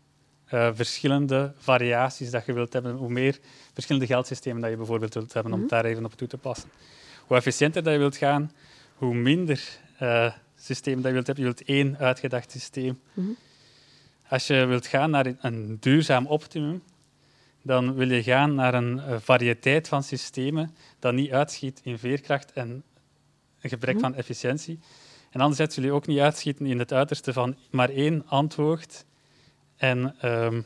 uh, 0.53 0.69
verschillende 0.73 1.53
variaties 1.57 2.31
dat 2.31 2.45
je 2.45 2.53
wilt 2.53 2.73
hebben, 2.73 2.95
hoe 2.95 3.09
meer 3.09 3.39
verschillende 3.73 4.07
geldsystemen 4.07 4.61
dat 4.61 4.69
je 4.69 4.77
bijvoorbeeld 4.77 5.13
wilt 5.13 5.33
hebben, 5.33 5.51
mm 5.51 5.57
-hmm. 5.57 5.67
om 5.67 5.71
daar 5.71 5.85
even 5.85 6.05
op 6.05 6.13
toe 6.13 6.27
te 6.27 6.37
passen. 6.37 6.69
Hoe 7.27 7.37
efficiënter 7.37 7.83
dat 7.83 7.93
je 7.93 7.99
wilt 7.99 8.17
gaan, 8.17 8.51
hoe 8.95 9.13
minder 9.13 9.79
uh, 10.01 10.31
systemen 10.55 11.01
dat 11.01 11.07
je 11.07 11.13
wilt 11.13 11.27
hebben. 11.27 11.45
Je 11.45 11.53
wilt 11.53 11.67
één 11.67 11.97
uitgedacht 11.97 12.51
systeem. 12.51 12.99
Mm 13.13 13.23
-hmm. 13.23 13.37
Als 14.29 14.47
je 14.47 14.65
wilt 14.65 14.87
gaan 14.87 15.09
naar 15.09 15.33
een 15.39 15.77
duurzaam 15.79 16.27
optimum, 16.27 16.83
dan 17.61 17.93
wil 17.93 18.11
je 18.11 18.23
gaan 18.23 18.55
naar 18.55 18.73
een 18.73 19.21
variëteit 19.21 19.87
van 19.87 20.03
systemen 20.03 20.75
dat 20.99 21.13
niet 21.13 21.31
uitschiet 21.31 21.81
in 21.83 21.97
veerkracht 21.97 22.53
en 22.53 22.83
een 23.61 23.69
gebrek 23.69 23.95
mm 23.95 24.01
-hmm. 24.01 24.09
van 24.09 24.19
efficiëntie. 24.19 24.79
En 25.29 25.41
anderzijds 25.41 25.75
wil 25.75 25.85
je 25.85 25.91
ook 25.91 26.07
niet 26.07 26.19
uitschieten 26.19 26.65
in 26.65 26.79
het 26.79 26.93
uiterste 26.93 27.33
van 27.33 27.57
maar 27.69 27.89
één 27.89 28.27
antwoord 28.27 29.05
en 29.77 30.15
um, 30.25 30.65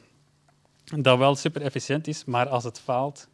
dat 0.83 1.17
wel 1.17 1.35
super 1.35 1.61
efficiënt 1.61 2.07
is, 2.07 2.25
maar 2.25 2.47
als 2.47 2.63
het 2.63 2.79
faalt, 2.79 3.27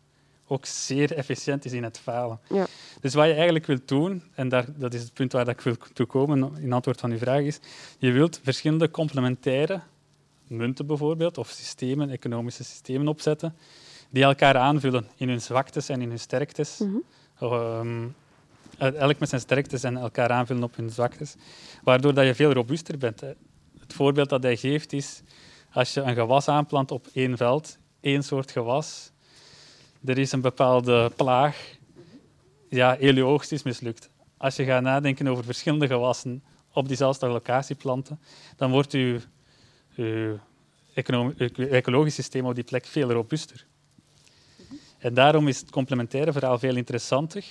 ook 0.47 0.65
zeer 0.65 1.13
efficiënt 1.13 1.65
is 1.65 1.71
in 1.71 1.83
het 1.83 1.99
falen. 1.99 2.39
Ja. 2.49 2.67
Dus 3.01 3.13
wat 3.13 3.25
je 3.25 3.33
eigenlijk 3.33 3.65
wilt 3.65 3.87
doen, 3.87 4.23
en 4.33 4.49
daar, 4.49 4.65
dat 4.75 4.93
is 4.93 5.01
het 5.01 5.13
punt 5.13 5.31
waar 5.31 5.47
ik 5.47 5.61
wil 5.61 5.75
toe 5.93 6.05
komen 6.05 6.57
in 6.61 6.73
antwoord 6.73 6.99
van 6.99 7.11
uw 7.11 7.17
vraag, 7.17 7.41
is 7.41 7.59
je 7.97 8.11
wilt 8.11 8.39
verschillende 8.43 8.91
complementaire 8.91 9.81
munten 10.47 10.85
bijvoorbeeld, 10.85 11.37
of 11.37 11.49
systemen, 11.49 12.09
economische 12.09 12.63
systemen 12.63 13.07
opzetten, 13.07 13.55
die 14.09 14.23
elkaar 14.23 14.57
aanvullen 14.57 15.07
in 15.15 15.29
hun 15.29 15.41
zwaktes 15.41 15.89
en 15.89 16.01
in 16.01 16.09
hun 16.09 16.19
sterktes. 16.19 16.77
Mm 16.77 17.03
-hmm. 17.39 17.53
um, 17.53 18.15
elk 18.79 19.19
met 19.19 19.29
zijn 19.29 19.41
sterktes 19.41 19.83
en 19.83 19.97
elkaar 19.97 20.29
aanvullen 20.29 20.63
op 20.63 20.75
hun 20.75 20.89
zwaktes, 20.89 21.35
waardoor 21.83 22.13
dat 22.13 22.25
je 22.25 22.35
veel 22.35 22.51
robuuster 22.51 22.97
bent. 22.97 23.21
Het 23.79 23.93
voorbeeld 23.93 24.29
dat 24.29 24.43
hij 24.43 24.57
geeft 24.57 24.93
is, 24.93 25.21
als 25.71 25.93
je 25.93 26.01
een 26.01 26.15
gewas 26.15 26.47
aanplant 26.47 26.91
op 26.91 27.07
één 27.13 27.37
veld, 27.37 27.77
één 27.99 28.23
soort 28.23 28.51
gewas, 28.51 29.11
er 30.07 30.17
is 30.17 30.31
een 30.31 30.41
bepaalde 30.41 31.11
plaag, 31.15 31.75
ja, 32.69 32.95
heel 32.99 33.15
je 33.15 33.23
oogst 33.23 33.51
is 33.51 33.63
mislukt. 33.63 34.09
Als 34.37 34.55
je 34.55 34.63
gaat 34.63 34.81
nadenken 34.81 35.27
over 35.27 35.43
verschillende 35.43 35.87
gewassen 35.87 36.43
op 36.73 36.87
diezelfde 36.87 37.27
locatie 37.27 37.75
planten, 37.75 38.19
dan 38.55 38.71
wordt 38.71 38.91
je, 38.91 39.21
ecologisch 41.55 42.15
systeem 42.15 42.45
op 42.45 42.55
die 42.55 42.63
plek 42.63 42.85
veel 42.85 43.11
robuuster. 43.11 43.65
En 44.97 45.13
daarom 45.13 45.47
is 45.47 45.59
het 45.59 45.69
complementaire 45.69 46.31
verhaal 46.31 46.59
veel 46.59 46.75
interessanter. 46.75 47.45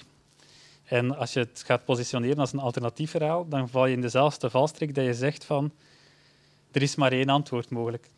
En 0.85 1.17
als 1.17 1.33
je 1.33 1.39
het 1.39 1.63
gaat 1.67 1.85
positioneren 1.85 2.39
als 2.39 2.53
een 2.53 2.59
alternatief 2.59 3.11
verhaal, 3.11 3.49
dan 3.49 3.69
val 3.69 3.87
je 3.87 3.95
in 3.95 4.01
dezelfde 4.01 4.51
valstrik 4.51 4.95
dat 4.95 5.05
je 5.05 5.15
zegt 5.15 5.45
van 5.45 5.73
er 6.73 6.83
is 6.83 6.95
maar 6.95 7.13
één 7.13 7.29
antwoord 7.29 7.71
mogelijk. 7.71 8.11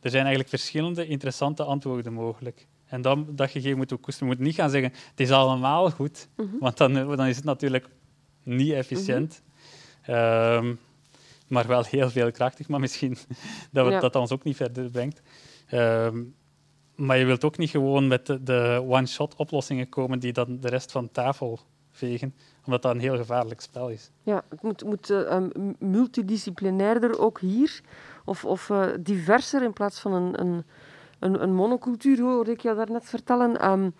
Er 0.00 0.10
zijn 0.10 0.24
eigenlijk 0.24 0.48
verschillende 0.48 1.06
interessante 1.06 1.62
antwoorden 1.62 2.12
mogelijk. 2.12 2.66
En 2.90 3.02
dan, 3.02 3.26
dat 3.30 3.50
gegeven 3.50 3.76
moet 3.76 3.92
ook 3.92 4.02
koesteren. 4.02 4.28
Je 4.30 4.36
moet 4.36 4.44
niet 4.46 4.54
gaan 4.54 4.70
zeggen 4.70 4.92
het 5.10 5.20
is 5.20 5.30
allemaal 5.30 5.90
goed, 5.90 6.28
mm 6.36 6.48
-hmm. 6.50 6.58
want 6.58 6.76
dan, 6.76 6.92
dan 6.92 7.26
is 7.26 7.36
het 7.36 7.44
natuurlijk 7.44 7.88
niet 8.42 8.72
efficiënt. 8.72 9.42
Mm 10.06 10.14
-hmm. 10.14 10.64
um, 10.64 10.78
maar 11.48 11.66
wel 11.66 11.84
heel 11.84 12.10
veel 12.10 12.30
krachtig, 12.30 12.68
maar 12.68 12.80
misschien 12.80 13.16
dat 13.72 13.86
we, 13.86 13.92
ja. 13.92 14.00
dat 14.00 14.16
ons 14.16 14.32
ook 14.32 14.44
niet 14.44 14.56
verder 14.56 14.90
brengt. 14.90 15.22
Um, 15.72 16.34
maar 16.94 17.18
je 17.18 17.24
wilt 17.24 17.44
ook 17.44 17.58
niet 17.58 17.70
gewoon 17.70 18.08
met 18.08 18.26
de, 18.26 18.42
de 18.42 18.84
one-shot 18.86 19.34
oplossingen 19.36 19.88
komen 19.88 20.18
die 20.18 20.32
dan 20.32 20.58
de 20.60 20.68
rest 20.68 20.92
van 20.92 21.10
tafel 21.10 21.60
vegen, 21.90 22.34
omdat 22.64 22.82
dat 22.82 22.94
een 22.94 23.00
heel 23.00 23.16
gevaarlijk 23.16 23.60
spel 23.60 23.88
is. 23.88 24.10
Ja, 24.22 24.44
het 24.48 24.62
moet, 24.62 24.84
moet 24.84 25.10
uh, 25.10 25.32
um, 25.32 25.76
multidisciplinairder 25.78 27.18
ook 27.18 27.40
hier, 27.40 27.80
of, 28.24 28.44
of 28.44 28.68
uh, 28.68 28.86
diverser 29.00 29.62
in 29.62 29.72
plaats 29.72 30.00
van 30.00 30.12
een, 30.12 30.40
een, 30.40 30.64
een, 31.20 31.42
een 31.42 31.54
monocultuur, 31.54 32.20
hoorde 32.20 32.50
ik 32.50 32.60
jou 32.60 32.76
daarnet 32.76 33.04
vertellen. 33.04 33.70
Um, 33.70 33.94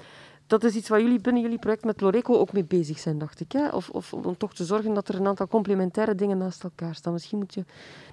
dat 0.51 0.65
is 0.65 0.75
iets 0.75 0.89
waar 0.89 1.03
jullie 1.03 1.21
binnen 1.21 1.43
jullie 1.43 1.59
project 1.59 1.85
met 1.85 2.01
Loreco 2.01 2.35
ook 2.39 2.53
mee 2.53 2.65
bezig 2.65 2.99
zijn, 2.99 3.19
dacht 3.19 3.41
ik. 3.41 3.53
Hè? 3.53 3.69
Of, 3.69 3.89
of 3.91 4.13
om 4.13 4.37
toch 4.37 4.55
te 4.55 4.65
zorgen 4.65 4.95
dat 4.95 5.09
er 5.09 5.15
een 5.15 5.27
aantal 5.27 5.49
complementaire 5.49 6.15
dingen 6.15 6.39
naast 6.39 6.65
elkaar 6.65 6.95
staan. 6.95 7.13
Misschien 7.13 7.39
moet 7.39 7.55
je 7.55 7.65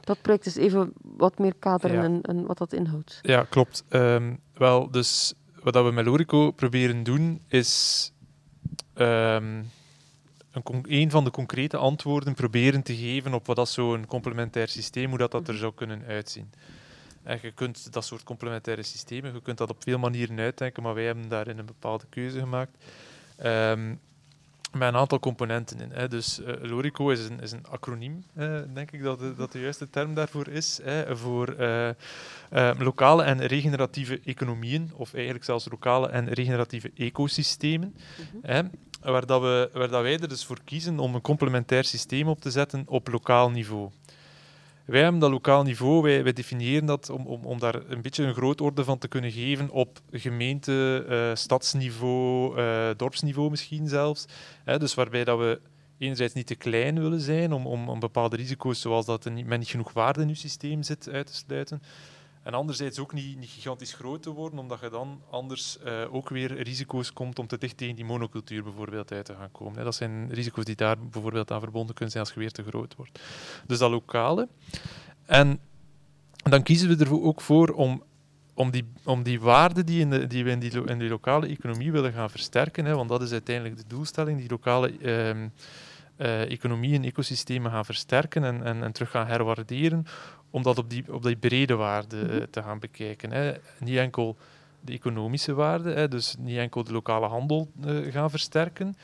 dat 0.01 0.21
project 0.21 0.45
eens 0.45 0.55
even 0.55 0.93
wat 1.01 1.39
meer 1.39 1.53
kaderen 1.59 1.97
ja. 1.97 2.03
en, 2.03 2.21
en, 2.21 2.45
wat 2.45 2.57
dat 2.57 2.73
inhoudt. 2.73 3.19
Ja, 3.21 3.43
klopt. 3.43 3.83
Um, 3.89 4.39
wel, 4.53 4.91
dus 4.91 5.33
wat 5.63 5.73
we 5.73 5.91
met 5.91 6.05
Loreco 6.05 6.51
proberen 6.51 7.03
doen, 7.03 7.41
is 7.47 8.11
um, 8.95 9.69
een, 10.51 10.85
een, 10.87 11.11
van 11.11 11.23
de 11.23 11.31
concrete 11.31 11.77
antwoorden 11.77 12.33
proberen 12.33 12.83
te 12.83 12.95
geven 12.95 13.33
op 13.33 13.45
wat 13.45 13.55
dat 13.55 13.69
zo'n 13.69 14.05
complementair 14.05 14.67
systeem, 14.67 15.09
hoe 15.09 15.17
dat, 15.17 15.31
dat 15.31 15.47
er 15.47 15.57
zou 15.57 15.73
kunnen 15.73 16.03
uitzien. 16.07 16.49
En 17.27 17.39
je 17.41 17.51
kunt 17.51 17.93
dat 17.93 18.05
soort 18.05 18.23
complementaire 18.23 18.83
systemen, 18.83 19.33
je 19.33 19.41
kunt 19.41 19.57
dat 19.57 19.69
op 19.69 19.83
veel 19.83 19.99
manieren 19.99 20.39
uitdenken, 20.39 20.83
maar 20.83 20.93
wij 20.93 21.05
hebben 21.05 21.29
daarin 21.29 21.57
een 21.57 21.65
bepaalde 21.65 22.05
keuze 22.09 22.39
gemaakt. 22.39 22.77
Um, 23.43 23.99
met 24.71 24.87
een 24.87 24.95
aantal 24.95 25.19
componenten 25.19 25.79
in. 25.79 25.91
Hè. 25.91 26.07
Dus 26.07 26.39
uh, 26.39 26.47
LORICO 26.61 27.09
is 27.09 27.25
een, 27.25 27.41
is 27.41 27.51
een 27.51 27.65
acroniem, 27.69 28.23
uh, 28.37 28.59
denk 28.73 28.91
ik 28.91 29.03
dat 29.03 29.19
de, 29.19 29.35
dat 29.35 29.51
de 29.51 29.59
juiste 29.59 29.89
term 29.89 30.13
daarvoor 30.13 30.47
is, 30.47 30.79
hè, 30.83 31.17
voor 31.17 31.55
uh, 31.59 31.89
lokale 32.77 33.23
en 33.23 33.45
regeneratieve 33.45 34.21
economieën, 34.25 34.91
of 34.93 35.13
eigenlijk 35.13 35.45
zelfs 35.45 35.67
lokale 35.69 36.07
en 36.07 36.33
regeneratieve 36.33 36.91
ecosystemen. 36.95 37.95
Mm 37.95 38.25
-hmm. 38.31 38.39
hè, 38.41 38.61
waar, 39.11 39.25
dat 39.25 39.41
we, 39.41 39.69
waar 39.73 39.89
dat 39.89 40.01
wij 40.01 40.19
er 40.19 40.29
dus 40.29 40.45
voor 40.45 40.59
kiezen 40.63 40.99
om 40.99 41.15
een 41.15 41.21
complementair 41.21 41.83
systeem 41.83 42.27
op 42.27 42.41
te 42.41 42.51
zetten 42.51 42.83
op 42.85 43.07
lokaal 43.07 43.49
niveau. 43.49 43.89
Wij 44.87 45.01
hebben 45.01 45.19
dat 45.19 45.31
lokaal 45.31 45.63
niveau, 45.63 46.01
wij, 46.01 46.33
definiëren 46.33 46.85
dat 46.85 47.09
om, 47.09 47.25
om, 47.25 47.45
om 47.45 47.59
daar 47.59 47.75
een 47.89 48.01
beetje 48.01 48.23
een 48.23 48.33
grootorde 48.33 48.83
van 48.83 48.97
te 48.97 49.07
kunnen 49.07 49.31
geven 49.31 49.69
op 49.69 49.99
gemeente, 50.11 51.05
uh, 51.09 51.35
stadsniveau, 51.35 52.59
uh, 52.59 52.89
dorpsniveau 52.97 53.49
misschien 53.49 53.87
zelfs. 53.87 54.25
Hè, 54.63 54.79
dus 54.79 54.93
waarbij 54.93 55.23
dat 55.23 55.39
we 55.39 55.59
enerzijds 55.97 56.33
niet 56.33 56.47
te 56.47 56.55
klein 56.55 56.99
willen 56.99 57.19
zijn 57.19 57.53
om, 57.53 57.67
om, 57.67 57.89
om 57.89 57.99
bepaalde 57.99 58.35
risico's, 58.35 58.81
zoals 58.81 59.05
dat 59.05 59.25
er 59.25 59.31
niet, 59.31 59.57
niet 59.57 59.67
genoeg 59.67 59.93
waarde 59.93 60.21
in 60.21 60.27
uw 60.27 60.35
systeem 60.35 60.83
zit, 60.83 61.09
uit 61.09 61.27
te 61.27 61.35
sluiten. 61.35 61.81
En 62.47 62.53
anderzijds 62.53 62.99
ook 62.99 63.13
niet, 63.13 63.37
niet 63.37 63.49
gigantisch 63.49 63.93
groot 63.93 64.23
te 64.23 64.29
worden, 64.29 64.59
omdat 64.59 64.79
je 64.79 64.89
dan 64.89 65.21
anders 65.29 65.77
uh, 65.85 66.13
ook 66.13 66.29
weer 66.29 66.61
risico's 66.61 67.13
komt 67.13 67.39
om 67.39 67.47
te 67.47 67.57
dicht 67.57 67.77
tegen 67.77 67.95
die 67.95 68.05
monocultuur 68.05 68.63
bijvoorbeeld 68.63 69.11
uit 69.11 69.25
te 69.25 69.35
gaan 69.35 69.51
komen. 69.51 69.83
Dat 69.83 69.95
zijn 69.95 70.33
risico's 70.33 70.65
die 70.65 70.75
daar 70.75 70.99
bijvoorbeeld 70.99 71.51
aan 71.51 71.59
verbonden 71.59 71.95
kunnen 71.95 72.11
zijn 72.11 72.23
als 72.25 72.33
je 72.33 72.39
weer 72.39 72.51
te 72.51 72.63
groot 72.63 72.95
wordt. 72.95 73.19
Dus 73.65 73.77
dat 73.77 73.91
lokale. 73.91 74.47
En 75.25 75.59
dan 76.43 76.63
kiezen 76.63 76.97
we 76.97 77.05
er 77.05 77.21
ook 77.21 77.41
voor 77.41 77.69
om 77.69 78.03
om 78.53 78.71
die, 78.71 78.87
om 79.03 79.23
die 79.23 79.41
waarde 79.41 79.83
die, 79.83 79.99
in 79.99 80.09
de, 80.09 80.27
die 80.27 80.43
we 80.43 80.49
in 80.49 80.59
die, 80.59 80.83
in 80.85 80.99
die 80.99 81.09
lokale 81.09 81.47
economie 81.47 81.91
willen 81.91 82.13
gaan 82.13 82.29
versterken, 82.29 82.85
hè, 82.85 82.95
want 82.95 83.09
dat 83.09 83.21
is 83.21 83.31
uiteindelijk 83.31 83.77
de 83.77 83.87
doelstelling, 83.87 84.39
die 84.39 84.49
lokale 84.49 84.93
uh, 86.17 86.51
economie 86.51 86.95
en 86.95 87.03
ecosystemen 87.03 87.71
gaan 87.71 87.85
versterken 87.85 88.43
en, 88.43 88.63
en, 88.63 88.83
en, 88.83 88.91
terug 88.91 89.11
gaan 89.11 89.27
herwaarderen, 89.27 90.05
om 90.49 90.63
dat 90.63 90.77
op 90.77 90.89
die, 90.89 91.13
op 91.13 91.23
die 91.23 91.35
brede 91.35 91.75
waarde 91.75 92.17
uh, 92.17 92.43
te 92.43 92.63
gaan 92.63 92.79
bekijken. 92.79 93.31
Hè. 93.31 93.53
Niet 93.79 93.97
enkel 93.97 94.37
de 94.81 94.93
economische 94.93 95.53
waarde, 95.53 95.91
hè, 95.91 96.07
dus 96.07 96.35
niet 96.39 96.57
enkel 96.57 96.83
de 96.83 96.91
lokale 96.91 97.27
handel 97.27 97.71
uh, 97.85 98.11
gaan 98.11 98.29
versterken, 98.29 98.95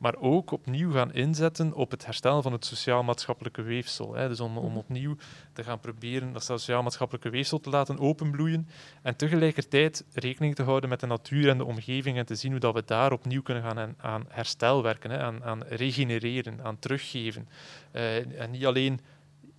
maar 0.00 0.16
ook 0.16 0.50
opnieuw 0.50 0.92
gaan 0.92 1.12
inzetten 1.12 1.72
op 1.72 1.90
het 1.90 2.04
herstellen 2.04 2.42
van 2.42 2.52
het 2.52 2.64
sociaal-maatschappelijke 2.64 3.62
weefsel. 3.62 4.14
Hè. 4.14 4.28
Dus 4.28 4.40
om, 4.40 4.58
om, 4.58 4.68
mhm. 4.68 4.76
opnieuw 4.76 5.16
te 5.52 5.64
gaan 5.64 5.80
proberen 5.80 6.32
dat 6.32 6.44
sociaal-maatschappelijke 6.44 7.30
weefsel 7.30 7.60
te 7.60 7.70
laten 7.70 7.98
openbloeien 7.98 8.68
en 9.02 9.16
tegelijkertijd 9.16 10.04
rekening 10.12 10.54
te 10.54 10.62
houden 10.62 10.88
met 10.88 11.00
de 11.00 11.06
natuur 11.06 11.48
en 11.48 11.58
de 11.58 11.64
omgeving 11.64 12.18
en 12.18 12.26
te 12.26 12.34
zien 12.34 12.50
hoe 12.50 12.60
dat 12.60 12.74
we 12.74 12.82
daar 12.84 13.12
opnieuw 13.12 13.42
kunnen 13.42 13.62
gaan 13.62 13.78
aan, 13.78 13.94
aan 13.98 14.24
herstel 14.28 14.82
werken, 14.82 15.10
hè. 15.10 15.18
Aan, 15.18 15.44
aan, 15.44 15.62
regenereren, 15.62 16.62
aan 16.62 16.78
teruggeven. 16.78 17.48
Uh, 17.92 18.40
en 18.40 18.50
niet 18.50 18.66
alleen 18.66 19.00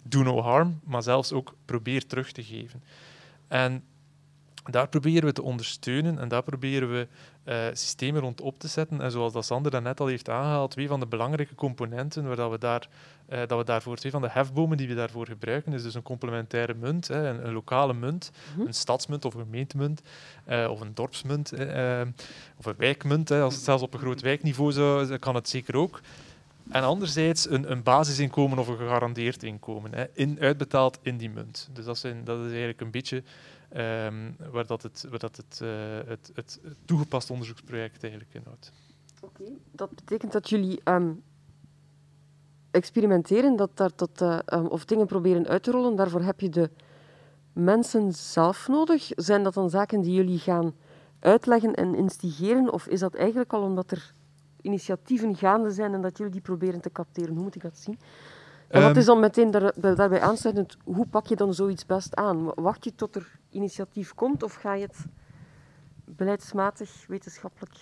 do 0.04 0.24
no 0.24 0.40
harm, 0.40 0.80
maar 0.84 1.04
zelfs 1.04 1.32
ook 1.32 1.56
probeer 1.66 2.06
terug 2.06 2.32
te 2.32 2.44
geven. 2.44 2.84
En 3.48 3.84
daar 4.64 4.88
proberen 4.88 5.26
we 5.26 5.34
te 5.34 5.42
ondersteunen 5.42 6.20
en 6.20 6.28
daar 6.28 6.44
proberen 6.44 6.92
we 6.92 7.08
uh, 7.46 7.66
systemen 7.74 8.22
rond 8.22 8.42
op 8.42 8.60
te 8.60 8.68
zetten. 8.68 9.02
En 9.02 9.12
zoals 9.12 9.34
dat 9.34 9.46
Sander 9.46 9.72
daarnet 9.72 10.00
al 10.00 10.08
heeft 10.08 10.30
aangehaald, 10.30 10.72
twee 10.72 10.88
van 10.88 11.00
de 11.00 11.06
belangrijke 11.06 11.56
componenten 11.56 12.28
waar 12.28 12.36
dat 12.36 12.52
we, 12.52 12.58
daar, 12.58 12.88
uh, 13.30 13.40
dat 13.48 13.58
we 13.58 13.64
daarvoor, 13.64 13.96
twee 13.96 14.12
van 14.12 14.22
de 14.22 14.30
hefbomen 14.30 14.78
die 14.78 14.88
we 14.88 14.94
daarvoor 14.94 15.26
gebruiken, 15.26 15.74
is 15.74 15.84
dus 15.84 15.94
een 15.94 16.02
complementaire 16.02 16.74
munt, 16.74 17.08
hè, 17.08 17.30
een, 17.30 17.46
een, 17.46 17.54
lokale 17.54 17.94
munt, 17.94 18.32
mhm. 18.56 18.68
een 18.68 18.74
stadsmunt 18.74 19.26
of 19.26 19.34
een 19.34 19.42
gemeentemunt, 19.42 20.02
uh, 20.50 20.70
of 20.70 20.82
een 20.82 20.94
dorpsmunt, 20.94 21.54
of 22.58 22.66
een 22.66 22.76
wijkmunt. 22.78 23.30
Hè. 23.30 23.42
Als 23.42 23.56
het 23.56 23.64
zelfs 23.64 23.84
op 23.84 23.94
een 23.94 24.00
groot 24.00 24.22
wijkniveau 24.22 24.72
zou, 24.72 25.18
kan 25.18 25.36
het 25.36 25.50
zeker 25.50 25.76
ook. 25.76 26.02
En 26.70 26.84
anderzijds 26.84 27.50
een, 27.50 27.72
een 27.72 27.84
basisinkomen 27.84 28.60
of 28.60 28.68
een 28.68 28.78
gegarandeerd 28.78 29.44
inkomen, 29.44 29.94
hè, 29.94 30.06
in, 30.14 30.38
uitbetaald 30.40 31.00
in 31.02 31.18
die 31.18 31.30
munt. 31.30 31.70
Dus 31.74 31.86
dat, 31.86 31.98
zijn, 31.98 32.24
dat 32.24 32.38
is 32.40 32.50
eigenlijk 32.50 32.82
een 32.82 32.92
beetje 32.92 33.24
um, 33.78 34.36
waar 34.52 34.66
dat 34.66 34.84
het, 34.84 35.06
waar 35.10 35.20
dat 35.20 35.38
het, 35.38 35.60
uh, 35.64 35.70
het, 36.06 36.32
het, 36.34 36.60
toegepast 36.86 37.30
onderzoeksproject 37.30 38.04
eigenlijk 38.04 38.34
inhoudt. 38.34 38.72
Oké, 39.22 39.44
dat 39.72 39.96
betekent 39.96 40.32
dat 40.32 40.50
jullie 40.50 40.82
um, 40.84 41.24
experimenteren 42.72 43.56
dat 43.56 43.78
daar 43.78 43.96
tot, 43.96 44.22
uh, 44.22 44.40
um, 44.54 44.66
of 44.68 44.86
dingen 44.86 45.06
proberen 45.06 45.48
uit 45.48 45.64
te 45.64 45.72
rollen. 45.72 45.96
Daarvoor 45.96 46.22
heb 46.22 46.40
je 46.40 46.50
de 46.50 46.70
mensen 47.54 48.14
zelf 48.14 48.68
nodig. 48.68 49.12
Zijn 49.16 49.44
dat 49.44 49.54
dan 49.54 49.70
zaken 49.70 50.02
die 50.02 50.14
jullie 50.14 50.40
gaan 50.40 50.74
uitleggen 51.20 51.74
en 51.74 51.96
instigeren? 51.96 52.74
Of 52.74 52.88
is 52.88 53.00
dat 53.00 53.16
eigenlijk 53.16 53.54
al 53.54 53.62
omdat 53.62 53.92
er 53.92 54.14
initiatieven 54.62 55.36
gaande 55.36 55.72
zijn 55.72 55.94
en 55.94 56.02
dat 56.02 56.18
jullie 56.18 56.34
die 56.34 56.42
proberen 56.42 56.82
te 56.82 56.92
capteren? 56.92 57.34
Hoe 57.34 57.44
moet 57.44 57.56
ik 57.56 57.62
dat 57.62 57.78
zien? 57.78 58.00
En 58.72 58.82
wat 58.82 58.98
is 58.98 59.06
dan 59.06 59.20
meteen 59.20 59.52
daar, 59.52 59.74
daarbij 59.96 60.22
aansluitend, 60.22 60.78
hoe 60.84 61.08
pak 61.08 61.28
je 61.28 61.36
dan 61.36 61.54
zoiets 61.54 61.86
best 61.86 62.16
aan? 62.16 62.54
Wacht 62.56 62.84
je 62.84 62.96
tot 62.96 63.16
er 63.16 63.40
initiatief 63.50 64.14
komt 64.14 64.44
of 64.44 64.54
ga 64.54 64.74
je 64.74 64.84
het 64.84 65.06
beleidsmatig, 66.06 66.90
wetenschappelijk 67.08 67.76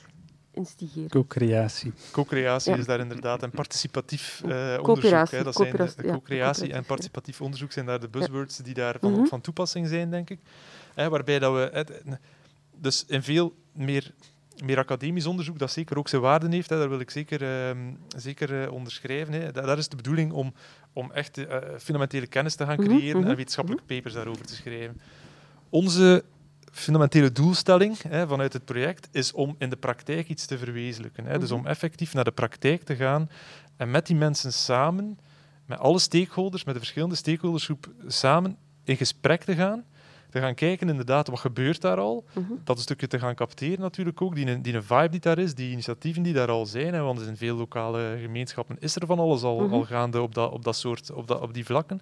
instigeren? 0.52 1.10
Co-creatie. 1.10 1.94
Co-creatie 2.12 2.78
is 2.78 2.86
daar 2.86 3.00
inderdaad 3.00 3.44
een 3.44 3.52
participatief 3.52 4.42
uh, 4.46 4.78
onderzoek. 4.82 5.30
Hè. 5.30 5.44
Dat 5.44 5.56
zijn 5.56 5.76
de, 5.76 6.12
co-creatie 6.12 6.74
en 6.74 6.86
participatief 6.86 7.42
onderzoek 7.42 7.72
zijn 7.72 7.86
daar 7.86 8.00
de 8.00 8.10
buzzwords 8.10 8.58
die 8.58 8.74
daar 8.74 8.98
van, 9.00 9.12
mm 9.12 9.28
van 9.28 9.42
toepassing 9.42 9.88
zijn, 9.88 10.10
denk 10.10 10.30
ik. 10.30 10.40
Hè, 10.94 11.10
waarbij 11.10 11.40
dat 11.40 11.54
we... 11.54 11.86
dus 12.76 13.06
in 13.08 13.24
veel 13.24 13.54
meer 13.72 14.14
meer 14.64 14.78
academisch 14.78 15.26
onderzoek 15.26 15.60
dat 15.60 15.72
zeker 15.72 15.98
ook 15.98 16.08
zijn 16.08 16.22
waarde 16.22 16.48
heeft. 16.50 16.70
Hè. 16.70 16.78
Daar 16.78 16.90
wil 16.90 17.00
ik 17.00 17.10
zeker, 17.10 17.42
uh, 17.42 17.84
zeker 18.18 18.64
uh, 18.64 18.72
onderschrijven. 18.72 19.34
Hè. 19.34 19.52
Daar, 19.52 19.78
is 19.78 19.90
de 19.90 19.96
bedoeling 19.96 20.32
om, 20.32 20.54
om 20.94 21.12
echt 21.12 21.38
uh, 21.38 21.58
fundamentele 21.80 22.28
kennis 22.28 22.56
te 22.56 22.66
gaan 22.66 22.80
mhm, 22.80 22.88
creëren 22.88 23.20
mhm, 23.20 23.30
en 23.30 23.36
wetenschappelijke 23.36 23.86
mhm. 23.86 23.96
papers 23.96 24.14
daarover 24.14 24.46
te 24.46 24.56
schrijven. 24.56 25.02
Onze 25.70 26.24
fundamentele 26.72 27.32
doelstelling 27.32 28.02
hè, 28.02 28.28
vanuit 28.28 28.54
het 28.54 28.66
project 28.66 29.08
is 29.12 29.32
om 29.32 29.56
in 29.58 29.70
de 29.70 29.76
praktijk 29.76 30.30
iets 30.30 30.46
te 30.46 30.58
verwezenlijken. 30.58 31.26
Hè. 31.26 31.40
Dus 31.40 31.52
om 31.52 31.68
effectief 31.68 32.14
naar 32.14 32.24
de 32.24 32.32
praktijk 32.32 32.84
te 32.84 32.96
gaan 32.96 33.30
en 33.78 33.92
met 33.92 34.08
die 34.08 34.16
mensen 34.16 34.54
samen, 34.54 35.20
met 35.66 35.80
alle 35.80 36.00
stakeholders, 36.00 36.64
met 36.64 36.74
de 36.74 36.80
verschillende 36.80 37.16
stakeholdersgroep 37.16 37.90
samen 38.08 38.58
in 38.84 38.98
gesprek 38.98 39.44
te 39.44 39.56
gaan 39.56 39.84
te 40.30 40.40
gaan 40.40 40.56
kijken 40.56 40.90
inderdaad 40.90 41.28
wat 41.28 41.40
gebeurt 41.40 41.82
daar 41.82 41.98
al. 41.98 42.26
Uh 42.38 42.44
Dat 42.64 42.78
een 42.78 42.84
stukje 42.84 43.08
te 43.08 43.20
gaan 43.20 43.36
capteren 43.36 43.80
natuurlijk 43.80 44.22
ook, 44.22 44.36
die, 44.36 44.62
die 44.62 44.82
vibe 44.82 45.10
die 45.10 45.20
daar 45.20 45.38
is, 45.38 45.56
die 45.56 45.72
initiatieven 45.72 46.24
die 46.24 46.34
daar 46.34 46.50
al 46.50 46.66
zijn. 46.66 46.94
Hè, 46.94 47.02
want 47.02 47.18
er 47.18 47.24
zijn 47.24 47.38
veel 47.38 47.56
lokale 47.56 48.18
gemeenschappen, 48.22 48.78
is 48.80 48.96
er 48.96 49.06
van 49.06 49.20
alles 49.20 49.44
al, 49.44 49.60
mhm. 49.60 49.74
al 49.74 49.84
gaande 49.84 50.22
op, 50.22 50.36
dat, 50.36 50.52
op, 50.52 50.64
dat 50.64 50.76
soort, 50.76 51.12
op, 51.12 51.28
dat, 51.28 51.42
op 51.42 51.54
die 51.54 51.66
vlakken. 51.66 52.02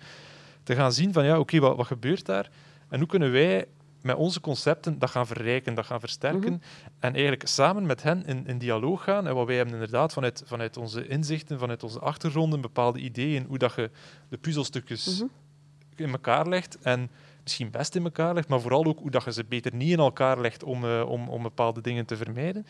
Te 0.64 0.76
gaan 0.76 0.94
zien 0.94 1.14
van 1.14 1.26
ja, 1.26 1.40
oké, 1.40 1.60
wat, 1.60 1.76
wat 1.76 1.88
gebeurt 1.88 2.26
daar? 2.26 2.50
En 2.90 3.00
hoe 3.00 3.08
kunnen 3.08 3.32
wij 3.32 3.66
met 4.02 4.16
onze 4.16 4.40
concepten 4.40 5.00
dat 5.00 5.10
gaan 5.10 5.28
verrijken, 5.28 5.76
dat 5.76 5.86
gaan 5.86 6.00
versterken. 6.00 6.54
Mhm. 6.54 6.62
En 7.00 7.14
eigenlijk 7.14 7.48
samen 7.48 7.86
met 7.86 8.04
hen 8.04 8.26
in, 8.26 8.48
in 8.48 8.58
dialoog 8.58 9.04
gaan. 9.04 9.28
En 9.28 9.36
wat 9.36 9.48
wij 9.48 9.56
hebben 9.56 9.74
inderdaad 9.74 10.14
vanuit, 10.14 10.44
vanuit 10.46 10.78
onze 10.78 11.08
inzichten, 11.08 11.60
vanuit 11.60 11.84
onze 11.84 12.00
achtergronden, 12.00 12.62
bepaalde 12.62 13.00
ideeën, 13.00 13.46
hoe 13.48 13.58
dat 13.58 13.74
je 13.76 13.90
de 14.30 14.38
puzzelstukjes 14.38 15.20
mhm. 15.20 15.30
in 15.96 16.12
elkaar 16.12 16.48
legt. 16.48 16.78
En 16.82 17.10
misschien 17.48 17.72
best 17.72 17.96
in 17.96 18.04
elkaar 18.04 18.34
legt, 18.34 18.48
maar 18.48 18.62
vooral 18.62 18.86
ook 18.86 19.00
hoe 19.00 19.12
dat 19.12 19.24
je 19.24 19.32
ze 19.32 19.44
beter 19.44 19.76
niet 19.76 19.92
in 19.92 20.00
elkaar 20.00 20.42
legt 20.42 20.64
om, 20.64 20.84
uh, 20.84 21.10
om, 21.10 21.30
om 21.30 21.44
bepaalde 21.44 21.82
dingen 21.82 22.06
te 22.06 22.18
vermijden. 22.18 22.66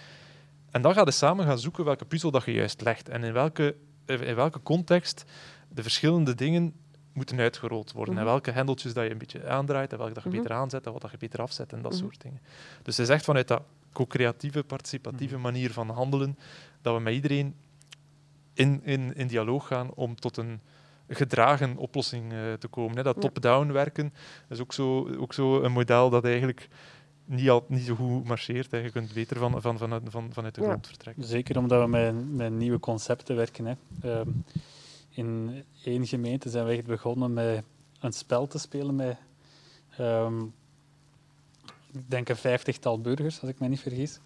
En 0.72 0.82
dan 0.82 0.94
ga 0.94 1.02
je 1.06 1.12
samen 1.12 1.46
gaan 1.46 1.60
zoeken 1.60 1.86
welke 1.86 2.06
puzzel 2.06 2.32
dat 2.32 2.44
je 2.44 2.52
juist 2.52 2.82
legt 2.82 3.10
en 3.10 3.24
in 3.24 3.34
welke, 3.34 3.76
in 4.06 4.36
welke 4.36 4.62
context 4.62 5.26
de 5.70 5.82
verschillende 5.82 6.36
dingen 6.36 6.74
moeten 7.14 7.40
uitgerold 7.40 7.92
worden. 7.92 8.14
En 8.14 8.20
mhm. 8.20 8.30
welke 8.30 8.52
hendeltjes 8.52 8.94
dat 8.94 9.04
je 9.04 9.12
een 9.12 9.18
beetje 9.18 9.48
aandraait 9.48 9.92
en 9.92 9.98
welke 9.98 10.14
dat 10.14 10.24
je 10.24 10.30
mhm. 10.30 10.38
beter 10.38 10.56
aanzet 10.56 10.86
en 10.86 10.92
wat 10.92 11.02
dat 11.02 11.12
je 11.12 11.18
beter 11.18 11.42
afzet 11.42 11.74
en 11.74 11.82
dat 11.82 11.92
mhm. 11.92 12.02
soort 12.02 12.22
dingen. 12.22 12.42
Dus 12.84 12.98
het 12.98 13.08
is 13.08 13.14
echt 13.14 13.26
vanuit 13.26 13.48
dat 13.48 13.62
co-creatieve, 13.94 14.64
participatieve 14.64 15.38
manier 15.38 15.72
van 15.72 15.90
handelen 15.90 16.38
dat 16.82 16.96
we 16.96 17.02
met 17.02 17.14
iedereen 17.14 17.56
in, 18.54 18.82
in, 18.84 19.16
in 19.16 19.28
dialoog 19.28 19.68
gaan 19.68 19.94
om 19.94 20.16
tot 20.16 20.38
een 20.38 20.62
gedragen 21.08 21.78
oplossing 21.78 22.34
uh, 22.34 22.54
te 22.54 22.68
komen. 22.68 22.98
Hè. 22.98 23.04
Dat 23.04 23.22
top-down 23.22 23.72
werken 23.72 24.14
is 24.50 24.60
ook 24.60 24.74
zo, 24.74 25.10
ook 25.18 25.34
zo 25.34 25.62
een 25.62 25.72
model 25.72 26.10
dat 26.10 26.26
eigenlijk 26.26 26.70
niet, 27.26 27.50
al, 27.50 27.66
niet 27.68 27.86
zo 27.86 27.96
goed 27.96 28.28
marcheert. 28.28 28.72
Hè. 28.72 28.78
Je 28.78 28.92
kunt 28.92 29.14
beter 29.14 29.38
van, 29.38 29.62
van, 29.62 29.78
van, 29.78 30.02
van, 30.10 30.30
vanuit 30.34 30.56
de 30.56 30.62
grond 30.62 30.88
vertrekken. 30.88 31.24
Zeker 31.24 31.58
omdat 31.58 31.82
we 31.84 31.88
met, 31.88 32.36
met 32.36 32.52
nieuwe 32.52 32.80
concepten 32.80 33.36
werken. 33.36 33.66
Hè. 33.66 33.74
Uh, 34.06 34.22
in 35.10 35.64
één 35.84 36.08
gemeente 36.08 36.50
zijn 36.50 36.66
we 36.66 36.72
echt 36.72 36.86
begonnen 36.86 37.34
met 37.34 37.64
een 38.00 38.14
spel 38.14 38.48
te 38.48 38.58
spelen 38.58 38.96
met, 38.96 39.18
um, 40.00 40.54
ik 41.94 42.10
denk 42.10 42.30
een 42.30 42.36
vijftigtal 42.36 43.02
burgers, 43.02 43.42
als 43.42 43.50
ik 43.50 43.60
me 43.60 43.68
niet 43.68 43.80
vergis. 43.80 44.20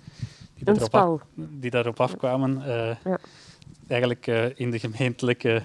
Die 0.54 0.66
daarop, 0.66 0.96
af, 0.96 1.22
die 1.36 1.70
daarop 1.70 2.00
afkwamen. 2.00 2.58
Uh, 2.58 2.96
ja. 3.04 3.20
Eigenlijk 3.88 4.28
uh, 4.28 4.60
in 4.60 4.72
de 4.72 4.80
gemeentelijke 4.80 5.64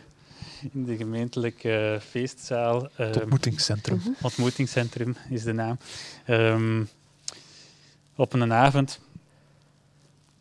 in 0.72 0.84
de 0.84 0.96
gemeentelijke 0.96 1.98
feestzaal. 2.02 2.82
Het 2.82 3.14
ehm, 3.14 3.20
ontmoetingscentrum. 3.20 3.96
Mhm. 3.98 4.10
Ontmoetingscentrum 4.22 5.16
is 5.30 5.42
de 5.42 5.52
naam. 5.52 5.78
Um, 6.28 6.88
op 8.16 8.32
een 8.32 8.52
avond 8.52 9.00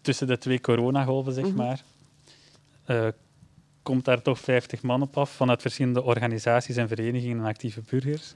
tussen 0.02 0.27
de 0.27 0.38
twee 0.38 0.61
coronagolven, 0.61 1.34
zeg 1.34 1.45
mhm. 1.45 1.56
maar, 1.56 1.84
uh, 2.88 3.07
komt 3.81 4.06
daar 4.06 4.22
toch 4.22 4.39
50 4.39 4.81
man 4.81 5.02
op 5.02 5.18
af 5.18 5.31
vanuit 5.31 5.61
verschillende 5.61 6.03
organisaties 6.03 6.76
en 6.76 6.88
verenigingen 6.88 7.38
en 7.38 7.45
actieve 7.45 7.81
burgers. 7.89 8.35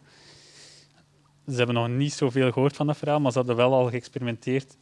Ze 1.47 1.55
hebben 1.55 1.75
nog 1.75 1.87
niet 1.87 2.13
zoveel 2.13 2.51
gehoord 2.51 2.75
van 2.75 2.87
dat 2.87 2.97
verhaal, 2.97 3.19
maar 3.19 3.31
ze 3.31 3.37
hadden 3.37 3.55
wel 3.55 3.73
al 3.73 3.89
geëxperimenteerd 3.89 4.77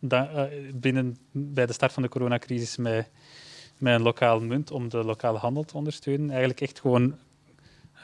dat, 0.00 0.28
uh, 0.34 0.42
binnen, 0.74 1.18
bij 1.30 1.66
de 1.66 1.72
start 1.72 1.92
van 1.92 2.02
de 2.02 2.08
coronacrisis 2.08 2.76
met 2.76 3.08
met 3.78 3.94
een 3.94 4.02
lokaal 4.02 4.40
munt 4.40 4.70
om 4.70 4.88
de 4.88 5.04
lokale 5.04 5.38
handel 5.38 5.64
te 5.64 5.76
ondersteunen. 5.76 6.30
Eigenlijk 6.30 6.60
echt 6.60 6.80
gewoon 6.80 7.14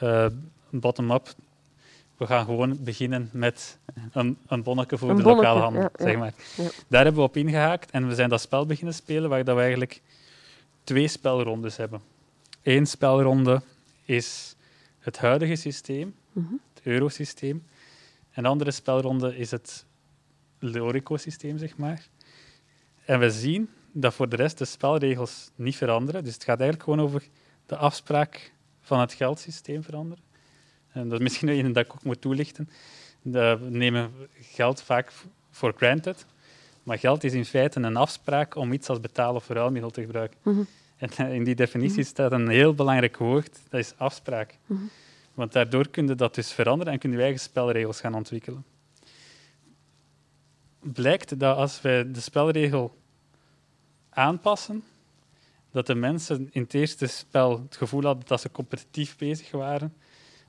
uh, 0.03 0.25
bottom-up. 0.69 1.33
We 2.17 2.25
gaan 2.25 2.45
gewoon 2.45 2.83
beginnen 2.83 3.29
met 3.33 3.77
een, 4.11 4.37
een 4.47 4.63
bonnetje 4.63 4.97
voor 4.97 5.15
de 5.15 5.21
lokale 5.21 5.59
handel. 5.59 5.89
zeg 5.95 6.17
maar. 6.17 6.33
Ja, 6.57 6.69
Daar 6.87 7.03
hebben 7.03 7.21
we 7.21 7.27
op 7.27 7.37
ingehaakt 7.37 7.91
en 7.91 8.07
we 8.07 8.15
zijn 8.15 8.29
dat 8.29 8.41
spel 8.41 8.65
beginnen 8.65 8.93
spelen 8.93 9.29
waar 9.29 9.43
dat 9.43 9.55
we 9.55 9.61
eigenlijk 9.61 10.01
twee 10.83 11.07
spelrondes 11.07 11.77
hebben. 11.77 12.01
Eén 12.63 12.85
spelronde 12.85 13.61
is 14.05 14.55
het 14.99 15.17
huidige 15.17 15.55
systeem, 15.55 16.15
mhm. 16.31 16.53
het 16.73 16.83
eurosysteem. 16.83 17.63
Een 18.33 18.45
andere 18.45 18.71
spelronde 18.71 19.37
is 19.37 19.51
het 19.51 19.85
LORICO-systeem, 20.59 21.57
zeg 21.57 21.77
maar. 21.77 22.07
En 23.05 23.19
we 23.19 23.31
zien 23.31 23.69
dat 23.97 24.13
voor 24.13 24.29
de 24.29 24.35
rest 24.35 24.57
de 24.57 24.65
spelregels 24.65 25.51
niet 25.55 25.75
veranderen. 25.75 26.23
Dus 26.23 26.33
het 26.33 26.43
gaat 26.43 26.59
eigenlijk 26.59 26.89
gewoon 26.89 27.05
over 27.05 27.23
de 27.65 27.75
afspraak 27.75 28.53
van 28.81 28.99
het 28.99 29.13
geldsysteem 29.13 29.83
veranderen. 29.83 30.23
En 30.91 31.09
dat 31.09 31.19
is 31.19 31.23
misschien 31.23 31.47
een 31.47 31.73
dat 31.73 31.85
ik 31.85 31.93
ook 31.93 32.03
moet 32.03 32.21
toelichten. 32.21 32.69
We 33.21 33.57
nemen 33.69 34.11
geld 34.41 34.81
vaak 34.81 35.11
voor 35.51 35.73
granted. 35.77 36.25
Maar 36.83 36.99
geld 36.99 37.23
is 37.23 37.33
in 37.33 37.45
feite 37.45 37.79
een 37.79 37.95
afspraak 37.95 38.55
om 38.55 38.73
iets 38.73 38.89
als 38.89 38.99
betaal- 38.99 39.35
of 39.35 39.47
ruilmiddel 39.47 39.89
te 39.89 40.01
gebruiken. 40.01 40.37
Mhm. 40.41 40.63
En 40.97 41.09
eh, 41.09 41.33
in 41.33 41.43
die 41.43 41.55
definitie 41.55 41.99
mhm. 41.99 42.07
staat 42.07 42.31
een 42.31 42.47
heel 42.47 42.73
belangrijk 42.73 43.17
woord, 43.17 43.59
dat 43.69 43.79
is 43.79 43.93
afspraak. 43.97 44.57
Mhm. 44.65 44.81
Want 45.33 45.51
daardoor 45.51 45.87
kun 45.87 46.07
je 46.07 46.15
dat 46.15 46.35
dus 46.35 46.51
veranderen 46.51 46.93
en 46.93 46.99
kun 46.99 47.11
je 47.11 47.21
eigen 47.21 47.39
spelregels 47.39 47.99
gaan 47.99 48.13
ontwikkelen. 48.13 48.65
Blijkt 50.79 51.39
dat 51.39 51.57
als 51.57 51.81
wij 51.81 52.11
de 52.11 52.19
spelregel 52.19 52.95
aanpassen, 54.15 54.83
dat 55.71 55.87
de 55.87 55.95
mensen 55.95 56.49
in 56.51 56.61
het 56.61 56.73
eerste 56.73 57.07
spel 57.07 57.61
het 57.61 57.75
gevoel 57.75 58.03
hadden 58.03 58.27
dat 58.27 58.41
ze 58.41 58.51
competitief 58.51 59.17
bezig 59.17 59.51
waren, 59.51 59.93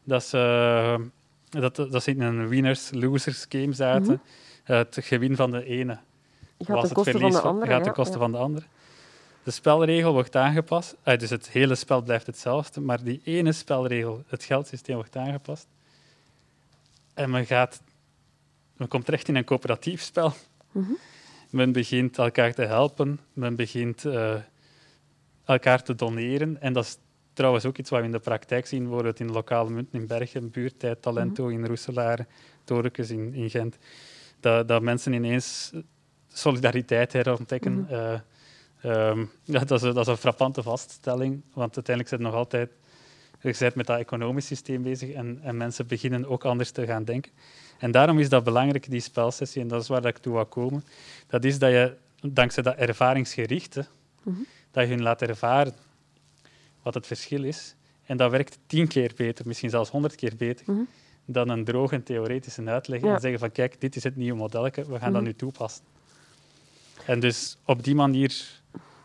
dat 0.04 0.24
ze, 0.24 1.10
dat, 1.48 1.76
dat 1.76 2.02
ze 2.02 2.10
in 2.10 2.20
een 2.20 2.48
winners-losers 2.48 3.46
game 3.48 3.72
zaten. 3.72 4.20
Mhm. 4.64 4.76
Het 4.76 4.98
gewin 5.00 5.36
van 5.36 5.50
de 5.50 5.64
ene 5.64 5.98
gaat 6.58 6.86
ten 6.86 6.94
koste 6.94 7.18
van 7.18 7.30
de 7.30 7.40
andere. 7.40 7.70
Gaat 7.70 7.82
ten 7.82 7.92
koste 7.92 8.18
van 8.18 8.32
de 8.32 8.38
andere. 8.38 8.66
De 9.42 9.50
spelregel 9.50 10.12
wordt 10.12 10.36
aangepast. 10.36 10.96
Ah, 11.02 11.18
dus 11.18 11.30
het 11.30 11.48
hele 11.48 11.74
spel 11.74 12.02
blijft 12.02 12.26
hetzelfde, 12.26 12.80
maar 12.80 13.02
die 13.02 13.20
ene 13.24 13.52
spelregel, 13.52 14.22
het 14.26 14.44
geldsysteem, 14.44 14.94
wordt 14.94 15.16
aangepast. 15.16 15.66
En 17.14 17.30
men, 17.30 17.46
gaat, 17.46 17.80
men 18.76 18.88
komt 18.88 19.04
terecht 19.04 19.28
in 19.28 19.36
een 19.36 19.44
coöperatief 19.44 20.02
spel. 20.02 20.32
Mhm. 20.72 20.92
Men 21.56 21.72
begint 21.72 22.18
elkaar 22.18 22.54
te 22.54 22.64
helpen, 22.64 23.20
men 23.32 23.56
begint 23.56 24.04
uh, 24.04 24.34
elkaar 25.44 25.82
te 25.82 25.94
doneren. 25.94 26.60
En 26.60 26.72
dat 26.72 26.84
is 26.84 26.98
trouwens 27.32 27.64
ook 27.64 27.78
iets 27.78 27.90
wat 27.90 28.00
we 28.00 28.06
in 28.06 28.12
de 28.12 28.18
praktijk 28.18 28.66
zien, 28.66 28.82
bijvoorbeeld 28.82 29.20
in 29.20 29.30
lokale 29.30 29.70
munten 29.70 30.00
in 30.00 30.06
Bergen, 30.06 30.50
Buurtijd, 30.50 31.02
Talento 31.02 31.44
mm 31.44 31.50
-hmm. 31.50 31.58
in 31.58 31.66
Roeselaar, 31.66 32.26
Torkes 32.64 33.10
in, 33.10 33.34
in 33.34 33.50
Gent. 33.50 33.78
Dat, 34.40 34.68
dat 34.68 34.82
mensen 34.82 35.12
ineens 35.12 35.72
solidariteit 36.28 37.12
herontdekken. 37.12 37.72
Mm 37.72 37.86
-hmm. 37.88 38.22
uh, 38.84 39.26
ja, 39.42 39.64
dat, 39.64 39.82
is, 39.82 39.94
dat 39.94 39.96
is 39.98 40.06
een 40.06 40.16
frappante 40.16 40.62
vaststelling, 40.62 41.42
want 41.52 41.74
uiteindelijk 41.74 42.08
zit 42.08 42.24
nog 42.26 42.34
altijd 42.34 42.70
je 43.40 43.54
bent 43.58 43.74
met 43.74 43.86
dat 43.86 43.98
economisch 43.98 44.46
systeem 44.46 44.82
bezig 44.82 45.10
en, 45.10 45.38
en, 45.42 45.56
mensen 45.56 45.86
beginnen 45.86 46.28
ook 46.28 46.44
anders 46.44 46.70
te 46.70 46.86
gaan 46.86 47.04
denken. 47.04 47.32
En 47.78 47.90
daarom 47.90 48.18
is 48.18 48.28
dat 48.28 48.44
belangrijk, 48.44 48.90
die 48.90 49.00
spelsessie, 49.00 49.62
en 49.62 49.68
dat 49.68 49.82
is 49.82 49.88
waar 49.88 50.00
dat 50.00 50.16
ik 50.16 50.22
toe 50.22 50.32
wil 50.32 50.46
komen. 50.46 50.84
Dat 51.26 51.44
is 51.44 51.58
dat 51.58 51.70
je, 51.70 51.96
dankzij 52.20 52.62
dat 52.62 52.76
ervaringsgerichte, 52.76 53.86
mm 54.22 54.34
-hmm. 54.34 54.46
dat 54.70 54.84
je 54.84 54.90
hun 54.90 55.02
laat 55.02 55.22
ervaren 55.22 55.74
wat 56.82 56.94
het 56.94 57.06
verschil 57.06 57.44
is. 57.44 57.74
En 58.06 58.16
dat 58.16 58.30
werkt 58.30 58.58
tien 58.66 58.88
keer 58.88 59.12
beter, 59.16 59.46
misschien 59.46 59.70
zelfs 59.70 59.90
honderd 59.90 60.14
keer 60.14 60.36
beter, 60.36 60.64
mm 60.68 60.74
-hmm. 60.76 60.88
dan 61.24 61.48
een 61.48 61.64
droge 61.64 62.02
theoretische 62.02 62.64
uitleg 62.64 63.00
Ja. 63.00 63.14
en 63.14 63.20
zeggen 63.20 63.38
van 63.38 63.52
kijk, 63.52 63.80
dit 63.80 63.96
is 63.96 64.02
het 64.02 64.16
nieuwe 64.16 64.38
modelletje, 64.38 64.86
we 64.86 64.98
gaan 64.98 65.12
dat 65.12 65.20
Mhm. 65.20 65.30
nu 65.30 65.34
toepassen. 65.36 65.84
En 67.06 67.20
dus 67.20 67.56
op 67.64 67.84
die 67.84 67.94
manier 67.94 68.60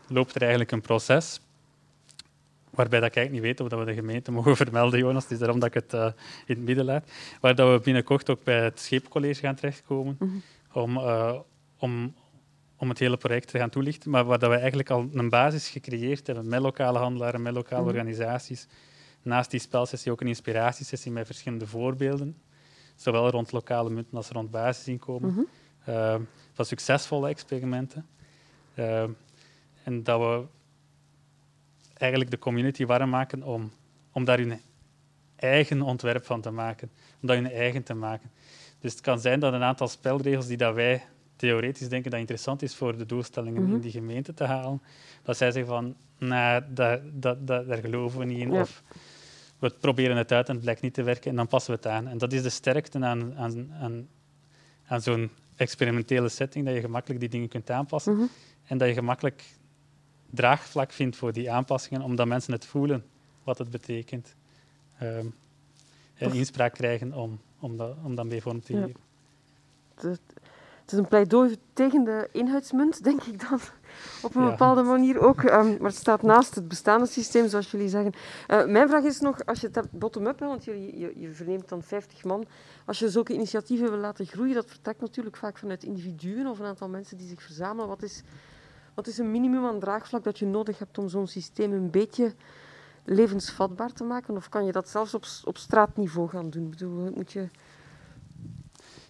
loopt 0.07 0.35
er 0.35 0.41
eigenlijk 0.41 0.71
een 0.71 0.81
proces 0.81 1.39
waarbij 2.71 2.99
dat 2.99 3.09
ik 3.09 3.15
eigenlijk 3.15 3.31
niet 3.31 3.41
weet 3.41 3.59
of 3.59 3.67
dat 3.67 3.79
we 3.79 3.85
de 3.93 3.99
gemeente 3.99 4.31
mogen 4.37 4.55
vermelden, 4.55 4.99
Jonas. 4.99 5.23
Het 5.23 5.31
is 5.31 5.39
daarom 5.39 5.59
dat 5.59 5.67
ik 5.67 5.73
het 5.73 5.93
eh, 5.93 6.05
in 6.45 6.55
het 6.55 6.65
midden 6.65 6.85
laat. 6.85 7.11
Waar 7.41 7.55
dat 7.55 7.71
we 7.77 7.83
binnenkort 7.83 8.29
ook 8.29 8.43
bij 8.43 8.63
het 8.63 8.79
Scheepcollege 8.79 9.39
gaan 9.39 9.55
terechtkomen 9.55 10.15
Mhm. 10.19 10.31
om, 10.73 10.97
eh, 10.97 11.39
om, 11.77 12.13
om 12.77 12.89
het 12.89 12.99
hele 12.99 13.17
project 13.17 13.47
te 13.47 13.57
gaan 13.57 13.69
toelichten. 13.69 14.11
Maar 14.11 14.25
waar 14.25 14.39
dat 14.39 14.49
we 14.49 14.55
eigenlijk 14.55 14.89
al 14.89 15.09
een 15.13 15.29
basis 15.29 15.69
gecreëerd 15.69 16.27
hebben 16.27 16.47
met 16.49 16.59
lokale 16.61 16.97
handelaren, 16.99 17.41
met 17.41 17.53
lokale 17.53 17.81
Mhm. 17.81 17.89
organisaties. 17.89 18.67
Naast 19.23 19.51
die 19.51 19.59
spelsessie 19.59 20.11
ook 20.11 20.21
een 20.21 20.27
inspiratiesessie 20.27 21.11
met 21.11 21.25
verschillende 21.25 21.67
voorbeelden. 21.67 22.37
Zowel 22.95 23.29
rond 23.29 23.51
lokale 23.51 23.89
munten 23.89 24.17
als 24.17 24.29
rond 24.29 24.51
basisinkomen. 24.51 25.29
Mhm. 25.31 25.39
eh, 25.85 26.15
van 26.53 26.65
succesvolle 26.65 27.29
experimenten. 27.29 28.05
En 29.83 30.03
dat 30.03 30.19
we 30.19 30.43
eigenlijk 32.01 32.31
de 32.31 32.39
community 32.39 32.85
warm 32.85 33.09
maken 33.09 33.43
om, 33.43 33.71
om 34.11 34.25
daar 34.25 34.37
hun 34.37 34.59
eigen 35.35 35.81
ontwerp 35.81 36.25
van 36.25 36.41
te 36.41 36.51
maken. 36.51 36.89
Om 37.21 37.27
dat 37.27 37.35
hun 37.35 37.51
eigen 37.51 37.83
te 37.83 37.93
maken. 37.93 38.29
Dus 38.79 38.91
het 38.91 39.01
kan 39.01 39.19
zijn 39.19 39.39
dat 39.39 39.53
een 39.53 39.63
aantal 39.63 39.87
spelregels 39.87 40.47
die 40.47 40.57
dat 40.57 40.75
wij 40.75 41.03
theoretisch 41.35 41.89
denken 41.89 42.11
dat 42.11 42.19
interessant 42.19 42.61
is 42.61 42.75
voor 42.75 42.97
de 42.97 43.05
doelstellingen 43.05 43.63
Mhm. 43.63 43.73
in 43.73 43.79
die 43.79 43.91
gemeente 43.91 44.33
te 44.33 44.43
halen, 44.43 44.81
dat 45.23 45.37
zij 45.37 45.51
zeggen 45.51 45.71
van, 45.73 45.95
nou, 46.17 46.63
daar, 46.69 47.01
dat, 47.13 47.47
dat, 47.47 47.67
daar 47.67 47.77
geloven 47.77 48.19
we 48.19 48.25
niet 48.25 48.39
in. 48.39 48.51
Ja. 48.51 48.61
Of 48.61 48.83
we 49.59 49.69
proberen 49.79 50.17
het 50.17 50.31
uit 50.31 50.47
en 50.47 50.53
het 50.53 50.61
blijkt 50.63 50.81
niet 50.81 50.93
te 50.93 51.03
werken 51.03 51.29
en 51.29 51.35
dan 51.35 51.47
passen 51.47 51.71
we 51.71 51.77
het 51.77 51.87
aan. 51.87 52.07
En 52.07 52.17
dat 52.17 52.33
is 52.33 52.41
de 52.43 52.49
sterkte 52.49 53.05
aan, 53.05 53.35
aan, 53.37 53.71
aan, 53.81 54.07
aan 54.85 55.01
zo'n 55.01 55.29
experimentele 55.55 56.29
setting, 56.29 56.65
dat 56.65 56.73
je 56.73 56.79
gemakkelijk 56.81 57.19
die 57.19 57.29
dingen 57.29 57.47
kunt 57.47 57.69
aanpassen 57.69 58.13
Mhm. 58.13 58.25
en 58.65 58.77
dat 58.77 58.87
je 58.87 58.93
gemakkelijk 58.93 59.43
draagvlak 60.33 60.91
vindt 60.91 61.15
voor 61.15 61.33
die 61.33 61.51
aanpassingen, 61.51 62.01
omdat 62.01 62.27
mensen 62.27 62.53
het 62.53 62.65
voelen 62.65 63.05
wat 63.43 63.57
het 63.57 63.69
betekent. 63.69 64.35
Ehm, 64.99 65.25
en 66.15 66.27
Toch- 66.27 66.33
inspraak 66.33 66.73
krijgen 66.73 67.13
om, 67.13 67.39
om, 67.59 67.77
dat, 67.77 67.95
om 68.03 68.15
dat 68.15 68.25
mee 68.25 68.41
vorm 68.41 68.61
te 68.61 68.73
geven. 68.73 68.95
Het, 69.95 70.19
het 70.81 70.91
is 70.91 70.97
een 70.97 71.07
pleidooi 71.07 71.55
tegen 71.73 72.03
de 72.03 72.29
eenheidsmunt, 72.31 73.03
denk 73.03 73.23
ik 73.23 73.49
dan. 73.49 73.59
Op 74.21 74.35
een 74.35 74.43
Ja. 74.43 74.49
bepaalde 74.49 74.81
manier 74.81 75.19
ook. 75.19 75.43
Ehm, 75.43 75.67
maar 75.67 75.89
het 75.89 75.95
staat 75.95 76.21
naast 76.21 76.55
het 76.55 76.67
bestaande 76.67 77.05
systeem, 77.05 77.47
zoals 77.47 77.71
jullie 77.71 77.89
zeggen. 77.89 78.13
Eh, 78.47 78.65
mijn 78.65 78.87
vraag 78.87 79.03
is 79.03 79.19
nog, 79.19 79.45
als 79.45 79.59
je 79.61 79.67
het 79.67 79.75
hebt 79.75 79.91
bottom-up, 79.91 80.39
want 80.39 80.63
jullie, 80.63 80.99
je, 80.99 81.13
je 81.19 81.31
verneemt 81.31 81.69
dan 81.69 81.83
50 81.83 82.23
man. 82.23 82.45
Als 82.85 82.99
je 82.99 83.09
zulke 83.09 83.33
initiatieven 83.33 83.89
wil 83.89 83.99
laten 83.99 84.25
groeien, 84.25 84.53
dat 84.53 84.69
vertrekt 84.69 85.01
natuurlijk 85.01 85.37
vaak 85.37 85.57
vanuit 85.57 85.83
individuen 85.83 86.47
of 86.47 86.59
een 86.59 86.65
aantal 86.65 86.89
mensen 86.89 87.17
die 87.17 87.27
zich 87.27 87.41
verzamelen. 87.43 87.87
Wat 87.87 88.03
is, 88.03 88.21
wat 88.93 89.07
is 89.07 89.17
een 89.17 89.31
minimum 89.31 89.65
aan 89.65 89.79
draagvlak 89.79 90.23
dat 90.23 90.39
je 90.39 90.45
nodig 90.45 90.79
hebt 90.79 90.97
om 90.97 91.09
zo'n 91.09 91.27
systeem 91.27 91.71
een 91.71 91.89
beetje 91.89 92.33
levensvatbaar 93.05 93.93
te 93.93 94.03
maken? 94.03 94.35
Of 94.35 94.49
kan 94.49 94.65
je 94.65 94.71
dat 94.71 94.89
zelfs 94.89 95.13
op, 95.13 95.25
op 95.43 95.57
straatniveau 95.57 96.29
gaan 96.29 96.49
doen? 96.49 96.63
Ik 96.63 96.69
bedoel, 96.69 97.11
moet 97.15 97.31
je... 97.31 97.47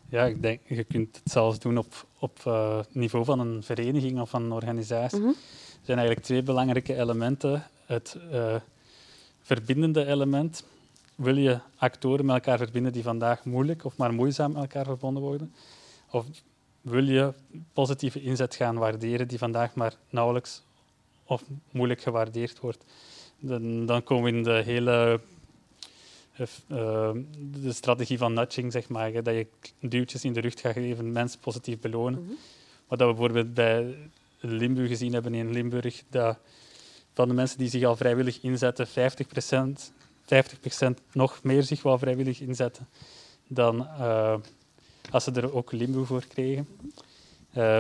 Ja, 0.10 0.26
ik 0.26 0.42
denk, 0.42 0.60
je 0.66 0.84
kunt 0.84 1.16
het 1.24 1.32
zelfs 1.32 1.60
doen 1.60 1.78
op, 1.78 2.06
op 2.20 2.40
eh, 2.46 2.80
niveau 2.92 3.26
van 3.26 3.40
een 3.40 3.64
vereniging 3.64 4.20
of 4.20 4.30
van 4.30 4.44
een 4.44 4.52
organisatie. 4.52 5.20
Mhm. 5.20 5.28
Er 5.28 5.88
zijn 5.88 5.98
eigenlijk 5.98 6.28
twee 6.28 6.44
belangrijke 6.44 6.96
elementen. 6.96 7.64
Het 7.86 8.18
eh, 8.32 8.56
verbindende 9.42 10.06
element. 10.06 10.64
Wil 11.16 11.38
je 11.38 11.60
actoren 11.78 12.26
met 12.26 12.36
elkaar 12.36 12.58
verbinden 12.58 12.92
die 12.92 13.04
vandaag 13.04 13.46
moeilijk 13.46 13.86
of 13.86 13.98
maar 13.98 14.14
moeizaam 14.14 14.52
met 14.52 14.62
elkaar 14.62 14.86
verbonden 14.86 15.24
worden? 15.24 15.54
Of 16.12 16.26
wil 16.82 17.04
je 17.04 17.34
positieve 17.74 18.22
inzet 18.22 18.56
gaan 18.56 18.76
waarderen 18.76 19.28
die 19.28 19.38
vandaag 19.38 19.74
maar 19.74 19.94
nauwelijks 20.10 20.64
of 21.26 21.44
moeilijk 21.72 22.02
gewaardeerd 22.02 22.60
wordt? 22.60 22.84
Dan, 23.40 23.86
dan 23.86 24.04
komen 24.04 24.32
we 24.32 24.38
in 24.38 24.44
de 24.44 24.62
hele 24.66 25.20
eh, 26.36 26.48
eh, 26.68 27.16
de 27.62 27.74
strategie 27.74 28.18
van 28.18 28.34
nudging, 28.34 28.72
zeg 28.72 28.90
maar, 28.90 29.24
dat 29.24 29.34
je 29.34 29.48
duwtjes 29.80 30.24
in 30.24 30.34
de 30.34 30.40
rug 30.40 30.60
gaat 30.60 30.74
geven, 30.74 31.12
mensen 31.12 31.40
positief 31.40 31.80
belonen. 31.80 32.24
Mhm. 32.24 32.34
Wat 32.88 33.00
dat 33.00 33.08
we 33.08 33.14
bijvoorbeeld 33.14 33.54
bij 33.54 33.96
Limburg 34.40 34.88
gezien 34.88 35.14
hebben 35.14 35.34
in 35.34 35.52
Limburg, 35.52 36.04
dat 36.10 36.38
van 37.14 37.28
de 37.28 37.34
mensen 37.34 37.58
die 37.58 37.70
zich 37.70 37.84
al 37.84 37.96
vrijwillig 37.96 38.42
inzetten, 38.42 38.88
50%, 38.88 39.92
50% 40.26 41.02
nog 41.12 41.44
meer 41.44 41.64
zich 41.64 41.82
wel 41.82 41.98
vrijwillig 41.98 42.40
inzetten 42.40 42.88
dan 43.48 43.88
eh, 43.88 44.36
als 45.12 45.24
ze 45.24 45.32
er 45.32 45.54
ook 45.54 45.72
Limburg 45.72 46.08
voor 46.08 46.26
kregen. 46.28 46.68
Eh, 47.52 47.80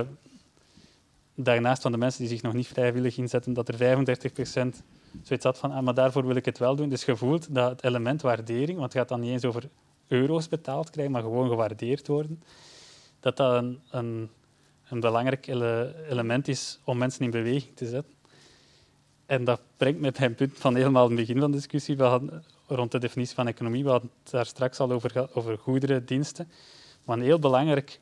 daarnaast 1.35 1.81
van 1.81 1.91
de 1.91 1.97
mensen 1.97 2.19
die 2.19 2.29
zich 2.29 2.41
nog 2.41 2.53
niet 2.53 2.67
vrijwillig 2.67 3.17
inzetten, 3.17 3.53
dat 3.53 3.67
er 3.67 3.75
35% 3.77 4.83
zoiets 5.23 5.45
had 5.45 5.57
van, 5.57 5.71
ah, 5.71 5.83
maar 5.83 5.93
daarvoor 5.93 6.27
wil 6.27 6.35
ik 6.35 6.45
het 6.45 6.57
wel 6.57 6.75
doen. 6.75 6.89
Dus 6.89 7.05
je 7.05 7.15
voelt 7.15 7.55
dat 7.55 7.69
het 7.69 7.83
element 7.83 8.21
waardering, 8.21 8.79
want 8.79 8.93
het 8.93 9.01
gaat 9.01 9.09
dan 9.09 9.19
niet 9.19 9.31
eens 9.31 9.45
over 9.45 9.69
euro's 10.07 10.47
betaald 10.47 10.89
krijgen, 10.89 11.13
maar 11.13 11.21
gewoon 11.21 11.49
gewaardeerd 11.49 12.07
worden, 12.07 12.43
dat 13.19 13.37
dat 13.37 13.63
een, 13.91 14.29
een, 14.89 14.99
belangrijk 14.99 15.47
ele- 15.47 15.95
element 16.09 16.47
is 16.47 16.79
om 16.83 16.97
mensen 16.97 17.25
in 17.25 17.31
beweging 17.31 17.75
te 17.75 17.87
zetten. 17.87 18.13
En 19.25 19.43
dat 19.43 19.61
brengt 19.77 19.99
me 19.99 20.11
bij 20.11 20.25
een 20.25 20.35
punt 20.35 20.57
van 20.57 20.75
helemaal 20.75 21.07
het 21.07 21.15
begin 21.15 21.39
van 21.39 21.51
de 21.51 21.57
discussie 21.57 21.97
we 21.97 22.03
hadden, 22.03 22.43
rond 22.67 22.91
de 22.91 22.99
definitie 22.99 23.35
van 23.35 23.47
economie. 23.47 23.83
We 23.83 23.89
hadden 23.89 24.11
het 24.23 24.31
daar 24.31 24.45
straks 24.45 24.79
al 24.79 24.91
over, 24.91 25.29
over 25.33 25.57
goederen, 25.57 26.05
diensten. 26.05 26.51
Maar 27.03 27.17
een 27.17 27.23
heel 27.23 27.39
belangrijke 27.39 27.99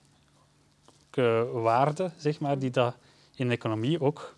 waarde, 1.53 2.11
zeg 2.17 2.39
maar, 2.39 2.59
die 2.59 2.69
dat 2.69 2.95
in 3.35 3.47
de 3.47 3.53
economie 3.53 4.01
ook 4.01 4.35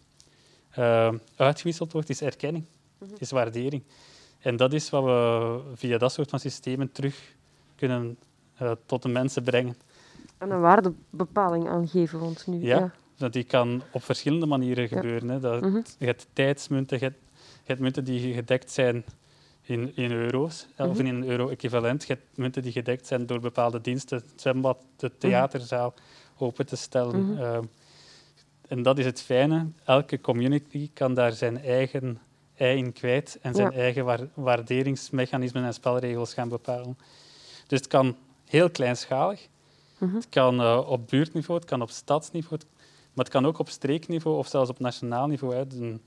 eh, 0.69 1.13
uitgewisseld 1.35 1.91
wordt, 1.91 2.09
is 2.09 2.21
erkenning, 2.21 2.65
is 3.17 3.31
waardering. 3.31 3.83
En 4.39 4.55
dat 4.55 4.73
is 4.73 4.89
wat 4.89 5.03
we 5.03 5.61
via 5.75 5.97
dat 5.97 6.11
soort 6.11 6.29
van 6.29 6.39
systemen 6.39 6.91
terug 6.91 7.35
kunnen 7.75 8.17
tot 8.85 9.01
de 9.01 9.09
mensen 9.09 9.43
brengen. 9.43 9.75
En 10.37 10.51
een 10.51 10.59
waardebepaling 10.59 11.69
aangeven, 11.69 12.19
want 12.19 12.47
nu... 12.47 12.65
Ja, 12.65 12.91
Dat 13.15 13.33
die 13.33 13.43
kan 13.43 13.81
op 13.91 14.03
verschillende 14.03 14.45
manieren 14.45 14.87
gebeuren. 14.87 15.29
Hè. 15.29 15.39
Dat, 15.39 15.61
mhm. 15.61 15.81
Je 15.97 16.05
hebt 16.05 16.27
tijdsmunten, 16.33 16.97
je 16.99 17.03
hebt, 17.03 17.19
je 17.37 17.67
hebt 17.67 17.79
munten 17.79 18.03
die 18.03 18.33
gedekt 18.33 18.71
zijn 18.71 19.05
in, 19.71 19.91
in 19.95 20.11
euro's, 20.11 20.67
of 20.77 20.97
mhm. 20.97 21.05
in 21.05 21.15
een 21.15 21.27
euro-equivalent. 21.27 22.07
Munten 22.35 22.61
die 22.61 22.71
gedekt 22.71 23.07
zijn 23.07 23.25
door 23.25 23.39
bepaalde 23.39 23.81
diensten, 23.81 24.17
het 24.17 24.41
zwembad, 24.41 24.77
de 24.95 25.07
mhm. 25.07 25.17
theaterzaal, 25.17 25.93
open 26.37 26.65
te 26.65 26.75
stellen. 26.75 27.39
Ehm, 27.39 27.63
en 28.67 28.81
dat 28.81 28.97
is 28.97 29.05
het 29.05 29.21
fijne. 29.21 29.67
Elke 29.85 30.21
community 30.21 30.89
kan 30.93 31.13
daar 31.13 31.31
zijn 31.31 31.63
eigen 31.63 32.19
ei 32.55 32.77
in 32.77 32.93
kwijt 32.93 33.37
en 33.41 33.55
zijn 33.55 33.71
eigen 33.71 34.29
waarderingsmechanismen 34.33 35.63
en 35.63 35.73
spelregels 35.73 36.33
gaan 36.33 36.49
bepalen. 36.49 36.97
Dus 37.67 37.79
het 37.79 37.87
kan 37.87 38.15
heel 38.45 38.69
kleinschalig. 38.69 39.47
Mhm. 39.97 40.15
Het 40.15 40.29
kan 40.29 40.61
uh, 40.61 40.89
op 40.89 41.07
buurtniveau, 41.07 41.59
het 41.59 41.69
kan 41.69 41.81
op 41.81 41.89
stadsniveau, 41.89 42.61
maar 43.13 43.25
het 43.25 43.33
kan 43.33 43.45
ook 43.45 43.59
op 43.59 43.69
streekniveau 43.69 44.37
of 44.37 44.47
zelfs 44.47 44.69
op 44.69 44.79
nationaal 44.79 45.27
niveau. 45.27 45.55
Hè. 45.55 45.61
Een, 45.61 46.01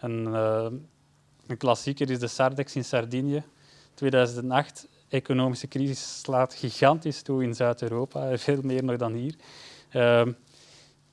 een, 0.00 0.28
uh, 0.28 0.66
een 1.50 1.56
klassieker 1.56 2.10
is 2.10 2.18
de 2.18 2.26
Sardex 2.26 2.76
in 2.76 2.84
Sardinië. 2.84 3.42
2008, 3.94 4.88
economische 5.08 5.68
crisis 5.68 6.20
slaat 6.20 6.54
gigantisch 6.54 7.22
toe 7.22 7.42
in 7.42 7.54
Zuid-Europa, 7.54 8.36
veel 8.38 8.60
meer 8.62 8.84
nog 8.84 8.96
dan 8.96 9.12
hier. 9.12 9.34
Uh, 9.92 10.22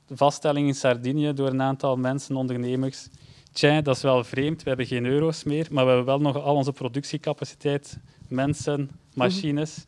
vaststelling 0.09 0.67
in 0.67 0.75
Sardinië 0.75 1.33
door 1.33 1.47
een 1.47 1.61
aantal 1.61 1.95
mensen, 1.95 2.35
ondernemers. 2.35 3.07
Tja, 3.51 3.81
dat 3.81 3.95
is 3.95 4.01
wel 4.01 4.23
vreemd, 4.23 4.63
we 4.63 4.69
hebben 4.69 4.85
geen 4.85 5.05
euro's 5.05 5.43
meer, 5.43 5.67
maar 5.71 5.83
we 5.83 5.89
hebben 5.89 6.07
wel 6.07 6.19
nog 6.19 6.43
al 6.43 6.55
onze 6.55 6.71
productiecapaciteit, 6.71 7.97
mensen, 8.27 8.89
machines. 9.13 9.85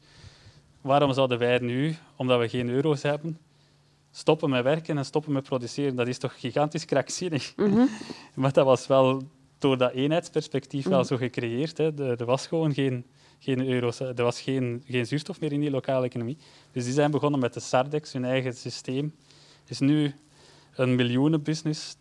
Waarom 0.81 1.13
zouden 1.13 1.37
wij 1.37 1.59
nu, 1.59 1.95
omdat 2.15 2.39
we 2.39 2.49
geen 2.49 2.69
euro's 2.69 3.01
hebben, 3.01 3.39
stoppen 4.11 4.49
met 4.49 4.63
werken 4.63 4.97
en 4.97 5.05
stoppen 5.05 5.31
met 5.31 5.43
produceren? 5.43 5.95
Dat 5.95 6.07
is 6.07 6.17
toch 6.17 6.39
gigantisch 6.39 6.85
krankzinnig? 6.85 7.53
Mhm. 7.55 7.85
maar 8.33 8.53
dat 8.53 8.65
was 8.65 8.87
wel 8.87 9.23
door 9.59 9.77
dat 9.77 9.91
eenheidsperspectief 9.91 10.85
wel 10.85 10.99
mhm. 10.99 11.07
zo 11.07 11.17
gecreëerd. 11.17 11.77
Hè. 11.77 12.15
Er 12.17 12.25
was 12.25 12.47
gewoon 12.47 12.73
geen, 12.73 13.05
geen 13.39 13.67
euro's. 13.67 13.99
Er 13.99 14.23
was 14.23 14.41
geen, 14.41 14.83
geen 14.87 15.05
zuurstof 15.05 15.39
meer 15.39 15.51
in 15.51 15.59
die 15.59 15.71
lokale 15.71 16.05
economie. 16.05 16.37
Dus 16.71 16.83
die 16.83 16.93
zijn 16.93 17.11
begonnen 17.11 17.39
met 17.39 17.53
de 17.53 17.59
Sardex, 17.59 18.13
hun 18.13 18.25
eigen 18.25 18.53
systeem. 18.53 19.15
Het 19.61 19.69
is 19.69 19.79
nu 19.79 20.13
een 20.75 20.95
miljoenenbusiness, 20.95 21.95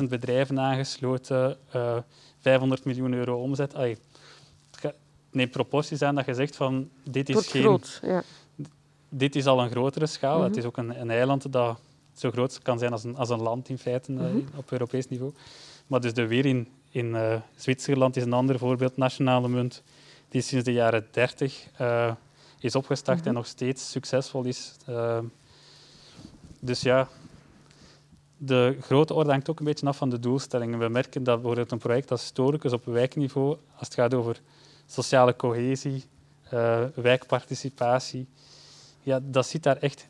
10.000 0.00 0.04
bedrijven 0.08 0.60
aangesloten, 0.60 1.56
uh, 1.74 1.96
eh, 1.96 2.02
500 2.38 2.84
miljoen 2.84 3.12
euro 3.12 3.42
omzet. 3.42 3.74
Ay, 3.74 3.96
neemt 5.30 5.50
proporties 5.50 6.02
aan 6.02 6.14
dat 6.14 6.26
je 6.26 6.34
zegt 6.34 6.56
van 6.56 6.90
dit 7.02 7.28
is 7.28 7.46
geen... 7.46 7.62
Groot, 7.62 8.00
ja. 8.02 8.22
Dit 9.08 9.36
is 9.36 9.46
al 9.46 9.60
een 9.62 9.70
grotere 9.70 10.06
schaal. 10.06 10.42
Het 10.42 10.50
mhm. 10.50 10.58
is 10.58 10.64
ook 10.64 10.76
een, 10.76 11.00
een, 11.00 11.10
eiland 11.10 11.52
dat 11.52 11.80
zo 12.14 12.30
groot 12.30 12.62
kan 12.62 12.78
zijn 12.78 12.92
als 12.92 13.04
een, 13.04 13.16
als 13.16 13.28
een 13.28 13.42
land 13.42 13.68
in 13.68 13.78
feite 13.78 14.12
mm 14.12 14.44
op 14.56 14.70
Europees 14.70 15.08
niveau. 15.08 15.32
Maar 15.86 16.00
dus 16.00 16.14
de 16.14 16.26
weer 16.26 16.46
in, 16.46 16.68
in 16.92 17.06
uh, 17.06 17.36
Zwitserland 17.56 18.16
is 18.16 18.22
een 18.22 18.32
ander 18.32 18.58
voorbeeld, 18.58 18.96
nationale 18.96 19.48
munt, 19.48 19.82
die 20.28 20.40
sinds 20.40 20.64
de 20.64 20.72
jaren 20.72 21.06
30 21.10 21.66
uh, 21.80 22.12
is 22.58 22.74
opgestart 22.74 23.18
en 23.18 23.24
mhm. 23.24 23.34
nog 23.34 23.46
steeds 23.46 23.90
succesvol 23.90 24.44
is. 24.44 24.76
Uh, 24.88 25.18
dus 26.60 26.80
ja, 26.80 27.08
de 28.36 28.76
grote 28.80 29.14
orde 29.14 29.30
hangt 29.30 29.50
ook 29.50 29.58
een 29.58 29.64
beetje 29.64 29.86
af 29.86 29.96
van 29.96 30.10
de 30.10 30.18
doelstellingen. 30.18 30.78
We 30.78 30.88
merken 30.88 31.24
dat 31.24 31.34
bijvoorbeeld 31.34 31.70
een 31.70 31.78
project 31.78 32.10
als 32.10 32.26
Storicus 32.26 32.72
op 32.72 32.84
wijkniveau, 32.84 33.56
als 33.76 33.88
het 33.88 33.94
gaat 33.94 34.14
over 34.14 34.40
sociale 34.86 35.36
cohesie, 35.36 36.04
uh, 36.52 36.80
wijkparticipatie, 36.94 38.26
ja, 39.02 39.20
dat 39.22 39.46
zit 39.46 39.62
daar 39.62 39.76
echt 39.76 40.06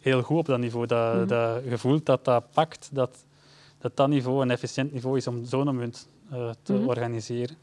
heel 0.00 0.22
goed 0.22 0.38
op 0.38 0.46
dat 0.46 0.58
niveau. 0.58 0.86
Dat, 0.86 1.14
mm 1.14 1.26
dat 1.26 1.62
gevoel 1.68 2.00
dat 2.02 2.24
dat 2.24 2.50
pakt, 2.52 2.88
dat, 2.92 3.24
dat 3.78 3.96
dat 3.96 4.08
niveau 4.08 4.42
een 4.42 4.50
efficiënt 4.50 4.92
niveau 4.92 5.16
is 5.16 5.26
om 5.26 5.44
zo'n 5.44 5.76
munt 5.76 6.08
uh, 6.32 6.50
te 6.62 6.72
mhm. 6.72 6.86
organiseren. 6.86 7.56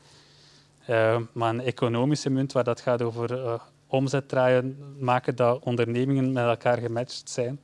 Uh, 0.90 1.20
maar 1.34 1.50
een 1.50 1.62
economische 1.62 2.30
munt 2.30 2.52
waar 2.52 2.64
dat 2.64 2.82
gaat 2.82 3.02
over 3.02 3.60
omzet 3.88 4.30
draaien, 4.30 4.78
maken 5.00 5.36
dat 5.36 5.64
ondernemingen 5.64 6.32
met 6.32 6.46
elkaar 6.46 6.78
gematcht 6.78 7.30
zijn, 7.30 7.60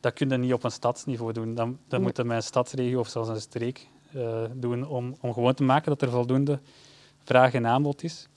dat 0.00 0.12
kun 0.12 0.28
je 0.28 0.36
niet 0.36 0.52
op 0.52 0.64
een 0.64 0.70
stadsniveau 0.70 1.32
doen. 1.32 1.54
Dan, 1.54 1.78
dan 1.88 2.02
moet 2.02 2.16
je 2.16 2.24
met 2.24 2.36
een 2.36 2.42
stadsregio 2.42 2.98
of 2.98 3.08
zelfs 3.08 3.28
een 3.28 3.40
streek 3.40 3.88
doen 4.52 4.86
om, 4.86 5.16
om 5.20 5.32
gewoon 5.32 5.54
te 5.54 5.62
maken 5.62 5.90
dat 5.90 6.02
er 6.02 6.10
voldoende 6.10 6.60
vraag 7.24 7.54
en 7.54 7.66
aanbod 7.66 8.02
is. 8.02 8.28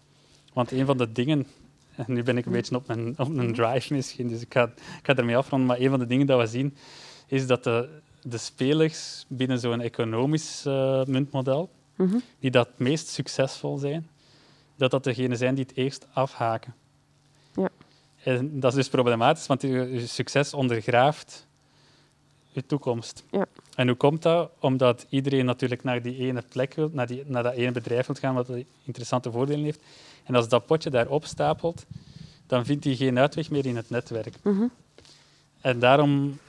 Want 0.54 0.72
een 0.72 0.86
van 0.86 0.98
de 0.98 1.12
dingen, 1.12 1.48
en 1.96 2.06
nu 2.14 2.24
ben 2.24 2.38
ik 2.38 2.46
een 2.46 2.52
beetje 2.52 2.76
op 2.76 2.90
een, 2.90 3.16
op 3.18 3.28
een 3.28 3.54
drive 3.54 3.94
misschien, 3.94 4.28
dus 4.28 4.41
ik 4.41 4.54
ga, 4.54 4.64
ik 4.76 5.00
ga 5.04 5.16
ermee 5.16 5.38
afronden, 5.38 5.68
maar 5.68 5.80
een 5.80 5.90
van 5.90 6.00
de 6.00 6.06
dingen 6.06 6.28
dat 6.28 6.40
we 6.40 6.48
zien, 6.48 6.76
is 7.28 7.48
dat 7.48 7.64
de, 7.64 7.90
de 8.22 8.38
spelers 8.38 9.26
binnen 9.28 9.60
zo'n 9.60 9.82
economisch 9.82 10.64
uh, 10.68 11.04
muntmodel, 11.04 11.70
mhm. 11.96 12.18
die 12.40 12.52
dat 12.52 12.70
meest 12.78 13.08
succesvol 13.08 13.78
zijn, 13.78 14.10
dat 14.76 14.91
dat 14.91 15.04
degenen 15.04 15.38
zijn 15.38 15.56
die 15.56 15.66
het 15.68 15.78
eerst 15.78 16.08
afhaken. 16.14 16.76
Ja. 17.56 17.70
En 18.24 18.60
dat 18.60 18.72
is 18.72 18.78
dus 18.78 18.90
problematisch, 18.90 19.48
want 19.48 19.62
je 19.62 20.08
succes 20.08 20.54
ondergraaft 20.54 21.48
je 22.52 22.66
toekomst. 22.66 23.24
Ja. 23.32 23.46
En 23.76 23.88
hoe 23.88 23.98
komt 23.98 24.22
dat? 24.22 24.52
Omdat 24.60 25.06
iedereen 25.10 25.46
natuurlijk 25.46 25.84
naar 25.84 26.02
die 26.02 26.18
ene 26.18 26.44
plek 26.50 26.74
wil, 26.74 26.90
naar, 26.94 27.08
die, 27.08 27.24
naar 27.26 27.44
dat 27.44 27.54
ene 27.54 27.72
bedrijf 27.72 28.08
wil 28.08 28.16
gaan 28.16 28.34
wat 28.34 28.50
interessante 28.84 29.32
voordelen 29.32 29.64
heeft. 29.64 29.82
En 30.24 30.36
als 30.36 30.50
dat 30.50 30.66
potje 30.66 30.90
daar 30.90 31.10
opstapelt, 31.10 31.86
dan 32.48 32.66
vindt 32.66 32.84
hij 32.84 32.96
geen 32.96 33.20
uitweg 33.20 33.50
meer 33.50 33.66
in 33.66 33.76
het 33.76 33.90
netwerk. 33.90 34.36
Mhm. 34.44 34.68
En 35.62 35.80
daarom 35.80 36.40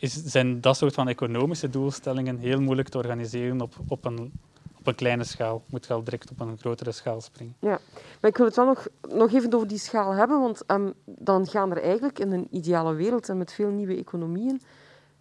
is, 0.00 0.24
zijn 0.24 0.60
dat 0.60 0.76
soort 0.76 0.94
van 0.94 1.08
economische 1.08 1.70
doelstellingen 1.70 2.38
heel 2.38 2.60
moeilijk 2.60 2.88
te 2.88 2.98
organiseren 2.98 3.60
op, 3.60 3.74
op, 3.88 4.04
een, 4.04 4.32
op 4.78 4.86
een 4.86 4.94
kleine 4.94 5.24
schaal. 5.24 5.62
Je 5.64 5.70
moet 5.70 5.86
wel 5.86 6.04
direct 6.04 6.30
op 6.30 6.40
een 6.40 6.58
grotere 6.58 6.92
schaal 6.92 7.20
springen. 7.20 7.54
Ja, 7.60 7.78
maar 8.20 8.30
ik 8.30 8.36
wil 8.36 8.46
het 8.46 8.56
wel 8.56 8.66
nog, 8.66 8.86
nog 9.08 9.32
even 9.32 9.54
over 9.54 9.68
die 9.68 9.78
schaal 9.78 10.12
hebben, 10.12 10.40
want 10.40 10.62
um, 10.66 10.92
dan 11.04 11.46
gaan 11.46 11.70
er 11.70 11.82
eigenlijk 11.82 12.18
in 12.18 12.32
een 12.32 12.48
ideale 12.50 12.94
wereld 12.94 13.28
en 13.28 13.38
met 13.38 13.52
veel 13.52 13.70
nieuwe 13.70 13.96
economieën 13.96 14.60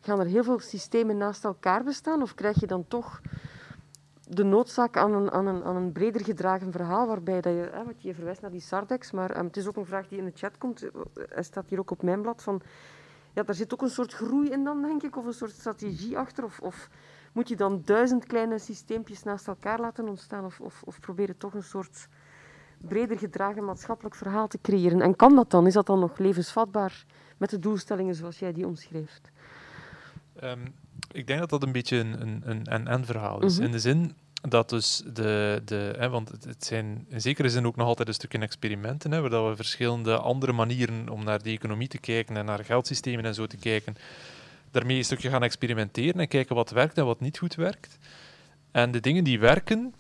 Gaan 0.02 0.20
er 0.20 0.26
heel 0.26 0.44
veel 0.44 0.60
systemen 0.60 1.18
naast 1.18 1.44
elkaar 1.44 1.84
bestaan? 1.84 2.22
Of 2.22 2.36
krijg 2.36 2.60
je 2.60 2.68
dan 2.68 2.88
toch 2.88 3.22
de 4.28 4.44
noodzaak 4.44 4.98
aan 4.98 5.14
een, 5.14 5.32
aan 5.32 5.48
een, 5.48 5.64
aan 5.64 5.76
een 5.76 5.92
breder 5.92 6.24
gedragen 6.24 6.72
verhaal, 6.72 7.08
waarbij 7.08 7.42
dat 7.42 7.54
je, 7.54 7.70
hè, 7.72 7.84
wat 7.84 8.02
je 8.02 8.14
verwijst 8.14 8.42
naar 8.42 8.52
die 8.52 8.62
Sardex, 8.62 9.12
maar 9.12 9.38
um, 9.38 9.46
het 9.46 9.58
is 9.58 9.68
ook 9.68 9.76
een 9.76 9.86
vraag 9.86 10.08
die 10.08 10.18
in 10.18 10.26
de 10.26 10.32
chat 10.36 10.58
komt, 10.58 10.86
hij 11.30 11.44
staat 11.44 11.70
hier 11.70 11.80
ook 11.80 11.92
op 11.92 12.02
mijn 12.02 12.22
blad, 12.22 12.44
van, 12.44 12.62
ja, 13.40 13.46
daar 13.46 13.56
zit 13.56 13.74
ook 13.74 13.82
een 13.82 13.90
soort 13.90 14.14
groei 14.14 14.50
in 14.50 14.64
dan, 14.64 14.82
denk 14.82 15.04
ik, 15.04 15.18
of 15.18 15.26
een 15.26 15.34
soort 15.34 15.52
strategie 15.52 16.18
achter, 16.18 16.44
of, 16.44 16.60
of 16.60 16.90
moet 17.34 17.50
je 17.50 17.56
dan 17.56 17.82
duizend 17.86 18.26
kleine 18.26 18.60
systeempjes 18.60 19.24
naast 19.24 19.48
elkaar 19.48 19.80
laten 19.80 20.08
ontstaan, 20.08 20.46
of, 20.46 20.60
of, 20.60 20.82
of 20.86 21.00
proberen 21.00 21.38
toch 21.38 21.54
een 21.54 21.64
soort 21.64 22.08
breder 22.78 23.18
gedragen 23.18 23.66
maatschappelijk 23.66 24.16
verhaal 24.16 24.48
te 24.48 24.60
creëren. 24.62 25.02
En 25.02 25.16
kan 25.16 25.36
dat 25.36 25.52
dan? 25.52 25.68
Is 25.68 25.74
dat 25.74 25.86
dan 25.86 26.00
nog 26.00 26.18
levensvatbaar 26.18 27.06
met 27.38 27.50
de 27.50 27.60
doelstellingen 27.60 28.16
zoals 28.16 28.40
jij 28.40 28.54
die 28.54 28.68
omschrijft? 28.68 29.32
Ehm, 30.36 30.66
ik 31.12 31.28
denk 31.28 31.40
dat 31.40 31.50
dat 31.50 31.64
een 31.64 31.72
beetje 31.72 31.98
een 31.98 32.66
en-en 32.66 33.06
verhaal 33.06 33.44
is. 33.44 33.56
Mhm. 33.56 33.66
In 33.66 33.72
de 33.72 33.80
zin 33.80 34.16
dat 34.42 34.70
dus 34.70 35.02
de, 35.14 35.62
de 35.66 35.94
hè, 35.98 36.10
want 36.10 36.30
het 36.30 36.66
zijn 36.66 37.06
in 37.10 37.22
zekere 37.22 37.50
zin 37.50 37.66
ook 37.66 37.76
nog 37.76 37.88
altijd 37.88 38.08
een 38.08 38.14
stukje 38.14 38.40
experimenten, 38.40 39.12
hè, 39.12 39.30
waar 39.30 39.50
we 39.50 39.56
verschillende 39.56 40.18
andere 40.18 40.52
manieren 40.52 41.10
om 41.10 41.24
naar 41.24 41.44
de 41.44 41.50
economie 41.50 41.88
te 41.88 41.98
kijken 41.98 42.38
en 42.38 42.46
naar 42.46 42.66
geldsystemen 42.66 43.26
en 43.26 43.34
zo 43.34 43.48
te 43.48 43.58
kijken, 43.58 43.96
daarmee 44.72 44.98
een 44.98 45.04
stukje 45.04 45.30
gaan 45.30 45.44
experimenteren 45.44 46.20
en 46.20 46.28
kijken 46.28 46.56
wat 46.56 46.70
werkt 46.70 46.98
en 46.98 47.06
wat 47.06 47.20
niet 47.20 47.38
goed 47.38 47.56
werkt. 47.56 47.98
En 48.72 48.92
de 48.92 49.00
dingen 49.00 49.24
die 49.24 49.40
werken, 49.40 49.94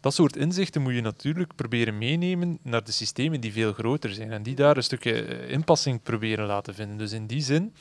dat 0.00 0.14
soort 0.14 0.36
inzichten 0.36 0.82
moet 0.82 0.94
je 0.94 1.00
natuurlijk 1.00 1.54
proberen 1.56 1.98
meenemen 1.98 2.58
naar 2.62 2.84
de 2.84 2.92
systemen 2.92 3.40
die 3.40 3.52
veel 3.52 3.72
groter 3.72 4.14
zijn 4.14 4.32
en 4.32 4.42
die 4.42 4.54
daar 4.54 4.76
een 4.76 4.82
stukje 4.82 5.24
eh, 5.24 5.50
inpassing 5.50 6.02
proberen 6.02 6.46
laten 6.46 6.74
vinden. 6.74 6.98
Dus 6.98 7.12
in 7.12 7.26
die 7.26 7.42
zin 7.42 7.72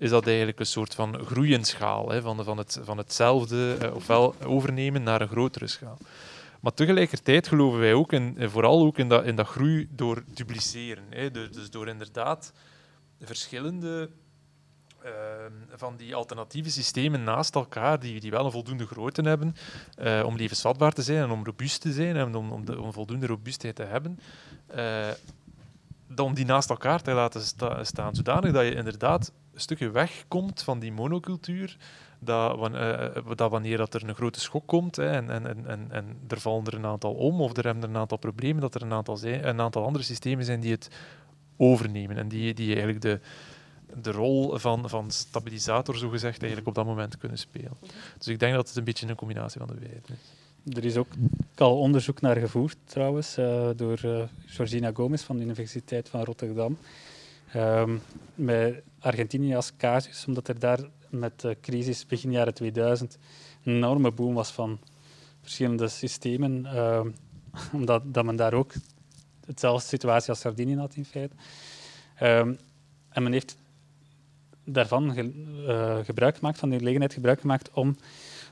is 0.00 0.10
dat 0.10 0.26
eigenlijk 0.26 0.58
een 0.58 0.66
soort 0.66 0.94
van 0.94 1.18
groeienschaal, 1.24 2.10
hè, 2.10 2.22
van, 2.22 2.44
van, 2.44 2.58
het, 2.58 2.80
van 2.82 2.98
hetzelfde, 2.98 3.76
eh, 3.80 3.94
ofwel 3.94 4.34
overnemen 4.44 5.02
naar 5.02 5.20
een 5.20 5.28
grotere 5.28 5.66
schaal. 5.66 5.98
Maar 6.60 6.74
tegelijkertijd 6.74 7.48
geloven 7.48 7.78
wij 7.78 7.94
ook, 7.94 8.12
in, 8.12 8.34
eh, 8.38 8.48
vooral 8.48 8.80
ook 8.80 8.98
in 8.98 9.08
dat, 9.08 9.24
in 9.24 9.36
dat 9.36 9.46
groei 9.46 9.88
door 9.90 10.22
dupliceren. 10.34 11.04
Hè, 11.10 11.30
dus 11.30 11.70
door 11.70 11.88
inderdaad 11.88 12.52
verschillende 13.20 14.10
uh, 15.04 15.10
van 15.74 15.96
die 15.96 16.14
alternatieve 16.14 16.70
systemen 16.70 17.24
naast 17.24 17.54
elkaar, 17.54 18.00
die, 18.00 18.20
die 18.20 18.30
wel 18.30 18.44
een 18.44 18.50
voldoende 18.50 18.86
grootte 18.86 19.22
hebben, 19.22 19.56
uh, 19.98 20.22
om 20.26 20.36
levensvatbaar 20.36 20.92
te 20.92 21.02
zijn 21.02 21.22
en 21.22 21.30
om 21.30 21.44
robuust 21.44 21.80
te 21.80 21.92
zijn 21.92 22.16
en 22.16 22.34
om, 22.34 22.52
om, 22.52 22.64
de, 22.64 22.80
om 22.80 22.92
voldoende 22.92 23.26
robuustheid 23.26 23.76
te 23.76 23.82
hebben, 23.82 24.18
om 26.16 26.34
die 26.34 26.44
naast 26.44 26.70
elkaar 26.70 27.02
te 27.02 27.12
laten 27.12 27.42
staan, 27.86 28.14
zodanig 28.14 28.52
dat 28.52 28.64
je 28.64 28.74
inderdaad 28.74 29.32
stukje 29.60 29.90
wegkomt 29.90 30.62
van 30.62 30.78
die 30.78 30.92
monocultuur. 30.92 31.76
Dat, 32.18 32.72
uh, 32.72 33.06
dat 33.36 33.50
wanneer 33.50 33.76
dat 33.76 33.94
er 33.94 34.08
een 34.08 34.14
grote 34.14 34.40
schok 34.40 34.66
komt 34.66 34.96
hè, 34.96 35.10
en, 35.10 35.30
en, 35.30 35.66
en, 35.66 35.86
en 35.90 36.16
er 36.28 36.40
vallen 36.40 36.64
er 36.64 36.74
een 36.74 36.86
aantal 36.86 37.12
om 37.12 37.40
of 37.40 37.56
er 37.56 37.64
hebben 37.64 37.82
er 37.82 37.88
een 37.88 37.96
aantal 37.96 38.18
problemen, 38.18 38.60
dat 38.60 38.74
er 38.74 38.82
een 38.82 38.92
aantal, 38.92 39.16
zijn, 39.16 39.48
een 39.48 39.60
aantal 39.60 39.84
andere 39.84 40.04
systemen 40.04 40.44
zijn 40.44 40.60
die 40.60 40.70
het 40.70 40.90
overnemen 41.56 42.16
en 42.16 42.28
die, 42.28 42.54
die 42.54 42.66
eigenlijk 42.66 43.00
de, 43.00 43.20
de 44.02 44.10
rol 44.10 44.58
van, 44.58 44.88
van 44.88 45.10
stabilisator, 45.10 45.96
zogezegd, 45.96 46.38
eigenlijk 46.38 46.68
op 46.68 46.74
dat 46.74 46.86
moment 46.86 47.18
kunnen 47.18 47.38
spelen. 47.38 47.76
Dus 48.18 48.28
ik 48.28 48.38
denk 48.38 48.54
dat 48.54 48.68
het 48.68 48.76
een 48.76 48.84
beetje 48.84 49.08
een 49.08 49.14
combinatie 49.14 49.60
van 49.60 49.68
de 49.68 49.74
beide 49.74 50.00
is. 50.06 50.74
Er 50.76 50.84
is 50.84 50.96
ook 50.96 51.08
al 51.54 51.78
onderzoek 51.78 52.20
naar 52.20 52.36
gevoerd, 52.36 52.76
trouwens, 52.84 53.34
door 53.76 54.28
Georgina 54.46 54.90
Gomez 54.94 55.22
van 55.22 55.36
de 55.36 55.42
Universiteit 55.42 56.08
van 56.08 56.24
Rotterdam. 56.24 56.78
Um, 57.56 58.02
met 58.34 58.82
Argentinië 59.00 59.54
als 59.54 59.76
casus, 59.76 60.24
omdat 60.26 60.48
er 60.48 60.58
daar 60.58 60.80
met 61.08 61.40
de 61.40 61.56
crisis 61.60 62.06
begin 62.06 62.32
jaren 62.32 62.54
2000 62.54 63.18
een 63.64 63.74
enorme 63.74 64.10
boom 64.12 64.34
was 64.34 64.50
van 64.50 64.78
verschillende 65.40 65.88
systemen. 65.88 66.64
Uh, 66.64 67.00
omdat 67.72 68.02
dat 68.14 68.24
men 68.24 68.36
daar 68.36 68.54
ook 68.54 68.72
hetzelfde 69.46 69.86
situatie 69.88 70.30
als 70.30 70.40
Sardinië 70.40 70.76
had 70.76 70.94
in 70.94 71.04
feite. 71.04 71.34
Um, 72.22 72.58
en 73.08 73.22
men 73.22 73.32
heeft 73.32 73.56
daarvan 74.64 75.14
ge, 75.14 75.32
uh, 75.66 76.04
gebruik 76.04 76.36
gemaakt, 76.36 76.58
van 76.58 76.68
die 76.68 76.78
gelegenheid 76.78 77.12
gebruik 77.12 77.40
gemaakt 77.40 77.70
om, 77.70 77.96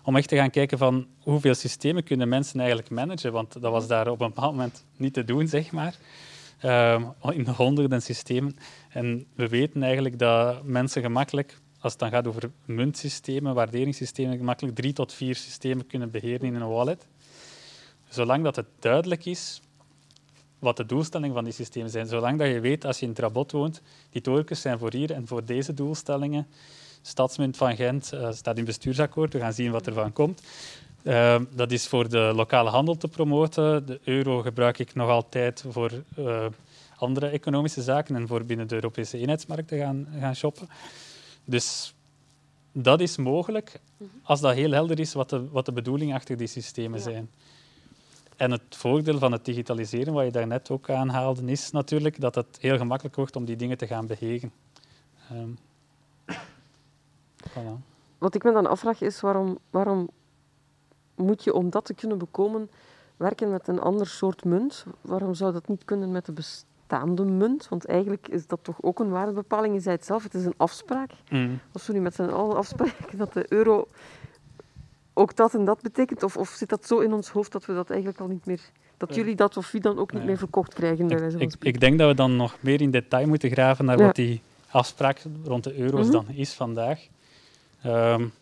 om 0.02 0.16
echt 0.16 0.28
te 0.28 0.36
gaan 0.36 0.50
kijken 0.50 0.78
van 0.78 1.06
hoeveel 1.18 1.54
systemen 1.54 2.02
kunnen 2.04 2.28
mensen 2.28 2.58
eigenlijk 2.58 2.90
managen, 2.90 3.32
want 3.32 3.52
dat 3.52 3.72
was 3.72 3.86
daar 3.86 4.08
op 4.08 4.20
een 4.20 4.28
bepaald 4.28 4.52
moment 4.52 4.84
niet 4.96 5.12
te 5.12 5.24
doen, 5.24 5.48
zeg 5.48 5.72
maar. 5.72 5.94
Uh, 6.64 7.02
in 7.30 7.44
de 7.44 7.50
honderden 7.50 8.02
systemen. 8.02 8.56
En 8.88 9.26
we 9.34 9.48
weten 9.48 9.82
eigenlijk 9.82 10.18
dat 10.18 10.62
mensen 10.62 11.02
gemakkelijk, 11.02 11.58
als 11.80 11.92
het 11.92 12.00
dan 12.00 12.10
gaat 12.10 12.26
over 12.26 12.50
muntsystemen, 12.64 13.54
waarderingssystemen, 13.54 14.36
gemakkelijk 14.36 14.76
drie 14.76 14.92
tot 14.92 15.12
vier 15.12 15.34
systemen 15.34 15.86
kunnen 15.86 16.10
beheren 16.10 16.46
in 16.46 16.54
een 16.54 16.68
wallet. 16.68 17.06
Zolang 18.08 18.44
dat 18.44 18.56
het 18.56 18.66
duidelijk 18.78 19.24
is 19.24 19.60
wat 20.58 20.76
de 20.76 20.86
doelstellingen 20.86 21.34
van 21.34 21.44
die 21.44 21.52
systemen 21.52 21.90
zijn. 21.90 22.06
Zolang 22.06 22.38
dat 22.38 22.48
je 22.48 22.60
weet, 22.60 22.84
als 22.84 22.98
je 22.98 23.06
in 23.06 23.12
Trabot 23.12 23.52
woont, 23.52 23.82
die 24.10 24.22
torens 24.22 24.60
zijn 24.60 24.78
voor 24.78 24.92
hier 24.92 25.12
en 25.12 25.26
voor 25.26 25.44
deze 25.44 25.74
doelstellingen. 25.74 26.46
Stadsmunt 27.02 27.56
van 27.56 27.76
Gent 27.76 28.12
uh, 28.14 28.32
staat 28.32 28.58
in 28.58 28.64
bestuursakkoord. 28.64 29.32
We 29.32 29.38
gaan 29.38 29.52
zien 29.52 29.70
wat 29.70 29.86
er 29.86 29.92
van 29.92 30.12
komt. 30.12 30.42
Uh, 31.08 31.40
dat 31.50 31.72
is 31.72 31.86
voor 31.86 32.08
de 32.08 32.32
lokale 32.34 32.70
handel 32.70 32.96
te 32.96 33.08
promoten. 33.08 33.86
De 33.86 34.00
euro 34.04 34.40
gebruik 34.42 34.78
ik 34.78 34.94
nog 34.94 35.08
altijd 35.08 35.64
voor 35.68 35.90
uh, 36.18 36.46
andere 36.96 37.26
economische 37.26 37.82
zaken 37.82 38.16
en 38.16 38.26
voor 38.26 38.44
binnen 38.44 38.68
de 38.68 38.74
Europese 38.74 39.18
eenheidsmarkt 39.18 39.68
te 39.68 39.78
gaan, 39.78 40.08
gaan 40.20 40.34
shoppen. 40.34 40.68
Dus 41.44 41.94
dat 42.72 43.00
is 43.00 43.16
mogelijk 43.16 43.80
als 44.22 44.40
dat 44.40 44.54
heel 44.54 44.70
helder 44.70 45.00
is 45.00 45.12
wat 45.12 45.30
de, 45.30 45.48
wat 45.48 45.66
de 45.66 45.72
bedoeling 45.72 46.14
achter 46.14 46.36
die 46.36 46.46
systemen 46.46 46.98
ja. 46.98 47.04
zijn. 47.04 47.30
En 48.36 48.50
het 48.50 48.62
voordeel 48.76 49.18
van 49.18 49.32
het 49.32 49.44
digitaliseren, 49.44 50.12
wat 50.12 50.24
je 50.24 50.30
daarnet 50.30 50.70
ook 50.70 50.90
aanhaalde, 50.90 51.50
is 51.50 51.70
natuurlijk 51.70 52.20
dat 52.20 52.34
het 52.34 52.58
heel 52.60 52.76
gemakkelijk 52.76 53.16
wordt 53.16 53.36
om 53.36 53.44
die 53.44 53.56
dingen 53.56 53.78
te 53.78 53.86
gaan 53.86 54.06
behegen. 54.06 54.52
Um, 55.32 55.58
voilà. 57.48 57.82
Wat 58.18 58.34
ik 58.34 58.44
me 58.44 58.52
dan 58.52 58.66
afvraag 58.66 59.00
is 59.00 59.20
waarom, 59.20 59.58
waarom 59.70 60.10
moet 61.18 61.44
je 61.44 61.54
om 61.54 61.70
dat 61.70 61.84
te 61.84 61.94
kunnen 61.94 62.18
bekomen 62.18 62.70
werken 63.16 63.50
met 63.50 63.68
een 63.68 63.80
ander 63.80 64.06
soort 64.06 64.44
munt? 64.44 64.84
Waarom 65.00 65.34
zou 65.34 65.52
dat 65.52 65.68
niet 65.68 65.84
kunnen 65.84 66.12
met 66.12 66.26
de 66.26 66.32
bestaande 66.32 67.24
munt? 67.24 67.68
Want 67.68 67.86
eigenlijk 67.86 68.28
is 68.28 68.46
dat 68.46 68.58
toch 68.62 68.82
ook 68.82 69.00
een 69.00 69.10
waardebepaling. 69.10 69.74
Je 69.74 69.80
zei 69.80 69.96
het 69.96 70.04
zelf, 70.04 70.22
het 70.22 70.34
is 70.34 70.44
een 70.44 70.54
afspraak. 70.56 71.10
Mm. 71.30 71.58
Als 71.72 71.86
we 71.86 71.92
nu 71.92 72.00
met 72.00 72.14
z'n 72.14 72.22
allen 72.22 72.56
afspreken 72.56 73.18
dat 73.18 73.32
de 73.32 73.52
euro 73.52 73.88
ook 75.12 75.36
dat 75.36 75.54
en 75.54 75.64
dat 75.64 75.82
betekent? 75.82 76.22
Of, 76.22 76.36
of 76.36 76.48
zit 76.48 76.68
dat 76.68 76.86
zo 76.86 76.98
in 76.98 77.12
ons 77.12 77.28
hoofd 77.28 77.52
dat 77.52 77.66
we 77.66 77.74
dat 77.74 77.90
eigenlijk 77.90 78.20
al 78.20 78.26
niet 78.26 78.46
meer... 78.46 78.60
Dat 78.96 79.14
jullie 79.14 79.34
dat 79.34 79.56
of 79.56 79.70
wie 79.70 79.80
dan 79.80 79.98
ook 79.98 80.12
niet 80.12 80.24
meer 80.24 80.38
verkocht 80.38 80.74
krijgen? 80.74 81.10
Ik, 81.10 81.40
ik, 81.40 81.54
ik, 81.60 81.80
denk 81.80 81.98
dat 81.98 82.08
we 82.08 82.14
dan 82.14 82.36
nog 82.36 82.56
meer 82.60 82.80
in 82.80 82.90
detail 82.90 83.26
moeten 83.26 83.50
graven 83.50 83.84
naar 83.84 83.98
wat 83.98 84.14
die 84.14 84.42
afspraak 84.70 85.22
rond 85.44 85.64
de 85.64 85.78
euro's 85.78 86.06
mhm. 86.06 86.12
dan 86.12 86.28
is 86.28 86.54
vandaag. 86.54 87.06
Um, 87.86 88.32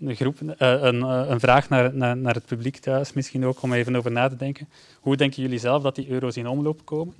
een, 0.00 0.16
groep, 0.16 0.40
uh, 0.40 0.52
een, 0.58 0.96
uh, 0.96 1.22
een, 1.28 1.40
vraag 1.40 1.68
naar, 1.68 1.94
naar, 1.94 2.16
naar, 2.16 2.34
het 2.34 2.46
publiek 2.46 2.76
thuis 2.76 3.12
misschien 3.12 3.46
ook, 3.46 3.62
om 3.62 3.72
even 3.72 3.96
over 3.96 4.10
na 4.10 4.28
te 4.28 4.36
denken. 4.36 4.68
Hoe 5.00 5.16
denken 5.16 5.42
jullie 5.42 5.58
zelf 5.58 5.82
dat 5.82 5.94
die 5.94 6.08
euro's 6.08 6.36
in 6.36 6.48
omloop 6.48 6.84
komen? 6.84 7.14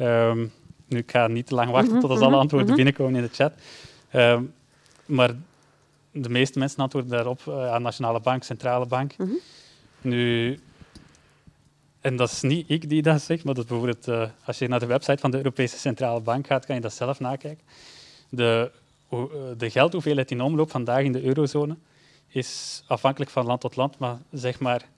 Um, 0.00 0.52
nu, 0.86 0.98
ik 0.98 1.10
ga 1.10 1.26
niet 1.26 1.46
te 1.46 1.54
lang 1.54 1.70
wachten 1.70 1.94
mm 1.94 2.00
tot 2.00 2.10
als 2.10 2.20
alle 2.20 2.30
mhm. 2.30 2.40
antwoorden 2.40 2.68
mm 2.68 2.76
binnenkomen 2.76 3.14
in 3.14 3.22
de 3.22 3.34
chat. 3.34 3.52
Um, 4.14 4.52
maar 5.06 5.34
de 6.10 6.28
meeste 6.28 6.58
mensen 6.58 6.78
antwoorden 6.78 7.10
daarop 7.10 7.40
uh, 7.48 7.72
aan 7.72 7.82
Nationale 7.82 8.20
Bank, 8.20 8.42
Centrale 8.42 8.86
Bank. 8.86 9.18
Mm 9.18 9.26
-hmm. 9.26 9.38
Nu, 10.00 10.58
en 12.00 12.16
dat 12.16 12.30
is 12.30 12.40
niet 12.40 12.70
ik 12.70 12.88
die 12.88 13.02
dat 13.02 13.22
zeg, 13.22 13.44
maar 13.44 13.54
dat 13.54 13.66
bijvoorbeeld, 13.66 14.08
uh, 14.08 14.28
als 14.44 14.58
je 14.58 14.68
naar 14.68 14.80
de 14.80 14.86
website 14.86 15.18
van 15.20 15.30
de 15.30 15.36
Europese 15.36 15.78
Centrale 15.78 16.20
Bank 16.20 16.46
gaat, 16.46 16.66
kan 16.66 16.74
je 16.74 16.80
dat 16.80 16.92
zelf 16.92 17.20
nakijken. 17.20 17.64
De, 18.28 18.70
de 19.56 19.70
geldhoeveelheid 19.70 20.30
in 20.30 20.40
omloop 20.40 20.70
vandaag 20.70 21.02
in 21.02 21.12
de 21.12 21.22
eurozone 21.22 21.76
is 22.28 22.82
afhankelijk 22.86 23.30
van 23.30 23.46
land 23.46 23.60
tot 23.60 23.76
land, 23.76 23.98
maar 23.98 24.18
zeg 24.30 24.58
maar 24.60 24.88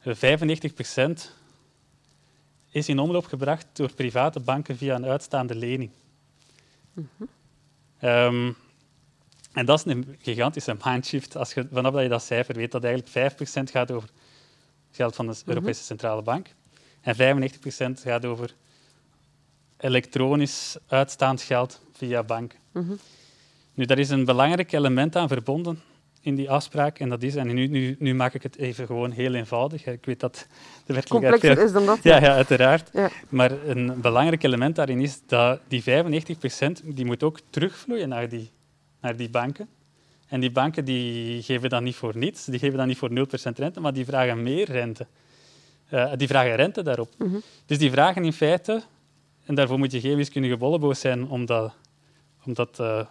95 0.00 0.74
procent 0.74 1.32
is 2.70 2.88
in 2.88 2.98
omloop 2.98 3.26
gebracht 3.26 3.66
door 3.72 3.94
private 3.94 4.40
banken 4.40 4.76
via 4.76 4.94
een 4.94 5.06
uitstaande 5.06 5.54
lening. 5.54 5.90
Mm 6.92 7.08
-hmm. 7.16 7.28
um, 8.08 8.56
en 9.52 9.66
dat 9.66 9.78
is 9.78 9.92
een 9.92 10.16
gigantische 10.20 10.76
mindshift. 10.84 11.36
Als 11.36 11.54
je, 11.54 11.66
vanaf 11.72 11.92
dat 11.92 12.02
je 12.02 12.08
dat 12.08 12.22
cijfer 12.22 12.54
weet, 12.54 12.72
dat 12.72 12.84
eigenlijk 12.84 13.32
5% 13.32 13.70
gaat 13.70 13.90
over 13.90 14.08
geld 14.90 15.14
van 15.14 15.26
de 15.26 15.32
mhm. 15.32 15.48
Europese 15.48 15.82
Centrale 15.82 16.22
Bank 16.22 16.54
en 17.00 17.38
95% 17.96 18.00
gaat 18.02 18.24
over 18.24 18.54
elektronisch 19.76 20.76
uitstaand 20.86 21.42
geld 21.42 21.80
via 21.92 22.22
banken. 22.22 22.58
Mm 22.72 22.86
-hmm. 22.86 22.98
Nu, 23.76 23.84
daar 23.84 23.98
is 23.98 24.10
een 24.10 24.24
belangrijk 24.24 24.72
element 24.72 25.16
aan 25.16 25.28
verbonden 25.28 25.80
in 26.20 26.34
die 26.34 26.50
afspraak. 26.50 26.98
En 26.98 27.08
dat 27.08 27.22
is, 27.22 27.34
en 27.34 27.46
nu, 27.54 27.66
nu, 27.66 27.96
nu 27.98 28.14
maak 28.14 28.34
ik 28.34 28.42
het 28.42 28.56
even 28.56 28.86
gewoon 28.86 29.10
heel 29.10 29.34
eenvoudig. 29.34 29.86
Ik 29.86 30.04
weet 30.04 30.20
dat 30.20 30.46
de 30.86 30.92
werkelijkheid... 30.92 31.40
Complexer 31.40 31.64
is 31.64 31.72
dan 31.72 31.86
dat. 31.86 31.98
Ja, 32.02 32.20
ja 32.20 32.34
uiteraard. 32.34 32.90
Ja. 32.92 33.10
Maar 33.28 33.52
een 33.66 34.00
belangrijk 34.00 34.42
element 34.42 34.76
daarin 34.76 35.00
is 35.00 35.20
dat 35.26 35.60
die 35.68 35.82
95% 35.82 35.84
die 36.84 37.04
moet 37.04 37.22
ook 37.22 37.40
terugvloeien 37.50 38.08
naar 38.08 38.28
die 38.28 38.50
naar 39.06 39.16
die 39.16 39.30
banken. 39.30 39.68
En 40.28 40.40
die 40.40 40.50
banken 40.50 40.84
die 40.84 41.42
geven 41.42 41.68
dat 41.68 41.82
niet 41.82 41.96
voor 41.96 42.16
niets, 42.16 42.44
die 42.44 42.58
geven 42.58 42.78
dat 42.78 42.86
niet 42.86 42.98
voor 42.98 43.10
0% 43.10 43.12
rente, 43.54 43.80
maar 43.80 43.92
die 43.92 44.04
vragen 44.04 44.42
meer 44.42 44.70
rente. 44.70 45.06
Uh, 45.90 46.12
die 46.16 46.28
vragen 46.28 46.56
rente 46.56 46.82
daarop. 46.82 47.08
Mm 47.18 47.42
Dus 47.66 47.78
die 47.78 47.90
vragen 47.90 48.24
in 48.24 48.32
feite, 48.32 48.82
en 49.44 49.54
daarvoor 49.54 49.78
moet 49.78 49.92
je 49.92 50.00
geen 50.00 50.16
wiskundige 50.16 50.56
bolleboos 50.56 51.00
zijn 51.00 51.28
om, 51.28 51.46
dat, 51.46 51.74
om, 52.44 52.54
dat, 52.54 52.78
uh, 52.80 53.06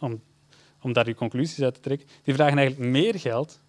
om, 0.00 0.20
om 0.82 0.92
daar 0.92 1.06
je 1.06 1.14
conclusies 1.14 1.64
uit 1.64 1.74
te 1.74 1.80
trekken, 1.80 2.08
die 2.22 2.34
vragen 2.34 2.58
eigenlijk 2.58 2.90
meer 2.90 3.18
geld 3.18 3.60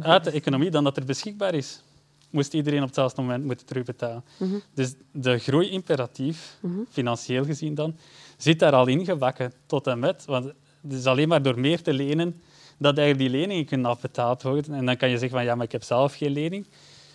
uit 0.00 0.24
de 0.24 0.30
economie 0.30 0.70
dan 0.70 0.84
dat 0.84 0.96
er 0.96 1.04
beschikbaar 1.04 1.54
is. 1.54 1.82
Moest 2.30 2.54
iedereen 2.54 2.80
op 2.80 2.86
hetzelfde 2.86 3.22
moment 3.22 3.44
moeten 3.44 3.66
terugbetalen. 3.66 4.24
Mm 4.38 4.50
-hmm. 4.50 4.62
Dus 4.74 4.94
de 5.12 5.38
groeimperatief, 5.38 6.58
mm 6.60 6.74
-hmm. 6.74 6.86
financieel 6.90 7.44
gezien 7.44 7.74
dan, 7.74 7.96
zit 8.36 8.58
daar 8.58 8.72
al 8.72 8.86
ingebakken 8.86 9.52
tot 9.66 9.86
en 9.86 9.98
met. 9.98 10.24
Want 10.24 10.44
het 10.82 10.92
is 10.92 11.06
alleen 11.06 11.28
maar 11.28 11.42
door 11.42 11.60
meer 11.60 11.82
te 11.82 11.92
lenen 11.92 12.40
dat 12.78 12.98
eigenlijk 12.98 13.30
die 13.30 13.40
leningen 13.40 13.64
kunnen 13.64 13.90
afbetaald 13.90 14.42
worden. 14.42 14.74
En 14.74 14.86
dan 14.86 14.96
kan 14.96 15.08
je 15.08 15.18
zeggen 15.18 15.36
van 15.36 15.46
ja, 15.46 15.54
maar 15.54 15.64
ik 15.64 15.72
heb 15.72 15.82
zelf 15.82 16.14
geen 16.14 16.32
lening. 16.32 16.66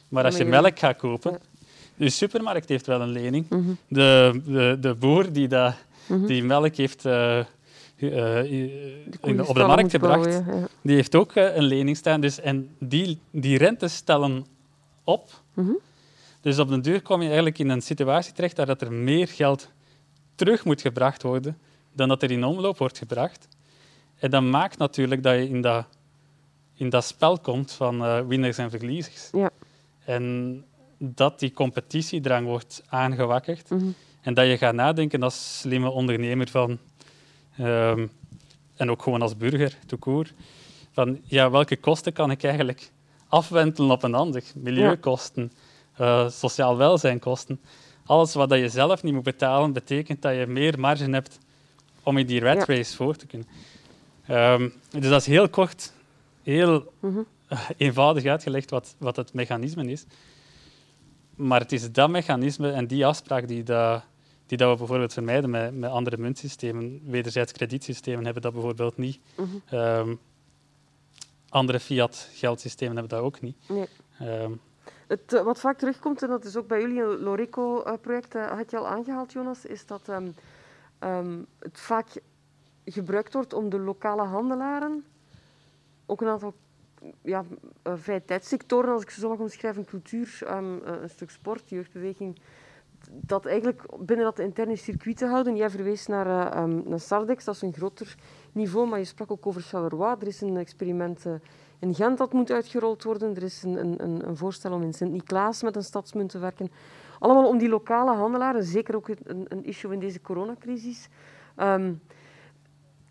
Maar 0.10 0.26
als 0.26 0.38
je 0.38 0.46
melk 0.46 0.80
gaat 0.80 0.98
kopen, 0.98 1.40
de 1.96 2.10
supermarkt 2.10 2.70
heeft 2.70 2.86
wel 2.86 3.02
een 3.02 3.12
lening. 3.12 3.50
Mhm. 3.50 3.72
de, 3.88 4.42
de, 4.46 4.78
de 4.80 4.94
boer 4.94 5.34
die 5.34 5.48
dat, 5.48 5.76
mhm. 6.06 6.26
die 6.26 6.44
melk 6.44 6.76
heeft 6.76 7.06
uh, 7.06 7.40
uh, 7.98 9.48
op 9.48 9.56
de 9.56 9.66
markt 9.66 9.92
gebracht, 9.92 10.42
die 10.82 10.96
heeft 10.96 11.16
ook 11.16 11.36
uh, 11.36 11.56
een 11.56 11.64
lening 11.64 11.98
staan. 11.98 12.22
Dus, 12.22 12.40
en 12.40 12.76
die, 12.80 13.20
die 13.32 13.58
rentes 13.58 13.96
stellen 13.96 14.46
op. 15.04 15.30
Mhm. 15.54 15.72
Dus 16.42 16.60
op 16.60 16.70
den 16.70 16.82
duur 16.82 17.02
kom 17.02 17.20
je 17.22 17.28
eigenlijk 17.28 17.60
in 17.60 17.70
een 17.70 17.82
situatie 17.82 18.34
terecht 18.34 18.56
dat 18.56 18.82
er 18.82 18.92
meer 18.92 19.28
geld 19.28 19.70
terug 20.36 20.66
moet 20.66 20.82
gebracht 20.82 21.24
worden 21.24 21.58
dan 21.94 22.08
dat 22.08 22.24
er 22.24 22.32
in 22.32 22.44
omloop 22.44 22.78
wordt 22.78 22.98
gebracht. 22.98 23.48
En 24.20 24.30
dat 24.30 24.44
maakt 24.44 24.78
natuurlijk 24.78 25.24
dat 25.24 25.34
je 25.34 25.50
in 25.50 25.62
dat, 25.62 25.86
in 26.74 26.90
dat 26.90 27.06
spel 27.06 27.40
komt 27.40 27.72
van 27.72 28.02
uh, 28.02 28.20
winners 28.20 28.58
en 28.58 28.70
verliezers. 28.70 29.30
Ja. 29.32 29.50
En 30.06 30.66
dat 30.98 31.40
die 31.40 31.54
competitiedrang 31.54 32.48
wordt 32.48 32.84
aangewakkerd. 32.88 33.70
Mhm. 33.70 33.88
En 34.24 34.34
dat 34.34 34.48
je 34.48 34.58
gaat 34.58 34.74
nadenken 34.74 35.24
als 35.24 35.60
slimme 35.60 35.90
ondernemer 35.90 36.50
van, 36.50 36.78
um, 37.60 38.12
en 38.76 38.92
ook 38.92 39.02
gewoon 39.02 39.22
als 39.22 39.38
burger, 39.38 39.78
toekoor, 39.86 40.28
van 40.92 41.20
ja, 41.24 41.52
welke 41.52 41.78
kosten 41.78 42.14
kan 42.14 42.32
ik 42.32 42.44
eigenlijk 42.44 42.92
afwentelen 43.28 43.92
op 43.92 44.04
een 44.04 44.16
ander? 44.16 44.44
Milieukosten, 44.56 45.52
uh, 46.00 46.30
sociaal 46.30 46.78
welzijnkosten 46.78 47.60
alles 48.06 48.34
wat 48.34 48.52
je 48.52 48.70
zelf 48.70 49.04
niet 49.04 49.14
moet 49.14 49.24
betalen, 49.24 49.74
betekent 49.74 50.22
dat 50.22 50.36
je 50.36 50.48
meer 50.48 50.80
marge 50.80 51.10
hebt 51.10 51.40
om 52.04 52.18
in 52.18 52.26
die 52.26 52.40
rat 52.40 52.68
race 52.68 52.96
voor 52.96 53.16
te 53.16 53.26
kunnen. 53.26 53.48
Um, 54.30 54.74
dus 54.90 55.10
dat 55.10 55.22
is 55.22 55.28
heel 55.28 55.50
kort, 55.50 55.94
heel 56.44 56.94
mhm. 57.00 57.22
eenvoudig 57.78 58.26
uitgelegd 58.26 58.70
wat, 58.70 58.96
wat 58.98 59.16
het 59.16 59.34
mechanisme 59.34 59.92
is. 59.92 60.06
maar 61.36 61.60
het 61.60 61.72
is 61.72 61.92
dat 61.92 62.10
mechanisme 62.10 62.72
en 62.72 62.88
die 62.88 63.06
afspraak 63.06 63.48
die, 63.48 63.64
dat, 63.64 64.04
die 64.58 64.68
dat 64.68 64.72
we 64.72 64.78
bijvoorbeeld 64.78 65.14
vermijden 65.14 65.50
met, 65.50 65.76
met 65.76 65.90
andere 65.90 66.18
muntsystemen. 66.18 67.02
Wederzijds 67.06 67.52
kredietsystemen 67.52 68.24
hebben 68.24 68.42
dat 68.42 68.54
bijvoorbeeld 68.54 68.98
niet. 68.98 69.20
Mhm. 69.36 69.48
Ehm, 69.66 70.16
andere 71.50 71.80
fiat-geldsystemen 71.80 72.98
hebben 72.98 73.18
dat 73.18 73.26
ook 73.26 73.42
niet. 73.42 73.56
Nee. 73.70 73.88
Ehm, 74.20 74.52
het, 75.08 75.34
eh, 75.34 75.44
wat 75.44 75.60
vaak 75.60 75.78
terugkomt, 75.78 76.22
en 76.22 76.30
dat 76.30 76.46
is 76.46 76.56
ook 76.56 76.68
bij 76.68 76.82
jullie 76.82 77.02
een 77.02 77.20
Loreco-project, 77.20 78.36
uh, 78.36 78.52
had 78.52 78.72
je 78.72 78.78
al 78.78 78.88
aangehaald, 78.88 79.32
Jonas, 79.32 79.66
is 79.66 79.86
dat 79.86 80.08
um, 81.00 81.46
het 81.60 81.80
vaak 81.80 82.08
gebruikt 82.86 83.34
wordt 83.34 83.54
om 83.54 83.70
de 83.70 83.80
lokale 83.80 84.24
handelaren, 84.24 85.06
ook 86.06 86.22
een 86.22 86.28
aantal 86.28 86.54
ja, 87.22 87.46
vrije 87.84 88.26
tijdssectoren, 88.26 88.94
als 88.94 89.02
ik 89.02 89.10
ze 89.10 89.20
zo 89.20 89.30
mag 89.30 89.40
omschrijven, 89.40 89.86
cultuur, 89.86 90.40
um, 90.50 90.82
een 90.86 91.10
stuk 91.10 91.30
sport, 91.30 91.70
jeugdbeweging, 91.70 92.40
dat 93.12 93.46
eigenlijk 93.46 93.84
binnen 94.00 94.26
dat 94.26 94.40
interne 94.40 94.76
circuit 94.76 95.18
te 95.18 95.26
houden. 95.26 95.56
Jij 95.56 95.70
verwees 95.70 96.08
naar, 96.08 96.58
um, 96.64 96.84
naar 96.86 97.00
Sardex, 97.00 97.44
dat 97.44 97.56
is 97.56 97.62
een 97.62 97.74
groter 97.74 98.16
niveau, 98.52 98.88
maar 98.88 99.00
je 99.00 99.06
sprak 99.06 99.32
ook 99.32 99.48
over 99.48 99.62
Charleroi. 99.62 100.16
Er 100.20 100.28
is 100.28 100.42
een 100.42 100.58
experiment 100.58 101.26
uh, 101.26 101.34
in 101.80 101.96
Gent 101.96 102.18
dat 102.18 102.34
moet 102.34 102.52
uitgerold 102.52 103.04
worden. 103.04 103.36
Er 103.36 103.44
is 103.44 103.64
een, 103.64 104.04
een, 104.04 104.28
een 104.28 104.38
voorstel 104.38 104.72
om 104.72 104.82
in 104.82 104.94
Sint-Niklaas 104.94 105.64
met 105.64 105.76
een 105.76 105.84
stadsmunt 105.84 106.30
te 106.30 106.40
werken. 106.40 106.72
Allemaal 107.20 107.48
om 107.48 107.58
die 107.58 107.70
lokale 107.70 108.12
handelaren, 108.12 108.64
zeker 108.64 108.96
ook 108.96 109.08
een, 109.08 109.46
een 109.48 109.66
issue 109.66 109.94
in 109.94 110.00
deze 110.00 110.22
coronacrisis. 110.22 111.10
Um, 111.58 112.02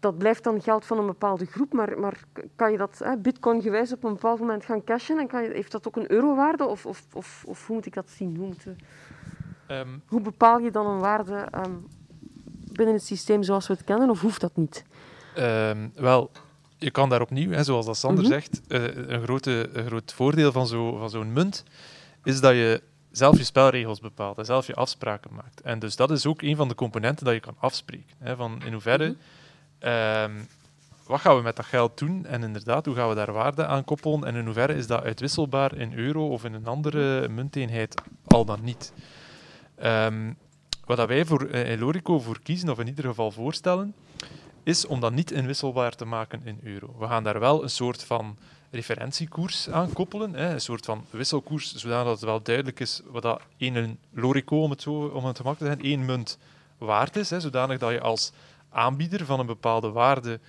dat 0.00 0.18
blijft 0.18 0.44
dan 0.44 0.62
geld 0.62 0.84
van 0.84 0.98
een 0.98 1.06
bepaalde 1.06 1.44
groep, 1.44 1.72
maar, 1.72 1.98
maar 1.98 2.24
kan 2.56 2.72
je 2.72 2.78
dat 2.78 3.04
bitcoin-gewijs 3.18 3.92
op 3.92 4.04
een 4.04 4.12
bepaald 4.12 4.38
moment 4.38 4.64
gaan 4.64 4.84
cashen 4.84 5.18
en 5.18 5.26
kan 5.26 5.42
je, 5.42 5.50
heeft 5.50 5.72
dat 5.72 5.86
ook 5.86 5.96
een 5.96 6.10
eurowaarde 6.10 6.66
of, 6.66 6.86
of, 6.86 7.06
of, 7.12 7.44
of 7.46 7.66
hoe 7.66 7.76
moet 7.76 7.86
ik 7.86 7.94
dat 7.94 8.10
zien? 8.10 8.36
Hoe, 8.36 8.54
um, 9.78 10.02
hoe 10.06 10.20
bepaal 10.20 10.58
je 10.58 10.70
dan 10.70 10.86
een 10.86 10.98
waarde 10.98 11.48
um, 11.54 11.86
binnen 12.72 12.94
het 12.94 13.04
systeem 13.04 13.42
zoals 13.42 13.66
we 13.66 13.72
het 13.72 13.84
kennen 13.84 14.10
of 14.10 14.20
hoeft 14.20 14.40
dat 14.40 14.56
niet? 14.56 14.84
Um, 15.38 15.92
wel, 15.94 16.30
je 16.76 16.90
kan 16.90 17.08
daar 17.08 17.20
opnieuw, 17.20 17.50
hè, 17.50 17.64
zoals 17.64 17.86
dat 17.86 17.96
Sander 17.96 18.24
mhm. 18.24 18.32
zegt, 18.32 18.60
uh, 18.68 18.82
een, 19.08 19.22
grote, 19.22 19.70
een 19.72 19.86
groot 19.86 20.12
voordeel 20.12 20.52
van 20.52 20.66
zo'n 20.66 20.98
van 20.98 21.10
zo'n 21.10 21.32
munt 21.32 21.64
is 22.24 22.40
dat 22.40 22.52
je 22.52 22.82
zelf 23.10 23.36
je 23.36 23.44
spelregels 23.44 24.00
bepaalt 24.00 24.38
en 24.38 24.44
zelf 24.44 24.66
je 24.66 24.74
afspraken 24.74 25.34
maakt. 25.34 25.60
En 25.60 25.78
dus 25.78 25.96
dat 25.96 26.10
is 26.10 26.26
ook 26.26 26.42
een 26.42 26.56
van 26.56 26.68
de 26.68 26.74
componenten 26.74 27.24
dat 27.24 27.34
je 27.34 27.40
kan 27.40 27.56
afspreken. 27.58 28.16
Hè, 28.18 28.36
van 28.36 28.62
in 28.64 28.72
hoeverre... 28.72 29.08
Mhm 29.08 29.18
Ehm, 29.82 30.32
wat 31.06 31.20
gaan 31.20 31.36
we 31.36 31.42
met 31.42 31.56
dat 31.56 31.64
geld 31.64 31.98
doen? 31.98 32.26
En 32.26 32.42
inderdaad, 32.42 32.86
hoe 32.86 32.94
gaan 32.94 33.08
we 33.08 33.14
daar 33.14 33.32
waarde 33.32 33.66
aan 33.66 33.84
koppelen? 33.84 34.24
En 34.24 34.34
in 34.34 34.44
hoeverre 34.44 34.74
is 34.74 34.86
dat 34.86 35.02
uitwisselbaar 35.02 35.76
in 35.76 35.94
euro 35.94 36.28
of 36.28 36.44
in 36.44 36.54
een 36.54 36.66
andere 36.66 37.28
munteenheid? 37.28 38.02
Al 38.26 38.44
dan 38.44 38.58
niet. 38.62 38.92
Um, 39.84 40.36
wat 40.84 41.06
wij 41.06 41.24
voor, 41.24 41.48
Lorico 41.78 42.20
voor 42.20 42.40
kiezen, 42.42 42.68
of 42.70 42.78
in 42.78 42.86
ieder 42.86 43.04
geval 43.04 43.30
voorstellen, 43.30 43.94
is 44.62 44.86
om 44.86 45.00
dat 45.00 45.12
niet 45.12 45.30
inwisselbaar 45.30 45.94
te 45.94 46.04
maken 46.04 46.40
in 46.44 46.60
euro. 46.62 46.94
We 46.98 47.06
gaan 47.06 47.24
daar 47.24 47.40
wel 47.40 47.62
een 47.62 47.70
soort 47.70 48.04
van 48.04 48.36
referentiekoers 48.70 49.70
aan 49.70 49.92
koppelen, 49.92 50.42
een 50.52 50.60
soort 50.60 50.84
van 50.84 51.04
wisselkoers, 51.10 51.74
zodat 51.74 52.06
het 52.06 52.20
wel 52.20 52.42
duidelijk 52.42 52.80
is 52.80 53.00
wat 53.06 53.22
dat 53.22 53.40
één 53.56 53.98
Lorico, 54.10 54.62
om 54.62 54.70
het, 54.70 54.82
zo, 54.82 54.92
om 54.92 55.24
het 55.24 55.36
te 55.36 55.42
maken 55.42 55.58
te 55.58 55.64
zijn, 55.64 55.82
één 55.82 56.04
munt 56.04 56.38
waard 56.78 57.16
is, 57.16 57.28
zodanig 57.28 57.78
dat 57.78 57.90
je 57.90 58.00
als 58.00 58.32
aanbieder 58.70 59.24
van 59.24 59.40
een 59.40 59.46
bepaalde 59.46 59.90
waarde 59.90 60.40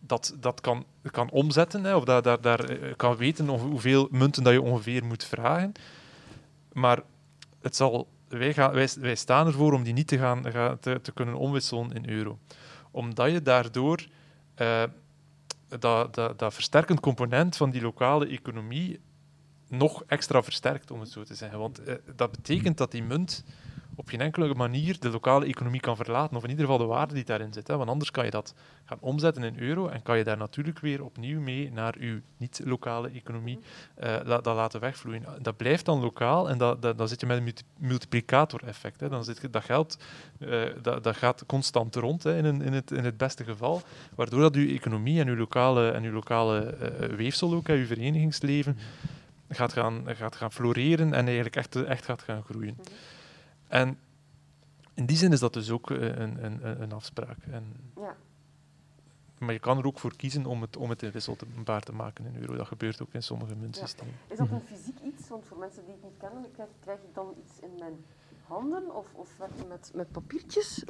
dat, 0.00 0.34
dat 0.40 0.60
kan, 0.60 0.84
kan 1.10 1.30
omzetten, 1.30 1.96
of 1.96 2.04
daar, 2.04 2.22
daar, 2.22 2.40
daar 2.40 2.64
eh, 2.64 2.96
kan 2.96 3.16
weten 3.16 3.48
hoeveel 3.48 4.08
munten 4.10 4.42
dat 4.42 4.52
je 4.52 4.62
ongeveer 4.62 5.04
moet 5.04 5.24
vragen. 5.24 5.72
Maar 6.72 7.02
het 7.62 7.76
zal, 7.76 8.08
wij, 8.28 8.88
wij, 9.00 9.14
staan 9.14 9.46
ervoor 9.46 9.72
om 9.72 9.82
die 9.82 9.92
niet 9.92 10.08
te, 10.08 10.18
gaan, 10.18 10.42
te, 10.80 11.12
kunnen 11.14 11.34
omwisselen 11.34 11.92
in 11.92 12.08
euro. 12.08 12.38
Omdat 12.90 13.30
je 13.30 13.42
daardoor 13.42 14.06
uh, 14.56 14.82
dat, 15.78 16.14
dat, 16.14 16.38
dat 16.38 16.54
versterkend 16.54 17.00
component 17.00 17.56
van 17.56 17.70
die 17.70 17.82
lokale 17.82 18.26
economie 18.26 19.00
nog 19.68 20.04
extra 20.06 20.42
versterkt, 20.42 20.90
om 20.90 21.00
het 21.00 21.10
zo 21.10 21.22
te 21.22 21.34
zeggen. 21.34 21.58
Want 21.58 21.88
uh, 21.88 21.94
dat 22.16 22.30
betekent 22.30 22.78
dat 22.78 22.90
die 22.90 23.02
munt 23.02 23.44
op 23.96 24.08
geen 24.08 24.20
enkele 24.20 24.54
manier 24.54 24.96
de 25.00 25.10
lokale 25.10 25.46
economie 25.46 25.80
kan 25.80 25.96
verlaten, 25.96 26.36
of 26.36 26.42
in 26.42 26.50
ieder 26.50 26.64
geval 26.64 26.80
de 26.80 26.84
waarde 26.84 27.14
die 27.14 27.24
daarin 27.24 27.52
zit. 27.52 27.68
Hè. 27.68 27.76
Want 27.76 27.90
anders 27.90 28.10
kan 28.10 28.24
je 28.24 28.30
dat 28.30 28.54
gaan 28.84 28.98
omzetten 29.00 29.42
in 29.42 29.58
euro 29.58 29.88
en 29.88 30.02
kan 30.02 30.18
je 30.18 30.24
daar 30.24 30.36
natuurlijk 30.36 30.78
weer 30.78 31.04
opnieuw 31.04 31.40
mee 31.40 31.72
naar 31.72 31.94
je 32.00 32.20
niet-lokale 32.36 33.10
economie 33.10 33.58
uh, 34.04 34.16
dat 34.24 34.46
laten 34.46 34.80
wegvloeien. 34.80 35.24
Dat 35.42 35.56
blijft 35.56 35.84
dan 35.84 36.00
lokaal 36.00 36.48
en 36.48 36.58
dat, 36.58 36.82
dat, 36.82 36.98
dan 36.98 37.08
zit 37.08 37.20
je 37.20 37.26
met 37.26 37.38
een 37.38 37.54
multiplicator-effect. 37.78 38.98
Dan 38.98 39.24
zit 39.24 39.52
dat 39.52 39.64
geld 39.64 39.98
uh, 40.38 40.62
dat, 40.82 41.04
dat 41.04 41.16
gaat 41.16 41.46
constant 41.46 41.94
rond 41.94 42.22
hè, 42.22 42.36
in, 42.36 42.62
in, 42.62 42.72
het, 42.72 42.90
in 42.90 43.04
het 43.04 43.16
beste 43.16 43.44
geval, 43.44 43.82
waardoor 44.14 44.40
dat 44.40 44.54
je 44.54 44.68
economie 44.68 45.20
en 45.20 45.26
je 45.26 45.36
lokale, 45.36 45.90
en 45.90 46.04
uw 46.04 46.12
lokale 46.12 46.76
uh, 46.80 47.16
weefsel 47.16 47.54
ook, 47.54 47.66
je 47.66 47.86
verenigingsleven, 47.86 48.78
gaat 49.48 49.72
gaan, 49.72 50.04
gaat 50.06 50.36
gaan 50.36 50.52
floreren 50.52 51.14
en 51.14 51.24
eigenlijk 51.24 51.56
echt, 51.56 51.84
echt 51.84 52.04
gaat 52.04 52.22
gaan 52.22 52.42
groeien. 52.42 52.76
En 53.68 53.98
in 54.94 55.06
die 55.06 55.16
zin 55.16 55.32
is 55.32 55.40
dat 55.40 55.52
dus 55.52 55.70
ook 55.70 55.90
eh, 55.90 56.02
een, 56.02 56.44
een, 56.44 56.82
een 56.82 56.92
afspraak. 56.92 57.38
En, 57.50 57.92
ja. 57.96 58.16
Maar 59.38 59.52
je 59.52 59.58
kan 59.58 59.78
er 59.78 59.86
ook 59.86 59.98
voor 59.98 60.16
kiezen 60.16 60.46
om 60.46 60.60
het, 60.60 60.76
om 60.76 60.90
het 60.90 61.02
inwisselbaar 61.02 61.82
te 61.82 61.92
maken 61.92 62.26
in 62.26 62.36
euro. 62.40 62.56
Dat 62.56 62.66
gebeurt 62.66 63.02
ook 63.02 63.12
in 63.12 63.22
sommige 63.22 63.54
muntsystemen. 63.54 64.14
Ja. 64.26 64.32
Is 64.32 64.38
dat 64.38 64.50
een 64.50 64.60
fysiek 64.60 64.98
iets? 65.04 65.28
Want 65.28 65.44
voor 65.46 65.58
mensen 65.58 65.84
die 65.84 65.94
het 65.94 66.02
niet 66.02 66.18
kennen, 66.18 66.50
krijg, 66.52 66.68
krijg 66.80 66.98
ik 66.98 67.14
dan 67.14 67.34
iets 67.44 67.60
in 67.60 67.70
mijn 67.78 68.04
handen 68.42 68.94
of, 68.94 69.06
of 69.14 69.36
werk 69.38 69.56
je 69.56 69.64
met, 69.68 69.90
met 69.94 70.10
papiertjes? 70.12 70.78
Uh, 70.78 70.86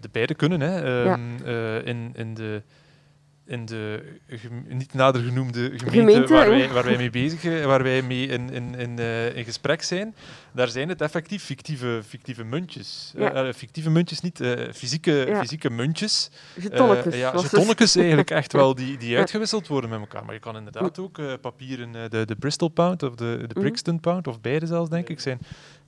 de 0.00 0.08
beide 0.12 0.34
kunnen. 0.34 0.60
Hè. 0.60 1.10
Um, 1.12 1.36
uh, 1.36 1.86
in, 1.86 2.14
in 2.14 2.34
de 2.34 2.62
in 3.50 3.66
de 3.66 4.02
niet 4.68 4.94
nader 4.94 5.22
genoemde 5.22 5.72
gemeente, 5.74 6.32
waar, 6.32 6.48
wij, 6.48 6.68
waar, 6.68 6.84
wij, 6.84 6.96
mee 6.96 7.10
bezig 7.10 7.44
eh, 7.44 7.64
waar 7.64 7.82
wij 7.82 8.02
mee 8.02 8.26
in, 8.26 8.50
in, 8.50 8.74
in, 8.74 8.98
uh, 8.98 9.36
in 9.36 9.44
gesprek 9.44 9.82
zijn, 9.82 10.14
daar 10.52 10.68
zijn 10.68 10.88
het 10.88 11.00
effectief 11.00 11.44
fictieve, 11.44 12.00
fictieve 12.06 12.44
muntjes. 12.44 13.12
Ja. 13.16 13.46
Uh, 13.46 13.52
fictieve 13.52 13.90
muntjes, 13.90 14.20
niet 14.20 14.40
uh, 14.40 14.72
fysieke, 14.72 15.24
ja. 15.28 15.40
fysieke 15.40 15.70
muntjes. 15.70 16.30
Getonnetjes. 16.58 17.14
ja, 17.14 17.30
getonnetjes 17.36 17.96
eigenlijk 17.96 18.30
echt 18.30 18.52
wel, 18.62 18.74
die, 18.74 18.96
die 18.96 19.16
uitgewisseld 19.16 19.66
worden 19.66 19.90
met 19.90 20.00
elkaar. 20.00 20.24
Maar 20.24 20.34
je 20.34 20.40
kan 20.40 20.56
inderdaad 20.56 20.98
ook 20.98 21.20
papieren, 21.40 22.10
de, 22.10 22.24
de 22.24 22.36
Bristol 22.36 22.68
Pound 22.68 23.02
of 23.02 23.14
de, 23.14 23.36
de 23.38 23.54
mhm. 23.54 23.60
Brixton 23.60 24.00
Pound, 24.00 24.26
of 24.28 24.40
beide 24.40 24.66
zelfs, 24.66 24.90
denk 24.90 25.08
ik, 25.08 25.20
zijn, 25.20 25.38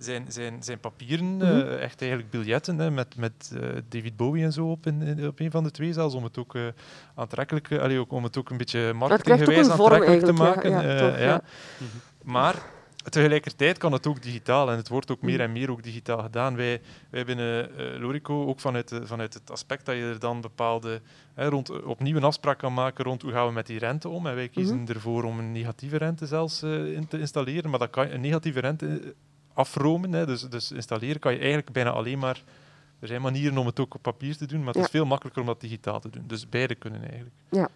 zijn, 0.03 0.25
zijn, 0.29 0.63
zijn 0.63 0.81
papieren, 0.81 1.25
mm 1.25 1.71
echt 1.73 2.01
eigenlijk 2.01 2.31
biljetten 2.31 2.79
hè, 2.79 2.91
met, 2.91 3.17
met 3.17 3.53
David 3.89 4.17
Bowie 4.17 4.45
en 4.45 4.53
zo 4.53 4.71
op, 4.71 4.87
in, 4.87 5.27
op 5.27 5.41
een 5.41 5.51
van 5.51 5.65
de 5.65 5.71
twee 5.71 5.93
zelfs, 5.93 6.15
om 6.15 6.25
het 6.25 6.39
ook 6.39 6.57
aantrekkelijk 7.15 7.73
allee, 7.73 7.99
ook, 7.99 8.13
om 8.13 8.25
het 8.25 8.37
ook 8.37 8.51
een 8.51 8.57
beetje 8.57 8.93
marketinggewijs 8.93 9.69
aantrekkelijk 9.69 10.25
te 10.25 10.33
maken. 10.33 10.71
Ja, 10.71 10.83
ja, 10.83 10.99
toch, 10.99 11.19
ja. 11.19 11.43
Maar 12.23 12.63
tegelijkertijd 13.11 13.79
kan 13.79 13.93
het 13.93 14.07
ook 14.07 14.23
digitaal 14.23 14.71
en 14.71 14.77
het 14.77 14.89
wordt 14.89 15.11
ook 15.11 15.23
meer 15.23 15.41
en 15.41 15.53
meer 15.53 15.71
ook 15.71 15.83
digitaal 15.83 16.23
gedaan. 16.23 16.57
Wij, 16.57 16.81
wij 17.11 17.25
binnen 17.25 17.71
uh, 17.79 18.01
Lorico, 18.01 18.47
ook 18.47 18.61
vanuit, 18.61 19.01
vanuit 19.03 19.35
het 19.35 19.51
aspect 19.51 19.87
dat 19.87 19.95
je 19.95 20.03
er 20.03 20.19
dan 20.19 20.41
bepaalde, 20.41 21.01
hè, 21.35 21.49
rond, 21.49 21.83
opnieuw 21.83 22.17
een 22.17 22.25
afspraak 22.25 22.59
kan 22.59 22.75
maken 22.75 23.05
rond 23.05 23.23
hoe 23.23 23.33
gaan 23.33 23.47
we 23.47 23.53
met 23.53 23.67
die 23.67 23.79
rente 23.79 24.09
om. 24.09 24.27
En 24.27 24.35
wij 24.35 24.49
kiezen 24.49 24.77
mm 24.77 24.85
-hmm. 24.85 24.95
ervoor 24.95 25.25
om 25.25 25.39
een 25.39 25.53
negatieve 25.53 25.97
rente 25.97 26.27
zelfs 26.27 26.63
uh, 26.63 26.93
in 26.93 27.09
te 27.09 27.19
installeren, 27.19 27.71
maar 27.71 27.79
dat 27.79 27.91
kan 27.91 28.11
een 28.11 28.21
negatieve 28.21 28.61
rente 28.61 29.15
afromen, 29.55 30.13
hè, 30.13 30.27
dus, 30.27 30.43
dus 30.43 30.73
installeren 30.73 31.21
kan 31.21 31.33
je 31.33 31.39
eigenlijk 31.39 31.73
bijna 31.73 31.91
alleen 31.91 32.19
maar 32.19 32.43
er 33.03 33.09
zijn 33.09 33.23
manieren 33.23 33.59
om 33.59 33.67
het 33.67 33.81
ook 33.81 33.95
op 33.95 34.03
papier 34.03 34.37
te 34.37 34.47
doen, 34.47 34.65
maar 34.65 34.75
het 34.75 34.85
is 34.85 34.91
veel 34.91 35.05
makkelijker 35.05 35.41
om 35.43 35.49
dat 35.49 35.61
digitaal 35.61 36.01
te 36.01 36.11
doen. 36.11 36.25
Dus 36.27 36.49
beide 36.49 36.75
kunnen 36.75 37.01
eigenlijk. 37.01 37.35
Ja. 37.49 37.69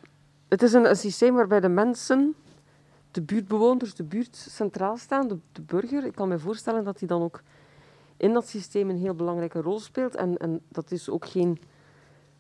Het 0.49 0.63
is 0.63 0.73
een, 0.73 0.89
een 0.89 0.97
systeem 0.97 1.35
waarbij 1.35 1.61
de 1.61 1.69
mensen, 1.69 2.35
de 3.11 3.23
buurtbewoners, 3.23 3.95
de 3.95 4.03
buurt 4.03 4.37
centraal 4.37 4.97
staan, 4.97 5.29
de, 5.29 5.39
de 5.53 5.63
burger. 5.63 6.05
Ik 6.05 6.15
kan 6.15 6.29
me 6.29 6.39
voorstellen 6.39 6.85
dat 6.85 6.99
die 6.99 7.09
dan 7.09 7.23
ook 7.23 7.43
in 8.17 8.33
dat 8.33 8.49
systeem 8.49 8.91
een 8.91 8.99
heel 8.99 9.15
belangrijke 9.15 9.61
rol 9.61 9.81
speelt. 9.81 10.15
En, 10.15 10.37
en 10.37 10.61
dat 10.69 10.91
is 10.91 11.09
ook 11.09 11.27
geen 11.27 11.59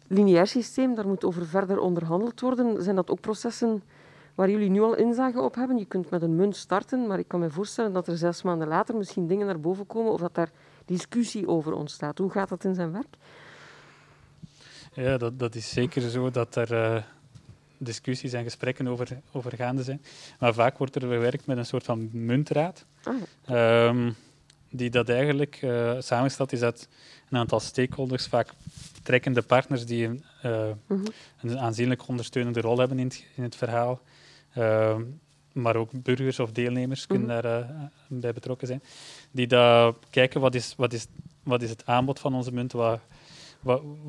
lineair 0.06 0.46
systeem, 0.46 0.94
daar 0.94 1.08
moet 1.08 1.24
over 1.24 1.46
verder 1.46 1.78
onderhandeld 1.78 2.40
worden. 2.40 2.82
Zijn 2.82 2.96
dat 2.96 3.10
ook 3.10 3.20
processen 3.20 3.82
waar 4.36 4.50
jullie 4.50 4.70
nu 4.70 4.80
al 4.80 4.96
inzage 4.96 5.40
op 5.40 5.54
hebben? 5.54 5.78
Je 5.78 5.84
kunt 5.84 6.10
met 6.10 6.22
een 6.22 6.36
munt 6.36 6.56
starten, 6.56 7.06
maar 7.06 7.18
ik 7.18 7.28
kan 7.28 7.40
me 7.40 7.50
voorstellen 7.50 7.92
dat 7.92 8.08
er 8.08 8.16
zes 8.16 8.42
maanden 8.42 8.68
later 8.68 8.96
misschien 8.96 9.26
dingen 9.26 9.46
naar 9.46 9.60
boven 9.60 9.86
komen 9.86 10.12
of 10.12 10.20
dat 10.20 10.34
daar 10.34 10.50
discussie 10.84 11.48
over 11.48 11.72
ontstaat. 11.72 12.18
Hoe 12.18 12.30
gaat 12.30 12.48
dat 12.48 12.64
in 12.64 12.74
zijn 12.74 12.92
werk? 12.92 13.16
Ja, 14.92 15.16
dat, 15.16 15.38
dat 15.38 15.54
is 15.54 15.70
zeker 15.70 16.02
zo 16.02 16.30
dat 16.30 16.56
er 16.56 16.72
uh, 16.72 17.02
discussies 17.78 18.32
en 18.32 18.42
gesprekken 18.42 18.88
over, 18.88 19.20
over 19.32 19.56
gaande 19.56 19.82
zijn. 19.82 20.02
Maar 20.38 20.54
vaak 20.54 20.78
wordt 20.78 20.94
er 20.94 21.00
gewerkt 21.00 21.46
met 21.46 21.56
een 21.56 21.66
soort 21.66 21.84
van 21.84 22.08
muntraad. 22.12 22.84
Ah. 23.02 23.88
Um, 23.88 24.16
die 24.70 24.90
dat 24.90 25.08
eigenlijk 25.08 25.62
uh, 25.62 25.94
samengesteld 25.98 26.52
is 26.52 26.62
uit 26.62 26.88
een 27.30 27.38
aantal 27.38 27.60
stakeholders, 27.60 28.26
vaak 28.26 28.48
trekkende 29.02 29.42
partners 29.42 29.86
die 29.86 30.06
een, 30.06 30.24
uh, 30.44 30.68
een 31.40 31.58
aanzienlijk 31.58 32.08
ondersteunende 32.08 32.60
rol 32.60 32.78
hebben 32.78 32.98
in 32.98 33.06
het, 33.06 33.24
in 33.34 33.42
het 33.42 33.56
verhaal. 33.56 34.00
Uh, 34.58 34.96
maar 35.52 35.76
ook 35.76 36.02
burgers 36.02 36.40
of 36.40 36.52
deelnemers 36.52 37.06
kunnen 37.06 37.26
mhm. 37.26 37.42
daar 37.42 37.90
bij 38.08 38.32
betrokken 38.32 38.66
zijn, 38.66 38.82
die 39.30 39.46
daar 39.46 39.92
kijken 40.10 40.40
wat 40.40 40.54
is, 40.54 40.74
wat, 40.76 40.92
is, 40.92 41.06
wat 41.42 41.62
is 41.62 41.70
het 41.70 41.86
aanbod 41.86 42.20
van 42.20 42.34
onze 42.34 42.52
munt, 42.52 42.72
wat, 42.72 43.00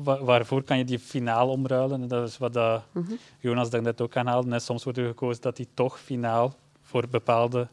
waarvoor 0.02 0.62
kan 0.62 0.78
je 0.78 0.84
die 0.84 0.98
finaal 0.98 1.48
omruilen. 1.48 2.02
En 2.02 2.08
dat 2.08 2.28
is 2.28 2.38
wat 2.38 2.52
dat 2.52 2.82
mm 2.92 3.18
Jonas 3.38 3.70
daarnet 3.70 4.00
ook 4.00 4.16
aanhaalde. 4.16 4.50
En 4.50 4.60
soms 4.60 4.84
wordt 4.84 4.98
er 4.98 5.06
gekozen 5.06 5.42
dat 5.42 5.56
die 5.56 5.68
toch 5.74 6.00
finaal 6.00 6.54
voor 6.82 7.08
bepaalde 7.08 7.68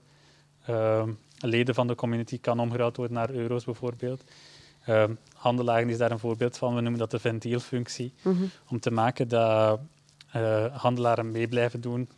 ehm, 0.66 1.12
leden 1.40 1.76
van 1.76 1.88
de 1.88 1.96
community 1.96 2.40
kan 2.40 2.60
omgeruild 2.60 2.98
worden 2.98 3.16
naar 3.16 3.30
euro's 3.30 3.64
bijvoorbeeld. 3.64 4.24
Uh, 4.90 5.04
handelaren 5.34 5.90
is 5.90 5.98
daar 5.98 6.12
een 6.12 6.20
voorbeeld 6.20 6.58
van. 6.58 6.76
We 6.76 6.82
noemen 6.82 7.00
dat 7.00 7.12
de 7.12 7.20
ventielfunctie. 7.20 8.14
Mhm. 8.22 8.44
Om 8.70 8.80
te 8.80 8.92
maken 8.92 9.28
dat 9.28 9.80
uh, 10.36 10.66
handelaren 10.76 11.32
mee 11.32 11.48
blijven 11.48 11.82
doen, 11.82 12.10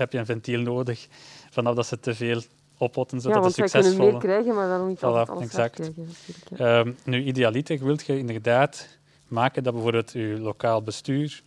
heb 0.00 0.12
je 0.12 0.18
een 0.18 0.26
ventiel 0.26 0.60
nodig. 0.60 1.06
Vanaf 1.50 1.74
dat 1.74 1.86
ze 1.86 2.00
te 2.00 2.14
veel 2.14 2.42
oppotten, 2.78 3.20
zodat 3.20 3.36
ja, 3.36 3.42
want 3.42 3.54
de 3.54 3.62
succesvolle... 3.62 3.96
kunnen 3.96 4.12
meer 4.12 4.20
krijgen, 4.20 4.54
maar 4.54 4.68
dan 4.68 4.88
niet 4.88 4.98
voilà, 4.98 5.30
alles 5.30 5.42
exact. 5.42 5.74
krijgen. 5.74 6.08
Ja. 6.56 6.84
Uh, 6.84 6.92
nu, 7.04 7.22
idealiter 7.22 7.84
wil 7.84 7.96
je 8.06 8.18
inderdaad 8.18 8.88
maken 9.28 9.62
dat 9.62 9.72
bijvoorbeeld 9.72 10.12
je 10.12 10.38
lokaal 10.40 10.82
bestuur 10.82 11.42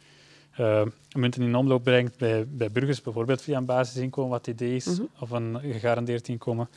uh, 0.59 0.81
munten 1.15 1.41
in 1.41 1.55
omloop 1.55 1.83
brengt 1.83 2.17
bij, 2.17 2.47
bij 2.47 2.71
burgers, 2.71 3.01
bijvoorbeeld 3.01 3.41
via 3.41 3.57
een 3.57 3.65
basisinkomen, 3.65 4.31
wat 4.31 4.45
het 4.45 4.61
idee 4.61 4.75
is, 4.75 4.85
mhm. 4.85 5.03
of 5.19 5.31
een 5.31 5.59
gegarandeerd 5.61 6.27
inkomen 6.27 6.69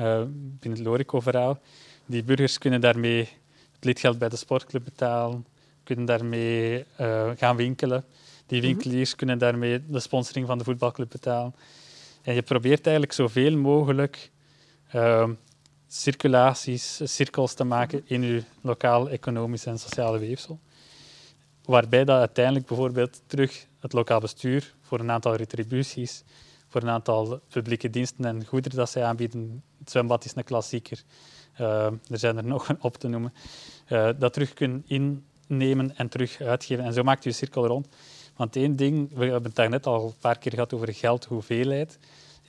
uh, 0.00 0.22
binnen 0.30 0.78
het 0.78 0.88
Lorico-verhaal. 0.88 1.58
Die 2.06 2.24
burgers 2.24 2.58
kunnen 2.58 2.80
daarmee 2.80 3.28
het 3.74 3.84
lidgeld 3.84 4.18
bij 4.18 4.28
de 4.28 4.36
sportclub 4.36 4.84
betalen, 4.84 5.46
kunnen 5.84 6.04
daarmee 6.04 6.84
uh, 7.00 7.30
gaan 7.36 7.56
winkelen. 7.56 8.04
Die 8.48 8.58
mhm. 8.58 8.66
winkeliers 8.66 9.14
kunnen 9.14 9.38
daarmee 9.38 9.86
de 9.86 10.00
sponsoring 10.00 10.46
van 10.46 10.58
de 10.58 10.64
voetbalclub 10.64 11.10
betalen. 11.10 11.54
En 12.22 12.34
je 12.34 12.42
probeert 12.42 12.86
eigenlijk 12.86 13.14
zoveel 13.14 13.56
mogelijk 13.56 14.30
uh, 14.94 15.28
circulaties, 15.86 17.00
cirkels 17.04 17.54
te 17.54 17.64
maken 17.64 18.02
in 18.04 18.22
je 18.22 18.42
lokaal 18.60 19.08
economische 19.08 19.70
en 19.70 19.78
sociale 19.78 20.18
weefsel. 20.18 20.58
Waarbij 21.64 22.04
dat 22.04 22.18
uiteindelijk 22.18 22.66
bijvoorbeeld 22.66 23.22
terug 23.26 23.66
het 23.80 23.92
lokaal 23.92 24.20
bestuur 24.20 24.74
voor 24.80 25.00
een 25.00 25.10
aantal 25.10 25.34
retributies, 25.34 26.24
voor 26.68 26.82
een 26.82 26.88
aantal 26.88 27.40
publieke 27.48 27.90
diensten 27.90 28.24
en 28.24 28.44
goederen 28.44 28.78
dat 28.78 28.90
zij 28.90 29.04
aanbieden, 29.04 29.62
het 29.78 29.90
zwembad 29.90 30.24
is 30.24 30.32
een 30.34 30.44
klassieker, 30.44 31.02
uh, 31.60 31.86
er 31.86 32.18
zijn 32.18 32.36
er 32.36 32.44
nog 32.44 32.68
een 32.68 32.82
op 32.82 32.96
te 32.96 33.08
noemen, 33.08 33.32
uh, 33.88 34.08
dat 34.18 34.32
terug 34.32 34.54
kunnen 34.54 34.84
innemen 34.86 35.96
en 35.96 36.08
terug 36.08 36.40
uitgeven. 36.40 36.84
En 36.84 36.92
zo 36.92 37.02
maakt 37.02 37.24
je 37.24 37.32
cirkel 37.32 37.66
rond. 37.66 37.88
Want 38.38 38.56
één 38.56 38.76
ding, 38.76 39.08
we 39.14 39.24
hebben 39.24 39.42
het 39.42 39.54
daar 39.54 39.68
net 39.68 39.86
al 39.86 40.04
een 40.04 40.18
paar 40.20 40.38
keer 40.38 40.52
gehad 40.52 40.74
over 40.74 40.94
geldhoeveelheid. 40.94 41.98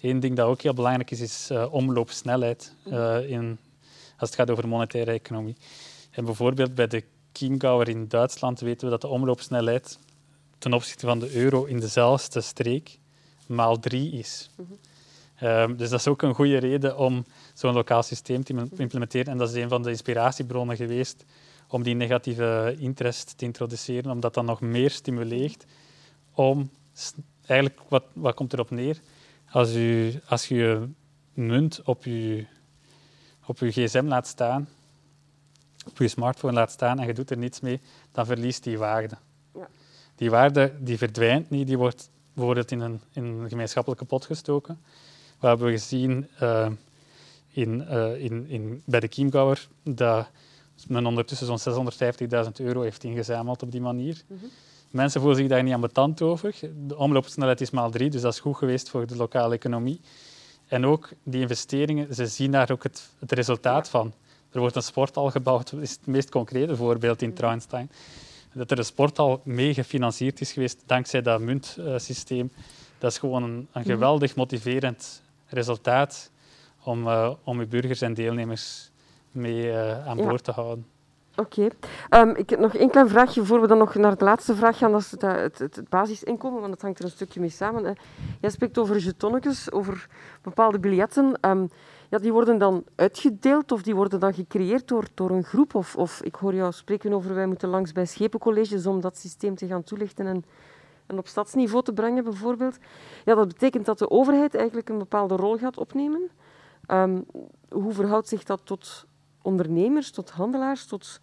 Eén 0.01 0.19
ding 0.19 0.35
dat 0.35 0.47
ook 0.47 0.61
heel 0.61 0.73
belangrijk 0.73 1.11
is, 1.11 1.19
is 1.19 1.49
uh, 1.51 1.73
omloopsnelheid 1.73 2.73
uh, 2.85 3.29
in, 3.29 3.57
als 4.17 4.29
het 4.29 4.35
gaat 4.39 4.49
over 4.49 4.67
monetaire 4.67 5.11
economie. 5.11 5.55
En 6.11 6.25
bijvoorbeeld 6.25 6.75
bij 6.75 6.87
de 6.87 7.03
Chiemgauer 7.33 7.89
in 7.89 8.07
Duitsland 8.07 8.59
weten 8.59 8.85
we 8.85 8.91
dat 8.91 9.01
de 9.01 9.07
omloopsnelheid 9.07 9.99
ten 10.57 10.73
opzichte 10.73 11.05
van 11.05 11.19
de 11.19 11.35
euro 11.35 11.65
in 11.65 11.79
dezelfde 11.79 12.41
streek 12.41 12.99
maal 13.47 13.79
drie 13.79 14.11
is. 14.11 14.49
Mm 14.55 14.67
-hmm. 15.35 15.77
dus 15.77 15.89
dat 15.89 15.99
is 15.99 16.07
ook 16.07 16.21
een 16.21 16.35
goede 16.35 16.57
reden 16.57 16.97
om 16.97 17.25
zo'n 17.53 17.73
lokaal 17.73 18.03
systeem 18.03 18.43
te 18.43 18.67
implementeren. 18.75 19.31
En 19.31 19.37
dat 19.37 19.49
is 19.49 19.55
een 19.55 19.69
van 19.69 19.83
de 19.83 19.89
inspiratiebronnen 19.89 20.75
geweest 20.75 21.25
om 21.71 21.83
die 21.83 21.95
negatieve 21.95 22.75
interest 22.79 23.37
te 23.37 23.45
introduceren, 23.45 24.11
omdat 24.11 24.33
dat 24.33 24.45
nog 24.45 24.61
meer 24.61 24.89
stimuleert 24.89 25.65
om 26.33 26.69
eigenlijk, 27.45 27.79
wat, 27.89 28.03
wat 28.13 28.35
komt 28.35 28.53
erop 28.53 28.69
neer? 28.69 28.99
Als, 29.51 29.75
u, 29.75 30.19
als 30.27 30.47
je 30.47 30.55
je 30.55 30.87
munt 31.33 31.81
op 31.83 32.03
je, 32.03 32.45
op 33.45 33.57
je 33.57 33.71
gsm 33.71 34.05
laat 34.05 34.27
staan, 34.27 34.69
op 35.87 35.97
je 35.97 36.07
smartphone 36.07 36.53
laat 36.53 36.71
staan 36.71 36.99
en 36.99 37.07
je 37.07 37.13
doet 37.13 37.29
er 37.29 37.37
niets 37.37 37.59
mee, 37.59 37.79
dan 38.11 38.25
verliest 38.25 38.63
die 38.63 38.77
waarde. 38.77 39.17
Ja. 39.53 39.67
Die 40.15 40.29
waarde 40.29 40.73
die 40.79 40.97
verdwijnt 40.97 41.49
niet, 41.49 41.67
die 41.67 41.77
wordt 41.77 42.09
bijvoorbeeld 42.33 42.71
in 42.71 42.79
een, 42.79 43.01
in 43.11 43.23
een 43.23 43.49
gemeenschappelijke 43.49 44.05
pot 44.05 44.25
gestoken. 44.25 44.81
We 45.39 45.47
hebben 45.47 45.71
gezien 45.71 46.29
uh, 46.41 46.69
in, 47.47 47.85
uh, 47.89 48.23
in, 48.23 48.47
in, 48.47 48.81
bij 48.85 48.99
de 48.99 49.07
Chiemgauer 49.07 49.67
dat 49.83 50.29
men 50.87 51.05
ondertussen 51.05 51.57
zo'n 51.57 51.91
650.000 52.45 52.51
euro 52.57 52.81
heeft 52.81 53.03
ingezameld 53.03 53.63
op 53.63 53.71
die 53.71 53.81
manier. 53.81 54.23
Mm 54.27 54.37
-hmm. 54.39 54.49
Mensen 54.89 55.21
voelen 55.21 55.39
zich 55.39 55.47
daar 55.47 55.63
niet 55.63 55.73
aan 55.73 55.81
betand 55.81 56.21
over. 56.21 56.55
De 56.87 56.97
omloopsnelheid 56.97 57.61
is 57.61 57.69
maal 57.69 57.91
drie, 57.91 58.09
dus 58.09 58.21
dat 58.21 58.33
is 58.33 58.39
goed 58.39 58.57
geweest 58.57 58.89
voor 58.89 59.07
de 59.07 59.15
lokale 59.15 59.55
economie. 59.55 60.01
En 60.67 60.85
ook 60.85 61.09
die 61.23 61.41
investeringen, 61.41 62.15
ze 62.15 62.27
zien 62.27 62.51
daar 62.51 62.71
ook 62.71 62.83
het, 62.83 63.09
het 63.19 63.31
resultaat 63.31 63.89
van. 63.89 64.13
Er 64.51 64.59
wordt 64.59 64.75
een 64.75 64.83
sporthal 64.83 65.29
gebouwd, 65.29 65.71
dat 65.71 65.81
is 65.81 65.91
het 65.91 66.05
meest 66.05 66.29
concrete 66.29 66.75
voorbeeld 66.75 67.21
in 67.21 67.33
Traunstein. 67.33 67.91
Dat 68.53 68.71
er 68.71 68.77
een 68.77 68.85
sporthal 68.85 69.41
mee 69.43 69.73
gefinancierd 69.73 70.41
is 70.41 70.51
geweest 70.51 70.83
dankzij 70.85 71.21
dat 71.21 71.41
muntsysteem. 71.41 72.51
Dat 72.97 73.11
is 73.11 73.17
gewoon 73.17 73.43
een, 73.43 73.49
een 73.49 73.67
mhm. 73.81 73.83
geweldig 73.89 74.35
motiverend 74.35 75.21
resultaat 75.45 76.31
om, 76.83 77.07
uh, 77.07 77.31
om 77.43 77.59
je 77.59 77.65
burgers 77.65 78.01
en 78.01 78.13
deelnemers 78.13 78.89
mee 79.31 79.65
uh, 79.65 80.07
aan 80.07 80.17
boord 80.17 80.43
te 80.43 80.51
houden. 80.51 80.85
Oké. 81.39 81.67
Ehm, 82.09 82.29
ik 82.29 82.49
heb 82.49 82.59
nog 82.59 82.75
één 82.75 82.89
klein 82.89 83.09
vraagje 83.09 83.45
voor 83.45 83.61
we 83.61 83.67
dan 83.67 83.77
nog 83.77 83.95
naar 83.95 84.17
de 84.17 84.23
laatste 84.23 84.55
vraag 84.55 84.77
gaan. 84.77 84.91
Dat 84.91 85.01
is 85.01 85.11
het, 85.11 85.21
het, 85.21 85.59
het, 85.59 85.89
basisinkomen, 85.89 86.59
want 86.59 86.71
dat 86.71 86.81
hangt 86.81 86.99
er 86.99 87.05
een 87.05 87.11
stukje 87.11 87.39
mee 87.39 87.49
samen. 87.49 87.85
Hè. 87.85 87.91
Jij 88.41 88.49
spreekt 88.49 88.77
over 88.77 88.97
jetonnetjes, 88.97 89.71
over 89.71 90.07
bepaalde 90.41 90.79
biljetten. 90.79 91.37
Um, 91.41 91.69
ja, 92.09 92.17
die 92.17 92.33
worden 92.33 92.57
dan 92.57 92.83
uitgedeeld 92.95 93.71
of 93.71 93.81
die 93.81 93.95
worden 93.95 94.19
dan 94.19 94.33
gecreëerd 94.33 94.87
door, 94.87 95.05
door 95.13 95.29
een 95.29 95.43
groep? 95.43 95.75
Of, 95.75 95.95
of 95.95 96.21
ik 96.21 96.35
hoor 96.35 96.53
jou 96.53 96.71
spreken 96.71 97.13
over 97.13 97.33
wij 97.33 97.45
moeten 97.45 97.69
langs 97.69 97.91
bij 97.91 98.05
schepencolleges 98.05 98.85
om 98.85 99.01
dat 99.01 99.17
systeem 99.17 99.55
te 99.55 99.67
gaan 99.67 99.83
toelichten 99.83 100.27
en, 100.27 100.45
en 101.05 101.17
op 101.17 101.27
stadsniveau 101.27 101.83
te 101.83 101.93
brengen, 101.93 102.23
bijvoorbeeld. 102.23 102.77
Ja, 103.25 103.35
dat 103.35 103.47
betekent 103.47 103.85
dat 103.85 103.99
de 103.99 104.09
overheid 104.09 104.55
eigenlijk 104.55 104.89
een 104.89 104.97
bepaalde 104.97 105.35
rol 105.35 105.57
gaat 105.57 105.77
opnemen. 105.77 106.29
Um, 106.87 107.25
hoe 107.69 107.93
verhoudt 107.93 108.27
zich 108.27 108.43
dat 108.43 108.61
tot 108.63 109.07
ondernemers, 109.49 110.11
tot 110.11 110.29
handelaars, 110.29 110.85
tot 110.85 111.19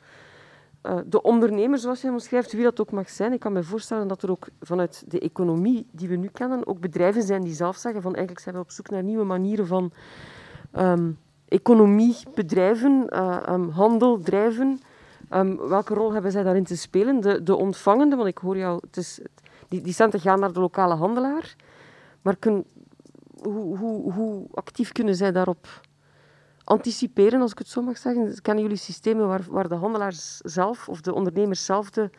uh, 0.82 0.98
de 1.06 1.22
ondernemers, 1.22 1.82
zoals 1.82 2.00
je 2.00 2.10
omschrijft, 2.10 2.52
wie 2.52 2.62
dat 2.62 2.80
ook 2.80 2.90
mag 2.90 3.10
zijn. 3.10 3.32
Ik 3.32 3.40
kan 3.40 3.52
me 3.52 3.62
voorstellen 3.62 4.08
dat 4.08 4.22
er 4.22 4.30
ook 4.30 4.46
vanuit 4.60 5.04
de 5.06 5.20
economie 5.20 5.86
die 5.92 6.08
we 6.08 6.16
nu 6.16 6.28
kennen, 6.28 6.66
ook 6.66 6.80
bedrijven 6.80 7.22
zijn 7.22 7.42
die 7.42 7.54
zelf 7.54 7.76
zeggen 7.76 8.02
van 8.02 8.14
eigenlijk 8.14 8.44
zijn 8.44 8.54
we 8.54 8.60
op 8.60 8.70
zoek 8.70 8.90
naar 8.90 9.02
nieuwe 9.02 9.24
manieren 9.24 9.66
van 9.66 9.92
um, 10.78 11.18
economie 11.48 12.16
bedrijven, 12.34 13.06
uh, 13.08 13.42
um, 13.48 13.68
handel 13.68 14.20
drijven. 14.20 14.78
Um, 15.30 15.68
welke 15.68 15.94
rol 15.94 16.12
hebben 16.12 16.32
zij 16.32 16.42
daarin 16.42 16.64
te 16.64 16.76
spelen? 16.76 17.20
De, 17.20 17.42
de 17.42 17.56
ontvangende, 17.56 18.16
want 18.16 18.28
ik 18.28 18.38
hoor 18.38 18.56
jou, 18.56 18.78
het 18.86 18.96
is, 18.96 19.20
die, 19.68 19.80
die 19.80 19.92
centen 19.92 20.20
gaan 20.20 20.40
naar 20.40 20.52
de 20.52 20.60
lokale 20.60 20.94
handelaar. 20.94 21.56
Maar 22.22 22.36
hoe, 23.42 23.78
hoe, 23.78 24.12
hoe 24.12 24.46
actief 24.54 24.92
kunnen 24.92 25.14
zij 25.14 25.32
daarop 25.32 25.66
anticiperen, 26.66 27.40
als 27.40 27.50
ik 27.50 27.58
het 27.58 27.68
zo 27.68 27.82
mag 27.82 27.98
zeggen? 27.98 28.42
Kennen 28.42 28.62
jullie 28.62 28.78
systemen 28.78 29.26
waar, 29.26 29.44
waar 29.48 29.68
de 29.68 29.74
handelaars 29.74 30.36
zelf 30.36 30.88
of 30.88 31.00
de 31.00 31.14
ondernemers 31.14 31.64
zelf 31.64 31.90
de 31.90 32.10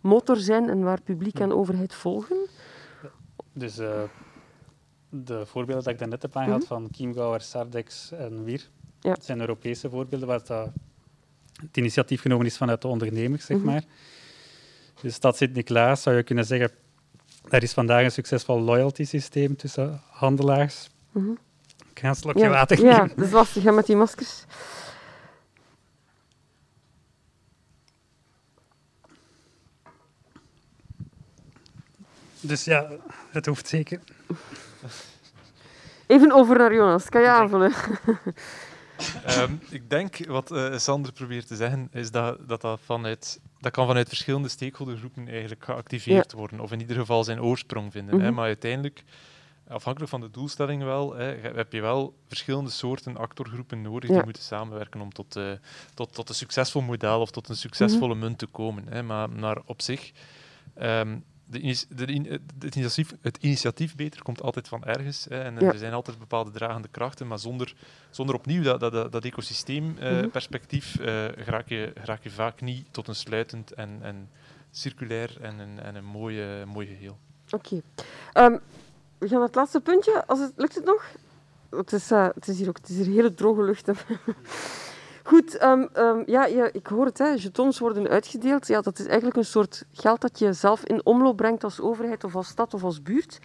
motor 0.00 0.36
zijn 0.36 0.68
en 0.68 0.82
waar 0.82 1.00
publiek 1.02 1.38
en 1.38 1.52
overheid 1.52 1.94
volgen? 1.94 2.36
Dus 3.52 3.78
uh, 3.78 4.02
de 5.08 5.46
voorbeelden 5.46 5.84
dat 5.84 5.92
ik 5.92 5.98
daarnet 5.98 6.22
heb 6.22 6.36
aangehaald 6.36 6.62
mm 6.62 6.68
van 6.68 6.88
Chiemgauer, 6.92 7.40
Sardex 7.40 8.12
en 8.12 8.44
Wier, 8.44 8.68
ja. 9.00 9.16
zijn 9.20 9.40
Europese 9.40 9.90
voorbeelden 9.90 10.28
waar 10.28 10.44
dat 10.44 10.70
het 11.60 11.76
initiatief 11.76 12.20
genomen 12.20 12.46
is 12.46 12.56
vanuit 12.56 12.82
de 12.82 12.88
ondernemers, 12.88 13.44
zeg 13.44 13.56
mm 13.56 13.62
-hmm. 13.62 13.72
maar. 13.72 13.84
Dus 15.00 15.14
Stad 15.14 15.36
Sint-Niklaas 15.36 16.02
zou 16.02 16.16
je 16.16 16.22
kunnen 16.22 16.44
zeggen, 16.44 16.70
daar 17.48 17.62
is 17.62 17.72
vandaag 17.72 18.04
een 18.04 18.10
succesvol 18.10 18.60
loyalty 18.60 19.04
systeem 19.04 19.56
tussen 19.56 20.00
handelaars. 20.10 20.90
Mm 21.12 21.24
-hmm 21.24 21.38
ik 21.98 22.04
ga 22.04 22.10
een 22.10 22.16
slokje 22.16 22.42
ja, 22.42 22.48
water 22.48 22.76
nemen. 22.76 22.94
Ja, 22.94 23.06
dat 23.16 23.26
is 23.26 23.30
lastig 23.30 23.62
met 23.62 23.86
die 23.86 23.96
maskers. 23.96 24.44
Dus 32.40 32.64
ja, 32.64 32.90
het 33.30 33.46
hoeft 33.46 33.68
zeker. 33.68 34.00
Even 36.06 36.32
over 36.32 36.58
naar 36.58 36.74
Jonas. 36.74 37.08
Kan 37.08 37.20
je 37.20 37.28
aanvullen? 37.28 37.72
um, 39.38 39.60
ik 39.70 39.90
denk 39.90 40.26
wat 40.26 40.50
uh, 40.50 40.78
Sander 40.78 41.12
probeert 41.12 41.46
te 41.46 41.56
zeggen, 41.56 41.88
is 41.92 42.10
dat 42.10 42.48
dat, 42.48 42.60
dat, 42.60 42.80
vanuit, 42.84 43.40
dat 43.60 43.72
kan 43.72 43.86
vanuit 43.86 44.08
verschillende 44.08 44.48
stakeholdergroepen 44.48 45.28
eigenlijk 45.28 45.64
geactiveerd 45.64 46.30
ja. 46.30 46.38
worden. 46.38 46.60
Of 46.60 46.72
in 46.72 46.80
ieder 46.80 46.96
geval 46.96 47.24
zijn 47.24 47.42
oorsprong 47.42 47.92
vinden. 47.92 48.14
Mm 48.14 48.20
-hmm. 48.20 48.28
hè, 48.28 48.34
maar 48.34 48.46
uiteindelijk 48.46 49.04
afhankelijk 49.68 50.10
van 50.10 50.20
de 50.20 50.30
doelstelling 50.30 50.82
wel, 50.82 51.14
hè, 51.14 51.24
heb 51.54 51.72
je 51.72 51.80
wel 51.80 52.14
verschillende 52.26 52.70
soorten 52.70 53.16
actorgroepen 53.16 53.82
nodig 53.82 54.10
die 54.10 54.24
moeten 54.24 54.42
samenwerken 54.42 55.00
om 55.00 55.12
tot, 55.12 55.36
uh, 55.36 55.52
tot, 55.94 56.14
tot 56.14 56.28
een 56.28 56.34
succesvol 56.34 56.82
model 56.82 57.20
of 57.20 57.30
tot 57.30 57.48
een 57.48 57.56
succesvolle 57.56 58.06
mm 58.06 58.10
-hmm. 58.10 58.20
munt 58.20 58.38
te 58.38 58.46
komen. 58.46 58.84
Hè. 58.88 59.02
Maar 59.02 59.28
naar 59.28 59.58
op 59.64 59.82
zich 59.82 60.12
um, 60.82 61.24
de, 61.50 61.84
de, 61.88 62.40
het, 62.58 62.74
initiatief, 62.74 63.14
het, 63.20 63.38
initiatief, 63.40 63.96
beter 63.96 64.22
komt 64.22 64.42
altijd 64.42 64.68
van 64.68 64.84
ergens. 64.84 65.26
Hè, 65.28 65.42
en 65.42 65.58
er 65.58 65.78
zijn 65.78 65.92
altijd 65.92 66.18
bepaalde 66.18 66.50
dragende 66.50 66.88
krachten, 66.88 67.26
maar 67.26 67.38
zonder, 67.38 67.74
zonder 68.10 68.34
opnieuw 68.34 68.62
dat, 68.62 68.80
dat, 68.80 69.12
dat 69.12 69.24
ecosysteemperspectief 69.24 70.98
uh, 71.00 71.06
mm 71.06 71.12
-hmm. 71.12 71.44
raak, 71.44 71.68
je, 71.68 71.92
raak 71.94 72.22
je 72.22 72.30
vaak 72.30 72.60
niet 72.60 72.86
tot 72.90 73.08
een 73.08 73.14
sluitend 73.14 73.72
en, 73.72 73.98
en 74.02 74.30
circulair 74.70 75.40
en 75.40 75.58
een, 75.58 75.80
en 75.80 75.94
een 75.94 76.04
mooie, 76.04 76.64
mooi 76.66 76.86
geheel. 76.86 77.18
Oké. 77.50 77.80
Okay. 78.32 78.46
Um, 78.46 78.60
we 79.18 79.28
gaan 79.28 79.38
naar 79.38 79.46
het 79.46 79.56
laatste 79.56 79.80
puntje. 79.80 80.26
Als 80.26 80.38
het, 80.38 80.52
lukt 80.56 80.74
het 80.74 80.84
nog? 80.84 81.04
Het 81.70 81.92
is, 81.92 82.12
uh, 82.12 82.28
het 82.34 82.48
is 82.48 82.58
hier 82.58 82.68
ook 82.68 82.76
het 82.76 82.88
is 82.88 82.96
hier 82.96 83.14
hele 83.14 83.34
droge 83.34 83.62
lucht. 83.62 83.88
Goed, 85.22 85.62
um, 85.62 85.88
um, 85.96 86.22
ja, 86.26 86.46
ik 86.72 86.86
hoor 86.86 87.04
het, 87.04 87.18
hè. 87.18 87.28
jetons 87.28 87.78
worden 87.78 88.08
uitgedeeld. 88.08 88.66
Ja, 88.66 88.80
dat 88.80 88.98
is 88.98 89.06
eigenlijk 89.06 89.36
een 89.36 89.44
soort 89.44 89.84
geld 89.92 90.20
dat 90.20 90.38
je 90.38 90.52
zelf 90.52 90.84
in 90.84 91.06
omloop 91.06 91.36
brengt 91.36 91.64
als 91.64 91.80
overheid 91.80 92.24
of 92.24 92.36
als 92.36 92.48
stad 92.48 92.74
of 92.74 92.84
als 92.84 93.02
buurt. 93.02 93.38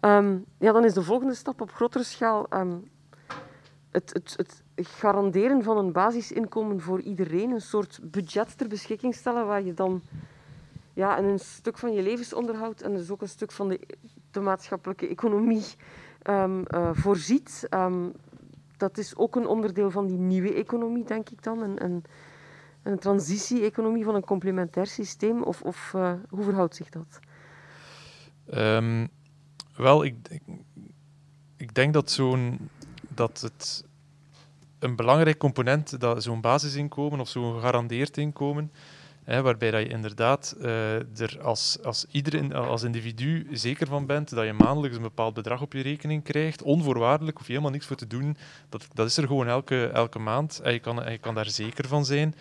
Um, 0.00 0.44
ja, 0.58 0.72
dan 0.72 0.84
is 0.84 0.92
de 0.92 1.02
volgende 1.02 1.34
stap 1.34 1.60
op 1.60 1.72
grotere 1.72 2.04
schaal 2.04 2.46
het, 3.90 4.12
het, 4.12 4.34
het, 4.36 4.62
garanderen 4.88 5.62
van 5.62 5.76
een 5.76 5.92
basisinkomen 5.92 6.80
voor 6.80 7.00
iedereen. 7.00 7.50
Een 7.50 7.60
soort 7.60 7.98
budget 8.02 8.58
ter 8.58 8.68
beschikking 8.68 9.14
stellen 9.14 9.46
waar 9.46 9.62
je 9.62 9.74
dan 9.74 10.02
ja, 10.94 11.18
een 11.18 11.38
stuk 11.38 11.78
van 11.78 11.92
je 11.92 12.02
levensonderhoud 12.02 12.80
en 12.80 12.94
dus 12.94 13.10
ook 13.10 13.22
een 13.22 13.28
stuk 13.28 13.52
van 13.52 13.68
de, 13.68 13.80
de 14.30 14.40
maatschappelijke 14.40 15.08
economie 15.08 15.64
um, 16.22 16.64
uh, 16.74 16.90
voorziet. 16.92 17.66
Um, 17.70 18.12
dat 18.76 18.98
is 18.98 19.16
ook 19.16 19.36
een 19.36 19.46
onderdeel 19.46 19.90
van 19.90 20.06
die 20.06 20.18
nieuwe 20.18 20.54
economie, 20.54 21.04
denk 21.04 21.30
ik 21.30 21.42
dan. 21.42 21.62
Een, 21.62 21.84
een, 21.84 22.04
een 22.82 22.98
transitie-economie 22.98 24.04
van 24.04 24.14
een 24.14 24.24
complementair 24.24 24.86
systeem. 24.86 25.42
Of, 25.42 25.62
of 25.62 25.92
uh, 25.96 26.12
hoe 26.28 26.44
verhoudt 26.44 26.76
zich 26.76 26.88
dat? 26.88 27.18
Um, 28.54 29.08
wel, 29.76 30.04
ik, 30.04 30.16
ik, 30.28 30.42
ik, 31.56 31.74
denk 31.74 31.92
dat, 31.92 32.10
zo'n, 32.10 32.70
dat 33.14 33.40
het 33.40 33.84
een 34.78 34.96
belangrijk 34.96 35.38
component, 35.38 36.00
dat 36.00 36.22
zo'n 36.22 36.40
basisinkomen 36.40 37.20
of 37.20 37.28
zo'n 37.28 37.54
gegarandeerd 37.54 38.16
inkomen, 38.16 38.72
Hè, 39.30 39.42
waarbij 39.42 39.70
dat 39.70 39.80
je 39.80 39.88
inderdaad 39.88 40.56
uh, 40.60 41.20
er 41.20 41.38
als, 41.42 41.78
als, 41.82 42.06
ieder, 42.10 42.54
als 42.54 42.82
individu 42.82 43.46
zeker 43.52 43.86
van 43.86 44.06
bent 44.06 44.30
dat 44.30 44.44
je 44.44 44.52
maandelijks 44.52 44.96
een 44.96 45.02
bepaald 45.02 45.34
bedrag 45.34 45.62
op 45.62 45.72
je 45.72 45.82
rekening 45.82 46.22
krijgt, 46.22 46.62
onvoorwaardelijk, 46.62 47.36
hoef 47.36 47.46
je 47.46 47.52
helemaal 47.52 47.72
niks 47.72 47.86
voor 47.86 47.96
te 47.96 48.06
doen. 48.06 48.36
Dat, 48.68 48.86
dat 48.94 49.06
is 49.06 49.16
er 49.16 49.26
gewoon 49.26 49.46
elke, 49.46 49.86
elke 49.86 50.18
maand 50.18 50.60
en 50.60 50.72
je, 50.72 50.78
kan, 50.78 51.02
en 51.02 51.12
je 51.12 51.18
kan 51.18 51.34
daar 51.34 51.50
zeker 51.50 51.88
van 51.88 52.04
zijn. 52.04 52.34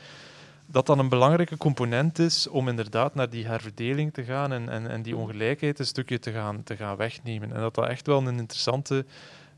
Dat 0.66 0.86
dan 0.86 1.00
een 1.00 1.10
belangrijke 1.10 1.58
component 1.58 2.20
is 2.20 2.48
om 2.48 2.68
inderdaad 2.68 3.16
naar 3.16 3.30
die 3.30 3.46
herverdeling 3.46 4.14
te 4.14 4.24
gaan 4.24 4.52
en, 4.52 4.70
en, 4.70 4.88
en 4.88 5.02
die 5.02 5.16
ongelijkheid 5.16 5.80
een 5.80 5.86
stukje 5.86 6.20
te 6.20 6.32
gaan, 6.32 6.64
te 6.64 6.76
gaan 6.76 6.96
wegnemen. 6.96 7.54
En 7.54 7.60
dat 7.60 7.76
dat 7.76 7.88
echt 7.88 8.08
wel 8.08 8.28
een 8.28 8.38
interessante, 8.38 9.06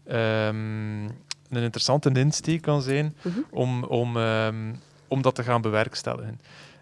um, 0.08 1.04
een 1.50 1.64
interessante 1.64 2.10
insteek 2.10 2.62
kan 2.62 2.82
zijn 2.82 3.16
-hmm. 3.22 3.46
om, 3.50 3.84
om, 3.84 4.18
um, 4.18 4.80
om 5.08 5.22
dat 5.22 5.36
te 5.36 5.44
gaan 5.44 5.62
bewerkstelligen. 5.62 6.40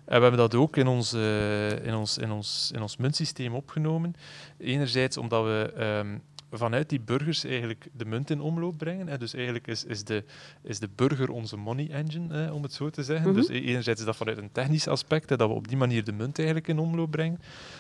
En 0.09 0.15
we 0.15 0.21
hebben 0.21 0.39
dat 0.39 0.55
ook 0.55 0.77
in 0.77 0.87
ons, 0.87 1.13
uh, 1.13 1.85
in 1.85 1.95
ons, 1.95 2.17
in 2.17 2.31
ons, 2.31 2.71
in 2.73 2.81
ons 2.81 2.97
muntsysteem 2.97 3.53
opgenomen. 3.55 4.15
Enerzijds 4.57 5.17
omdat 5.17 5.43
we 5.43 5.73
um, 5.79 6.21
vanuit 6.51 6.89
die 6.89 6.99
burgers 6.99 7.43
eigenlijk 7.43 7.87
de 7.93 8.05
munt 8.05 8.29
in 8.29 8.41
omloop 8.41 8.77
brengen. 8.77 9.07
Hè. 9.07 9.17
Dus 9.17 9.33
eigenlijk 9.33 9.67
is, 9.67 9.85
is, 9.85 10.03
de, 10.03 10.23
is 10.63 10.79
de 10.79 10.89
burger 10.95 11.29
onze 11.29 11.57
money 11.57 11.89
engine, 11.89 12.33
hè, 12.33 12.51
om 12.51 12.63
het 12.63 12.73
zo 12.73 12.89
te 12.89 13.03
zeggen. 13.03 13.29
Mm 13.29 13.35
-hmm. 13.35 13.47
Dus 13.47 13.61
enerzijds 13.61 13.99
is 13.99 14.05
dat 14.05 14.15
vanuit 14.15 14.37
een 14.37 14.51
technisch 14.51 14.87
aspect, 14.87 15.29
hè, 15.29 15.35
dat 15.35 15.49
we 15.49 15.55
op 15.55 15.67
die 15.67 15.77
manier 15.77 16.03
de 16.03 16.11
munt 16.11 16.37
eigenlijk 16.37 16.67
in 16.67 16.79
omloop 16.79 17.11
brengen. 17.11 17.39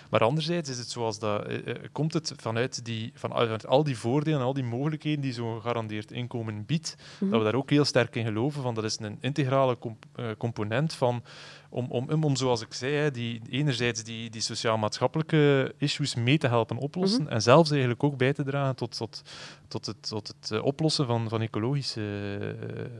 Maar 0.09 0.23
anderzijds 0.23 0.69
is 0.69 0.77
het 0.77 0.89
zoals 0.89 1.19
dat, 1.19 1.49
uh, 1.49 1.57
komt 1.91 2.13
het 2.13 2.33
vanuit, 2.35 2.85
die, 2.85 3.11
vanuit 3.13 3.67
al 3.67 3.83
die 3.83 3.97
voordelen 3.97 4.39
en 4.39 4.45
al 4.45 4.53
die 4.53 4.63
mogelijkheden 4.63 5.21
die 5.21 5.33
zo'n 5.33 5.61
gegarandeerd 5.61 6.11
inkomen 6.11 6.65
biedt, 6.65 6.95
mm 6.97 7.03
-hmm. 7.17 7.29
dat 7.29 7.39
we 7.39 7.45
daar 7.45 7.59
ook 7.59 7.69
heel 7.69 7.85
sterk 7.85 8.15
in 8.15 8.25
geloven. 8.25 8.61
Van, 8.61 8.73
dat 8.73 8.83
is 8.83 8.99
een 8.99 9.17
integrale 9.21 9.77
comp 9.77 10.05
component 10.37 10.93
van 10.93 11.23
om, 11.69 11.85
om, 11.89 12.23
om, 12.23 12.35
zoals 12.35 12.61
ik 12.61 12.73
zei, 12.73 13.11
die, 13.11 13.41
enerzijds 13.49 14.03
die, 14.03 14.29
die 14.29 14.41
sociaal-maatschappelijke 14.41 15.73
issues 15.77 16.15
mee 16.15 16.37
te 16.37 16.47
helpen 16.47 16.77
oplossen 16.77 17.21
mm 17.21 17.25
-hmm. 17.25 17.35
en 17.35 17.41
zelfs 17.41 17.69
eigenlijk 17.69 18.03
ook 18.03 18.17
bij 18.17 18.33
te 18.33 18.43
dragen 18.43 18.75
tot, 18.75 18.97
tot, 18.97 19.21
tot 19.67 19.85
het, 19.85 20.07
tot 20.09 20.27
het 20.27 20.51
uh, 20.51 20.63
oplossen 20.63 21.05
van, 21.05 21.29
van 21.29 21.41
ecologische 21.41 22.01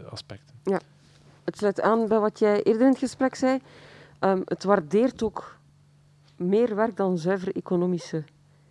uh, 0.02 0.12
aspecten. 0.12 0.56
Ja, 0.64 0.80
het 1.44 1.58
sluit 1.58 1.82
aan 1.82 2.08
bij 2.08 2.20
wat 2.20 2.40
jij 2.40 2.64
eerder 2.64 2.82
in 2.82 2.90
het 2.90 2.98
gesprek 2.98 3.36
zei. 3.36 3.60
Um, 4.20 4.42
het 4.46 4.64
waardeert 4.64 5.24
ook 5.24 5.58
meer 6.36 6.76
werk 6.76 6.98
dan 6.98 7.18
zuiver 7.18 7.56
economische 7.56 8.24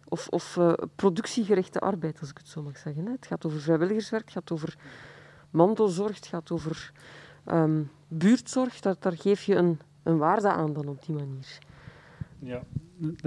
of, 0.09 0.29
of 0.29 0.57
uh, 0.57 0.73
productiegerichte 0.97 1.79
arbeid, 1.81 2.21
als 2.21 2.31
ik 2.31 2.39
het 2.39 2.49
zo 2.49 2.63
mag 2.63 2.79
zeggen. 2.79 3.05
Hè. 3.05 3.13
Het 3.13 3.27
gaat 3.27 3.47
over 3.47 3.61
vrijwilligerswerk, 3.61 4.25
het 4.25 4.33
gaat 4.33 4.51
over 4.51 4.77
mantelzorg, 5.51 6.15
het 6.15 6.27
gaat 6.27 6.51
over 6.51 6.93
um, 7.53 7.91
buurtzorg. 8.09 8.81
Daar, 8.81 8.95
daar 8.99 9.17
geef 9.17 9.43
je 9.43 9.55
een, 9.55 9.81
een 10.03 10.19
waarde 10.19 10.49
aan 10.49 10.73
dan 10.73 10.89
op 10.89 11.07
die 11.07 11.15
manier. 11.15 11.59
Ja, 12.39 12.63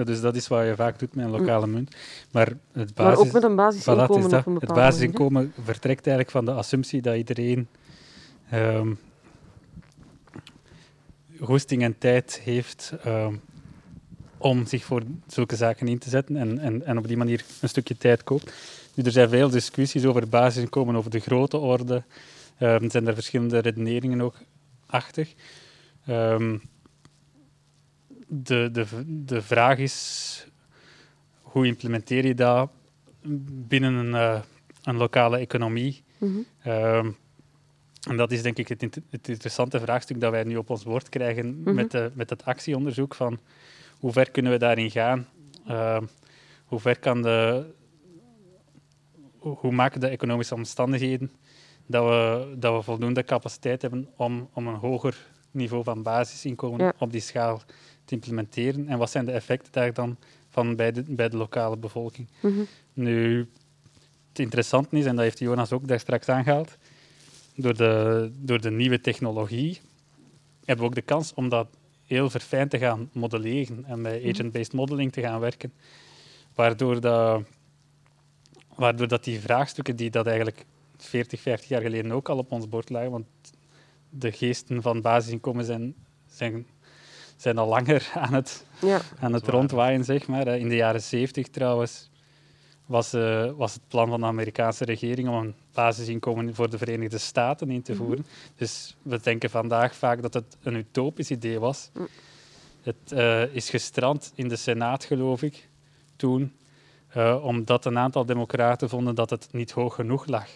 dus 0.03 0.21
dat 0.21 0.35
is 0.35 0.47
wat 0.47 0.65
je 0.65 0.75
vaak 0.75 0.99
doet 0.99 1.15
met 1.15 1.25
een 1.25 1.31
lokale 1.31 1.65
mm. 1.65 1.71
munt. 1.71 1.95
Maar, 2.31 2.47
het 2.71 2.93
basis, 2.93 2.95
maar 2.95 3.17
ook 3.17 3.31
met 3.31 3.43
een 3.43 3.55
basisinkomen 3.55 4.29
voilà, 4.29 4.45
een 4.45 4.55
Het 4.55 4.73
basisinkomen 4.73 5.33
manier. 5.33 5.51
vertrekt 5.63 6.07
eigenlijk 6.07 6.29
van 6.29 6.45
de 6.45 6.51
assumptie 6.51 7.01
dat 7.01 7.15
iedereen 7.15 7.67
um, 8.53 8.99
goesting 11.39 11.83
en 11.83 11.97
tijd 11.97 12.39
heeft 12.43 12.93
um, 13.05 13.41
om 14.37 14.65
zich 14.65 14.83
voor 14.83 15.01
zulke 15.27 15.55
zaken 15.55 15.87
in 15.87 15.99
te 15.99 16.09
zetten 16.09 16.35
en, 16.35 16.59
en, 16.59 16.85
en 16.85 16.97
op 16.97 17.07
die 17.07 17.17
manier 17.17 17.43
een 17.61 17.69
stukje 17.69 17.97
tijd 17.97 18.23
koopt. 18.23 18.53
Nu, 18.93 19.03
er 19.03 19.11
zijn 19.11 19.29
veel 19.29 19.49
discussies 19.49 20.05
over 20.05 20.29
basisinkomen, 20.29 20.95
over 20.95 21.11
de 21.11 21.19
grote 21.19 21.57
orde. 21.57 22.03
Um, 22.61 22.83
er 22.83 22.91
zijn 22.91 23.07
er 23.07 23.13
verschillende 23.13 23.59
redeneringen 23.59 24.21
ook 24.21 24.37
achter. 24.85 25.27
Um, 26.09 26.61
de, 28.27 28.69
de, 28.71 28.85
de 29.05 29.41
vraag 29.41 29.77
is, 29.77 30.47
hoe 31.41 31.65
implementeer 31.65 32.25
je 32.25 32.35
dat 32.35 32.71
binnen 33.67 33.93
een, 33.93 34.13
uh, 34.13 34.41
een 34.83 34.97
lokale 34.97 35.37
economie? 35.37 36.03
Mm 36.17 36.45
-hmm. 36.61 36.71
um, 36.73 37.17
en 38.09 38.17
dat 38.17 38.31
is 38.31 38.41
denk 38.41 38.57
ik 38.57 38.67
het, 38.67 38.81
het, 39.09 39.27
interessante 39.29 39.79
vraagstuk 39.79 40.19
dat 40.19 40.31
wij 40.31 40.43
nu 40.43 40.57
op 40.57 40.69
ons 40.69 40.83
bord 40.83 41.09
krijgen 41.09 41.45
mm 41.45 41.63
-hmm. 41.63 41.75
met, 41.75 41.91
de, 41.91 42.11
met 42.13 42.29
het 42.29 42.45
actieonderzoek 42.45 43.15
van 43.15 43.39
hoe 43.99 44.11
ver 44.11 44.31
kunnen 44.31 44.51
we 44.51 44.57
daarin 44.57 44.91
gaan? 44.91 45.27
Uh, 45.67 46.01
hoe 46.65 46.79
ver 46.79 46.99
kan 46.99 47.21
de... 47.21 47.65
Hoe 49.37 49.71
maken 49.71 49.99
de 49.99 50.07
economische 50.07 50.55
omstandigheden 50.55 51.31
dat 51.91 52.05
we, 52.05 52.55
dat 52.57 52.75
we 52.75 52.81
voldoende 52.81 53.23
capaciteit 53.23 53.81
hebben 53.81 54.07
om, 54.15 54.49
om 54.53 54.67
een 54.67 54.75
hoger 54.75 55.29
niveau 55.51 55.83
van 55.83 56.03
basisinkomen 56.03 56.79
ja. 56.79 56.93
op 56.97 57.11
die 57.11 57.21
schaal 57.21 57.61
te 58.05 58.13
implementeren? 58.13 58.87
En 58.87 58.97
wat 58.97 59.11
zijn 59.11 59.25
de 59.25 59.31
effecten 59.31 59.71
daar 59.71 59.93
dan 59.93 60.17
van 60.49 60.75
bij 60.75 60.91
de, 60.91 61.03
bij 61.07 61.29
de 61.29 61.37
lokale 61.37 61.77
bevolking? 61.77 62.27
Mm 62.39 62.51
-hmm. 62.51 62.67
Nu, 62.93 63.49
het 64.29 64.39
interessante 64.39 64.97
is, 64.97 65.05
en 65.05 65.15
dat 65.15 65.23
heeft 65.23 65.39
Jonas 65.39 65.71
ook 65.71 65.87
daar 65.87 65.99
straks 65.99 66.29
aangehaald, 66.29 66.77
door 67.55 67.77
de, 67.77 68.31
door 68.37 68.61
de 68.61 68.71
nieuwe 68.71 69.01
technologie 69.01 69.81
hebben 70.65 70.85
we 70.85 70.91
ook 70.91 70.95
de 70.95 71.13
kans 71.13 71.33
om 71.33 71.49
dat 71.49 71.67
heel 72.05 72.29
verfijnd 72.29 72.69
te 72.69 72.77
gaan 72.77 73.09
modelleren 73.13 73.85
en 73.85 74.01
met 74.01 74.23
agent-based 74.23 74.73
modeling 74.73 75.11
te 75.11 75.21
gaan 75.21 75.39
werken. 75.39 75.73
Waardoor, 76.55 77.01
dat, 77.01 77.43
waardoor 78.75 79.07
dat 79.07 79.23
die 79.23 79.39
vraagstukken 79.39 79.95
die 79.95 80.09
dat 80.09 80.27
eigenlijk 80.27 80.65
40, 81.03 81.41
50 81.41 81.69
jaar 81.69 81.81
geleden 81.81 82.11
ook 82.11 82.29
al 82.29 82.37
op 82.37 82.51
ons 82.51 82.69
bord 82.69 82.89
lagen, 82.89 83.11
want 83.11 83.25
de 84.09 84.31
geesten 84.31 84.81
van 84.81 85.01
basisinkomen 85.01 85.65
zijn, 85.65 85.95
zijn, 86.29 86.65
zijn 87.35 87.57
al 87.57 87.67
langer 87.67 88.11
aan 88.25 88.33
het, 88.33 88.65
ja. 88.81 89.01
aan 89.19 89.33
het 89.33 89.47
rondwaaien, 89.47 90.03
zeg 90.03 90.27
maar. 90.27 90.47
In 90.47 90.69
de 90.69 90.75
jaren 90.75 91.01
70 91.01 91.47
trouwens 91.47 92.09
was, 92.85 93.13
uh, 93.13 93.51
was 93.51 93.73
het 93.73 93.87
plan 93.87 94.09
van 94.09 94.19
de 94.19 94.25
Amerikaanse 94.25 94.85
regering 94.85 95.27
om 95.27 95.35
een 95.35 95.55
basisinkomen 95.73 96.55
voor 96.55 96.69
de 96.69 96.77
Verenigde 96.77 97.17
Staten 97.17 97.71
in 97.71 97.81
te 97.81 97.95
voeren. 97.95 98.17
Mm 98.17 98.23
-hmm. 98.23 98.55
Dus 98.55 98.95
we 99.01 99.19
denken 99.21 99.49
vandaag 99.49 99.95
vaak 99.95 100.21
dat 100.21 100.33
het 100.33 100.57
een 100.63 100.75
utopisch 100.75 101.31
idee 101.31 101.59
was. 101.59 101.89
Mm. 101.93 102.07
Het 102.81 103.11
uh, 103.13 103.55
is 103.55 103.69
gestrand 103.69 104.31
in 104.35 104.47
de 104.47 104.55
Senaat, 104.55 105.03
geloof 105.03 105.41
ik, 105.41 105.69
toen, 106.15 106.53
uh, 107.17 107.45
omdat 107.45 107.85
een 107.85 107.97
aantal 107.97 108.25
democraten 108.25 108.89
vonden 108.89 109.15
dat 109.15 109.29
het 109.29 109.47
niet 109.51 109.71
hoog 109.71 109.95
genoeg 109.95 110.25
lag. 110.25 110.47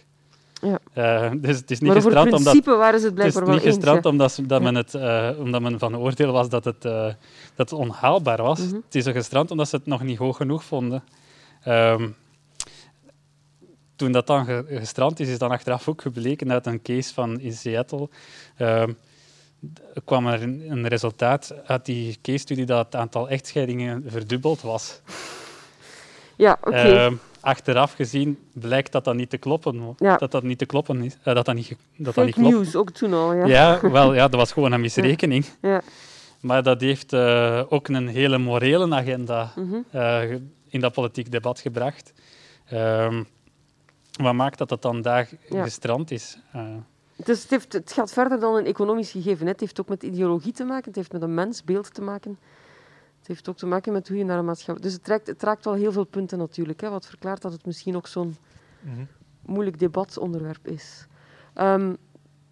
Ja. 0.61 0.79
Uh, 0.97 1.31
dus 1.41 1.57
het 1.57 1.71
is 1.71 1.79
niet 1.79 1.93
maar 1.93 2.01
principe 2.01 2.35
omdat, 2.35 2.65
waren 2.65 2.99
ze 2.99 3.05
het 3.05 3.17
het 3.17 3.35
is 3.35 3.41
niet 3.41 3.61
gestrand 3.61 4.05
omdat, 4.05 4.39
dat 4.43 4.61
men 4.61 4.75
het, 4.75 4.93
uh, 4.93 5.29
omdat 5.37 5.61
men 5.61 5.79
van 5.79 5.97
oordeel 5.97 6.31
was 6.31 6.49
dat 6.49 6.65
het, 6.65 6.85
uh, 6.85 7.05
dat 7.55 7.69
het 7.69 7.73
onhaalbaar 7.73 8.41
was. 8.41 8.59
Mm 8.59 8.69
-hmm. 8.69 8.81
Het 8.85 8.95
is 8.95 9.05
er 9.05 9.13
gestrand 9.13 9.51
omdat 9.51 9.69
ze 9.69 9.75
het 9.75 9.85
nog 9.85 10.03
niet 10.03 10.17
hoog 10.17 10.37
genoeg 10.37 10.63
vonden. 10.63 11.03
Um, 11.67 12.15
toen 13.95 14.11
dat 14.11 14.27
dan 14.27 14.45
gestrand 14.67 15.19
is, 15.19 15.29
is 15.29 15.37
dan 15.37 15.51
achteraf 15.51 15.89
ook 15.89 16.01
gebleken 16.01 16.51
uit 16.51 16.65
een 16.65 16.81
case 16.81 17.13
van 17.13 17.39
in 17.39 17.53
Seattle. 17.53 18.09
Um, 18.59 18.97
kwam 20.05 20.27
er 20.27 20.41
een, 20.41 20.87
resultaat 20.87 21.53
uit 21.65 21.85
die 21.85 22.17
case 22.21 22.37
study 22.37 22.65
dat 22.65 22.85
het 22.85 22.95
aantal 22.95 23.29
echtscheidingen 23.29 24.03
verdubbeld 24.07 24.61
was. 24.61 25.01
Ja, 26.35 26.57
oké. 26.61 26.75
Ehm, 26.75 27.13
achteraf 27.45 27.93
gezien 27.93 28.37
blijkt 28.53 28.91
dat 28.91 29.03
dat 29.03 29.15
niet 29.15 29.29
te 29.29 29.37
kloppen, 29.37 29.95
ja. 29.97 30.17
dat 30.17 30.31
dat 30.31 30.43
niet 30.43 30.57
te 30.57 30.65
kloppen 30.65 31.03
is. 31.03 31.17
Uh, 31.25 31.33
dat 31.33 31.45
dat 31.45 31.55
niet, 31.55 31.75
dat 31.97 32.15
dat 32.15 32.25
niet 32.25 32.33
klopt. 32.33 32.49
nieuws, 32.49 32.75
ook 32.75 32.89
toen 32.89 33.13
al, 33.13 33.33
ja. 33.33 33.45
Ja, 33.45 33.89
wel, 33.91 34.13
ja, 34.13 34.27
dat 34.27 34.39
was 34.39 34.51
gewoon 34.51 34.71
een 34.71 34.81
misrekening. 34.81 35.45
Ja. 35.61 35.81
Maar 36.41 36.63
dat 36.63 36.81
heeft 36.81 37.13
uh, 37.13 37.61
ook 37.69 37.87
een 37.87 38.07
hele 38.07 38.37
morele 38.37 38.95
agenda 38.95 39.51
mm 39.55 39.85
in 40.69 40.81
dat 40.81 40.93
politiek 40.93 41.31
debat 41.31 41.59
gebracht. 41.59 42.13
Uh, 42.73 43.19
wat 44.21 44.33
maakt 44.33 44.57
dat 44.57 44.69
dat 44.69 44.81
dan 44.81 45.01
daar 45.01 45.29
gestrand 45.49 46.11
is? 46.11 46.37
Dus 47.15 47.41
het, 47.41 47.49
heeft, 47.49 47.73
het 47.73 47.91
gaat 47.91 48.11
verder 48.11 48.39
dan 48.39 48.55
een 48.55 48.65
economisch 48.65 49.11
gegeven. 49.11 49.47
Het 49.47 49.59
heeft 49.59 49.81
ook 49.81 49.89
met 49.89 50.03
ideologie 50.03 50.51
te 50.51 50.63
maken, 50.63 50.85
het 50.85 50.95
heeft 50.95 51.11
met 51.11 51.21
een 51.21 51.33
mensbeeld 51.33 51.93
te 51.93 52.01
maken. 52.01 52.37
Het 53.25 53.33
heeft 53.33 53.49
ook 53.49 53.57
te 53.57 53.65
maken 53.65 53.93
met 53.93 54.07
hoe 54.07 54.17
je 54.17 54.23
naar 54.23 54.37
een 54.37 54.45
maatschappij... 54.45 54.83
Dus 54.83 54.93
het, 54.93 55.03
trekt, 55.03 55.27
het 55.27 55.43
raakt 55.43 55.65
wel 55.65 55.73
heel 55.73 55.91
veel 55.91 56.03
punten 56.03 56.37
natuurlijk, 56.37 56.81
hè, 56.81 56.89
wat 56.89 57.05
verklaart 57.05 57.41
dat 57.41 57.51
het 57.51 57.65
misschien 57.65 57.95
ook 57.95 58.07
zo'n 58.07 58.35
mm 58.81 59.07
moeilijk 59.45 59.79
debatonderwerp 59.79 60.67
is. 60.67 61.07
Um, 61.55 61.97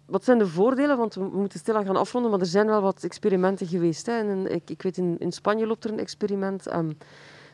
wat 0.06 0.24
zijn 0.24 0.38
de 0.38 0.46
voordelen? 0.46 0.96
Want 0.96 1.14
we 1.14 1.28
moeten 1.32 1.58
stilaan 1.58 1.84
gaan 1.84 1.96
afronden, 1.96 2.30
maar 2.30 2.40
er 2.40 2.46
zijn 2.46 2.66
wel 2.66 2.80
wat 2.80 3.04
experimenten 3.04 3.66
geweest. 3.66 4.06
Hè. 4.06 4.12
En 4.12 4.54
ik, 4.54 4.70
ik, 4.70 4.82
weet, 4.82 4.96
in, 4.96 5.18
in 5.18 5.32
Spanje 5.32 5.66
loopt 5.66 5.84
er 5.84 5.90
een 5.90 5.98
experiment. 5.98 6.72
Um, 6.74 6.96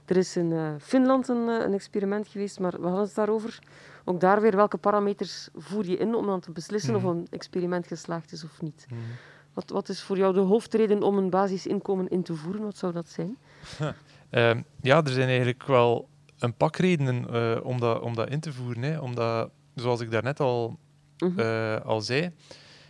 er 0.04 0.16
is 0.16 0.36
in 0.36 0.50
uh, 0.50 0.70
Finland 0.78 1.28
een, 1.28 1.48
uh, 1.48 1.60
een, 1.60 1.72
experiment 1.72 2.28
geweest, 2.28 2.60
maar 2.60 2.80
we 2.80 2.86
hadden 2.86 3.04
het 3.04 3.14
daarover. 3.14 3.58
Ook 4.04 4.20
daar 4.20 4.40
weer, 4.40 4.56
welke 4.56 4.76
parameters 4.76 5.48
voer 5.56 5.86
je 5.86 5.96
in 5.96 6.14
om 6.14 6.26
dan 6.26 6.40
te 6.40 6.50
beslissen 6.50 6.94
of 6.94 7.02
mhm. 7.02 7.10
een 7.10 7.26
experiment 7.30 7.86
geslaagd 7.86 8.32
is 8.32 8.44
of 8.44 8.62
niet? 8.62 8.86
Mhm. 8.88 9.00
Wat, 9.60 9.70
wat, 9.70 9.88
is 9.88 10.02
voor 10.02 10.16
jou 10.16 10.34
de 10.34 10.40
hoofdreden 10.40 11.02
om 11.02 11.18
een 11.18 11.30
basisinkomen 11.30 12.08
in 12.08 12.22
te 12.22 12.34
voeren? 12.34 12.62
Wat 12.62 12.76
zou 12.76 12.92
dat 12.92 13.08
zijn? 13.08 13.38
Uh, 14.30 14.50
ja, 14.90 15.04
er 15.04 15.12
zijn 15.12 15.28
eigenlijk 15.28 15.66
wel 15.66 16.08
een 16.38 16.54
pak 16.54 16.76
redenen 16.76 17.26
uh, 17.30 17.64
om, 17.64 17.80
dat, 17.80 18.00
om 18.00 18.14
dat 18.14 18.30
in 18.30 18.40
te 18.40 18.52
voeren. 18.52 18.82
Hè. 18.82 18.98
Omdat, 18.98 19.50
zoals 19.74 20.00
ik 20.00 20.10
daarnet 20.10 20.40
al, 20.40 20.78
mhm. 21.18 21.78
al 21.84 22.00
zei, 22.00 22.30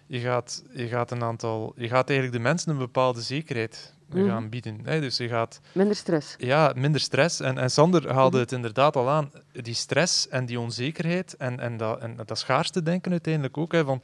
je 0.06 0.18
gaat, 0.18 0.64
je, 0.74 0.86
gaat 0.86 1.10
een 1.10 1.22
aantal, 1.22 1.72
je 1.76 1.88
gaat 1.88 2.08
eigenlijk 2.08 2.38
de 2.38 2.48
mensen 2.48 2.72
een 2.72 2.78
bepaalde 2.78 3.20
zekerheid 3.20 3.94
mm. 4.08 4.28
gaan 4.28 4.48
bieden. 4.48 4.80
Hè. 4.84 5.00
Dus 5.00 5.16
je 5.16 5.28
gaat... 5.28 5.60
Minder 5.72 5.96
stress. 5.96 6.34
Ja, 6.38 6.72
minder 6.76 7.00
stress. 7.00 7.40
En, 7.40 7.58
en 7.58 7.70
Sander 7.70 8.12
haalde 8.12 8.36
mhm. 8.36 8.44
het 8.44 8.52
inderdaad 8.52 8.96
al 8.96 9.08
aan. 9.08 9.30
Die 9.52 9.74
stress 9.74 10.28
en 10.28 10.46
die 10.46 10.60
onzekerheid 10.60 11.36
en, 11.36 11.60
en, 11.60 11.76
dat, 11.76 12.00
en 12.00 12.16
dat 12.26 12.38
schaarste 12.38 12.82
denken 12.82 13.10
uiteindelijk 13.10 13.58
ook. 13.58 13.72
Hè, 13.72 13.84
van, 13.84 14.02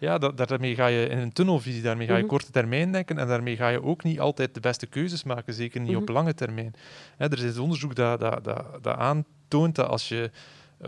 ja, 0.00 0.18
dat, 0.18 0.36
daarmee 0.36 0.74
ga 0.74 0.86
je 0.86 1.06
in 1.06 1.18
een 1.18 1.32
tunnelvisie, 1.32 1.82
daarmee 1.82 2.06
ga 2.06 2.14
je 2.14 2.20
mhm. 2.20 2.28
korte 2.28 2.50
termijn 2.50 2.92
denken 2.92 3.18
en 3.18 3.26
daarmee 3.26 3.56
ga 3.56 3.68
je 3.68 3.82
ook 3.82 4.02
niet 4.02 4.20
altijd 4.20 4.54
de 4.54 4.60
beste 4.60 4.86
keuzes 4.86 5.24
maken, 5.24 5.54
zeker 5.54 5.80
niet 5.80 5.96
op 5.96 6.02
mhm. 6.02 6.12
lange 6.12 6.34
termijn. 6.34 6.74
Hè, 7.16 7.30
er 7.30 7.44
is 7.44 7.58
onderzoek 7.58 7.94
dat, 7.94 8.20
dat, 8.20 8.44
dat, 8.44 8.64
dat 8.82 8.96
aantoont 8.96 9.74
dat 9.74 9.88
als 9.88 10.08
je 10.08 10.30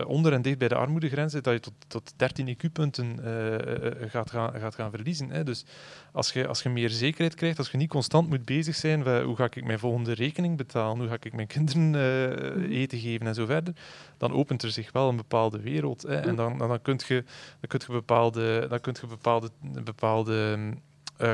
onder 0.05 0.33
en 0.33 0.41
dicht 0.41 0.57
bij 0.57 0.67
de 0.67 0.75
armoedegrens 0.75 1.33
dat 1.33 1.45
je 1.45 1.59
tot, 1.59 1.73
tot 1.87 2.13
13 2.15 2.57
IQ-punten 2.57 3.17
uh, 3.19 3.53
eh, 3.53 3.85
eh, 3.85 4.09
gaat, 4.09 4.29
gaan, 4.31 4.59
gaat 4.59 4.75
gaan 4.75 4.89
verliezen. 4.89 5.29
Hè. 5.29 5.43
Dus 5.43 5.65
als 6.11 6.31
je, 6.31 6.47
als 6.47 6.63
je 6.63 6.69
meer 6.69 6.89
zekerheid 6.89 7.35
krijgt, 7.35 7.57
als 7.57 7.71
je 7.71 7.77
niet 7.77 7.89
constant 7.89 8.29
moet 8.29 8.45
bezig 8.45 8.75
zijn, 8.75 9.03
van, 9.03 9.21
hoe 9.21 9.35
ga 9.35 9.43
ik 9.43 9.65
mijn 9.65 9.79
volgende 9.79 10.13
rekening 10.13 10.57
betalen, 10.57 10.97
hoe 10.97 11.07
ga 11.07 11.17
ik 11.19 11.33
mijn 11.33 11.47
kinderen 11.57 11.89
mhm. 11.89 12.71
eten 12.71 12.99
geven 12.99 13.27
en 13.27 13.35
zo 13.35 13.45
verder, 13.45 13.73
dan 14.17 14.33
opent 14.33 14.63
er 14.63 14.71
zich 14.71 14.91
wel 14.91 15.09
een 15.09 15.15
bepaalde 15.15 15.59
wereld. 15.59 16.01
Hè. 16.01 16.15
En 16.15 16.35
dan, 16.35 16.57
dan, 16.57 16.67
dan 16.67 16.81
kun 16.81 16.99
je, 17.07 17.23
dan 17.59 17.67
kunt 17.67 17.83
je 17.83 17.91
bepaalde, 17.91 18.65
dan 18.69 18.79
kunt 18.79 18.99
je 18.99 19.07
bepaalde, 19.07 19.49
bepaalde 19.83 20.57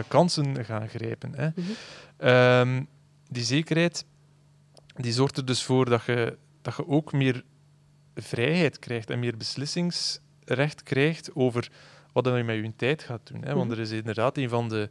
kansen 0.07 0.65
gaan 0.65 0.89
grijpen. 0.89 1.33
Hè. 1.35 1.47
Mhm. 1.47 1.71
Ehm, 2.17 2.83
die 3.29 3.43
zekerheid 3.43 4.05
die 4.95 5.13
zorgt 5.13 5.37
er 5.37 5.45
dus 5.45 5.63
voor 5.63 5.85
dat 5.85 6.03
je, 6.03 6.37
dat 6.61 6.75
je 6.75 6.87
ook 6.87 7.13
meer 7.13 7.43
vrijheid 8.15 8.79
krijgt 8.79 9.09
en 9.09 9.19
meer 9.19 9.37
beslissingsrecht 9.37 10.83
krijgt 10.83 11.35
over 11.35 11.71
wat 12.13 12.25
je 12.25 12.43
met 12.43 12.55
je 12.55 12.73
tijd 12.75 13.03
gaat 13.03 13.27
doen. 13.27 13.41
Hè? 13.43 13.53
Want 13.53 13.69
mhm. 13.69 13.77
er 13.77 13.79
is 13.79 13.91
inderdaad 13.91 14.37
een 14.37 14.49
van 14.49 14.69
de, 14.69 14.89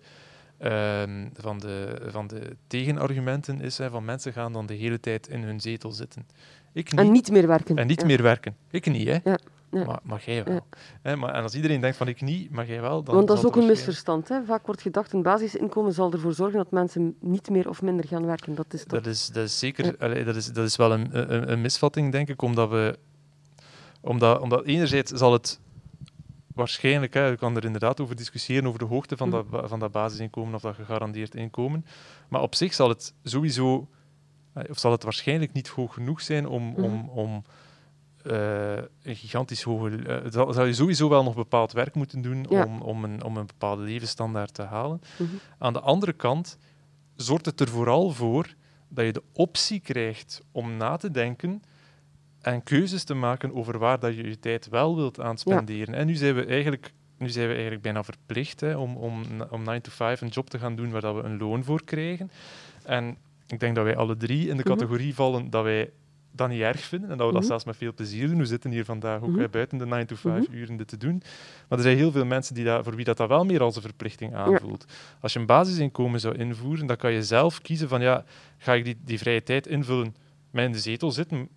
uh, 0.61 1.27
van 1.35 1.59
de, 1.59 2.03
van 2.07 2.27
de 2.27 2.57
tegenargumenten 2.67 3.61
is, 3.61 3.79
hè, 3.79 3.91
van 3.91 4.05
mensen 4.05 4.33
gaan 4.33 4.53
dan 4.53 4.67
de 4.67 4.75
hele 4.75 5.01
tijd 5.01 5.29
in 5.29 5.43
hun 5.43 5.61
zetel 5.61 5.91
zitten. 5.91 6.27
Ik 6.73 6.91
niet. 6.91 7.01
En 7.01 7.13
niet 7.13 7.31
meer 7.31 7.47
werken. 7.47 7.77
En 7.77 7.87
niet 7.87 8.05
meer 8.05 8.23
werken. 8.23 8.57
Ik 8.71 8.87
niet, 8.87 9.09
hè. 9.09 9.19
Ja. 9.25 9.39
Ja. 9.71 9.85
Maar, 9.85 10.01
maar 10.03 10.23
jij 10.25 10.45
wel. 10.45 10.61
Ja. 11.03 11.17
maar, 11.17 11.35
en 11.35 11.43
als 11.43 11.55
iedereen 11.55 11.81
denkt 11.81 11.97
van 11.97 12.09
ik 12.09 12.21
niet, 12.21 12.51
maar 12.51 12.67
jij 12.67 12.81
wel, 12.81 13.03
dan 13.03 13.15
Want 13.15 13.29
dat 13.29 13.39
is 13.39 13.45
ook 13.45 13.57
een 13.57 13.67
misverstand. 13.67 14.29
Hè? 14.29 14.45
Vaak 14.45 14.67
wordt 14.67 14.83
gedacht, 14.83 15.13
een 15.13 15.23
basisinkomen 15.23 15.93
zal 15.93 16.13
ervoor 16.13 16.33
zorgen 16.33 16.57
dat 16.57 16.71
mensen 16.71 17.17
niet 17.21 17.51
meer 17.51 17.69
of 17.69 17.83
minder 17.83 18.07
gaan 18.07 18.27
werken. 18.27 18.55
Dat 18.55 18.73
is, 18.73 18.85
toch... 18.85 19.03
dat 19.03 19.07
is, 19.07 19.27
dat 19.27 19.45
is 19.45 19.59
zeker 19.59 19.99
dat, 20.25 20.37
is, 20.37 20.53
dat 20.53 20.67
is 20.67 20.77
wel 20.77 20.93
een, 20.93 21.09
een, 21.13 21.53
een 21.53 21.61
misvatting, 21.61 22.13
denk 22.13 22.29
ik, 22.29 22.43
omdat 22.43 22.71
we 22.71 22.99
omdat, 24.01 24.41
omdat 24.41 24.65
enerzijds 24.65 25.13
zal 25.13 25.33
het 25.33 25.61
waarschijnlijk, 26.59 27.15
hè, 27.15 27.27
je 27.27 27.37
kan 27.37 27.57
er 27.57 27.65
inderdaad 27.65 28.01
over 28.01 28.17
discussiëren, 28.17 28.67
over 28.67 28.79
de 28.79 28.85
hoogte 28.85 29.17
van, 29.17 29.31
dat, 29.31 29.51
mhm. 29.51 29.69
van 29.69 29.79
dat 29.79 29.93
basisinkomen 29.93 30.55
of 30.55 30.61
dat 30.61 30.75
gegarandeerd 30.75 31.35
inkomen. 31.35 31.87
Maar 32.29 32.43
op 32.43 32.55
zich 32.55 32.75
zal 32.75 32.89
het 32.89 33.15
sowieso, 33.23 33.89
of 34.69 34.79
zal 34.79 34.93
het 34.93 35.03
waarschijnlijk 35.03 35.53
niet 35.53 35.69
hoog 35.69 35.95
genoeg 35.95 36.21
zijn 36.21 36.47
om, 36.47 36.63
mm 36.63 36.85
om, 36.85 37.09
om 37.09 37.43
uh, 38.27 38.77
een 39.03 39.17
gigantisch 39.17 39.63
hoge. 39.63 39.91
Uh, 39.91 40.17
zal, 40.31 40.53
zal, 40.53 40.65
je 40.65 40.73
sowieso 40.73 41.09
wel 41.09 41.23
nog 41.23 41.35
bepaald 41.35 41.73
werk 41.73 41.95
moeten 41.95 42.21
doen 42.21 42.49
om, 42.49 42.83
om, 42.83 43.05
een, 43.05 43.23
om 43.23 43.37
een 43.37 43.47
bepaalde 43.47 43.83
levensstandaard 43.83 44.55
te 44.55 44.63
halen. 44.63 45.01
Mhm. 45.19 45.29
Aan 45.59 45.73
de 45.73 45.81
andere 45.81 46.13
kant 46.13 46.59
zorgt 47.17 47.47
het 47.47 47.61
er 47.61 47.69
vooral 47.69 48.11
voor 48.11 48.55
dat 48.89 49.05
je 49.05 49.13
de 49.13 49.23
optie 49.33 49.81
krijgt 49.81 50.43
om 50.53 50.77
na 50.77 50.97
te 50.97 51.11
denken 51.11 51.63
en 52.41 52.63
keuzes 52.63 53.05
te 53.05 53.15
maken 53.15 53.55
over 53.55 53.79
waar 53.79 53.99
dat 53.99 54.17
je 54.17 54.29
je 54.29 54.39
tijd 54.39 54.69
wel 54.69 54.97
wilt 54.97 55.21
aan 55.21 55.39
spenderen. 55.39 55.95
En 55.95 56.07
nu 56.07 56.15
zijn 56.15 56.35
we 56.35 56.45
eigenlijk, 56.45 56.93
nu 57.19 57.29
zijn 57.29 57.47
we 57.47 57.53
eigenlijk 57.53 57.83
bijna 57.83 58.05
verplicht 58.05 58.61
hè, 58.61 58.77
om, 58.77 58.97
om, 58.97 59.23
om 59.51 59.63
9 59.63 59.83
to 59.83 59.91
5 59.91 60.21
een 60.21 60.29
job 60.29 60.51
te 60.51 60.59
gaan 60.59 60.77
doen 60.77 60.91
waar 60.91 61.01
dat 61.01 61.15
we 61.15 61.23
een 61.23 61.39
loon 61.39 61.65
voor 61.65 61.85
krijgen. 61.85 62.31
En 62.85 63.17
ik 63.47 63.61
denk 63.61 63.75
dat 63.75 63.85
wij 63.85 63.97
alle 63.97 64.17
drie 64.17 64.49
in 64.49 64.57
de 64.57 64.63
mhm. 64.63 64.73
categorie 64.73 65.15
vallen 65.15 65.51
dat 65.51 65.65
wij 65.65 65.91
dat 66.33 66.49
niet 66.49 66.61
erg 66.61 66.81
vinden 66.81 67.11
en 67.11 67.17
dat 67.17 67.27
we 67.27 67.33
dat 67.33 67.43
mhm. 67.43 67.51
zelfs 67.51 67.65
met 67.65 67.77
veel 67.77 67.95
plezier 67.95 68.29
doen. 68.29 68.39
We 68.39 68.45
zitten 68.45 68.71
hier 68.71 68.85
vandaag 68.85 69.21
ook 69.21 69.29
mm 69.29 69.51
buiten 69.51 69.79
de 69.79 69.87
9 69.87 70.07
to 70.07 70.17
5 70.17 70.47
uren 70.51 70.77
dit 70.77 70.89
te 70.89 70.97
doen. 70.97 71.23
Maar 71.69 71.79
er 71.79 71.85
zijn 71.85 71.97
heel 71.97 72.11
veel 72.11 72.25
mensen 72.25 72.55
die 72.55 72.65
dat, 72.65 72.85
voor 72.85 72.97
wie 72.97 73.05
dat, 73.05 73.17
dat 73.17 73.29
wel 73.29 73.45
meer 73.45 73.63
als 73.63 73.77
een 73.77 73.83
verplichting 73.83 74.35
aanvoelt. 74.35 74.85
Als 75.21 75.33
je 75.33 75.39
een 75.39 75.47
basisinkomen 75.47 76.21
zou 76.21 76.35
invoeren, 76.37 76.87
dan 76.87 76.97
kan 76.97 77.13
je 77.13 77.23
zelf 77.23 77.61
kiezen 77.61 77.89
van 77.89 78.01
ja, 78.01 78.25
ga 78.59 78.75
ik 78.75 78.85
die, 78.85 78.97
die 79.05 79.19
vrije 79.19 79.43
tijd 79.43 79.67
invullen 79.67 80.15
met 80.51 80.65
in 80.65 80.73
de 80.73 80.79
zetel 80.79 81.11
zitten, 81.11 81.49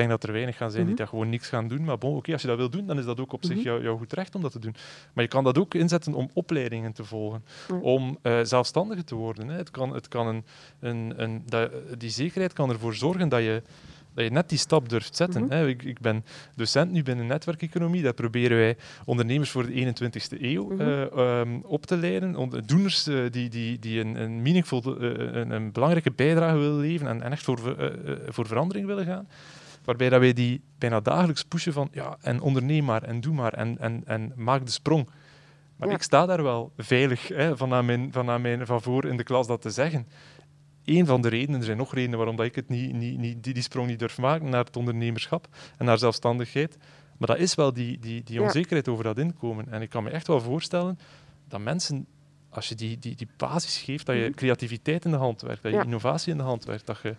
denk 0.00 0.20
dat 0.20 0.28
er 0.28 0.32
weinig 0.32 0.56
gaan 0.56 0.70
zijn 0.70 0.82
die 0.82 0.92
mhm. 0.92 1.02
dat 1.02 1.10
gewoon 1.10 1.28
niks 1.28 1.48
gaan 1.48 1.68
doen. 1.68 1.84
Maar 1.84 1.98
bon, 1.98 2.16
oké, 2.16 2.32
als 2.32 2.42
je 2.42 2.48
dat 2.48 2.56
wil 2.56 2.70
doen, 2.70 2.86
dan 2.86 2.98
is 2.98 3.04
dat 3.04 3.20
ook 3.20 3.32
op 3.32 3.44
zich 3.44 3.56
mhm. 3.56 3.64
jou, 3.64 3.82
jouw 3.82 3.96
goed 3.96 4.12
recht 4.12 4.34
om 4.34 4.42
dat 4.42 4.52
te 4.52 4.58
doen. 4.58 4.74
Maar 5.12 5.24
je 5.24 5.30
kan 5.30 5.44
dat 5.44 5.58
ook 5.58 5.74
inzetten 5.74 6.14
om 6.14 6.30
opleidingen 6.32 6.92
te 6.92 7.04
volgen, 7.04 7.44
om 7.80 8.18
uh, 8.22 8.40
zelfstandiger 8.42 9.04
te 9.04 9.14
worden. 9.14 9.48
Hè. 9.48 9.56
Het 9.56 9.70
kan, 9.70 9.94
het 9.94 10.08
kan 10.08 10.26
een, 10.26 10.44
een, 10.80 11.12
een, 11.16 11.42
dat, 11.46 11.70
die 11.98 12.10
zekerheid 12.10 12.52
kan 12.52 12.70
ervoor 12.70 12.94
zorgen 12.94 13.28
dat 13.28 13.40
je, 13.40 13.62
dat 14.14 14.24
je 14.24 14.30
net 14.30 14.48
die 14.48 14.58
stap 14.58 14.88
durft 14.88 15.16
zetten. 15.16 15.42
Mhm. 15.42 15.52
hè. 15.52 15.68
Ik, 15.68 15.82
ik, 15.82 16.00
ben 16.00 16.24
docent 16.56 16.90
nu 16.90 17.02
binnen 17.02 17.26
netwerkeconomie. 17.26 18.02
Dat 18.02 18.14
proberen 18.14 18.56
wij 18.56 18.76
ondernemers 19.04 19.50
voor 19.50 19.66
de 19.66 19.94
21ste 19.94 20.40
eeuw 20.40 20.72
uh, 20.72 21.40
um, 21.40 21.62
op 21.64 21.86
te 21.86 21.96
leiden. 21.96 22.62
Doeners 22.66 23.08
uh, 23.08 23.30
die, 23.30 23.48
die, 23.48 23.78
die 23.78 24.00
een, 24.00 24.22
een 24.22 24.42
meaningful, 24.42 24.82
een, 25.00 25.50
een, 25.50 25.72
belangrijke 25.72 26.10
bijdrage 26.10 26.58
willen 26.58 26.80
leveren 26.80 27.12
en, 27.12 27.22
en 27.22 27.32
echt 27.32 27.44
voor, 27.44 27.76
voor 28.28 28.46
verandering 28.46 28.86
willen 28.86 29.04
gaan. 29.04 29.28
Waarbij 29.90 30.08
dat 30.08 30.20
wij 30.20 30.32
die 30.32 30.60
bijna 30.78 31.00
dagelijks 31.00 31.44
pushen 31.44 31.72
van 31.72 31.88
ja, 31.92 32.16
en 32.20 32.40
onderneem 32.40 32.84
maar 32.84 33.02
en 33.02 33.20
doe 33.20 33.34
maar 33.34 33.52
en, 33.52 33.78
en, 33.78 34.02
en 34.06 34.32
maak 34.36 34.64
de 34.64 34.70
sprong. 34.70 35.08
Maar 35.76 35.90
ik 35.90 36.02
sta 36.02 36.26
daar 36.26 36.42
wel 36.42 36.72
veilig 36.76 37.28
hè, 37.28 37.66
mijn, 37.82 38.12
van, 38.12 38.30
aan 38.30 38.40
mijn, 38.40 38.66
van 38.66 38.82
voor 38.82 39.04
in 39.04 39.16
de 39.16 39.22
klas 39.22 39.46
dat 39.46 39.62
te 39.62 39.70
zeggen. 39.70 40.06
Eén 40.84 41.06
van 41.06 41.20
de 41.20 41.28
redenen, 41.28 41.58
er 41.58 41.66
zijn 41.66 41.76
nog 41.76 41.94
redenen 41.94 42.16
waarom 42.16 42.36
dat 42.36 42.46
ik 42.46 42.54
het 42.54 42.68
niet, 42.68 42.92
niet, 42.92 43.18
niet, 43.18 43.44
die, 43.44 43.54
die 43.54 43.62
sprong 43.62 43.86
niet 43.86 43.98
durf 43.98 44.18
maken 44.18 44.50
naar 44.50 44.64
het 44.64 44.76
ondernemerschap 44.76 45.48
en 45.76 45.84
naar 45.84 45.98
zelfstandigheid. 45.98 46.76
Maar 47.18 47.28
dat 47.28 47.38
is 47.38 47.54
wel 47.54 47.72
die, 47.72 47.98
die, 47.98 48.22
die 48.22 48.42
onzekerheid 48.42 48.88
over 48.88 49.04
dat 49.04 49.18
inkomen. 49.18 49.72
En 49.72 49.82
ik 49.82 49.90
kan 49.90 50.02
me 50.02 50.10
echt 50.10 50.26
wel 50.26 50.40
voorstellen 50.40 50.98
dat 51.48 51.60
mensen, 51.60 52.06
als 52.48 52.68
je 52.68 52.74
die, 52.74 52.98
die, 52.98 53.16
die 53.16 53.28
basis 53.36 53.78
geeft, 53.78 54.06
dat 54.06 54.16
je 54.16 54.22
mhm. 54.22 54.34
creativiteit 54.34 55.04
in 55.04 55.10
de 55.10 55.16
hand 55.16 55.40
werkt, 55.40 55.62
dat 55.62 55.72
je 55.72 55.82
innovatie 55.82 56.32
in 56.32 56.38
de 56.38 56.44
hand 56.44 56.64
werkt, 56.64 56.86
dat 56.86 56.98
je, 57.02 57.14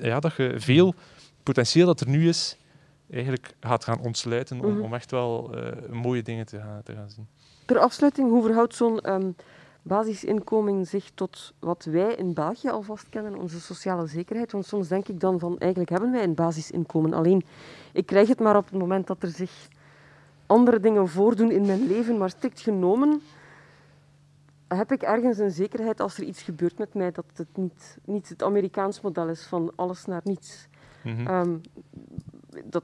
ja, 0.00 0.20
dat 0.20 0.36
je 0.36 0.54
veel 0.56 0.94
potentieel 1.46 1.86
dat 1.86 2.00
er 2.00 2.08
nu 2.08 2.28
is, 2.28 2.58
eigenlijk 3.10 3.54
gaat 3.60 3.84
gaan 3.84 4.00
ontsluiten 4.00 4.60
om, 4.64 4.72
mhm. 4.72 4.80
om 4.80 4.94
echt 4.94 5.10
wel 5.10 5.50
uh, 5.54 5.72
mooie 5.90 6.22
dingen 6.22 6.46
te 6.46 6.58
gaan, 6.58 6.82
te 6.82 6.92
gaan 6.92 7.10
zien. 7.10 7.26
Ter 7.64 7.78
afsluiting, 7.78 8.28
hoe 8.28 8.42
verhoudt 8.42 8.74
zo'n 8.74 9.12
um, 9.12 9.36
basisinkomen 9.82 10.86
zich 10.86 11.10
tot 11.14 11.52
wat 11.58 11.84
wij 11.84 12.14
in 12.14 12.34
België 12.34 12.68
alvast 12.68 13.08
kennen, 13.08 13.38
onze 13.38 13.60
sociale 13.60 14.06
zekerheid? 14.06 14.52
Want 14.52 14.66
soms 14.66 14.88
denk 14.88 15.08
ik 15.08 15.20
dan 15.20 15.38
van, 15.38 15.58
eigenlijk 15.58 15.90
hebben 15.90 16.12
wij 16.12 16.22
een 16.22 16.34
basisinkomen. 16.34 17.12
Alleen, 17.12 17.44
ik 17.92 18.06
krijg 18.06 18.28
het 18.28 18.40
maar 18.40 18.56
op 18.56 18.64
het 18.64 18.78
moment 18.78 19.06
dat 19.06 19.22
er 19.22 19.30
zich 19.30 19.68
andere 20.46 20.80
dingen 20.80 21.08
voordoen 21.08 21.50
in 21.50 21.66
mijn 21.66 21.86
leven, 21.86 22.18
maar 22.18 22.30
strikt 22.30 22.60
genomen 22.60 23.22
heb 24.68 24.92
ik 24.92 25.02
ergens 25.02 25.38
een 25.38 25.50
zekerheid 25.50 26.00
als 26.00 26.18
er 26.18 26.24
iets 26.24 26.42
gebeurt 26.42 26.78
met 26.78 26.94
mij 26.94 27.12
dat 27.12 27.24
het 27.34 27.56
niet, 27.56 27.98
niet 28.04 28.28
het 28.28 28.42
Amerikaans 28.42 29.00
model 29.00 29.28
is 29.28 29.42
van 29.42 29.72
alles 29.74 30.04
naar 30.04 30.20
niets. 30.24 30.68
Mhm. 31.06 31.26
Ehm, 31.26 31.56
dat, 32.64 32.82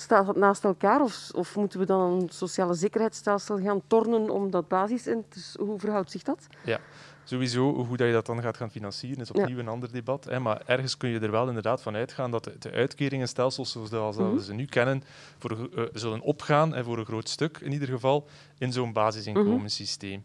staat 0.00 0.26
dat 0.26 0.36
naast 0.36 0.64
elkaar 0.64 1.00
of, 1.00 1.30
of 1.34 1.56
moeten 1.56 1.78
we 1.78 1.86
dan 1.86 2.00
een 2.00 2.28
sociale 2.28 2.74
zekerheidsstelsel 2.74 3.60
gaan 3.60 3.82
tornen 3.86 4.30
om 4.30 4.50
dat 4.50 4.68
basis 4.68 5.06
in? 5.06 5.24
Dus 5.28 5.56
hoe 5.58 5.78
verhoudt 5.78 6.10
zich 6.10 6.22
dat? 6.22 6.46
Ja, 6.64 6.80
sowieso 7.24 7.74
hoe 7.74 7.96
dat 7.96 8.06
je 8.06 8.12
dat 8.12 8.26
dan 8.26 8.42
gaat 8.42 8.56
gaan 8.56 8.70
financieren 8.70 9.20
is 9.20 9.30
opnieuw 9.30 9.58
een 9.58 9.68
ander 9.68 9.92
debat. 9.92 10.24
Hè, 10.24 10.40
maar 10.40 10.62
ergens 10.66 10.96
kun 10.96 11.08
je 11.08 11.18
er 11.18 11.30
wel 11.30 11.48
inderdaad 11.48 11.82
van 11.82 11.94
uitgaan 11.94 12.30
dat 12.30 12.50
de, 12.58 12.70
uitkeringenstelsels 12.70 13.76
zoals 13.84 14.16
mm 14.16 14.34
we 14.34 14.42
ze 14.42 14.52
nu 14.52 14.64
kennen, 14.64 15.02
voor, 15.38 15.68
uh, 15.74 15.84
zullen 15.92 16.20
opgaan 16.20 16.74
en 16.74 16.84
voor 16.84 16.98
een 16.98 17.04
groot 17.04 17.28
stuk 17.28 17.58
in 17.58 17.72
ieder 17.72 17.88
geval 17.88 18.28
in 18.58 18.72
zo'n 18.72 18.92
basisinkomenssysteem. 18.92 20.24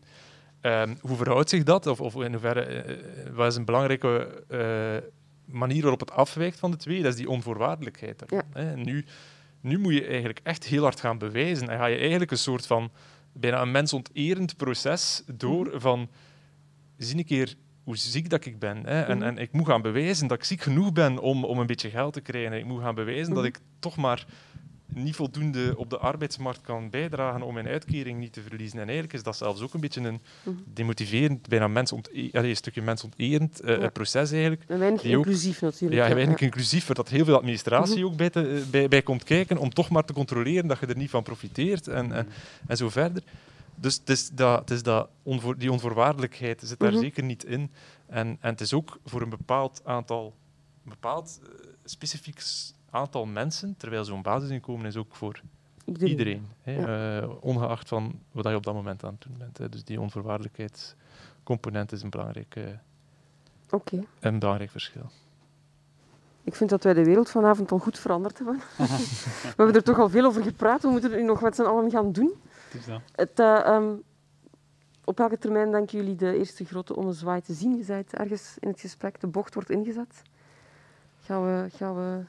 Um, 0.62 0.98
hoe 1.02 1.18
verhoudt 1.18 1.50
zich 1.50 1.64
dat? 1.64 1.88
Of, 1.88 2.02
of 2.02 2.16
in 2.16 2.32
hoeverre, 2.32 2.86
uh, 2.86 3.36
wat 3.36 3.48
is 3.48 3.56
een 3.56 3.66
belangrijke 3.66 4.44
uh, 4.50 5.10
manier 5.46 5.82
waarop 5.82 6.00
het 6.00 6.12
afwijkt 6.12 6.60
van 6.60 6.72
de 6.72 6.78
twee? 6.78 7.02
Dat 7.02 7.12
is 7.12 7.18
die 7.18 7.30
onvoorwaardelijkheid. 7.30 8.24
Ja. 8.28 8.44
Hè. 8.54 8.76
Nu, 8.76 9.06
nu 9.62 9.80
moet 9.80 9.94
je 9.94 10.06
eigenlijk 10.06 10.40
echt 10.44 10.66
heel 10.66 10.84
hard 10.84 11.00
gaan 11.00 11.18
bewijzen. 11.18 11.70
En 11.70 11.78
ga 11.78 11.86
je 11.86 11.98
eigenlijk 11.98 12.32
een 12.32 12.38
soort 12.38 12.66
van 12.66 12.92
bijna 13.34 13.62
een 13.62 13.72
mensonterend 13.72 14.58
proces 14.58 15.24
door 15.34 15.68
mhm. 15.68 15.80
van 15.80 16.10
zie 16.98 17.18
een 17.18 17.26
keer 17.26 17.56
hoe 17.84 17.98
ziek 17.98 18.30
dat 18.30 18.46
ik 18.46 18.60
ben. 18.60 18.86
Hè? 18.86 19.02
En, 19.02 19.18
mhm. 19.18 19.28
en 19.28 19.38
ik 19.38 19.52
moet 19.52 19.68
gaan 19.68 19.82
bewijzen 19.82 20.28
dat 20.28 20.38
ik 20.38 20.44
ziek 20.44 20.62
genoeg 20.62 20.92
ben 20.92 21.20
om, 21.20 21.46
om 21.46 21.60
een 21.60 21.68
beetje 21.68 21.90
geld 21.90 22.14
te 22.14 22.22
krijgen. 22.22 22.54
Ik 22.54 22.66
moet 22.66 22.82
gaan 22.82 22.96
bewijzen 22.96 23.34
dat 23.34 23.44
mhm. 23.44 23.54
ik 23.54 23.60
toch 23.80 23.96
maar 23.96 24.26
niet 24.96 25.16
voldoende 25.16 25.74
op 25.78 25.90
de 25.90 25.98
arbeidsmarkt 25.98 26.62
kan 26.62 26.90
bijdragen 26.90 27.42
om 27.42 27.54
mijn 27.54 27.68
uitkering 27.68 28.20
niet 28.20 28.34
te 28.34 28.42
verliezen. 28.42 28.80
En 28.80 28.84
eigenlijk 28.84 29.14
is 29.14 29.24
dat 29.24 29.38
zelfs 29.38 29.62
ook 29.62 29.74
een 29.74 29.80
beetje 29.80 30.02
een 30.02 30.20
mhm. 30.44 30.56
demotiverend, 30.66 31.48
bijna 31.48 31.68
mensonterend, 31.68 32.34
een 32.34 32.56
stukje 32.56 32.82
mensonterend 32.82 33.64
uh, 33.64 33.88
proces 33.94 34.32
eigenlijk. 34.32 34.64
En 34.68 34.80
weinig 34.80 35.04
inclusief 35.04 35.62
natuurlijk. 35.62 36.08
Ja, 36.08 36.16
weinig 36.16 36.40
ja. 36.40 36.46
inclusief, 36.46 36.86
waar 36.88 36.96
dat 36.96 37.10
heel 37.10 37.26
veel 37.26 37.36
administratie 37.36 37.98
mhm. 37.98 38.06
ook 38.06 38.16
bij, 38.16 38.30
te, 38.30 38.64
bij, 38.72 38.88
bij, 38.88 39.02
komt 39.02 39.24
kijken, 39.24 39.58
om 39.58 39.74
toch 39.74 39.90
maar 39.90 40.06
te 40.06 40.14
controleren 40.14 40.68
dat 40.68 40.80
je 40.80 40.86
er 40.86 40.98
niet 40.98 41.10
van 41.10 41.24
profiteert 41.24 41.88
en, 41.88 42.12
en, 42.12 42.28
en 42.68 42.78
zo 42.78 42.90
verder. 42.90 43.24
Dus 43.76 43.96
het 43.96 44.10
is 44.10 44.30
dat, 44.30 44.60
het 44.60 44.70
is 44.72 44.84
dat 44.84 45.10
onvoor, 45.24 45.58
die 45.58 45.72
onvoorwaardelijkheid 45.72 46.62
zit 46.64 46.80
daar 46.80 46.92
mhm. 46.92 47.02
zeker 47.02 47.24
niet 47.24 47.44
in. 47.44 47.72
En, 48.06 48.28
en 48.28 48.50
het 48.50 48.62
is 48.62 48.74
ook 48.74 49.00
voor 49.06 49.22
een 49.22 49.30
bepaald 49.30 49.82
aantal, 49.84 50.34
een 50.84 50.90
bepaald 50.90 51.40
specifiek 51.86 52.42
aantal 52.94 53.26
mensen, 53.26 53.76
terwijl 53.78 54.06
zo'n 54.06 54.22
basisinkomen 54.22 54.86
is 54.86 54.98
ook 54.98 55.16
voor 55.16 55.42
iedereen. 55.86 56.48
hè, 56.62 57.22
uh, 57.22 57.30
ongeacht 57.40 57.88
van 57.88 58.20
wat 58.32 58.46
je 58.46 58.56
op 58.56 58.64
dat 58.64 58.74
moment 58.74 59.04
aan 59.04 59.12
het 59.12 59.22
doen 59.22 59.38
bent. 59.38 59.58
Hè. 59.58 59.70
Dus 59.70 59.84
die 59.84 60.02
onvoorwaardelijkheidscomponent 60.02 61.92
is 61.92 62.02
een 62.02 62.10
belangrijk, 62.10 62.56
uh, 62.56 62.64
okay. 63.70 64.08
een 64.20 64.40
belangrijk 64.40 64.72
verschil. 64.72 65.10
Ik 66.44 66.56
vind 66.56 66.70
dat 66.70 66.84
wij 66.84 66.94
de 66.94 67.04
wereld 67.04 67.30
vanavond 67.30 67.72
al 67.72 67.80
goed 67.80 68.00
veranderd 68.00 68.38
hebben. 68.38 68.58
We 69.42 69.54
hebben 69.56 69.76
er 69.76 69.84
toch 69.84 70.00
al 70.00 70.10
veel 70.10 70.26
over 70.26 70.44
gepraat. 70.44 70.82
We 70.82 70.90
moeten 70.90 71.12
het 71.12 71.20
nu 71.20 71.26
nog 71.26 71.42
met 71.42 71.56
z'n 71.56 71.62
allen 71.62 71.92
gaan 71.92 72.12
doen. 72.12 72.34
Het, 73.16 73.40
uh, 73.40 73.68
um, 73.68 74.04
op 75.04 75.18
welke 75.18 75.38
termijn 75.38 75.72
denken 75.72 75.98
jullie 75.98 76.16
de 76.16 76.38
eerste 76.38 76.66
grote 76.66 76.96
ommezwaai 76.96 77.42
te 77.42 77.54
zien? 77.54 77.78
Je 77.78 77.84
zei 77.84 78.02
het 78.02 78.14
ergens 78.14 78.56
in 78.60 78.68
het 78.68 78.80
gesprek, 78.80 79.20
de 79.20 79.28
bocht 79.28 79.54
wordt 79.54 79.70
ingezet. 79.70 80.22
Gaan 81.22 81.46
we, 81.46 81.70
gaan 81.70 81.96
we 81.96 82.24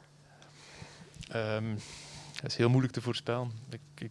Um, 1.35 1.74
dat 2.40 2.51
is 2.51 2.56
heel 2.56 2.69
moeilijk 2.69 2.93
te 2.93 3.01
voorspellen. 3.01 3.51
Ik, 3.70 3.81
ik, 3.94 4.11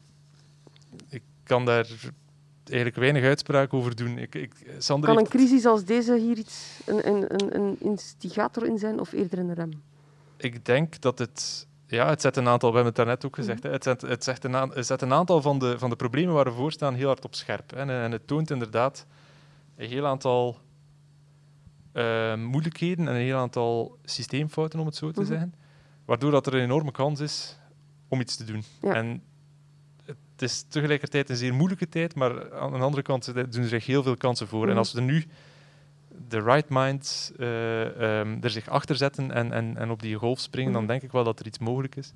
ik, 1.10 1.22
kan 1.44 1.66
daar 1.66 1.88
eigenlijk 2.64 2.96
weinig 2.96 3.24
uitspraak 3.24 3.74
over 3.74 3.96
doen. 3.96 4.18
Ik, 4.18 4.36
ik, 4.36 4.54
Sander 4.78 5.10
kan 5.10 5.18
een 5.18 5.30
crisis 5.30 5.66
als 5.66 5.86
deze 5.86 6.18
hier 6.18 6.38
iets, 6.38 6.80
een, 6.86 7.10
een, 7.10 7.56
een 7.56 7.76
instigator 7.80 8.66
in 8.66 8.78
zijn 8.78 9.00
of 9.00 9.12
eerder 9.12 9.40
een 9.40 9.54
rem? 9.54 9.82
Ik 10.38 10.66
denk 10.66 11.02
dat 11.02 11.20
het 11.20 11.68
ja, 11.94 12.10
het 12.10 12.22
zet 12.22 12.38
een 12.38 12.48
aantal, 12.48 12.70
we 12.70 12.76
hebben 12.76 12.94
het 12.94 13.06
daarnet 13.06 13.26
ook 13.26 13.36
gezegd, 13.36 13.64
mm 13.64 13.72
het, 13.72 13.84
zet, 13.84 14.02
het, 14.02 14.24
zet 14.24 14.44
een, 14.44 14.54
het 14.54 14.86
zet 14.86 15.02
een 15.02 15.14
aantal 15.14 15.42
van 15.42 15.60
de, 15.60 15.80
van 15.80 15.90
de 15.90 15.96
problemen 15.96 16.34
waar 16.34 16.46
we 16.46 16.52
voor 16.52 16.72
staan 16.72 16.94
heel 16.94 17.08
hard 17.08 17.26
op 17.26 17.36
scherp. 17.36 17.70
Hè. 17.70 17.78
En, 17.78 17.90
en, 17.90 18.12
het 18.12 18.28
toont 18.28 18.52
inderdaad 18.52 19.06
een 19.76 19.88
heel 19.88 20.06
aantal 20.06 20.58
uh, 21.94 22.36
moeilijkheden 22.36 23.08
en 23.08 23.14
een 23.14 23.22
heel 23.22 23.38
aantal 23.38 23.98
systeemfouten, 24.04 24.80
om 24.80 24.86
het 24.86 24.96
zo 24.96 25.12
te 25.12 25.22
mm 25.22 25.28
-hmm. 25.28 25.36
zeggen. 25.36 25.63
Waardoor 26.14 26.32
dat 26.32 26.48
er 26.48 26.54
een 26.54 26.64
enorme 26.64 26.92
kans 26.92 27.20
is 27.20 27.58
om 28.08 28.20
iets 28.20 28.36
te 28.36 28.44
doen. 28.44 28.64
En 28.82 29.24
het 30.06 30.42
is 30.42 30.62
tegelijkertijd 30.62 31.30
een 31.30 31.36
zeer 31.36 31.54
moeilijke 31.54 31.90
tijd, 31.90 32.16
maar 32.16 32.54
aan 32.54 32.72
de 32.72 32.78
andere 32.78 33.02
kant 33.02 33.34
doen 33.34 33.62
er 33.62 33.68
zich 33.68 33.86
heel 33.86 34.04
veel 34.04 34.18
kansen 34.18 34.48
voor. 34.48 34.64
En 34.64 34.70
mhm. 34.70 34.78
als 34.78 34.94
we 34.94 35.00
er 35.00 35.06
nu 35.06 35.26
de 36.28 36.42
right 36.42 36.70
minds 36.70 37.32
uh, 37.38 38.20
um, 38.20 38.44
er 38.44 38.50
zich 38.50 38.70
achter 38.70 38.96
zetten 38.96 39.32
en, 39.32 39.52
en, 39.52 39.78
en 39.78 39.90
op 39.90 40.02
die 40.02 40.16
golf 40.16 40.40
springen, 40.40 40.72
dan 40.72 40.82
mhm. 40.82 40.92
denk 40.92 41.04
ik 41.04 41.12
wel 41.12 41.24
dat 41.24 41.40
er 41.40 41.46
iets 41.46 41.60
mogelijk 41.60 41.96
is. 41.96 42.14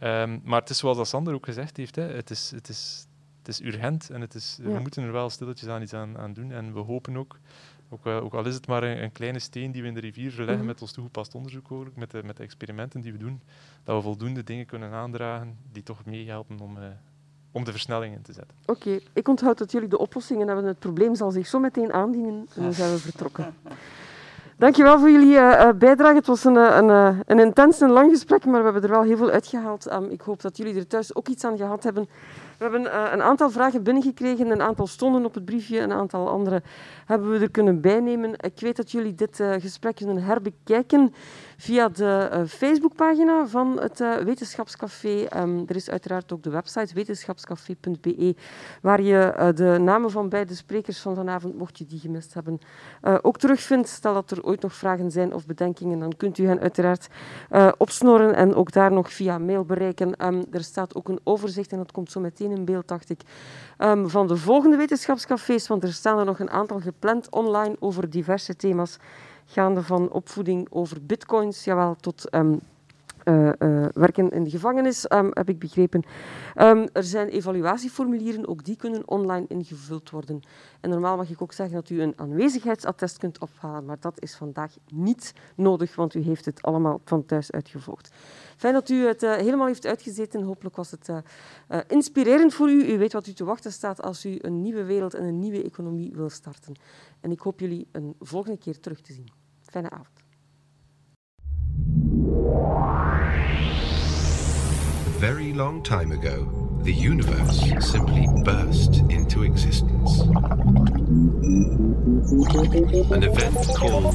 Um, 0.00 0.40
maar 0.44 0.60
het 0.60 0.70
is 0.70 0.78
zoals 0.78 1.08
Sander 1.08 1.34
ook 1.34 1.44
gezegd 1.44 1.76
heeft, 1.76 1.96
hè, 1.96 2.02
het, 2.02 2.30
is, 2.30 2.50
het, 2.50 2.68
is, 2.68 3.06
het 3.38 3.48
is 3.48 3.60
urgent 3.60 4.10
en 4.10 4.20
het 4.20 4.34
is, 4.34 4.58
we 4.62 4.78
moeten 4.78 5.02
er 5.02 5.12
wel 5.12 5.30
stilletjes 5.30 5.68
aan 5.68 5.82
iets 5.82 5.94
aan, 5.94 6.18
aan 6.18 6.32
doen. 6.32 6.52
En 6.52 6.74
we 6.74 6.80
hopen 6.80 7.16
ook 7.16 7.38
ook, 7.92 8.06
uh, 8.06 8.24
ook, 8.24 8.34
al 8.34 8.46
is 8.46 8.54
het 8.54 8.66
maar 8.66 8.82
een, 8.82 9.02
een, 9.02 9.12
kleine 9.12 9.38
steen 9.38 9.72
die 9.72 9.82
we 9.82 9.88
in 9.88 9.94
de 9.94 10.00
rivier 10.00 10.30
verleggen 10.30 10.60
mm 10.60 10.70
met 10.72 10.80
ons 10.80 10.92
toegepast 10.92 11.34
onderzoek, 11.34 11.72
ook, 11.72 11.96
met, 11.96 12.10
de, 12.10 12.22
met 12.24 12.36
de 12.36 12.42
experimenten 12.42 13.00
die 13.00 13.12
we 13.12 13.18
doen, 13.18 13.42
dat 13.84 13.96
we 13.96 14.02
voldoende 14.02 14.44
dingen 14.44 14.66
kunnen 14.66 14.92
aandragen 14.92 15.58
die 15.72 15.82
toch 15.82 16.04
meehelpen 16.04 16.60
om, 16.60 16.76
uh, 16.76 16.84
om 17.52 17.64
de 17.64 17.70
versnelling 17.70 18.14
in 18.14 18.22
te 18.22 18.32
zetten. 18.32 18.56
Oké, 18.66 18.98
ik 19.12 19.28
onthoud 19.28 19.58
dat 19.58 19.72
jullie 19.72 19.88
de 19.88 19.98
oplossingen 19.98 20.46
hebben. 20.46 20.64
Het 20.64 20.78
probleem 20.78 21.14
zal 21.14 21.30
zich 21.30 21.46
zo 21.46 21.58
meteen 21.58 21.92
aandienen 21.92 22.48
en 22.54 22.62
dan 22.62 22.72
zijn 22.72 22.92
we 22.92 22.98
vertrokken. 23.10 23.54
Dankjewel 24.56 24.98
voor 24.98 25.10
jullie 25.10 25.34
uh, 25.34 25.68
bijdrage. 25.78 26.14
Het 26.14 26.26
was 26.26 26.44
een, 26.44 26.56
een, 26.56 27.22
een 27.26 27.38
intens 27.38 27.80
en 27.80 27.90
lang 27.90 28.10
gesprek, 28.10 28.44
maar 28.44 28.58
we 28.58 28.64
hebben 28.64 28.82
er 28.82 28.96
wel 28.96 29.02
heel 29.02 29.16
veel 29.16 29.30
uitgehaald. 29.30 29.92
Um, 29.92 30.10
ik 30.10 30.20
hoop 30.20 30.40
dat 30.40 30.56
jullie 30.56 30.74
er 30.74 30.86
thuis 30.86 31.14
ook 31.14 31.28
iets 31.28 31.44
aan 31.44 31.56
gehad 31.56 31.82
hebben. 31.82 32.08
We 32.62 32.68
hebben 32.68 32.92
uh, 32.92 33.12
een 33.12 33.22
aantal 33.22 33.50
vragen 33.50 33.82
binnengekregen, 33.82 34.50
een 34.50 34.62
aantal 34.62 34.86
stonden 34.86 35.24
op 35.24 35.34
het 35.34 35.44
briefje, 35.44 35.80
een 35.80 35.92
aantal 35.92 36.28
andere 36.28 36.62
hebben 37.06 37.30
we 37.30 37.38
er 37.38 37.50
kunnen 37.50 37.80
bijnemen. 37.80 38.32
Ik 38.32 38.60
weet 38.60 38.76
dat 38.76 38.90
jullie 38.90 39.14
dit 39.14 39.38
uh, 39.38 39.52
gesprek 39.58 39.96
kunnen 39.96 40.22
herbekijken 40.22 41.14
via 41.56 41.88
de 41.88 42.30
uh, 42.32 42.46
Facebookpagina 42.46 43.46
van 43.46 43.80
het 43.80 44.00
uh, 44.00 44.16
Wetenschapscafé. 44.16 45.26
Um, 45.36 45.64
er 45.66 45.76
is 45.76 45.90
uiteraard 45.90 46.32
ook 46.32 46.42
de 46.42 46.50
website 46.50 46.94
wetenschapscafé.be, 46.94 48.34
waar 48.82 49.02
je 49.02 49.34
uh, 49.36 49.48
de 49.54 49.78
namen 49.78 50.10
van 50.10 50.28
beide 50.28 50.54
sprekers 50.54 51.00
van 51.00 51.14
vanavond, 51.14 51.58
mocht 51.58 51.78
je 51.78 51.86
die 51.86 51.98
gemist 51.98 52.34
hebben, 52.34 52.58
ook 53.22 53.38
terugvindt. 53.38 53.88
Stel 53.88 54.14
dat 54.14 54.30
er 54.30 54.44
ooit 54.44 54.62
nog 54.62 54.74
vragen 54.74 55.10
zijn 55.10 55.34
of 55.34 55.46
bedenkingen, 55.46 55.98
dan 55.98 56.16
kunt 56.16 56.38
u 56.38 56.46
hen 56.46 56.60
uiteraard 56.60 57.08
opsnoren 57.76 58.34
en 58.34 58.54
ook 58.54 58.72
daar 58.72 58.92
nog 58.92 59.12
via 59.12 59.38
mail 59.38 59.64
bereiken. 59.64 60.26
Um, 60.26 60.44
er 60.50 60.64
staat 60.64 60.94
ook 60.94 61.08
een 61.08 61.20
overzicht, 61.24 61.72
en 61.72 61.78
dat 61.78 61.92
komt 61.92 62.10
zo 62.10 62.20
meteen 62.20 62.50
in 62.50 62.64
beeld, 62.64 62.88
dacht 62.88 63.10
ik, 63.10 63.20
um, 63.78 64.10
van 64.10 64.26
de 64.26 64.36
volgende 64.36 64.76
wetenschapscafés, 64.76 65.68
want 65.68 65.82
er 65.82 65.92
staan 65.92 66.18
er 66.18 66.24
nog 66.24 66.38
een 66.38 66.50
aantal 66.50 66.80
gepland 66.80 67.30
online 67.30 67.76
over 67.78 68.10
diverse 68.10 68.56
thema's 68.56 68.98
gaande 69.52 69.82
van 69.82 70.10
opvoeding 70.10 70.66
over 70.70 71.06
bitcoins, 71.06 71.64
jawel, 71.64 71.96
tot 71.96 72.34
um, 72.34 72.60
uh, 73.24 73.50
uh, 73.58 73.86
werken 73.94 74.30
in 74.30 74.44
de 74.44 74.50
gevangenis, 74.50 75.10
um, 75.10 75.30
heb 75.30 75.48
ik 75.48 75.58
begrepen. 75.58 76.02
Um, 76.56 76.88
er 76.92 77.04
zijn 77.04 77.28
evaluatieformulieren, 77.28 78.48
ook 78.48 78.64
die 78.64 78.76
kunnen 78.76 79.08
online 79.08 79.46
ingevuld 79.48 80.10
worden. 80.10 80.40
En 80.80 80.90
normaal 80.90 81.16
mag 81.16 81.30
ik 81.30 81.42
ook 81.42 81.52
zeggen 81.52 81.74
dat 81.74 81.90
u 81.90 82.02
een 82.02 82.12
aanwezigheidsattest 82.16 83.18
kunt 83.18 83.38
ophalen, 83.38 83.84
maar 83.84 83.96
dat 84.00 84.20
is 84.20 84.34
vandaag 84.34 84.72
niet 84.92 85.34
nodig, 85.54 85.94
want 85.94 86.14
u 86.14 86.20
heeft 86.20 86.44
het 86.44 86.62
allemaal 86.62 87.00
van 87.04 87.24
thuis 87.24 87.52
uitgevolgd. 87.52 88.14
Fijn 88.56 88.74
dat 88.74 88.88
u 88.88 89.06
het 89.06 89.22
uh, 89.22 89.34
helemaal 89.34 89.66
heeft 89.66 89.86
uitgezeten. 89.86 90.42
Hopelijk 90.42 90.76
was 90.76 90.90
het 90.90 91.10
inspirerend 91.88 92.54
voor 92.54 92.70
u. 92.70 92.92
U 92.92 92.98
weet 92.98 93.12
wat 93.12 93.26
u 93.26 93.32
te 93.32 93.44
wachten 93.44 93.72
staat 93.72 94.02
als 94.02 94.24
u 94.24 94.38
een 94.40 94.62
nieuwe 94.62 94.84
wereld 94.84 95.14
en 95.14 95.24
een 95.24 95.38
nieuwe 95.38 95.62
economie 95.62 96.12
wil 96.14 96.30
starten. 96.30 96.74
En 97.20 97.30
ik 97.30 97.40
hoop 97.40 97.60
jullie 97.60 97.86
een 97.92 98.14
volgende 98.20 98.58
keer 98.58 98.80
terug 98.80 99.00
te 99.00 99.12
zien. 99.12 99.41
Fijne 99.72 99.90
avond. 99.90 100.06
A 105.06 105.18
very 105.18 105.52
long 105.54 105.82
time 105.82 106.12
ago, 106.12 106.46
the 106.82 106.92
universe 106.92 107.60
simply 107.80 108.26
burst 108.44 109.02
into 109.08 109.42
existence. 109.42 110.20
An 113.10 113.22
event 113.22 113.56
called 113.74 114.14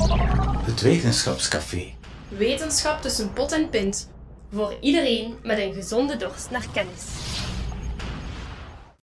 het 0.66 0.82
Wetenschapscafé. 0.82 1.94
Wetenschap 2.30 3.02
tussen 3.02 3.34
pot 3.34 3.52
en 3.52 3.70
pint. 3.70 4.10
Voor 4.52 4.78
iedereen 4.82 5.36
met 5.44 5.58
een 5.58 5.74
gezonde 5.74 6.18
dorst 6.18 6.52
naar 6.52 6.68
kennis. 6.74 7.06